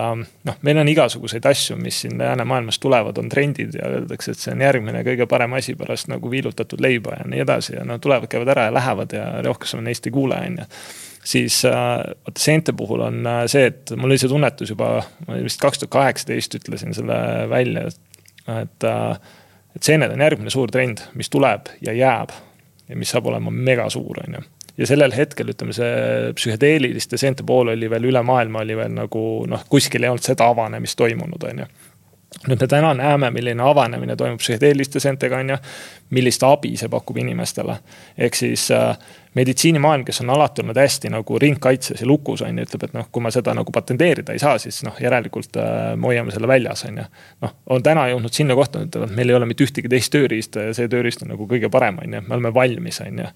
noh, 0.47 0.59
meil 0.67 0.83
on 0.83 0.91
igasuguseid 0.93 1.47
asju, 1.51 1.79
mis 1.81 2.03
siin 2.05 2.19
läänemaailmas 2.21 2.79
tulevad, 2.83 3.19
on 3.19 3.31
trendid 3.33 3.75
ja 3.79 3.91
öeldakse, 3.91 4.35
et 4.35 4.43
see 4.43 4.55
on 4.55 4.63
järgmine 4.63 5.03
kõige 5.07 5.27
parem 5.31 5.57
asi 5.59 5.75
pärast 5.79 6.11
nagu 6.13 6.31
viilutatud 6.31 6.83
leiba 6.83 7.19
ja 7.19 7.29
nii 7.31 7.45
edasi 7.47 7.75
ja 7.79 7.87
no 7.87 7.99
tulevad, 8.03 8.31
käivad 8.31 8.53
ära 8.55 8.69
ja 8.69 8.75
lähevad 8.79 9.17
ja 9.19 9.31
rohkem 9.47 9.83
neist 9.87 10.07
ei 10.07 10.15
kuule, 10.15 10.39
on 10.39 10.61
ju 10.63 10.69
siis 11.31 11.59
vaata 11.67 12.41
seente 12.41 12.73
puhul 12.73 13.03
on 13.05 13.27
see, 13.51 13.67
et 13.69 13.91
mul 13.93 14.09
oli 14.09 14.21
see 14.21 14.31
tunnetus 14.31 14.71
juba, 14.73 15.03
ma 15.27 15.41
vist 15.45 15.61
kaks 15.61 15.83
tuhat 15.83 15.93
kaheksateist 15.99 16.55
ütlesin 16.57 16.97
selle 16.97 17.19
välja, 17.51 17.91
et, 17.91 18.63
et 18.63 19.85
seened 19.85 20.15
on 20.15 20.25
järgmine 20.25 20.55
suur 20.55 20.73
trend, 20.73 21.03
mis 21.19 21.29
tuleb 21.29 21.69
ja 21.85 21.93
jääb 21.93 22.33
mis 22.99 23.13
saab 23.15 23.31
olema 23.31 23.53
megasuur, 23.55 24.25
on 24.25 24.39
ju. 24.39 24.43
Ja 24.81 24.87
sellel 24.89 25.13
hetkel 25.13 25.51
ütleme, 25.53 25.75
see 25.77 26.31
psühhedeeliliste 26.39 27.19
seente 27.21 27.45
pool 27.47 27.73
oli 27.75 27.91
veel 27.91 28.07
üle 28.09 28.23
maailma 28.25 28.63
oli 28.65 28.77
veel 28.79 28.95
nagu 28.97 29.25
noh, 29.51 29.67
kuskil 29.69 30.07
ei 30.07 30.13
olnud 30.13 30.25
seda 30.25 30.47
avanemist 30.49 30.97
toimunud, 30.99 31.45
on 31.51 31.65
ju 31.65 31.69
nüüd 32.49 32.61
me 32.61 32.67
täna 32.71 32.93
näeme, 32.95 33.31
milline 33.35 33.63
avanemine 33.63 34.17
toimub 34.17 34.41
psühhedeeliste 34.41 35.01
seentega, 35.03 35.41
on 35.43 35.57
ju. 35.57 35.57
millist 36.11 36.43
abi 36.43 36.73
see 36.77 36.89
pakub 36.91 37.19
inimestele. 37.23 37.77
ehk 38.19 38.35
siis 38.35 38.71
äh, 38.75 38.97
meditsiinimaailm, 39.35 40.05
kes 40.05 40.21
on 40.25 40.31
alati 40.31 40.63
olnud 40.63 40.79
hästi 40.79 41.11
nagu 41.15 41.39
ringkaitses 41.39 42.01
ja 42.01 42.07
lukus, 42.07 42.43
on 42.43 42.59
ju, 42.59 42.65
ütleb, 42.67 42.87
et 42.87 42.95
noh, 42.97 43.07
kui 43.13 43.23
me 43.23 43.31
seda 43.35 43.55
nagu 43.55 43.73
patenteerida 43.73 44.35
ei 44.35 44.43
saa, 44.43 44.57
siis 44.59 44.81
noh, 44.87 44.97
järelikult 45.03 45.59
äh, 45.61 45.93
me 45.97 46.11
hoiame 46.11 46.35
selle 46.35 46.49
väljas, 46.51 46.85
on 46.89 47.03
ju. 47.03 47.07
noh, 47.45 47.55
on 47.77 47.85
täna 47.87 48.09
jõudnud 48.11 48.35
sinna 48.35 48.57
kohta, 48.59 48.83
ütlevad, 48.87 49.15
meil 49.15 49.31
ei 49.31 49.39
ole 49.39 49.51
mitte 49.51 49.67
ühtegi 49.67 49.91
teist 49.91 50.15
tööriista 50.15 50.71
ja 50.71 50.75
see 50.77 50.91
tööriist 50.91 51.23
on 51.27 51.35
nagu 51.35 51.47
kõige 51.51 51.71
parem, 51.71 52.01
on 52.03 52.19
ju, 52.19 52.25
me 52.27 52.39
oleme 52.39 52.55
valmis, 52.55 53.03
on 53.05 53.25
ju. 53.25 53.31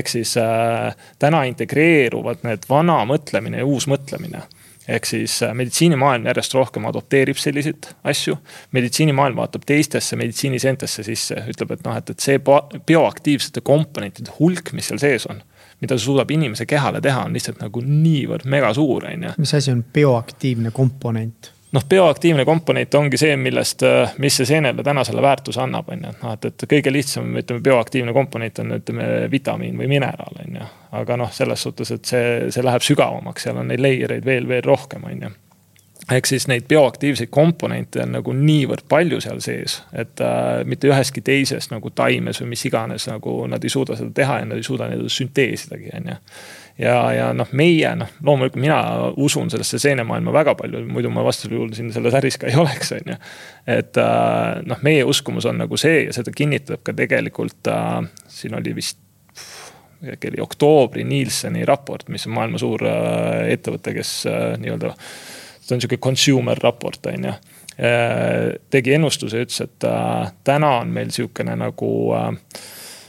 ehk 0.00 0.12
siis 0.16 0.36
äh, 0.40 0.96
täna 1.18 1.44
integreeruvad 1.48 2.44
need 2.48 2.68
vana 2.68 3.00
mõtlemine 3.08 3.62
ja 3.62 3.68
uus 3.68 3.88
mõtlemine 3.88 4.44
ehk 4.88 5.08
siis 5.08 5.38
äh, 5.44 5.52
meditsiinimaailm 5.54 6.26
järjest 6.30 6.54
rohkem 6.56 6.88
adopteerib 6.88 7.36
selliseid 7.40 7.90
asju. 8.08 8.38
meditsiinimaailm 8.72 9.36
vaatab 9.36 9.66
teistesse 9.68 10.16
meditsiiniseentesse 10.16 11.04
sisse, 11.06 11.42
ütleb, 11.52 11.76
et 11.76 11.84
noh, 11.86 11.98
et, 12.00 12.10
et 12.10 12.24
see 12.24 12.40
bioaktiivsete 12.40 13.62
komponentide 13.66 14.34
hulk, 14.38 14.72
mis 14.72 14.90
seal 14.90 15.02
sees 15.02 15.28
on 15.28 15.42
mida 15.80 15.98
suudab 15.98 16.30
inimese 16.34 16.66
kehale 16.66 17.00
teha, 17.02 17.22
on 17.28 17.36
lihtsalt 17.36 17.60
nagu 17.62 17.82
niivõrd 17.84 18.48
mega 18.50 18.72
suur, 18.74 19.06
on 19.06 19.28
ju. 19.28 19.36
mis 19.38 19.54
asi 19.54 19.70
on 19.74 19.84
bioaktiivne 19.94 20.72
komponent? 20.74 21.52
Noh, 21.72 21.84
bioaktiivne 21.88 22.44
komponent 22.44 22.94
ongi 22.94 23.18
see, 23.20 23.36
millest, 23.36 23.82
äh, 23.82 24.14
mis 24.22 24.36
see 24.40 24.48
seenele 24.48 24.84
täna 24.84 25.04
selle 25.04 25.22
väärtuse 25.24 25.62
annab, 25.62 25.90
on 25.92 26.06
ju, 26.06 26.12
noh, 26.22 26.36
et, 26.36 26.48
et 26.48 26.66
kõige 26.70 26.92
lihtsam, 26.92 27.28
ütleme, 27.40 27.62
bioaktiivne 27.64 28.14
komponent 28.16 28.62
on, 28.62 28.76
ütleme, 28.78 29.08
vitamiin 29.32 29.76
või 29.80 29.90
mineraal, 29.90 30.40
on 30.44 30.60
ju. 30.60 30.70
aga 31.00 31.18
noh, 31.20 31.34
selles 31.34 31.66
suhtes, 31.66 31.92
et 31.94 32.08
see, 32.08 32.30
see 32.54 32.64
läheb 32.64 32.84
sügavamaks, 32.84 33.44
seal 33.44 33.60
on 33.60 33.68
neid 33.72 33.84
layer 33.84 34.16
eid 34.16 34.26
veel, 34.26 34.48
veel 34.48 34.64
rohkem, 34.64 35.04
on 35.04 35.26
ju. 35.26 35.34
ehk 36.14 36.30
siis 36.30 36.46
neid 36.48 36.64
bioaktiivseid 36.68 37.28
komponente 37.28 38.00
on 38.00 38.14
nagu 38.16 38.32
niivõrd 38.32 38.86
palju 38.88 39.20
seal 39.20 39.42
sees, 39.44 39.82
et 39.92 40.22
äh, 40.24 40.62
mitte 40.64 40.88
üheski 40.88 41.20
teises 41.24 41.68
nagu 41.72 41.90
taimes 41.90 42.40
või 42.40 42.54
mis 42.54 42.64
iganes 42.64 43.10
nagu 43.10 43.42
nad 43.50 43.64
ei 43.64 43.72
suuda 43.72 43.98
seda 43.98 44.14
teha 44.14 44.40
ja 44.40 44.48
nad 44.48 44.56
ei 44.56 44.64
suuda 44.64 44.88
neid 44.88 45.04
sünteesidagi, 45.12 45.92
on 46.00 46.14
ju 46.14 46.16
ja, 46.78 46.96
ja 47.12 47.28
noh, 47.36 47.50
meie 47.56 47.90
noh, 47.98 48.10
loomulikult 48.24 48.62
mina 48.62 48.78
usun 49.18 49.50
sellesse 49.50 49.80
seenemaailma 49.82 50.32
väga 50.34 50.54
palju, 50.58 50.84
muidu 50.90 51.10
ma 51.12 51.24
vastasel 51.26 51.56
juhul 51.56 51.74
siin 51.76 51.90
selles 51.94 52.14
äris 52.18 52.38
ka 52.40 52.48
ei 52.50 52.58
oleks, 52.58 52.92
on 52.96 53.12
ju. 53.12 53.18
et 53.78 54.00
äh, 54.02 54.62
noh, 54.68 54.80
meie 54.86 55.04
uskumus 55.08 55.48
on 55.50 55.60
nagu 55.64 55.80
see 55.80 56.04
ja 56.06 56.14
seda 56.16 56.34
kinnitab 56.34 56.84
ka 56.86 56.94
tegelikult 56.96 57.70
äh,, 57.72 58.00
siin 58.30 58.56
oli 58.58 58.76
vist 58.78 59.02
äkki 59.98 60.30
oli 60.30 60.42
oktoobri 60.42 61.02
Nielseni 61.04 61.64
raport, 61.66 62.06
mis 62.08 62.28
on 62.28 62.36
maailma 62.36 62.60
suur 62.62 62.86
äh, 62.86 63.48
ettevõte, 63.54 63.96
kes 63.96 64.12
nii-öelda. 64.62 64.94
see 65.60 65.74
on 65.74 65.82
sihuke 65.82 65.98
consumer 66.02 66.58
raport, 66.62 67.06
on 67.10 67.32
ju 67.32 67.38
tegi 68.74 68.96
ennustuse, 68.96 69.44
ütles, 69.44 69.60
et 69.62 69.84
täna 70.44 70.70
on 70.80 70.88
meil 70.90 71.12
sihukene 71.14 71.52
nagu 71.60 71.90
äh, 72.18 72.32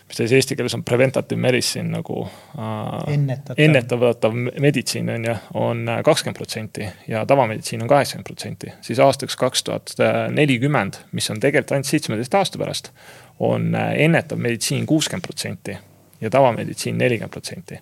mis 0.10 0.18
ta 0.18 0.26
siis 0.26 0.40
eesti 0.40 0.58
keeles 0.58 0.74
on 0.74 0.84
preventative 0.84 1.40
medicine 1.42 1.92
nagu 1.94 2.24
äh,. 2.26 3.14
ennetatav. 3.14 3.62
ennetatav 3.66 4.34
meditsiin 4.60 5.10
on 5.14 5.28
ju, 5.30 5.36
on 5.54 5.86
kakskümmend 6.06 6.38
protsenti 6.38 6.88
ja 7.08 7.26
tavameditsiin 7.26 7.82
on 7.86 7.92
kaheksakümmend 7.92 8.26
protsenti. 8.32 8.74
siis 8.82 9.00
aastaks 9.00 9.36
kaks 9.36 9.64
tuhat 9.64 9.94
nelikümmend, 10.34 11.02
mis 11.12 11.30
on 11.30 11.40
tegelikult 11.40 11.78
ainult 11.78 11.92
seitsmeteist 11.92 12.36
aasta 12.36 12.58
pärast, 12.58 12.92
on 13.40 13.76
ennetav 13.76 14.42
meditsiin 14.42 14.86
kuuskümmend 14.86 15.28
protsenti 15.28 15.78
ja 16.22 16.30
tavameditsiin 16.30 16.98
nelikümmend 16.98 17.32
protsenti 17.32 17.80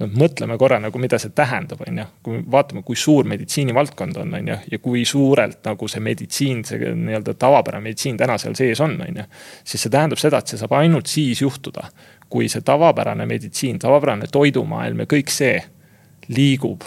no 0.00 0.08
mõtleme 0.10 0.56
korra 0.58 0.80
nagu, 0.82 0.98
mida 1.02 1.18
see 1.22 1.32
tähendab, 1.36 1.84
on 1.86 2.00
ju, 2.00 2.06
kui 2.26 2.40
vaatame, 2.50 2.82
kui 2.86 2.98
suur 2.98 3.28
meditsiinivaldkond 3.30 4.18
on, 4.22 4.34
on 4.40 4.50
ju, 4.52 4.58
ja 4.72 4.80
kui 4.82 5.04
suurelt 5.08 5.62
nagu 5.68 5.88
see 5.90 6.02
meditsiin, 6.04 6.64
see 6.66 6.90
nii-öelda 6.98 7.36
tavapärane 7.38 7.88
meditsiin 7.88 8.18
täna 8.20 8.38
seal 8.40 8.56
sees 8.58 8.82
on, 8.84 8.98
on 9.04 9.22
ju. 9.22 9.28
siis 9.62 9.86
see 9.86 9.94
tähendab 9.94 10.20
seda, 10.22 10.42
et 10.42 10.50
see 10.50 10.60
saab 10.60 10.74
ainult 10.80 11.10
siis 11.10 11.44
juhtuda, 11.44 11.86
kui 12.30 12.50
see 12.50 12.64
tavapärane 12.66 13.26
meditsiin, 13.30 13.78
tavapärane 13.82 14.30
toidumaailm 14.32 15.04
ja 15.04 15.10
kõik 15.14 15.32
see 15.32 15.56
liigub 16.34 16.86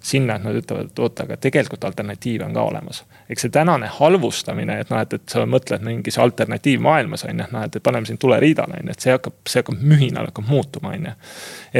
sinna, 0.00 0.36
et 0.36 0.44
nad 0.44 0.56
ütlevad, 0.56 0.90
et 0.90 0.98
oota, 0.98 1.24
aga 1.26 1.36
tegelikult 1.36 1.84
alternatiive 1.84 2.44
on 2.44 2.54
ka 2.54 2.62
olemas. 2.62 3.04
eks 3.30 3.42
see 3.44 3.50
tänane 3.54 3.88
halvustamine, 3.98 4.78
et 4.80 4.90
noh, 4.90 5.00
et, 5.02 5.12
et 5.12 5.34
sa 5.34 5.44
mõtled 5.46 5.82
mingis 5.84 6.18
alternatiivmaailmas 6.18 7.24
on 7.24 7.34
ju, 7.34 7.44
et 7.44 7.52
noh, 7.52 7.64
et 7.66 7.78
paneme 7.82 8.06
sind 8.06 8.20
tuleriidale 8.22 8.78
on 8.80 8.90
ju, 8.90 8.94
et 8.94 9.06
see 9.06 9.12
hakkab, 9.12 9.36
see 9.46 9.62
hakkab 9.62 9.82
mühinal 9.82 10.30
hakkab 10.30 10.48
muutuma, 10.48 10.94
on 10.94 11.10
ju. 11.10 11.14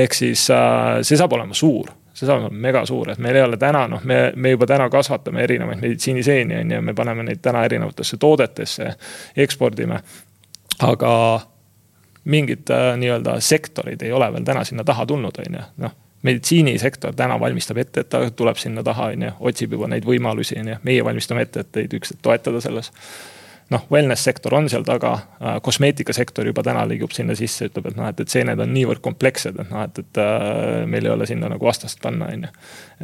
ehk 0.02 0.18
siis 0.18 0.48
äh, 0.54 0.98
see 1.02 1.20
saab 1.20 1.32
olema 1.38 1.54
suur 1.54 1.92
see 2.12 2.26
saab 2.26 2.42
olema 2.42 2.62
mega 2.66 2.82
suur, 2.86 3.12
et 3.12 3.22
meil 3.22 3.38
ei 3.38 3.44
ole 3.46 3.56
täna 3.60 3.86
noh, 3.88 4.02
me, 4.04 4.32
me 4.36 4.54
juba 4.54 4.66
täna 4.66 4.88
kasvatame 4.90 5.44
erinevaid 5.46 5.80
meditsiiniseeni 5.84 6.58
on 6.62 6.74
ju, 6.74 6.82
me 6.82 6.94
paneme 6.94 7.28
neid 7.28 7.42
täna 7.42 7.62
erinevatesse 7.68 8.16
toodetesse, 8.16 8.90
ekspordime. 9.36 10.02
aga 10.82 11.14
mingid 12.24 12.70
äh, 12.74 12.90
nii-öelda 12.98 13.38
sektorid 13.40 14.02
ei 14.02 14.12
ole 14.12 14.32
veel 14.32 14.44
täna 14.44 14.64
sinna 14.64 14.84
taha 14.84 15.06
tulnud, 15.06 15.42
on 15.46 15.58
ju, 15.60 15.64
noh 15.86 15.96
meditsiinisektor 16.22 17.14
täna 17.14 17.38
valmistab 17.40 17.78
ette, 17.78 18.02
et 18.02 18.10
ta 18.10 18.22
tuleb 18.30 18.58
sinna 18.58 18.82
taha, 18.84 19.12
on 19.14 19.26
ju, 19.28 19.32
otsib 19.50 19.74
juba 19.76 19.88
neid 19.90 20.06
võimalusi, 20.06 20.58
on 20.60 20.72
ju, 20.74 20.78
meie 20.86 21.04
valmistame 21.04 21.44
ette, 21.46 21.62
et 21.62 21.72
teid 21.72 21.98
ükskord 22.00 22.22
toetada 22.22 22.62
selles 22.64 22.90
noh, 23.72 23.84
wellness 23.92 24.24
sektor 24.24 24.54
on 24.56 24.68
seal 24.72 24.84
taga, 24.86 25.12
äh, 25.42 25.56
kosmeetikasektor 25.64 26.46
juba 26.48 26.62
täna 26.64 26.84
liigub 26.88 27.12
sinna 27.12 27.36
sisse, 27.36 27.68
ütleb, 27.68 27.90
et 27.90 27.98
noh, 27.98 28.08
et, 28.08 28.20
et 28.24 28.32
seened 28.32 28.60
on 28.64 28.70
niivõrd 28.72 29.02
komplekssed, 29.04 29.58
et 29.60 29.72
noh, 29.72 29.82
et, 29.84 30.00
et 30.02 30.20
äh, 30.22 30.84
meil 30.88 31.08
ei 31.08 31.12
ole 31.12 31.26
sinna 31.28 31.50
nagu 31.52 31.68
vastast 31.68 32.00
panna, 32.02 32.30
on 32.32 32.46
ju. 32.46 32.52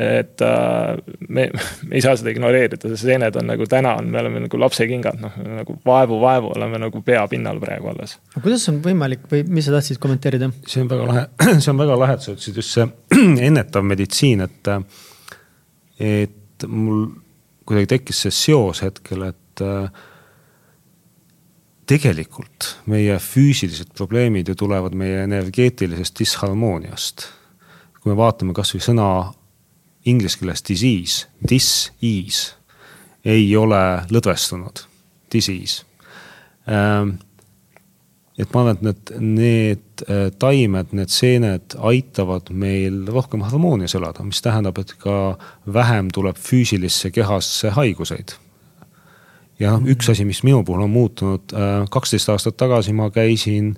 et 0.07 0.45
äh, 0.47 1.03
me, 1.28 1.49
me 1.53 1.91
ei 1.99 2.05
saa 2.05 2.16
seda 2.20 2.32
ignoreerida, 2.32 2.81
sest 2.81 3.05
seened 3.05 3.36
on 3.41 3.51
nagu 3.53 3.69
täna 3.70 3.97
on, 4.01 4.09
me 4.12 4.23
oleme 4.23 4.45
nagu 4.47 4.61
lapsekingad, 4.62 5.20
noh 5.20 5.36
nagu 5.61 5.77
vaevu-vaevu 5.85 6.55
oleme 6.57 6.81
nagu 6.86 7.05
pea 7.05 7.27
pinnal 7.31 7.61
praegu 7.62 7.93
alles. 7.93 8.16
kuidas 8.39 8.65
on 8.73 8.81
võimalik 8.85 9.28
või 9.31 9.45
mis 9.49 9.69
sa 9.69 9.77
tahtsid 9.77 10.01
kommenteerida? 10.03 10.49
see 10.65 10.85
on 10.85 10.89
väga 10.93 11.11
lahe, 11.11 11.27
see 11.62 11.74
on 11.74 11.82
väga 11.85 12.01
lahe, 12.01 12.16
et 12.16 12.24
sa 12.24 12.32
ütlesid 12.32 12.62
just 12.62 12.78
see 12.78 12.89
ennetav 13.51 13.85
meditsiin, 13.85 14.49
et, 14.49 14.73
et 16.01 16.69
mul 16.70 17.07
kuidagi 17.69 17.95
tekkis 17.95 18.24
see 18.24 18.35
seos 18.35 18.81
hetkel, 18.85 19.28
et 19.28 19.65
äh, 19.65 20.11
tegelikult 21.86 22.74
meie 22.90 23.19
füüsilised 23.20 23.93
probleemid 23.97 24.48
ju 24.48 24.56
tulevad 24.59 24.94
meie 24.97 25.24
energeetilisest 25.24 26.19
disharmooniast. 26.19 27.28
kui 28.01 28.12
me 28.12 28.16
vaatame 28.20 28.52
kasvõi 28.52 28.82
sõna 28.85 29.09
inglise 30.05 30.36
keeles 30.36 30.61
disease, 30.69 31.28
dis-ease 31.40 32.52
ei 33.24 33.47
ole 33.56 33.81
lõdvestunud, 34.12 34.82
disease. 35.32 35.86
Ähm, 36.69 37.15
et 38.36 38.52
ma 38.52 38.61
arvan, 38.61 38.77
et 38.77 38.85
need, 38.85 39.15
need 39.39 40.05
äh, 40.05 40.28
taimed, 40.36 40.93
need 40.93 41.09
seened 41.09 41.78
aitavad 41.81 42.52
meil 42.52 43.06
rohkem 43.09 43.47
harmoonias 43.48 43.97
elada, 43.97 44.27
mis 44.28 44.44
tähendab, 44.44 44.77
et 44.85 44.93
ka 45.01 45.39
vähem 45.65 46.12
tuleb 46.12 46.36
füüsilisse 46.36 47.09
kehasse 47.15 47.73
haiguseid 47.73 48.36
ja 49.60 49.74
noh, 49.74 49.85
üks 49.94 50.09
asi, 50.10 50.26
mis 50.26 50.43
minu 50.47 50.62
puhul 50.66 50.85
on 50.86 50.93
muutunud, 50.93 51.55
äh, 51.55 51.85
kaksteist 51.90 52.31
aastat 52.32 52.56
tagasi 52.60 52.94
ma 52.97 53.10
käisin 53.14 53.74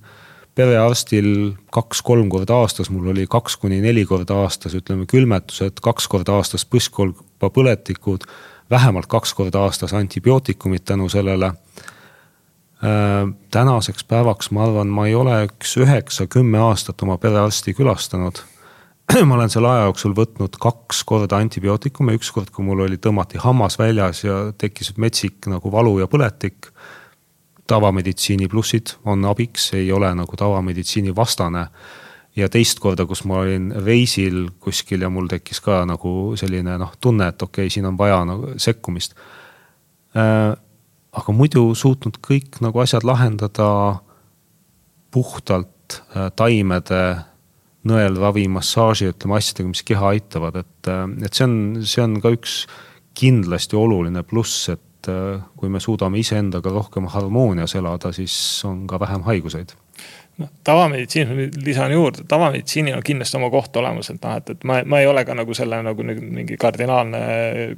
perearstil 0.57 1.53
kaks-kolm 1.75 2.31
korda 2.33 2.63
aastas, 2.63 2.89
mul 2.91 3.13
oli 3.13 3.27
kaks 3.29 3.59
kuni 3.61 3.83
neli 3.85 4.07
korda 4.09 4.41
aastas, 4.45 4.75
ütleme 4.79 5.05
külmetused, 5.11 5.83
kaks 5.85 6.09
korda 6.09 6.39
aastas 6.39 6.65
põskkõlbapõletikud, 6.73 8.25
vähemalt 8.73 9.11
kaks 9.13 9.35
korda 9.37 9.67
aastas 9.67 9.93
antibiootikumid 9.95 10.87
tänu 10.89 11.11
sellele. 11.13 11.53
Äh, 12.85 13.29
tänaseks 13.53 14.05
päevaks 14.05 14.51
ma 14.51 14.65
arvan, 14.65 14.89
ma 14.93 15.07
ei 15.09 15.15
ole 15.15 15.45
üks 15.51 15.77
üheksa-kümme 15.81 16.61
aastat 16.71 17.03
oma 17.05 17.19
perearsti 17.21 17.77
külastanud 17.77 18.45
ma 19.27 19.35
olen 19.35 19.51
selle 19.51 19.71
aja 19.71 19.87
jooksul 19.87 20.15
võtnud 20.17 20.57
kaks 20.61 21.05
korda 21.07 21.39
antibiootikume, 21.39 22.17
ükskord, 22.19 22.51
kui 22.55 22.65
mul 22.67 22.83
oli, 22.87 22.99
tõmmati 22.99 23.39
hammas 23.43 23.79
väljas 23.79 24.25
ja 24.25 24.39
tekkis 24.59 24.97
metsik 24.99 25.47
nagu 25.51 25.71
valu 25.73 25.99
ja 26.01 26.09
põletik. 26.11 26.73
tavameditsiini 27.67 28.47
plussid 28.49 28.93
on 29.05 29.25
abiks, 29.25 29.73
ei 29.75 29.93
ole 29.93 30.15
nagu 30.15 30.37
tavameditsiini 30.37 31.17
vastane. 31.17 31.67
ja 32.37 32.49
teist 32.49 32.79
korda, 32.79 33.07
kus 33.07 33.25
ma 33.25 33.39
olin 33.39 33.73
reisil 33.85 34.51
kuskil 34.61 35.03
ja 35.03 35.09
mul 35.09 35.29
tekkis 35.29 35.61
ka 35.61 35.85
nagu 35.85 36.37
selline 36.37 36.79
noh, 36.79 36.93
tunne, 37.01 37.29
et 37.29 37.43
okei 37.43 37.65
okay,, 37.65 37.71
siin 37.71 37.87
on 37.87 37.99
vaja 37.99 38.25
nagu 38.25 38.53
sekkumist 38.57 39.15
äh,. 40.17 40.57
aga 41.13 41.33
muidu 41.33 41.75
suutnud 41.75 42.19
kõik 42.21 42.61
nagu 42.61 42.79
asjad 42.79 43.05
lahendada 43.05 44.03
puhtalt 45.11 46.03
äh, 46.17 46.31
taimede 46.37 47.17
nõelravi, 47.87 48.47
massaaži, 48.53 49.13
ütleme 49.15 49.39
asjadega, 49.39 49.71
mis 49.71 49.85
keha 49.87 50.13
aitavad, 50.17 50.61
et, 50.63 50.91
et 51.23 51.33
see 51.33 51.47
on, 51.47 51.57
see 51.87 52.03
on 52.05 52.19
ka 52.23 52.33
üks 52.35 52.59
kindlasti 53.17 53.79
oluline 53.79 54.23
pluss, 54.27 54.69
et 54.75 55.11
kui 55.57 55.71
me 55.71 55.79
suudame 55.81 56.19
iseendaga 56.19 56.73
rohkem 56.75 57.07
harmoonias 57.13 57.77
elada, 57.79 58.11
siis 58.13 58.35
on 58.67 58.85
ka 58.91 58.99
vähem 59.01 59.23
haiguseid 59.29 59.77
noh, 60.37 60.49
tavameditsiin, 60.65 61.51
lisan 61.65 61.93
juurde, 61.93 62.25
tavameditsiinil 62.29 62.99
on 62.99 63.03
kindlasti 63.05 63.39
oma 63.39 63.49
koht 63.53 63.77
olemas, 63.81 64.11
et 64.13 64.21
noh, 64.21 64.35
et, 64.37 64.51
et 64.53 64.67
ma, 64.69 64.81
ma 64.85 65.01
ei 65.01 65.09
ole 65.09 65.25
ka 65.25 65.35
nagu 65.37 65.55
selle 65.57 65.79
nagu 65.85 66.05
mingi 66.05 66.59
kardinaalne 66.61 67.21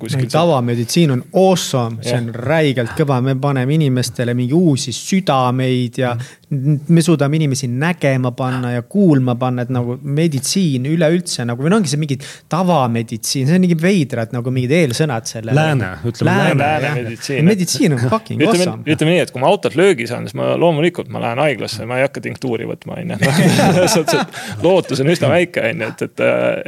kuskil. 0.01 0.27
tavameditsiin 0.33 1.15
on 1.15 1.23
awesome, 1.39 2.03
see 2.03 2.17
on 2.19 2.33
räigelt 2.35 2.97
kõva, 2.99 3.21
me 3.23 3.37
paneme 3.39 3.77
inimestele 3.79 4.35
mingi 4.35 4.57
uusi 4.59 4.95
südameid 4.97 6.01
ja 6.03 6.11
mm. 6.17 6.81
me 6.89 7.05
suudame 7.05 7.39
inimesi 7.39 7.71
nägema 7.71 8.33
panna 8.35 8.75
ja 8.75 8.83
kuulma 8.83 9.37
panna, 9.39 9.63
et 9.63 9.71
nagu 9.75 9.95
meditsiin 10.03 10.91
üleüldse 10.91 11.47
nagu 11.47 11.63
või 11.63 11.71
no 11.71 11.79
ongi 11.79 11.95
see 11.95 12.03
mingi 12.03 12.19
tavameditsiin, 12.51 13.47
see 13.47 13.61
on 13.61 13.67
mingi 13.69 13.79
veidrad 13.79 14.35
nagu 14.35 14.51
mingid 14.55 14.75
eelsõnad 14.81 15.31
sellele. 15.31 15.55
Lääne, 15.55 15.93
ütleme 16.11 16.35
lääne, 16.35 16.59
lääne 16.65 16.93
meditsiin. 17.05 17.47
meditsiin 17.53 17.95
on 17.95 18.05
fucking 18.09 18.43
ütleme, 18.43 18.67
awesome. 18.67 18.83
ütleme 18.91 19.15
nii, 19.15 19.25
et 19.29 19.35
kui 19.35 19.47
ma 19.47 19.55
autot 19.55 19.79
löögi 19.79 20.11
saan, 20.11 20.27
siis 20.27 20.35
ma 20.39 20.57
loomulikult 20.59 21.15
ma 21.15 21.23
lähen 21.23 21.47
haiglasse, 21.47 21.87
ma 21.87 22.03
ei 22.03 22.09
hakka 22.09 22.27
tinktuuri 22.27 22.48
tuuri 22.49 22.69
võtma, 22.69 22.99
on 23.03 23.15
ju. 23.15 23.19
lootus 24.65 25.03
on 25.05 25.13
üsna 25.13 25.31
väike, 25.33 25.63
on 25.71 25.85
ju, 25.85 25.91
et, 25.93 26.05
et, 26.09 26.23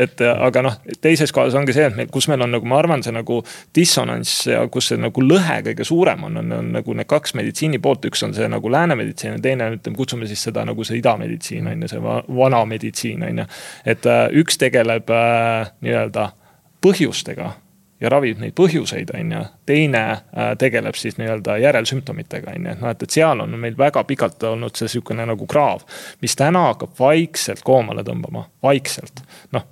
et 0.07 0.25
aga 0.31 0.65
noh, 0.67 0.79
teises 1.03 1.33
kohas 1.35 1.57
ongi 1.59 1.75
see, 1.77 1.89
et 1.91 1.97
meil, 1.97 2.11
kus 2.13 2.29
meil 2.31 2.45
on 2.45 2.53
nagu, 2.55 2.69
ma 2.69 2.81
arvan, 2.81 3.05
see 3.05 3.15
nagu 3.15 3.41
dissonants 3.77 4.35
ja 4.51 4.65
kus 4.73 4.93
see 4.93 5.01
nagu 5.01 5.25
lõhe 5.25 5.61
kõige 5.71 5.87
suurem 5.89 6.27
on, 6.29 6.41
on, 6.43 6.53
on 6.59 6.73
nagu 6.79 6.97
need 6.97 7.09
kaks 7.11 7.35
meditsiini 7.39 7.81
poolt, 7.83 8.07
üks 8.11 8.25
on 8.27 8.37
see 8.37 8.49
nagu 8.51 8.73
lääne 8.73 8.99
meditsiin 9.01 9.39
ja 9.39 9.43
teine, 9.45 9.71
ütleme, 9.79 9.99
kutsume 9.99 10.29
siis 10.31 10.45
seda 10.49 10.67
nagu 10.69 10.85
see 10.87 11.01
idameditsiin 11.01 11.71
on 11.71 11.87
ju, 11.87 11.95
see 11.95 12.05
vana 12.05 12.63
meditsiin 12.69 13.25
on 13.27 13.43
ju. 13.45 13.49
et 13.95 14.07
äh, 14.11 14.27
üks 14.43 14.61
tegeleb 14.61 15.11
äh, 15.15 15.73
nii-öelda 15.85 16.31
põhjustega 16.85 17.55
ja 18.01 18.11
ravib 18.13 18.41
neid 18.41 18.55
põhjuseid, 18.59 19.13
on 19.17 19.33
ju. 19.35 19.43
teine 19.67 20.05
äh, 20.11 20.53
tegeleb 20.59 20.99
siis 20.99 21.19
nii-öelda 21.21 21.59
järelsümptomitega, 21.61 22.55
on 22.57 22.69
ju, 22.69 22.77
et 22.77 22.85
noh, 22.85 22.95
et, 22.95 23.03
et 23.03 23.19
seal 23.19 23.45
on 23.45 23.59
meil 23.61 23.77
väga 23.79 24.05
pikalt 24.09 24.43
olnud 24.51 24.79
see 24.79 24.89
sihukene 24.89 25.27
nagu 25.29 25.47
kraav, 25.51 25.85
mis 26.23 26.37
täna 26.39 26.71
hakkab 26.71 26.97
vaikselt 27.01 27.63
koomale 27.67 28.05
tõmbama, 28.07 28.47
vaikselt. 28.63 29.25
noh, 29.57 29.69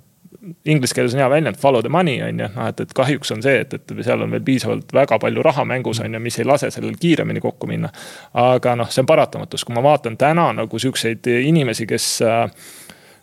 inglise 0.65 0.95
keeles 0.95 1.13
on 1.13 1.19
hea 1.19 1.29
väljend 1.29 1.57
follow 1.59 1.81
the 1.81 1.89
money 1.91 2.21
on 2.23 2.39
ju, 2.39 2.47
noh 2.55 2.67
et, 2.69 2.79
et 2.79 2.93
kahjuks 2.95 3.33
on 3.35 3.41
see, 3.43 3.63
et, 3.63 3.73
et 3.73 3.93
seal 4.05 4.21
on 4.23 4.31
veel 4.31 4.43
piisavalt 4.45 4.93
väga 4.95 5.19
palju 5.19 5.43
raha 5.43 5.65
mängus 5.67 5.99
on 6.03 6.13
ju, 6.13 6.21
mis 6.23 6.39
ei 6.39 6.47
lase 6.47 6.69
sellel 6.71 6.95
kiiremini 6.99 7.41
kokku 7.43 7.67
minna. 7.67 7.89
aga 8.33 8.75
noh, 8.79 8.91
see 8.93 9.03
on 9.03 9.09
paratamatus, 9.09 9.65
kui 9.65 9.75
ma 9.75 9.83
vaatan 9.83 10.17
täna 10.17 10.51
nagu 10.61 10.79
siukseid 10.79 11.27
inimesi, 11.43 11.87
kes 11.89 12.11
äh, 12.25 12.45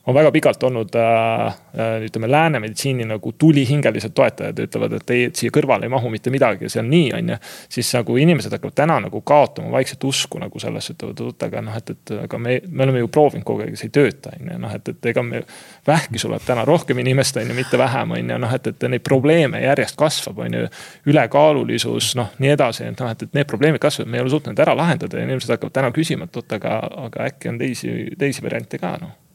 on 0.06 0.14
väga 0.14 0.30
pikalt 0.32 0.62
olnud 0.62 0.94
äh, 0.94 1.46
äh, 1.46 2.02
ütleme, 2.02 2.30
lääne 2.30 2.60
meditsiini 2.60 3.04
nagu 3.04 3.32
tulihingelised 3.32 4.14
toetajad, 4.14 4.58
ütlevad, 4.58 4.92
et 5.00 5.10
ei, 5.10 5.24
et 5.30 5.36
siia 5.36 5.50
kõrvale 5.54 5.88
ei 5.88 5.90
mahu 5.90 6.10
mitte 6.12 6.30
midagi 6.30 6.66
ja 6.66 6.70
see 6.70 6.82
on 6.82 6.90
nii, 6.90 7.08
on 7.16 7.32
ju. 7.32 7.38
siis 7.78 7.90
nagu 7.96 8.16
inimesed 8.22 8.54
hakkavad 8.54 8.76
täna 8.78 9.00
nagu 9.02 9.20
kaotama 9.26 9.72
vaikselt 9.74 10.04
usku 10.06 10.38
nagu 10.38 10.62
sellesse, 10.62 10.94
ütlevad, 10.94 11.22
oot, 11.26 11.46
aga 11.48 11.64
noh, 11.66 11.78
et, 11.80 11.90
et 11.90 12.14
aga 12.22 12.38
me, 12.38 12.60
me 12.68 12.86
oleme 12.86 13.02
ju 13.02 13.10
proovinud 13.18 13.46
kogu 13.46 13.66
aeg, 13.66 13.74
see 13.80 13.90
ei 13.90 13.96
tööta, 13.98 14.36
on 14.38 14.52
ju, 14.52 14.60
noh, 14.62 14.78
et, 14.78 14.92
et 14.94 15.10
ega 15.12 15.26
me. 15.26 15.42
vähki 15.86 16.22
suleb 16.22 16.46
täna 16.46 16.64
rohkem 16.66 17.02
inimest, 17.02 17.42
on 17.42 17.50
ju, 17.50 17.58
mitte 17.58 17.78
vähem, 17.78 18.14
on 18.14 18.32
ju, 18.34 18.38
noh, 18.46 18.56
et, 18.60 18.70
et 18.70 18.88
neid 18.94 19.02
probleeme 19.06 19.62
järjest 19.64 19.98
kasvab, 19.98 20.38
on 20.46 20.58
ju. 20.60 20.72
ülekaalulisus, 21.10 22.14
noh, 22.20 22.30
nii 22.38 22.54
edasi, 22.54 22.86
et 22.92 23.02
noh, 23.02 23.10
et, 23.10 23.26
et 23.26 23.38
need 23.40 23.50
probleemid 23.50 23.82
kasvavad, 23.82 24.10
me 24.10 24.20
ei 24.20 24.26
ole 24.26 24.34
suutnud 24.36 24.66
ära 24.66 24.78
lahendada 24.78 25.18
ja 25.18 25.26
inimesed 25.26 25.56
hakkavad 25.56 25.78
täna 25.82 25.94
küsima, 25.94 26.30
et 26.30 26.42
oot, 26.42 26.58
aga, 26.60 26.80
aga 27.08 27.30
äkki 27.30 27.50
on 27.50 27.62
teisi, 27.62 27.94
teisi 28.18 28.44
variante 28.46 28.78
ka, 28.78 28.96
noh 29.02 29.25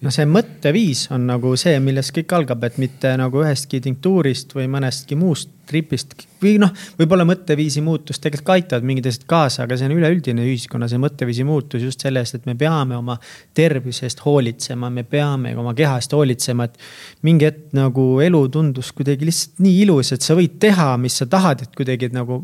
noh, 0.00 0.14
see 0.14 0.26
mõtteviis 0.28 1.06
on 1.14 1.26
nagu 1.28 1.54
see, 1.60 1.76
millest 1.82 2.14
kõik 2.16 2.34
algab, 2.38 2.64
et 2.64 2.78
mitte 2.80 3.12
nagu 3.20 3.42
ühestki 3.44 3.82
tinktuurist 3.84 4.54
või 4.56 4.68
mõnestki 4.72 5.18
muust 5.18 5.52
tripist 5.70 6.16
või 6.40 6.56
noh, 6.60 6.72
võib-olla 6.98 7.26
mõtteviisi 7.28 7.82
muutus 7.84 8.20
tegelikult 8.20 8.46
ka 8.46 8.56
aitavad 8.56 8.86
mingid 8.88 9.06
asjad 9.10 9.26
kaasa, 9.30 9.64
aga 9.64 9.76
see 9.76 9.88
on 9.90 9.94
üleüldine 9.98 10.44
ühiskonna 10.46 10.88
see 10.90 11.00
mõtteviisi 11.00 11.44
muutus 11.46 11.84
just 11.84 12.04
sellest, 12.04 12.38
et 12.38 12.46
me 12.48 12.54
peame 12.58 12.96
oma 12.96 13.16
tervise 13.56 14.06
eest 14.08 14.22
hoolitsema, 14.24 14.90
me 14.92 15.04
peame 15.08 15.52
oma 15.58 15.74
keha 15.76 15.98
eest 16.00 16.14
hoolitsema, 16.16 16.68
et. 16.68 16.78
mingi 17.26 17.46
hetk 17.46 17.74
nagu 17.76 18.04
elu 18.24 18.40
tundus 18.52 18.92
kuidagi 18.96 19.26
lihtsalt 19.28 19.60
nii 19.64 19.80
ilus, 19.84 20.12
et 20.16 20.24
sa 20.24 20.36
võid 20.38 20.56
teha, 20.62 20.88
mis 21.00 21.18
sa 21.20 21.26
tahad, 21.30 21.64
et 21.66 21.74
kuidagi 21.76 22.08
et 22.08 22.16
nagu 22.16 22.40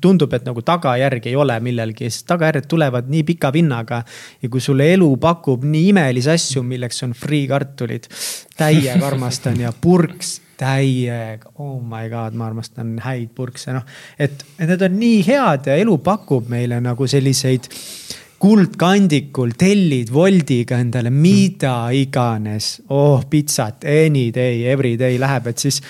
tundub, 0.00 0.34
et 0.36 0.44
nagu 0.46 0.62
tagajärgi 0.62 1.32
ei 1.32 1.38
ole 1.38 1.58
millelgi, 1.64 2.10
sest 2.12 2.28
tagajärjed 2.28 2.68
tulevad 2.68 3.08
nii 3.10 3.24
pika 3.32 3.52
vinnaga. 3.54 4.02
ja 4.42 4.48
kui 4.48 4.60
sulle 4.60 4.92
elu 4.92 5.08
pakub 5.16 5.64
nii 5.64 5.88
imelisi 5.92 6.30
asju, 6.30 6.62
milleks 6.62 7.02
on 7.06 7.14
friikartulid, 7.16 8.08
täiega 8.58 9.06
armastan 9.06 9.60
ja 9.60 9.72
purks 9.72 10.38
täiega, 10.58 11.52
oh 11.62 11.78
my 11.80 12.08
god, 12.12 12.36
ma 12.38 12.48
armastan 12.50 12.96
häid 13.04 13.30
purkse, 13.36 13.72
noh. 13.76 13.86
et, 14.18 14.44
et 14.58 14.66
need 14.68 14.82
on 14.84 14.98
nii 14.98 15.20
head 15.28 15.70
ja 15.70 15.78
elu 15.78 15.98
pakub 16.04 16.50
meile 16.50 16.80
nagu 16.84 17.06
selliseid 17.08 17.70
kuldkandikul 18.38 19.56
tellid 19.58 20.12
Woldiga 20.14 20.78
endale 20.78 21.10
mida 21.10 21.88
iganes. 21.94 22.82
oh, 22.88 23.24
pitsat 23.30 23.84
any 23.84 24.30
day, 24.34 24.64
every 24.70 24.96
day 24.98 25.18
läheb, 25.18 25.46
et 25.50 25.58
siis 25.58 25.82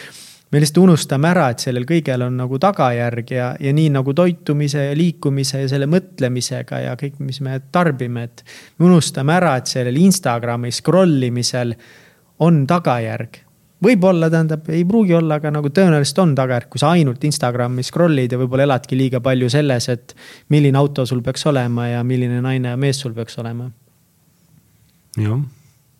me 0.53 0.61
lihtsalt 0.63 0.81
unustame 0.87 1.29
ära, 1.29 1.49
et 1.53 1.61
sellel 1.61 1.85
kõigel 1.89 2.25
on 2.25 2.39
nagu 2.41 2.59
tagajärg 2.63 3.33
ja, 3.35 3.51
ja 3.61 3.73
nii 3.77 3.91
nagu 3.99 4.15
toitumise 4.17 4.87
ja 4.89 4.95
liikumise 4.97 5.65
ja 5.65 5.69
selle 5.69 5.89
mõtlemisega 5.91 6.81
ja 6.87 6.95
kõik, 7.01 7.19
mis 7.25 7.43
me 7.45 7.61
tarbime, 7.73 8.25
et. 8.31 8.45
me 8.79 8.89
unustame 8.89 9.37
ära, 9.37 9.57
et 9.61 9.69
sellel 9.69 10.01
Instagrami 10.01 10.73
scroll 10.73 11.29
imisel 11.29 11.77
on 12.45 12.65
tagajärg. 12.71 13.43
Võib-olla 13.85 14.31
tähendab, 14.33 14.69
ei 14.75 14.85
pruugi 14.89 15.15
olla, 15.15 15.39
aga 15.39 15.53
nagu 15.55 15.71
tõenäoliselt 15.75 16.23
on 16.23 16.33
tagajärg, 16.39 16.71
kui 16.73 16.83
sa 16.83 16.95
ainult 16.97 17.25
Instagrami 17.25 17.85
scroll'id 17.87 18.35
ja 18.35 18.41
võib-olla 18.41 18.67
eladki 18.69 18.99
liiga 18.99 19.21
palju 19.25 19.51
selles, 19.53 19.89
et. 19.93 20.17
milline 20.49 20.79
auto 20.79 21.07
sul 21.07 21.23
peaks 21.23 21.47
olema 21.47 21.89
ja 21.89 22.03
milline 22.05 22.41
naine 22.43 22.75
ja 22.75 22.81
mees 22.81 23.01
sul 23.01 23.15
peaks 23.15 23.39
olema. 23.39 23.71
jah, 25.19 25.47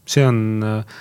see 0.07 0.27
on 0.27 0.43
äh 0.65 0.99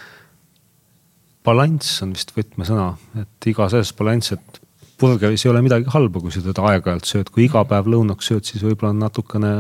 balanss 1.48 2.02
on 2.04 2.14
vist 2.16 2.34
võtmesõna, 2.36 2.92
et 3.22 3.50
iga 3.50 3.68
selles 3.72 3.94
balanss, 3.98 4.34
et 4.36 4.62
burgeris 5.00 5.46
ei 5.46 5.52
ole 5.52 5.62
midagi 5.66 5.88
halba, 5.94 6.22
kui 6.24 6.34
sa 6.34 6.42
teda 6.44 6.66
aeg-ajalt 6.72 7.08
sööd, 7.08 7.32
kui 7.34 7.46
iga 7.46 7.64
päev 7.70 7.90
lõunaks 7.94 8.32
sööd, 8.32 8.48
siis 8.48 8.66
võib-olla 8.66 8.96
on 8.96 9.04
natukene 9.06 9.52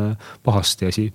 pahasti 0.46 0.90
asi 0.90 1.06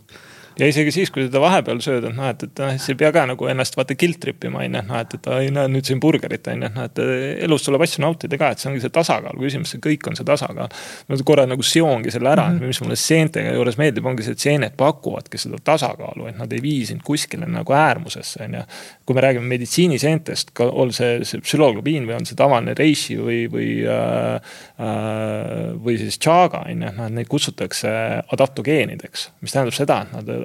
ja 0.59 0.69
isegi 0.69 0.93
siis, 0.95 1.11
kui 1.13 1.25
seda 1.27 1.41
vahepeal 1.43 1.81
sööd, 1.85 2.07
et 2.09 2.17
noh, 2.17 2.29
et, 2.29 2.43
et 2.47 2.63
noh, 2.63 2.73
sa 2.83 2.93
ei 2.93 2.99
pea 2.99 3.11
ka 3.15 3.25
nagu 3.29 3.49
ennast 3.49 3.77
vaata 3.79 3.97
guilt 3.99 4.21
trip 4.23 4.45
ima, 4.49 4.63
on 4.63 4.77
ju, 4.79 4.83
noh, 4.89 4.99
et, 5.01 5.17
et 5.17 5.29
oi, 5.33 5.51
näe 5.55 5.71
nüüd 5.73 5.89
siin 5.89 6.01
burgerit 6.03 6.49
on 6.53 6.67
ju, 6.67 6.71
noh, 6.77 6.89
et 6.89 7.01
elus 7.47 7.67
tuleb 7.67 7.85
asju 7.87 8.03
nautida 8.05 8.39
ka, 8.41 8.53
et 8.53 8.63
see 8.63 8.71
ongi 8.71 8.83
see 8.85 8.93
tasakaal, 8.95 9.39
küsimus, 9.41 9.75
see 9.75 9.83
kõik 9.83 10.09
on 10.11 10.19
see 10.19 10.27
tasakaal. 10.29 10.73
ma 11.09 11.21
korra 11.27 11.47
nagu 11.49 11.65
seongi 11.67 12.13
selle 12.13 12.33
ära 12.33 12.49
mm, 12.49 12.59
-hmm. 12.59 12.73
mis 12.73 12.81
mulle 12.83 12.97
seentega 12.97 13.55
juures 13.57 13.79
meeldib, 13.79 14.07
ongi 14.07 14.27
see, 14.27 14.37
et 14.37 14.47
seened 14.47 14.77
pakuvadki 14.77 15.39
seda 15.39 15.61
tasakaalu, 15.65 16.29
et 16.31 16.39
nad 16.39 16.53
ei 16.53 16.63
vii 16.63 16.87
sind 16.87 17.03
kuskile 17.07 17.47
nagu 17.47 17.73
äärmusesse, 17.73 18.45
on 18.45 18.55
ju. 18.55 18.63
kui 19.07 19.15
me 19.15 19.21
räägime 19.21 19.47
meditsiiniseentest, 19.47 20.53
on 20.61 20.93
see, 20.93 21.25
see 21.25 21.41
psühholoogiapiin 21.41 22.07
või 22.07 22.15
on 22.21 22.27
see 22.27 22.37
tavaline 22.39 22.75
reishi 22.79 23.17
või, 23.19 23.41
või 23.51 23.69
äh,, 23.83 24.35
äh, 24.79 25.73
või 25.85 25.99
siis 25.99 26.19
chaga 26.19 26.65
on 26.69 26.85
ju, 26.87 26.93
noh, 26.99 27.09
neid 27.09 27.29
kutsutakse 27.29 27.89
adaptogeenideks, 28.33 29.31
mis 29.41 29.53
tähendab 29.53 29.77
seda, 29.77 30.03
et 30.07 30.13
nad 30.15 30.29
ad, 30.33 30.42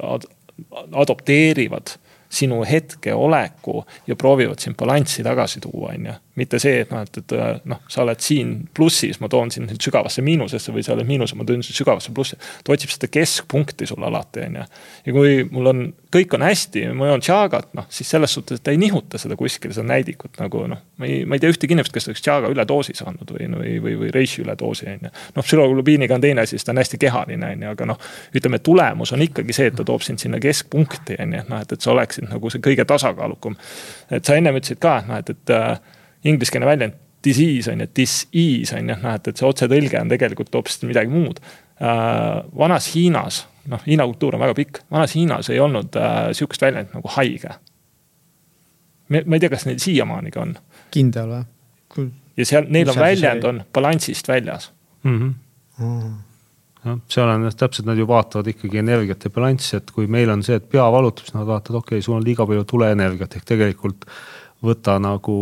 adopteerivad 0.91 1.87
sinu 2.29 2.63
hetkeoleku 2.67 3.83
ja 4.07 4.15
proovivad 4.15 4.59
sind 4.59 4.75
balanssi 4.79 5.23
tagasi 5.23 5.61
tuua, 5.63 5.93
on 5.95 6.09
ju 6.11 6.15
mitte 6.37 6.59
see, 6.61 6.83
et 6.83 6.91
noh, 6.93 7.01
et, 7.01 7.17
et 7.17 7.65
noh, 7.69 7.79
sa 7.89 8.03
oled 8.03 8.21
siin 8.21 8.51
plussis, 8.77 9.17
ma 9.23 9.29
toon 9.31 9.49
sind 9.53 9.71
nüüd 9.71 9.81
sügavasse 9.81 10.21
miinusesse 10.25 10.73
või 10.73 10.83
sa 10.85 10.93
oled 10.93 11.07
miinuses, 11.09 11.33
ma 11.37 11.45
toon 11.47 11.63
sind 11.65 11.77
sügavasse 11.77 12.13
plussi. 12.13 12.37
ta 12.63 12.75
otsib 12.75 12.93
seda 12.93 13.09
keskpunkti 13.09 13.87
sul 13.89 14.05
alati, 14.05 14.43
on 14.45 14.59
ju. 14.59 14.65
ja 15.07 15.15
kui 15.15 15.39
mul 15.49 15.71
on, 15.71 15.81
kõik 16.13 16.35
on 16.37 16.45
hästi, 16.45 16.83
ma 16.97 17.09
joon 17.09 17.23
tšaagat, 17.25 17.71
noh 17.77 17.87
siis 17.93 18.13
selles 18.13 18.37
suhtes, 18.37 18.61
et 18.61 18.65
ta 18.67 18.75
ei 18.75 18.77
nihuta 18.81 19.17
seda 19.21 19.37
kuskile, 19.39 19.73
seda 19.73 19.87
näidikut 19.89 20.37
nagu 20.43 20.61
noh. 20.69 20.83
ma 21.01 21.09
ei, 21.09 21.23
ma 21.25 21.37
ei 21.37 21.41
tea 21.41 21.53
ühtegi 21.53 21.73
inimest, 21.73 21.95
kes 21.95 22.11
oleks 22.11 22.21
tšaaga 22.21 22.53
üledoosi 22.53 22.93
saanud 22.97 23.33
või, 23.33 23.49
või, 23.57 23.73
või, 23.87 23.97
või 24.03 24.13
reishi 24.13 24.43
üledoosi, 24.45 24.91
on 24.93 25.09
ju. 25.09 25.13
noh, 25.39 25.47
psühholoogiapiiniga 25.47 26.19
on 26.19 26.27
teine 26.27 26.45
asi, 26.45 26.59
sest 26.59 26.69
ta 26.69 26.75
on 26.75 26.83
hästi 26.83 27.01
kehaline, 27.01 27.49
on 27.57 27.65
ju, 27.65 27.73
aga 27.73 27.89
noh. 27.95 28.05
ütleme, 28.37 28.61
tulemus 28.61 29.15
on 29.17 29.25
ikkagi 29.25 29.57
see, 29.57 29.71
et 29.71 29.79
ta 29.79 29.87
toob 29.87 30.05
sind 30.05 30.21
sinna 30.21 30.37
keskpunkti, 30.43 31.17
on 31.25 31.33
ju, 31.39 31.43
noh, 31.49 31.65
et, 31.65 31.73
et 31.73 31.81
sa 31.81 31.97
oleksid 32.17 32.33
nagu 32.33 32.49
see 32.49 32.63
kõige 32.63 32.85
tasakaalukam. 32.85 33.55
et 34.09 34.25
sa 34.25 34.35
ennem 34.35 34.55
ütlesid 34.55 34.79
ka, 34.79 34.97
et 34.99 35.07
noh, 35.07 35.17
et, 35.17 35.29
et 35.29 36.27
ingliskeelne 36.27 36.65
väljend 36.67 36.93
disease 37.23 37.71
on 37.71 37.81
ju, 37.81 37.87
dis-ease 37.95 38.77
on 38.77 38.89
ju, 38.89 38.95
noh, 38.95 39.15
et, 39.15 39.27
et 39.27 39.37
see 39.37 39.47
otsetõlge 39.47 40.01
on 40.01 40.09
tegelikult 40.09 40.53
hoopis 40.53 40.81
midagi 40.83 41.11
muud 41.11 41.39
äh,. 41.81 42.43
vanas 42.57 42.93
Hiinas, 42.93 43.47
noh, 43.67 43.81
Hiina 43.85 44.05
kultuur 44.05 44.35
on 44.35 44.45
väga 44.45 44.55
pikk, 44.57 44.83
vanas 44.91 45.15
Hiinas 45.15 45.49
ei 45.49 45.59
olnud 45.59 45.95
äh, 45.95 46.31
sihukest 46.37 46.61
väljendit 46.61 46.93
nagu 46.93 47.07
haige. 47.17 47.57
ma 49.09 49.35
ei 49.35 49.39
tea, 49.39 49.49
kas 49.49 49.65
neil 49.65 49.79
siiamaani 49.79 50.31
ka 50.31 50.41
on. 50.41 50.55
kindel 50.91 51.33
või? 51.33 51.43
ja 52.37 52.45
seal, 52.45 52.69
neil 52.69 52.89
on 52.91 52.99
väljend 52.99 53.43
on 53.49 53.63
balansist 53.73 54.27
väljas 54.27 54.71
mm. 55.03 55.19
-hmm. 55.19 55.33
Mm. 55.83 56.15
Jah, 56.87 56.99
seal 57.11 57.31
on 57.33 57.47
täpselt, 57.51 57.87
nad 57.89 57.99
ju 57.99 58.07
vaatavad 58.09 58.47
ikkagi 58.53 58.81
energiat 58.81 59.27
ja 59.27 59.33
balanssi, 59.33 59.75
et 59.79 59.91
kui 59.95 60.07
meil 60.11 60.31
on 60.33 60.43
see, 60.45 60.57
et 60.59 60.69
pea 60.71 60.85
valutab, 60.93 61.27
siis 61.27 61.35
nad 61.37 61.47
vaatavad, 61.47 61.81
okei 61.83 61.97
okay,, 61.97 62.05
sul 62.05 62.17
on 62.17 62.25
liiga 62.25 62.47
palju 62.47 62.65
tuleenergiat 62.67 63.37
ehk 63.37 63.51
tegelikult 63.51 64.07
võta 64.65 64.97
nagu 65.01 65.37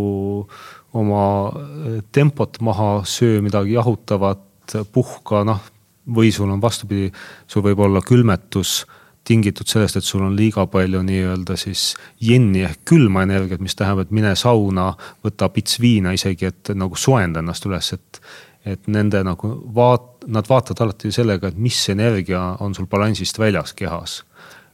oma 0.96 1.24
eh, 1.54 2.02
tempot 2.16 2.60
maha, 2.66 2.90
söö 3.08 3.42
midagi 3.46 3.76
jahutavat, 3.76 4.44
puhka, 4.92 5.44
noh. 5.46 5.62
või 6.06 6.32
sul 6.34 6.50
on 6.50 6.62
vastupidi, 6.62 7.12
sul 7.50 7.64
võib 7.66 7.80
olla 7.86 8.02
külmetus 8.02 8.84
tingitud 9.26 9.70
sellest, 9.70 9.98
et 9.98 10.06
sul 10.06 10.24
on 10.26 10.36
liiga 10.38 10.66
palju 10.70 11.02
nii-öelda 11.06 11.58
siis 11.58 11.94
jenni 12.22 12.64
ehk 12.66 12.84
külma 12.92 13.24
energiat, 13.26 13.62
mis 13.62 13.78
tähendab, 13.78 14.06
et 14.06 14.14
mine 14.14 14.36
sauna, 14.38 14.92
võta 15.26 15.50
pits 15.54 15.80
viina 15.82 16.14
isegi, 16.14 16.52
et 16.52 16.74
nagu 16.78 16.98
soojenda 16.98 17.42
ennast 17.44 17.66
üles, 17.70 17.94
et. 17.98 18.22
et 18.66 18.88
nende 18.90 19.20
nagu 19.22 19.52
vaat-, 19.78 20.15
nad 20.28 20.48
vaatavad 20.50 20.86
alati 20.86 21.12
sellega, 21.14 21.52
et 21.52 21.58
mis 21.62 21.78
energia 21.94 22.42
on 22.64 22.76
sul 22.76 22.88
balansist 22.90 23.40
väljas 23.40 23.74
kehas. 23.78 24.24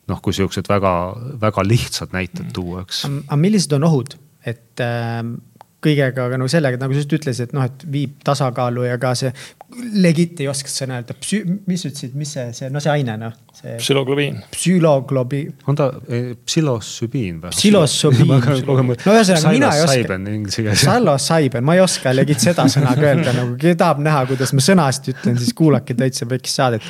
noh, 0.10 0.19
kui 0.19 0.34
siuksed 0.34 0.68
väga, 0.68 0.91
väga 1.40 1.64
lihtsad 1.64 2.11
näited 2.11 2.49
tuua, 2.53 2.82
eks. 2.82 3.06
aga 3.06 3.38
millised 3.40 3.72
on 3.78 3.86
ohud? 3.88 4.18
et 4.45 4.82
äh, 4.82 5.22
kõigega, 5.82 6.28
aga 6.28 6.40
nagu 6.41 6.49
sellega, 6.52 6.80
nagu 6.82 6.95
sa 6.95 7.03
just 7.03 7.14
ütlesid, 7.18 7.49
et 7.49 7.56
noh, 7.57 7.65
et 7.65 7.86
viib 7.91 8.18
tasakaalu 8.26 8.88
ja 8.90 8.98
ka 9.02 9.14
see 9.18 9.32
legit 10.03 10.39
ei 10.43 10.48
oska 10.52 10.69
sõna 10.72 10.99
öelda, 10.99 11.15
mis 11.69 11.85
ütlesid, 11.88 12.14
mis 12.18 12.34
see, 12.35 12.48
see, 12.56 12.69
no 12.73 12.81
see 12.84 12.91
aine 12.91 13.15
noh. 13.22 13.38
psüloglobiin. 13.61 14.41
psüloglobiin. 14.52 15.53
on 15.72 15.80
ta 15.80 15.89
eh, 16.07 16.31
psilosübiin 16.45 17.39
või? 17.43 17.53
psilosübiin. 17.56 18.35
no 19.06 19.15
ühesõnaga 19.15 19.56
mina 19.56 19.72
ei 19.77 19.85
oska. 19.85 20.76
psilosaiben, 20.76 21.65
ma 21.68 21.77
ei 21.77 21.84
oska 21.84 22.15
legit 22.15 22.43
seda 22.43 22.68
sõna 22.72 22.95
ka 22.99 23.10
öelda, 23.14 23.35
nagu 23.38 23.57
keegi 23.61 23.80
tahab 23.80 24.03
näha, 24.06 24.26
kuidas 24.31 24.56
ma 24.57 24.65
sõnast 24.65 25.11
ütlen, 25.14 25.39
siis 25.41 25.56
kuulake 25.57 25.98
täitsa 25.98 26.30
pekis 26.30 26.57
saadet 26.60 26.88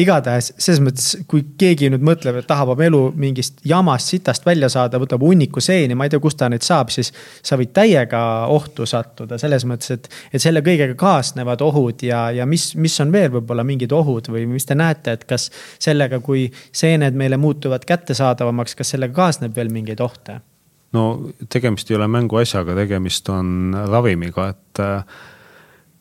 igatahes 0.00 0.52
selles 0.56 0.80
mõttes, 0.82 1.08
kui 1.28 1.44
keegi 1.60 1.90
nüüd 1.92 2.04
mõtleb, 2.06 2.38
et 2.40 2.48
tahab 2.48 2.72
oma 2.74 2.86
elu 2.86 3.00
mingist 3.18 3.60
jamast, 3.68 4.12
sitast 4.12 4.46
välja 4.46 4.70
saada, 4.72 5.00
võtab 5.02 5.24
hunniku 5.24 5.60
seeni, 5.64 5.96
ma 5.98 6.06
ei 6.06 6.12
tea, 6.12 6.22
kust 6.22 6.40
ta 6.40 6.48
neid 6.52 6.64
saab, 6.64 6.92
siis. 6.94 7.12
sa 7.42 7.58
võid 7.60 7.72
täiega 7.76 8.22
ohtu 8.52 8.86
sattuda 8.88 9.38
selles 9.40 9.66
mõttes, 9.68 9.92
et, 9.94 10.08
et 10.32 10.42
selle 10.42 10.62
kõigega 10.64 10.96
kaasnevad 10.98 11.60
ohud 11.64 12.04
ja, 12.06 12.11
ja 12.36 12.46
mis, 12.48 12.72
mis 12.76 12.94
on 13.02 13.12
veel 13.12 13.30
võib-olla 13.32 13.64
mingid 13.66 13.92
ohud 13.92 14.30
või 14.32 14.46
mis 14.50 14.66
te 14.68 14.76
näete, 14.78 15.16
et 15.16 15.26
kas 15.28 15.48
sellega, 15.82 16.20
kui 16.24 16.46
seened 16.72 17.18
meile 17.18 17.38
muutuvad 17.40 17.84
kättesaadavamaks, 17.88 18.76
kas 18.78 18.94
sellega 18.94 19.16
kaasneb 19.16 19.56
veel 19.56 19.72
mingeid 19.74 20.00
ohte? 20.04 20.40
no 20.92 21.04
tegemist 21.48 21.90
ei 21.90 21.96
ole 21.96 22.08
mänguasjaga, 22.12 22.74
tegemist 22.76 23.28
on 23.32 23.76
ravimiga, 23.88 24.50
et 24.52 24.82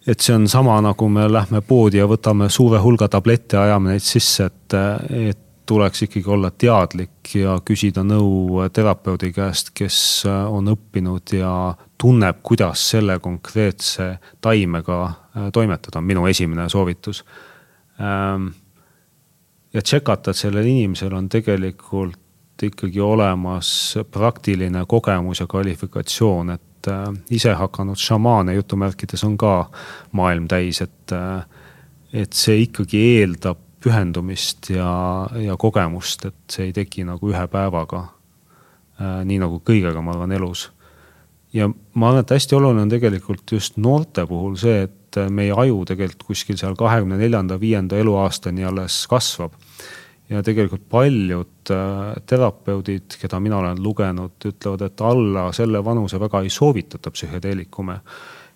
et 0.08 0.20
see 0.20 0.34
on 0.34 0.48
sama, 0.50 0.80
nagu 0.82 1.08
me 1.14 1.28
lähme 1.30 1.62
poodi 1.62 2.00
ja 2.00 2.08
võtame 2.10 2.50
suure 2.50 2.80
hulga 2.82 3.08
tablette, 3.12 3.60
ajame 3.62 3.94
neid 3.94 4.06
sisse, 4.06 4.48
et, 4.50 4.78
et 5.30 5.44
tuleks 5.66 6.02
ikkagi 6.08 6.30
olla 6.30 6.52
teadlik 6.52 7.36
ja 7.36 7.58
küsida 7.66 8.04
nõu 8.04 8.64
terapeudi 8.74 9.32
käest, 9.36 9.72
kes 9.78 9.98
on 10.28 10.72
õppinud 10.74 11.34
ja 11.38 11.52
tunneb, 12.02 12.42
kuidas 12.44 12.82
selle 12.94 13.20
konkreetse 13.20 14.16
taimega 14.42 15.04
äh, 15.06 15.52
toimetada, 15.54 16.00
on 16.00 16.08
minu 16.10 16.26
esimene 16.28 16.68
soovitus. 16.70 17.24
Ähm, 18.02 18.48
ja 19.74 19.82
tšekata, 19.82 20.34
et 20.34 20.42
sellel 20.42 20.66
inimesel 20.66 21.14
on 21.14 21.30
tegelikult 21.30 22.18
ikkagi 22.62 23.02
olemas 23.02 23.98
praktiline 24.12 24.84
kogemus 24.88 25.42
ja 25.42 25.48
kvalifikatsioon, 25.50 26.54
et 26.58 26.90
äh, 26.90 27.08
isehakanud 27.30 28.02
šamaane 28.02 28.58
jutumärkides 28.58 29.24
on 29.28 29.38
ka 29.38 29.56
maailm 30.18 30.48
täis, 30.50 30.82
et, 30.82 31.14
äh, 31.14 31.44
et 32.14 32.34
see 32.34 32.64
ikkagi 32.66 33.06
eeldab 33.20 33.62
pühendumist 33.82 34.70
ja, 34.74 34.92
ja 35.42 35.58
kogemust, 35.60 36.26
et 36.30 36.54
see 36.54 36.70
ei 36.70 36.76
teki 36.76 37.06
nagu 37.08 37.32
ühe 37.32 37.46
päevaga. 37.52 38.06
Äh, 39.02 39.22
nii 39.28 39.42
nagu 39.42 39.62
kõigega, 39.66 40.04
ma 40.04 40.16
arvan, 40.16 40.36
elus. 40.38 40.70
ja 41.54 41.68
ma 41.68 42.12
arvan, 42.12 42.26
et 42.26 42.36
hästi 42.38 42.56
oluline 42.56 42.86
on 42.86 42.92
tegelikult 42.92 43.52
just 43.52 43.78
noorte 43.78 44.26
puhul 44.28 44.56
see, 44.60 44.86
et 44.88 45.20
meie 45.30 45.52
aju 45.52 45.82
tegelikult 45.90 46.24
kuskil 46.30 46.60
seal 46.60 46.78
kahekümne 46.80 47.18
neljanda, 47.20 47.58
viienda 47.60 47.98
eluaastani 48.00 48.64
alles 48.64 49.04
kasvab 49.12 49.58
ja 50.32 50.42
tegelikult 50.46 50.84
paljud 50.90 51.72
äh, 51.74 52.14
terapeudid, 52.28 53.18
keda 53.20 53.40
mina 53.44 53.60
olen 53.60 53.82
lugenud, 53.84 54.38
ütlevad, 54.48 54.86
et 54.88 55.04
alla 55.04 55.50
selle 55.56 55.82
vanuse 55.84 56.20
väga 56.22 56.44
ei 56.46 56.50
soovitata 56.50 57.12
psühhedeelikume. 57.12 58.00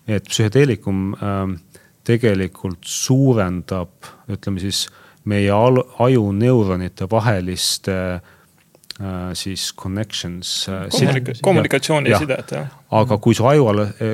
et 0.06 0.28
psühhedeelikum 0.28 1.14
äh, 1.14 1.80
tegelikult 2.06 2.86
suurendab, 2.86 4.08
ütleme 4.30 4.62
siis 4.62 4.86
meie 5.26 5.52
aju 5.52 6.24
neuronite 6.32 7.08
vaheliste 7.10 7.96
äh, 8.16 9.30
siis 9.34 9.68
connections 9.76 10.68
äh,. 10.68 10.86
Kommunika 10.90 11.32
kommunikatsiooni 11.42 12.10
ja 12.10 12.20
sidet, 12.22 12.52
jah. 12.54 12.68
aga 12.90 13.18
kui 13.18 13.34
su 13.34 13.46
aju, 13.46 13.66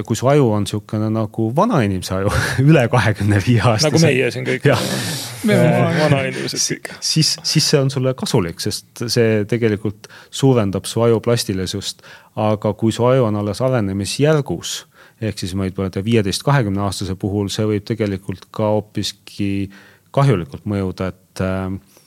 kui 0.06 0.16
su 0.18 0.28
aju 0.28 0.50
on 0.56 0.66
sihukene 0.66 1.10
nagu 1.12 1.50
vanainimese 1.56 2.14
aju 2.18 2.32
üle 2.68 2.86
kahekümne 2.92 3.42
viie 3.46 3.60
aastase. 3.60 3.90
nagu 3.90 4.04
meie 4.06 4.30
siin 4.34 4.48
kõik 4.48 4.68
vanainimesed 6.02 6.58
kõik. 6.58 6.94
siis, 7.00 7.36
siis 7.42 7.68
see 7.74 7.80
on 7.80 7.92
sulle 7.92 8.14
kasulik, 8.18 8.60
sest 8.64 9.04
see 9.06 9.44
tegelikult 9.48 10.08
suurendab 10.30 10.88
su 10.88 11.04
aju 11.04 11.20
plastilisust. 11.20 12.02
aga 12.36 12.72
kui 12.72 12.92
su 12.92 13.04
aju 13.06 13.28
on 13.28 13.42
alles 13.42 13.60
arenemisjärgus 13.60 14.80
ehk 15.22 15.38
siis 15.38 15.54
võib-olla 15.54 16.02
viieteist, 16.04 16.42
kahekümne 16.46 16.82
aastase 16.82 17.14
puhul 17.18 17.50
see 17.52 17.66
võib 17.68 17.86
tegelikult 17.86 18.48
ka 18.54 18.72
hoopiski 18.74 19.70
kahjulikult 20.12 20.68
mõjuda, 20.68 21.12
et. 21.12 21.40
Äh, 21.40 21.98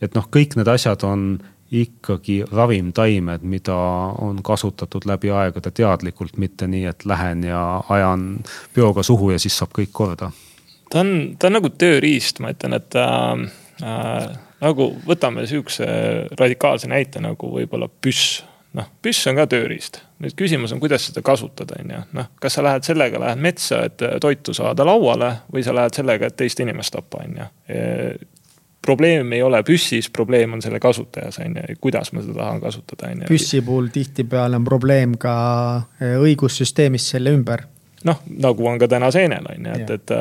et 0.00 0.14
noh, 0.16 0.24
kõik 0.32 0.54
need 0.56 0.68
asjad 0.72 1.02
on 1.04 1.34
ikkagi 1.70 2.38
ravimtaimed, 2.48 3.42
mida 3.46 3.76
on 4.18 4.38
kasutatud 4.42 5.04
läbi 5.06 5.30
aegade 5.30 5.70
teadlikult, 5.70 6.38
mitte 6.40 6.66
nii, 6.66 6.86
et 6.88 7.04
lähen 7.04 7.44
ja 7.44 7.82
ajan 7.88 8.40
peoga 8.74 9.04
suhu 9.06 9.30
ja 9.30 9.38
siis 9.38 9.58
saab 9.60 9.74
kõik 9.76 9.92
korda. 9.92 10.30
ta 10.90 11.04
on, 11.04 11.36
ta 11.38 11.50
on 11.50 11.58
nagu 11.60 11.70
tööriist, 11.70 12.40
ma 12.40 12.54
ütlen, 12.56 12.74
et 12.80 12.96
äh, 12.96 13.44
äh, 13.84 14.26
nagu 14.64 14.88
võtame 15.06 15.46
sihukese 15.46 15.86
radikaalse 16.40 16.88
näite 16.90 17.22
nagu 17.22 17.52
võib-olla 17.54 17.92
püss 18.00 18.40
noh, 18.76 18.88
püss 19.02 19.26
on 19.30 19.38
ka 19.38 19.46
tööriist, 19.50 20.02
nüüd 20.20 20.36
küsimus 20.36 20.74
on, 20.74 20.80
kuidas 20.82 21.06
seda 21.08 21.22
kasutada, 21.24 21.78
on 21.80 21.94
ju, 21.94 22.02
noh, 22.18 22.28
kas 22.42 22.58
sa 22.58 22.64
lähed 22.64 22.84
sellega, 22.86 23.20
lähed 23.22 23.40
metsa, 23.40 23.84
et 23.88 24.04
toitu 24.20 24.54
saada 24.56 24.84
lauale 24.86 25.32
või 25.52 25.64
sa 25.66 25.74
lähed 25.76 25.96
sellega, 25.96 26.28
et 26.28 26.36
teist 26.36 26.60
inimest 26.60 26.94
tappa, 26.96 27.24
on 27.24 27.40
ju. 27.40 27.48
Probleem 28.80 29.34
ei 29.36 29.42
ole 29.44 29.58
püssis, 29.64 30.08
probleem 30.08 30.54
on 30.56 30.62
selle 30.64 30.80
kasutajas, 30.80 31.40
on 31.44 31.58
ju, 31.60 31.76
kuidas 31.80 32.12
ma 32.16 32.24
seda 32.24 32.38
tahan 32.38 32.62
kasutada, 32.62 33.10
on 33.10 33.24
ju. 33.24 33.32
püssi 33.32 33.60
puhul 33.64 33.90
tihtipeale 33.92 34.60
on 34.60 34.68
probleem 34.68 35.16
ka 35.20 35.34
eh, 36.00 36.16
õigussüsteemis 36.20 37.10
selle 37.14 37.34
ümber 37.36 37.66
noh, 38.04 38.20
nagu 38.44 38.68
on 38.68 38.78
ka 38.80 38.88
täna 38.88 39.10
seenel 39.12 39.46
on 39.50 39.66
ju, 39.68 39.74
et, 39.76 39.90
et, 39.96 40.14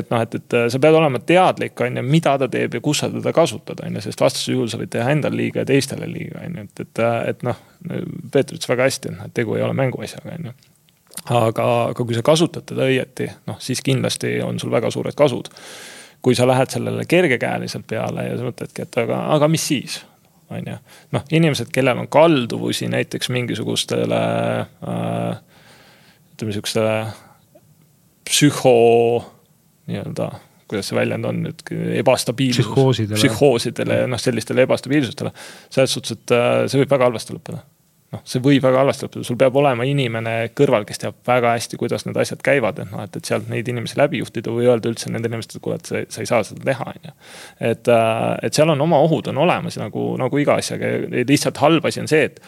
et 0.00 0.10
noh, 0.10 0.24
et, 0.24 0.34
et 0.40 0.56
sa 0.72 0.80
pead 0.82 0.98
olema 0.98 1.20
teadlik, 1.22 1.78
on 1.84 2.00
ju, 2.00 2.04
mida 2.06 2.34
ta 2.40 2.48
teeb 2.50 2.74
ja 2.74 2.82
kus 2.84 3.04
sa 3.04 3.10
teda 3.12 3.32
kasutad, 3.36 3.82
on 3.86 3.98
ju, 3.98 4.02
sest 4.06 4.24
vastasel 4.24 4.56
juhul 4.56 4.72
sa 4.72 4.80
võid 4.80 4.92
teha 4.94 5.12
endale 5.14 5.38
liiga 5.38 5.62
ja 5.62 5.70
teistele 5.70 6.08
liiga, 6.10 6.42
on 6.46 6.58
ju, 6.58 6.66
et, 6.66 6.84
et, 6.86 7.04
et 7.34 7.46
noh. 7.46 7.66
Peeter 7.80 8.58
ütles 8.58 8.68
väga 8.68 8.90
hästi, 8.90 9.14
et 9.24 9.32
tegu 9.32 9.54
ei 9.56 9.62
ole 9.64 9.72
mänguasjaga, 9.78 10.34
on 10.36 10.50
ju. 10.50 10.56
aga, 11.32 11.64
aga 11.94 12.04
kui 12.04 12.18
sa 12.18 12.24
kasutad 12.26 12.66
teda 12.68 12.84
õieti, 12.90 13.30
noh 13.48 13.56
siis 13.62 13.80
kindlasti 13.84 14.36
on 14.44 14.60
sul 14.60 14.72
väga 14.74 14.90
suured 14.92 15.16
kasud 15.16 15.48
kui 16.20 16.36
sa 16.36 16.46
lähed 16.46 16.68
sellele 16.68 17.04
kergekäeliselt 17.08 17.86
peale 17.88 18.26
ja 18.26 18.36
sa 18.36 18.44
mõtledki, 18.44 18.84
et 18.84 18.98
aga, 19.00 19.22
aga 19.36 19.48
mis 19.48 19.64
siis 19.64 20.00
on 20.50 20.66
ju. 20.66 20.76
noh, 21.14 21.24
inimesed, 21.32 21.70
kellel 21.72 22.02
on 22.02 22.08
kalduvusi 22.12 22.88
näiteks 22.92 23.30
mingisugustele 23.32 24.20
äh, 24.60 25.40
ütleme 26.40 26.56
sihukestele 26.56 26.94
psühho 28.24 28.76
nii-öelda, 29.90 30.30
kuidas 30.70 30.88
see 30.88 30.96
väljend 30.96 31.26
on 31.28 31.42
nüüd, 31.44 31.66
ebastabiilsus. 32.00 32.64
psühhoosidele. 32.64 33.18
psühhoosidele 33.18 33.98
ja 34.04 34.06
noh, 34.08 34.22
sellistele 34.22 34.64
ebastabiilsustele. 34.68 35.34
selles 35.68 35.92
suhtes, 35.96 36.16
et 36.16 36.34
äh, 36.36 36.64
see 36.70 36.80
võib 36.80 36.96
väga 36.96 37.10
halvasti 37.10 37.36
lõppeda 37.36 37.60
noh, 38.14 38.22
see 38.26 38.42
võib 38.42 38.64
väga 38.64 38.80
halvasti 38.82 39.06
lõppeda, 39.06 39.26
sul 39.26 39.38
peab 39.40 39.58
olema 39.60 39.86
inimene 39.86 40.34
kõrval, 40.56 40.86
kes 40.88 41.02
teab 41.02 41.20
väga 41.26 41.52
hästi, 41.58 41.78
kuidas 41.80 42.06
need 42.06 42.18
asjad 42.22 42.42
käivad, 42.46 42.80
et 42.82 42.90
noh, 42.90 43.04
et, 43.06 43.20
et 43.20 43.30
sealt 43.30 43.50
neid 43.52 43.68
inimesi 43.70 43.98
läbi 44.00 44.22
juhtida 44.22 44.54
või 44.54 44.66
öelda 44.70 44.90
üldse 44.90 45.12
nendele 45.12 45.36
inimestele, 45.36 45.62
kuule, 45.62 45.78
et 45.78 45.90
sa, 45.90 46.02
sa 46.10 46.24
ei 46.24 46.30
saa 46.30 46.42
seda 46.46 46.64
teha, 46.72 46.88
on 46.94 47.06
ju. 47.10 47.14
et, 47.70 47.92
äh, 47.92 48.26
et 48.48 48.56
seal 48.56 48.74
on 48.74 48.88
oma 48.88 48.98
ohud 49.06 49.30
on 49.30 49.44
olemas 49.46 49.78
nagu, 49.80 50.10
nagu 50.20 50.42
iga 50.42 50.58
asjaga 50.62 50.90
ja 50.96 51.24
lihtsalt 51.28 51.62
halb 51.62 51.86
asi 51.86 52.02
on 52.02 52.10
see, 52.10 52.26
et 52.30 52.42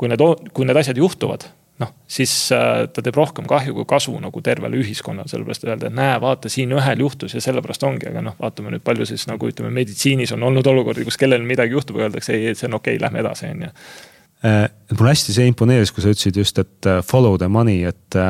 kui 0.00 0.10
need, 0.12 0.24
kui 0.52 0.68
need 0.68 0.80
asjad 0.80 0.98
juhtuvad 1.00 1.48
noh, 1.80 1.90
siis 2.10 2.32
äh, 2.54 2.84
ta 2.92 3.04
teeb 3.04 3.16
rohkem 3.16 3.46
kahju 3.48 3.74
kui 3.76 3.88
kasu 3.88 4.14
nagu 4.22 4.42
tervele 4.44 4.78
ühiskonnale, 4.82 5.30
sellepärast 5.30 5.66
öelda, 5.66 5.88
et 5.88 5.96
näe, 5.96 6.14
vaata 6.22 6.50
siin 6.52 6.72
ühel 6.76 7.04
juhtus 7.04 7.36
ja 7.36 7.42
sellepärast 7.44 7.86
ongi, 7.88 8.08
aga 8.10 8.24
noh, 8.28 8.38
vaatame 8.40 8.74
nüüd 8.74 8.84
palju 8.86 9.08
siis 9.08 9.26
nagu 9.30 9.48
ütleme, 9.48 9.72
meditsiinis 9.74 10.34
on 10.36 10.48
olnud 10.50 10.66
olukordi, 10.72 11.06
kus 11.08 11.20
kellelgi 11.20 11.48
midagi 11.48 11.76
juhtub 11.76 12.00
öeldakse 12.02 12.36
ei, 12.36 12.56
see 12.58 12.68
on 12.70 12.80
okei 12.80 12.96
okay,, 12.96 13.04
lähme 13.06 13.22
edasi, 13.24 13.52
on 13.52 13.68
ju. 13.68 13.70
Äh, 14.42 14.64
mulle 14.98 15.14
hästi 15.14 15.36
see 15.36 15.46
imponeeris, 15.50 15.94
kui 15.94 16.04
sa 16.04 16.12
ütlesid 16.12 16.42
just, 16.42 16.58
et 16.58 16.90
äh, 16.90 17.00
follow 17.06 17.38
the 17.40 17.48
money, 17.48 17.86
et 17.88 18.20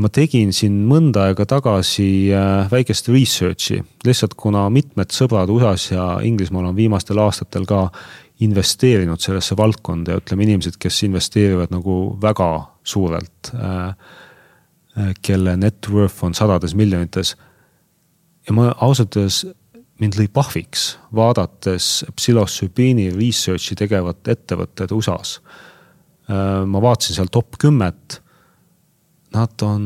ma 0.00 0.06
tegin 0.14 0.52
siin 0.54 0.76
mõnda 0.86 1.26
aega 1.26 1.42
tagasi 1.50 2.30
väikest 2.70 3.08
research'i, 3.10 3.80
lihtsalt 4.06 4.36
kuna 4.38 4.68
mitmed 4.70 5.10
sõbrad 5.10 5.50
USA-s 5.50 5.90
ja 5.90 6.04
Inglismaal 6.22 6.68
on 6.70 6.76
viimastel 6.76 7.18
aastatel 7.18 7.66
ka 7.66 7.88
investeerinud 8.40 9.20
sellesse 9.20 9.56
valdkonda 9.56 10.14
ja 10.14 10.20
ütleme, 10.22 10.46
inimesed, 10.46 10.78
kes 10.80 11.02
investeerivad 11.04 11.72
nagu 11.74 12.16
väga 12.22 12.50
suurelt, 12.82 13.50
kelle 15.22 15.56
net 15.60 15.88
worth 15.92 16.24
on 16.24 16.34
sadades 16.34 16.74
miljonites. 16.74 17.36
ja 18.48 18.52
ma 18.56 18.70
ausalt 18.80 19.16
öeldes 19.16 19.44
mind 20.00 20.16
lõi 20.16 20.28
pahviks, 20.32 20.94
vaadates 21.14 22.04
psühhosübiini 22.16 23.10
research'i 23.12 23.76
tegevat 23.78 24.28
ettevõtted 24.32 24.92
USA-s. 24.96 25.40
Äh, 26.30 26.62
ma 26.66 26.82
vaatasin 26.82 27.18
seal 27.18 27.32
top 27.32 27.58
kümmet. 27.60 28.20
Nad 29.34 29.62
on 29.62 29.84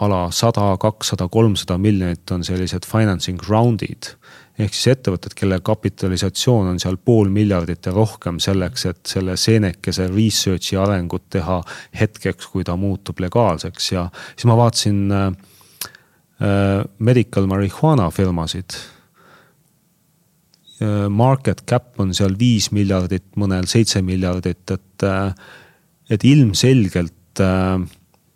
ala 0.00 0.26
sada, 0.34 0.72
kakssada, 0.80 1.28
kolmsada 1.32 1.78
miljonit 1.80 2.30
on 2.34 2.44
sellised 2.46 2.86
financing 2.88 3.40
round'id. 3.48 4.14
Ehk 4.60 4.76
siis 4.76 4.92
ettevõtted, 4.94 5.34
kelle 5.38 5.60
kapitalisatsioon 5.64 6.70
on 6.72 6.80
seal 6.82 6.98
pool 7.04 7.30
miljardit 7.32 7.86
ja 7.88 7.94
rohkem 7.96 8.40
selleks, 8.42 8.86
et 8.90 9.12
selle 9.14 9.36
seenekese 9.40 10.08
research'i 10.10 10.78
arengut 10.80 11.28
teha 11.32 11.60
hetkeks, 12.00 12.50
kui 12.52 12.66
ta 12.66 12.76
muutub 12.80 13.20
legaalseks. 13.22 13.92
Ja 13.94 14.06
siis 14.34 14.48
ma 14.50 14.58
vaatasin 14.60 15.02
äh, 15.16 15.28
äh 16.40 16.84
medical 16.98 17.46
marijuana 17.50 18.10
firmasid. 18.10 18.76
Äh, 20.80 21.08
market 21.08 21.64
cap 21.66 22.00
on 22.00 22.14
seal 22.16 22.36
viis 22.40 22.70
miljardit, 22.72 23.26
mõnel 23.36 23.68
seitse 23.68 24.02
miljardit, 24.02 24.64
et, 24.70 25.04
äh, 25.04 25.32
et 26.10 26.24
ilmselgelt 26.24 27.42
äh, 27.44 27.80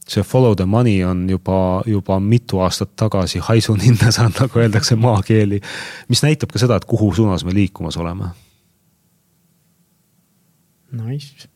see 0.08 0.22
follow 0.22 0.54
the 0.54 0.66
money 0.66 1.04
on 1.04 1.28
juba, 1.30 1.82
juba 1.86 2.20
mitu 2.20 2.60
aastat 2.60 2.92
tagasi 2.96 3.38
haisu 3.38 3.76
ninna 3.80 4.12
saanud, 4.12 4.36
nagu 4.40 4.60
öeldakse 4.60 4.96
maakeeli. 4.96 5.60
mis 6.08 6.22
näitab 6.22 6.52
ka 6.52 6.58
seda, 6.58 6.76
et 6.76 6.84
kuhu 6.84 7.14
suunas 7.14 7.44
me 7.44 7.54
liikumas 7.54 7.96
oleme. 7.96 8.32
Nice 10.92 11.48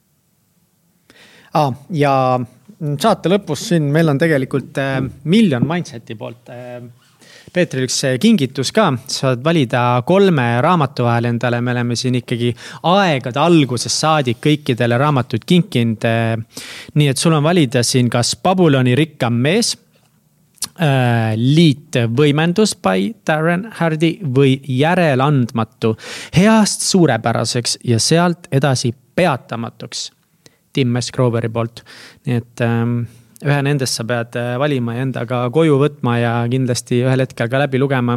ah,. 1.55 1.73
ja 1.91 2.12
saate 3.01 3.31
lõpus 3.33 3.69
siin 3.70 3.91
meil 3.95 4.11
on 4.11 4.19
tegelikult 4.20 4.79
äh, 4.83 4.99
miljon 5.25 5.66
Mindset'i 5.69 6.16
poolt 6.19 6.51
äh, 6.55 6.81
Peetril 7.53 7.87
üks 7.87 7.99
kingitus 8.20 8.70
ka, 8.75 8.91
saad 9.09 9.43
valida 9.45 10.03
kolme 10.07 10.47
raamatu 10.65 11.07
vahel 11.07 11.31
endale, 11.31 11.61
me 11.65 11.73
oleme 11.75 11.97
siin 11.97 12.19
ikkagi 12.20 12.53
aegade 12.91 13.41
algusest 13.41 14.05
saadik 14.05 14.41
kõikidele 14.45 14.99
raamatuid 15.01 15.47
kinkinud. 15.49 16.05
nii 16.95 17.09
et 17.09 17.19
sul 17.19 17.37
on 17.37 17.45
valida 17.45 17.83
siin 17.83 18.11
kas 18.11 18.35
Babyloni 18.43 18.95
rikkam 18.99 19.39
mees 19.45 19.75
äh, 20.81 21.35
liitvõimendus 21.37 22.77
by 22.83 23.12
Darren 23.27 23.69
Hardy 23.79 24.19
või 24.23 24.59
järeleandmatu 24.69 25.95
heast 26.37 26.85
suurepäraseks 26.89 27.79
ja 27.85 27.99
sealt 27.99 28.51
edasi 28.53 28.95
peatamatuks. 29.15 30.11
Tim 30.73 30.95
S. 31.01 31.11
Groveri 31.11 31.49
poolt, 31.49 31.81
nii 32.27 32.37
et 32.39 32.62
ähm, 32.62 33.01
ühe 33.47 33.59
nendest 33.62 33.94
sa 33.98 34.05
pead 34.06 34.35
äh, 34.39 34.56
valima 34.59 34.97
ja 34.97 35.05
endaga 35.06 35.44
koju 35.55 35.78
võtma 35.78 36.16
ja 36.19 36.32
kindlasti 36.51 37.05
ühel 37.05 37.23
hetkel 37.23 37.51
ka 37.51 37.60
läbi 37.62 37.78
lugema 37.78 38.16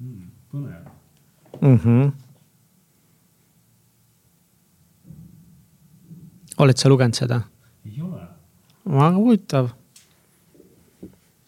hmm,. 0.00 0.26
põnev 0.50 0.82
mm. 1.60 1.78
-hmm. 1.84 2.10
oled 6.58 6.76
sa 6.76 6.88
lugenud 6.88 7.14
seda? 7.14 7.42
ei 7.86 8.02
ole. 8.02 8.26
väga 8.84 9.16
huvitav. 9.16 9.70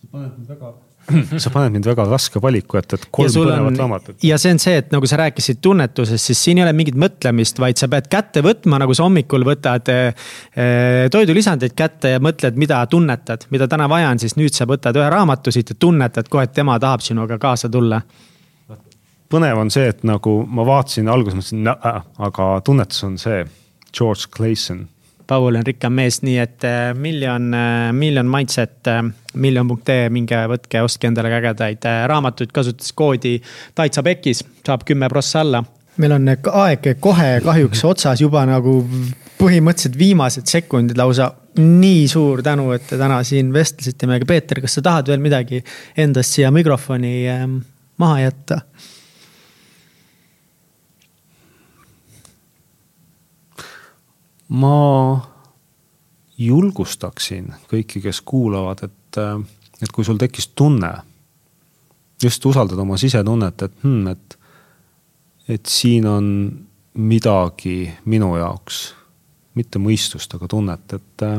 sa 0.00 0.06
paned 0.12 0.38
mind 0.38 0.48
väga 0.54 0.84
sa 1.43 1.51
paned 1.52 1.74
mind 1.74 1.86
väga 1.89 2.06
raske 2.09 2.40
valiku 2.43 2.78
ette, 2.81 2.98
et 2.98 3.06
kolm 3.14 3.32
põnevat 3.35 3.78
raamatut. 3.81 4.16
ja 4.24 4.39
see 4.40 4.55
on 4.55 4.60
see, 4.62 4.76
et 4.81 4.93
nagu 4.94 5.09
sa 5.09 5.18
rääkisid 5.20 5.60
tunnetusest, 5.64 6.31
siis 6.31 6.43
siin 6.47 6.60
ei 6.60 6.64
ole 6.66 6.72
mingit 6.76 6.98
mõtlemist, 7.01 7.60
vaid 7.62 7.81
sa 7.81 7.89
pead 7.93 8.09
kätte 8.12 8.44
võtma, 8.44 8.81
nagu 8.82 8.97
sa 8.97 9.06
hommikul 9.06 9.47
võtad 9.47 9.90
eh, 9.93 10.28
toidulisandeid 11.12 11.76
kätte 11.76 12.14
ja 12.16 12.22
mõtled, 12.24 12.56
mida 12.60 12.81
tunnetad, 12.90 13.48
mida 13.55 13.68
täna 13.70 13.89
vaja 13.90 14.12
on, 14.14 14.22
siis 14.22 14.39
nüüd 14.40 14.56
sa 14.56 14.68
võtad 14.70 14.97
ühe 15.01 15.10
raamatu 15.12 15.52
siit 15.55 15.74
ja 15.74 15.78
tunnetad 15.86 16.31
kohe, 16.32 16.48
et 16.48 16.56
tema 16.56 16.78
tahab 16.82 17.05
sinuga 17.05 17.39
kaasa 17.43 17.68
tulla. 17.72 18.01
põnev 19.32 19.60
on 19.60 19.70
see, 19.74 19.90
et 19.90 20.05
nagu 20.06 20.40
ma 20.47 20.64
vaatasin 20.66 21.09
alguses 21.10 21.40
mõtlesin, 21.40 21.68
aga 22.28 22.51
tunnetus 22.64 23.05
on 23.05 23.18
see, 23.20 23.44
George 23.94 24.31
Clayson 24.35 24.86
Paul 25.26 25.59
on 25.59 25.66
rikkam 25.66 25.94
mees, 25.96 26.20
nii 26.24 26.38
et 26.42 26.64
äh, 26.68 26.90
miljon, 26.96 27.48
äh, 27.56 27.92
miljon 27.96 28.28
mindset, 28.30 28.80
äh, 28.90 29.02
miljon.ee, 29.34 30.09
minge 30.14 30.40
võtke, 30.51 30.82
ostke 30.84 31.09
endale 31.10 31.32
ägedaid 31.34 31.86
raamatuid, 32.10 32.52
kasutades 32.55 32.92
koodi 32.96 33.38
Taitsa 33.74 34.05
Pekis, 34.06 34.44
saab 34.66 34.84
kümme 34.88 35.09
prossa 35.12 35.40
alla. 35.44 35.64
meil 35.96 36.12
on 36.12 36.28
aeg 36.28 36.88
kohe 37.01 37.28
kahjuks 37.44 37.84
otsas 37.86 38.20
juba 38.20 38.42
nagu 38.46 38.80
põhimõtteliselt 39.38 39.98
viimased 39.98 40.51
sekundid 40.51 40.98
lausa 40.98 41.28
nii 41.59 42.09
suur 42.10 42.42
tänu, 42.42 42.72
et 42.74 42.86
te 42.88 42.98
täna 42.98 43.20
siin 43.26 43.52
vestlesite 43.55 44.09
meiega, 44.10 44.26
Peeter, 44.26 44.60
kas 44.64 44.74
sa 44.78 44.82
tahad 44.82 45.10
veel 45.12 45.22
midagi 45.22 45.62
endast 45.96 46.34
siia 46.34 46.51
mikrofoni 46.55 47.14
ähm, 47.30 47.60
maha 48.02 48.24
jätta? 48.24 48.60
Ma 54.48 55.20
julgustaksin 56.38 57.52
kõiki, 57.70 58.02
kes 58.02 58.20
kuulavad, 58.26 58.84
et, 58.84 59.18
äh, 59.18 59.38
et 59.82 59.92
kui 59.92 60.04
sul 60.04 60.18
tekkis 60.20 60.50
tunne, 60.54 60.92
just 62.22 62.46
usaldada 62.46 62.82
oma 62.82 62.98
sisetunnet, 63.00 63.62
et 63.62 63.84
hmm, 63.84 64.08
et, 64.08 64.38
et 65.48 65.66
siin 65.66 66.06
on 66.08 66.26
midagi 66.94 67.92
minu 68.04 68.34
jaoks, 68.38 68.94
mitte 69.54 69.78
mõistust, 69.78 70.34
aga 70.34 70.48
tunnet, 70.50 70.96
et, 70.98 71.26
äh, 71.26 71.38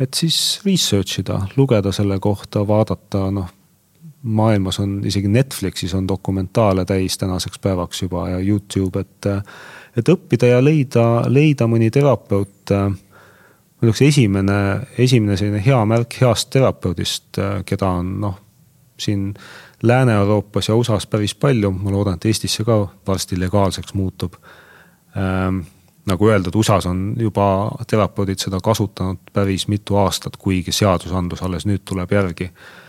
et 0.00 0.14
siis 0.14 0.60
research 0.64 1.22
ida, 1.24 1.42
lugeda 1.56 1.92
selle 1.92 2.18
kohta, 2.20 2.66
vaadata, 2.66 3.30
noh 3.34 3.56
maailmas 4.22 4.76
on 4.80 5.00
isegi 5.08 5.28
Netflixis 5.28 5.94
on 5.94 6.08
dokumentaale 6.08 6.84
täis 6.84 7.18
tänaseks 7.18 7.58
päevaks 7.58 8.02
juba 8.02 8.28
ja 8.28 8.38
Youtube, 8.38 9.00
et, 9.00 9.26
et 9.96 10.08
õppida 10.08 10.46
ja 10.46 10.60
leida, 10.64 11.24
leida 11.28 11.66
mõni 11.66 11.90
terapeut 11.90 12.74
ma 13.80 13.88
ütleks, 13.88 14.02
esimene, 14.04 14.60
esimene 15.00 15.36
selline 15.40 15.62
hea 15.64 15.80
märk 15.88 16.18
heast 16.20 16.50
terapeudist, 16.52 17.32
äh, 17.40 17.60
keda 17.66 17.94
on 18.00 18.14
noh, 18.26 18.38
siin 19.00 19.32
Lääne-Euroopas 19.82 20.68
ja 20.68 20.76
USA-s 20.76 21.08
päris 21.08 21.34
palju, 21.34 21.70
ma 21.72 21.92
loodan, 21.92 22.18
et 22.18 22.26
Eestisse 22.28 22.64
ka 22.68 22.82
varsti 23.06 23.40
legaalseks 23.40 23.94
muutub 23.96 24.36
ähm,. 25.16 25.64
nagu 26.10 26.26
öeldud, 26.28 26.54
USA-s 26.56 26.86
on 26.86 27.14
juba 27.20 27.70
terapeudid 27.86 28.40
seda 28.40 28.58
kasutanud 28.60 29.30
päris 29.32 29.68
mitu 29.68 29.96
aastat, 30.00 30.36
kuigi 30.36 30.72
seadusandlus 30.72 31.42
alles 31.42 31.66
nüüd 31.68 31.84
tuleb 31.84 32.12
järgi 32.12 32.50
äh,. 32.50 32.79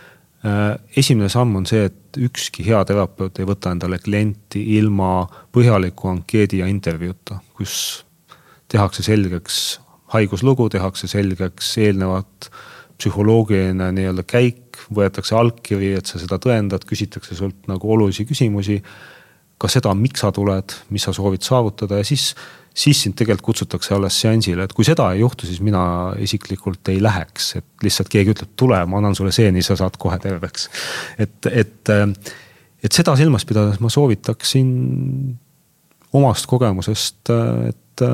Esimene 0.96 1.28
samm 1.30 1.56
on 1.60 1.66
see, 1.68 1.84
et 1.86 2.18
ükski 2.18 2.64
hea 2.66 2.80
terapeut 2.88 3.38
ei 3.38 3.46
võta 3.46 3.70
endale 3.72 4.00
klienti 4.02 4.62
ilma 4.76 5.28
põhjaliku 5.54 6.10
ankeedi 6.10 6.58
ja 6.62 6.66
intervjuuta, 6.70 7.38
kus 7.54 8.04
tehakse 8.72 9.04
selgeks 9.06 9.62
haiguslugu, 10.12 10.68
tehakse 10.72 11.08
selgeks 11.10 11.76
eelnevat 11.78 12.50
psühholoogiline 12.98 13.88
nii-öelda 13.96 14.24
käik, 14.28 14.82
võetakse 14.94 15.36
allkiri, 15.38 15.94
et 15.98 16.10
sa 16.10 16.20
seda 16.20 16.38
tõendad, 16.42 16.84
küsitakse 16.88 17.36
sult 17.38 17.68
nagu 17.70 17.92
olulisi 17.94 18.26
küsimusi. 18.28 18.82
ka 19.62 19.68
seda, 19.70 19.92
miks 19.94 20.20
sa 20.20 20.32
tuled, 20.34 20.72
mis 20.90 21.04
sa 21.06 21.12
soovid 21.14 21.44
saavutada 21.46 22.00
ja 22.00 22.04
siis, 22.04 22.34
siis 22.74 23.02
sind 23.04 23.16
tegelikult 23.18 23.52
kutsutakse 23.52 23.94
alles 23.94 24.16
seansile, 24.20 24.64
et 24.64 24.72
kui 24.72 24.86
seda 24.86 25.10
ei 25.12 25.20
juhtu, 25.20 25.46
siis 25.46 25.60
mina 25.64 25.82
isiklikult 26.22 26.88
ei 26.92 27.02
läheks, 27.02 27.52
et 27.60 27.84
lihtsalt 27.84 28.10
keegi 28.12 28.34
ütleb, 28.34 28.52
tule, 28.56 28.78
ma 28.88 29.00
annan 29.00 29.16
sulle 29.18 29.32
seeni, 29.34 29.62
sa 29.64 29.76
saad 29.78 29.98
kohe 30.00 30.18
terveks. 30.22 30.68
et, 31.20 31.36
et, 31.50 31.92
et 32.82 32.92
seda 32.92 33.16
silmas 33.20 33.46
pidades 33.48 33.80
ma 33.80 33.92
soovitaksin 33.92 34.68
omast 36.12 36.48
kogemusest, 36.48 37.32
et 37.68 38.06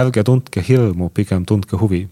ärge 0.00 0.24
tundke 0.24 0.64
hirmu, 0.68 1.10
pigem 1.14 1.46
tundke 1.46 1.76
huvi. 1.80 2.06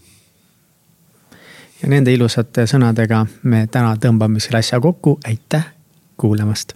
ja 1.83 1.89
nende 1.89 2.13
ilusate 2.13 2.67
sõnadega 2.67 3.27
me 3.43 3.67
täna 3.71 3.95
tõmbame 3.97 4.41
selle 4.43 4.65
asja 4.65 4.81
kokku, 4.81 5.19
aitäh 5.25 5.75
kuulamast 6.17 6.75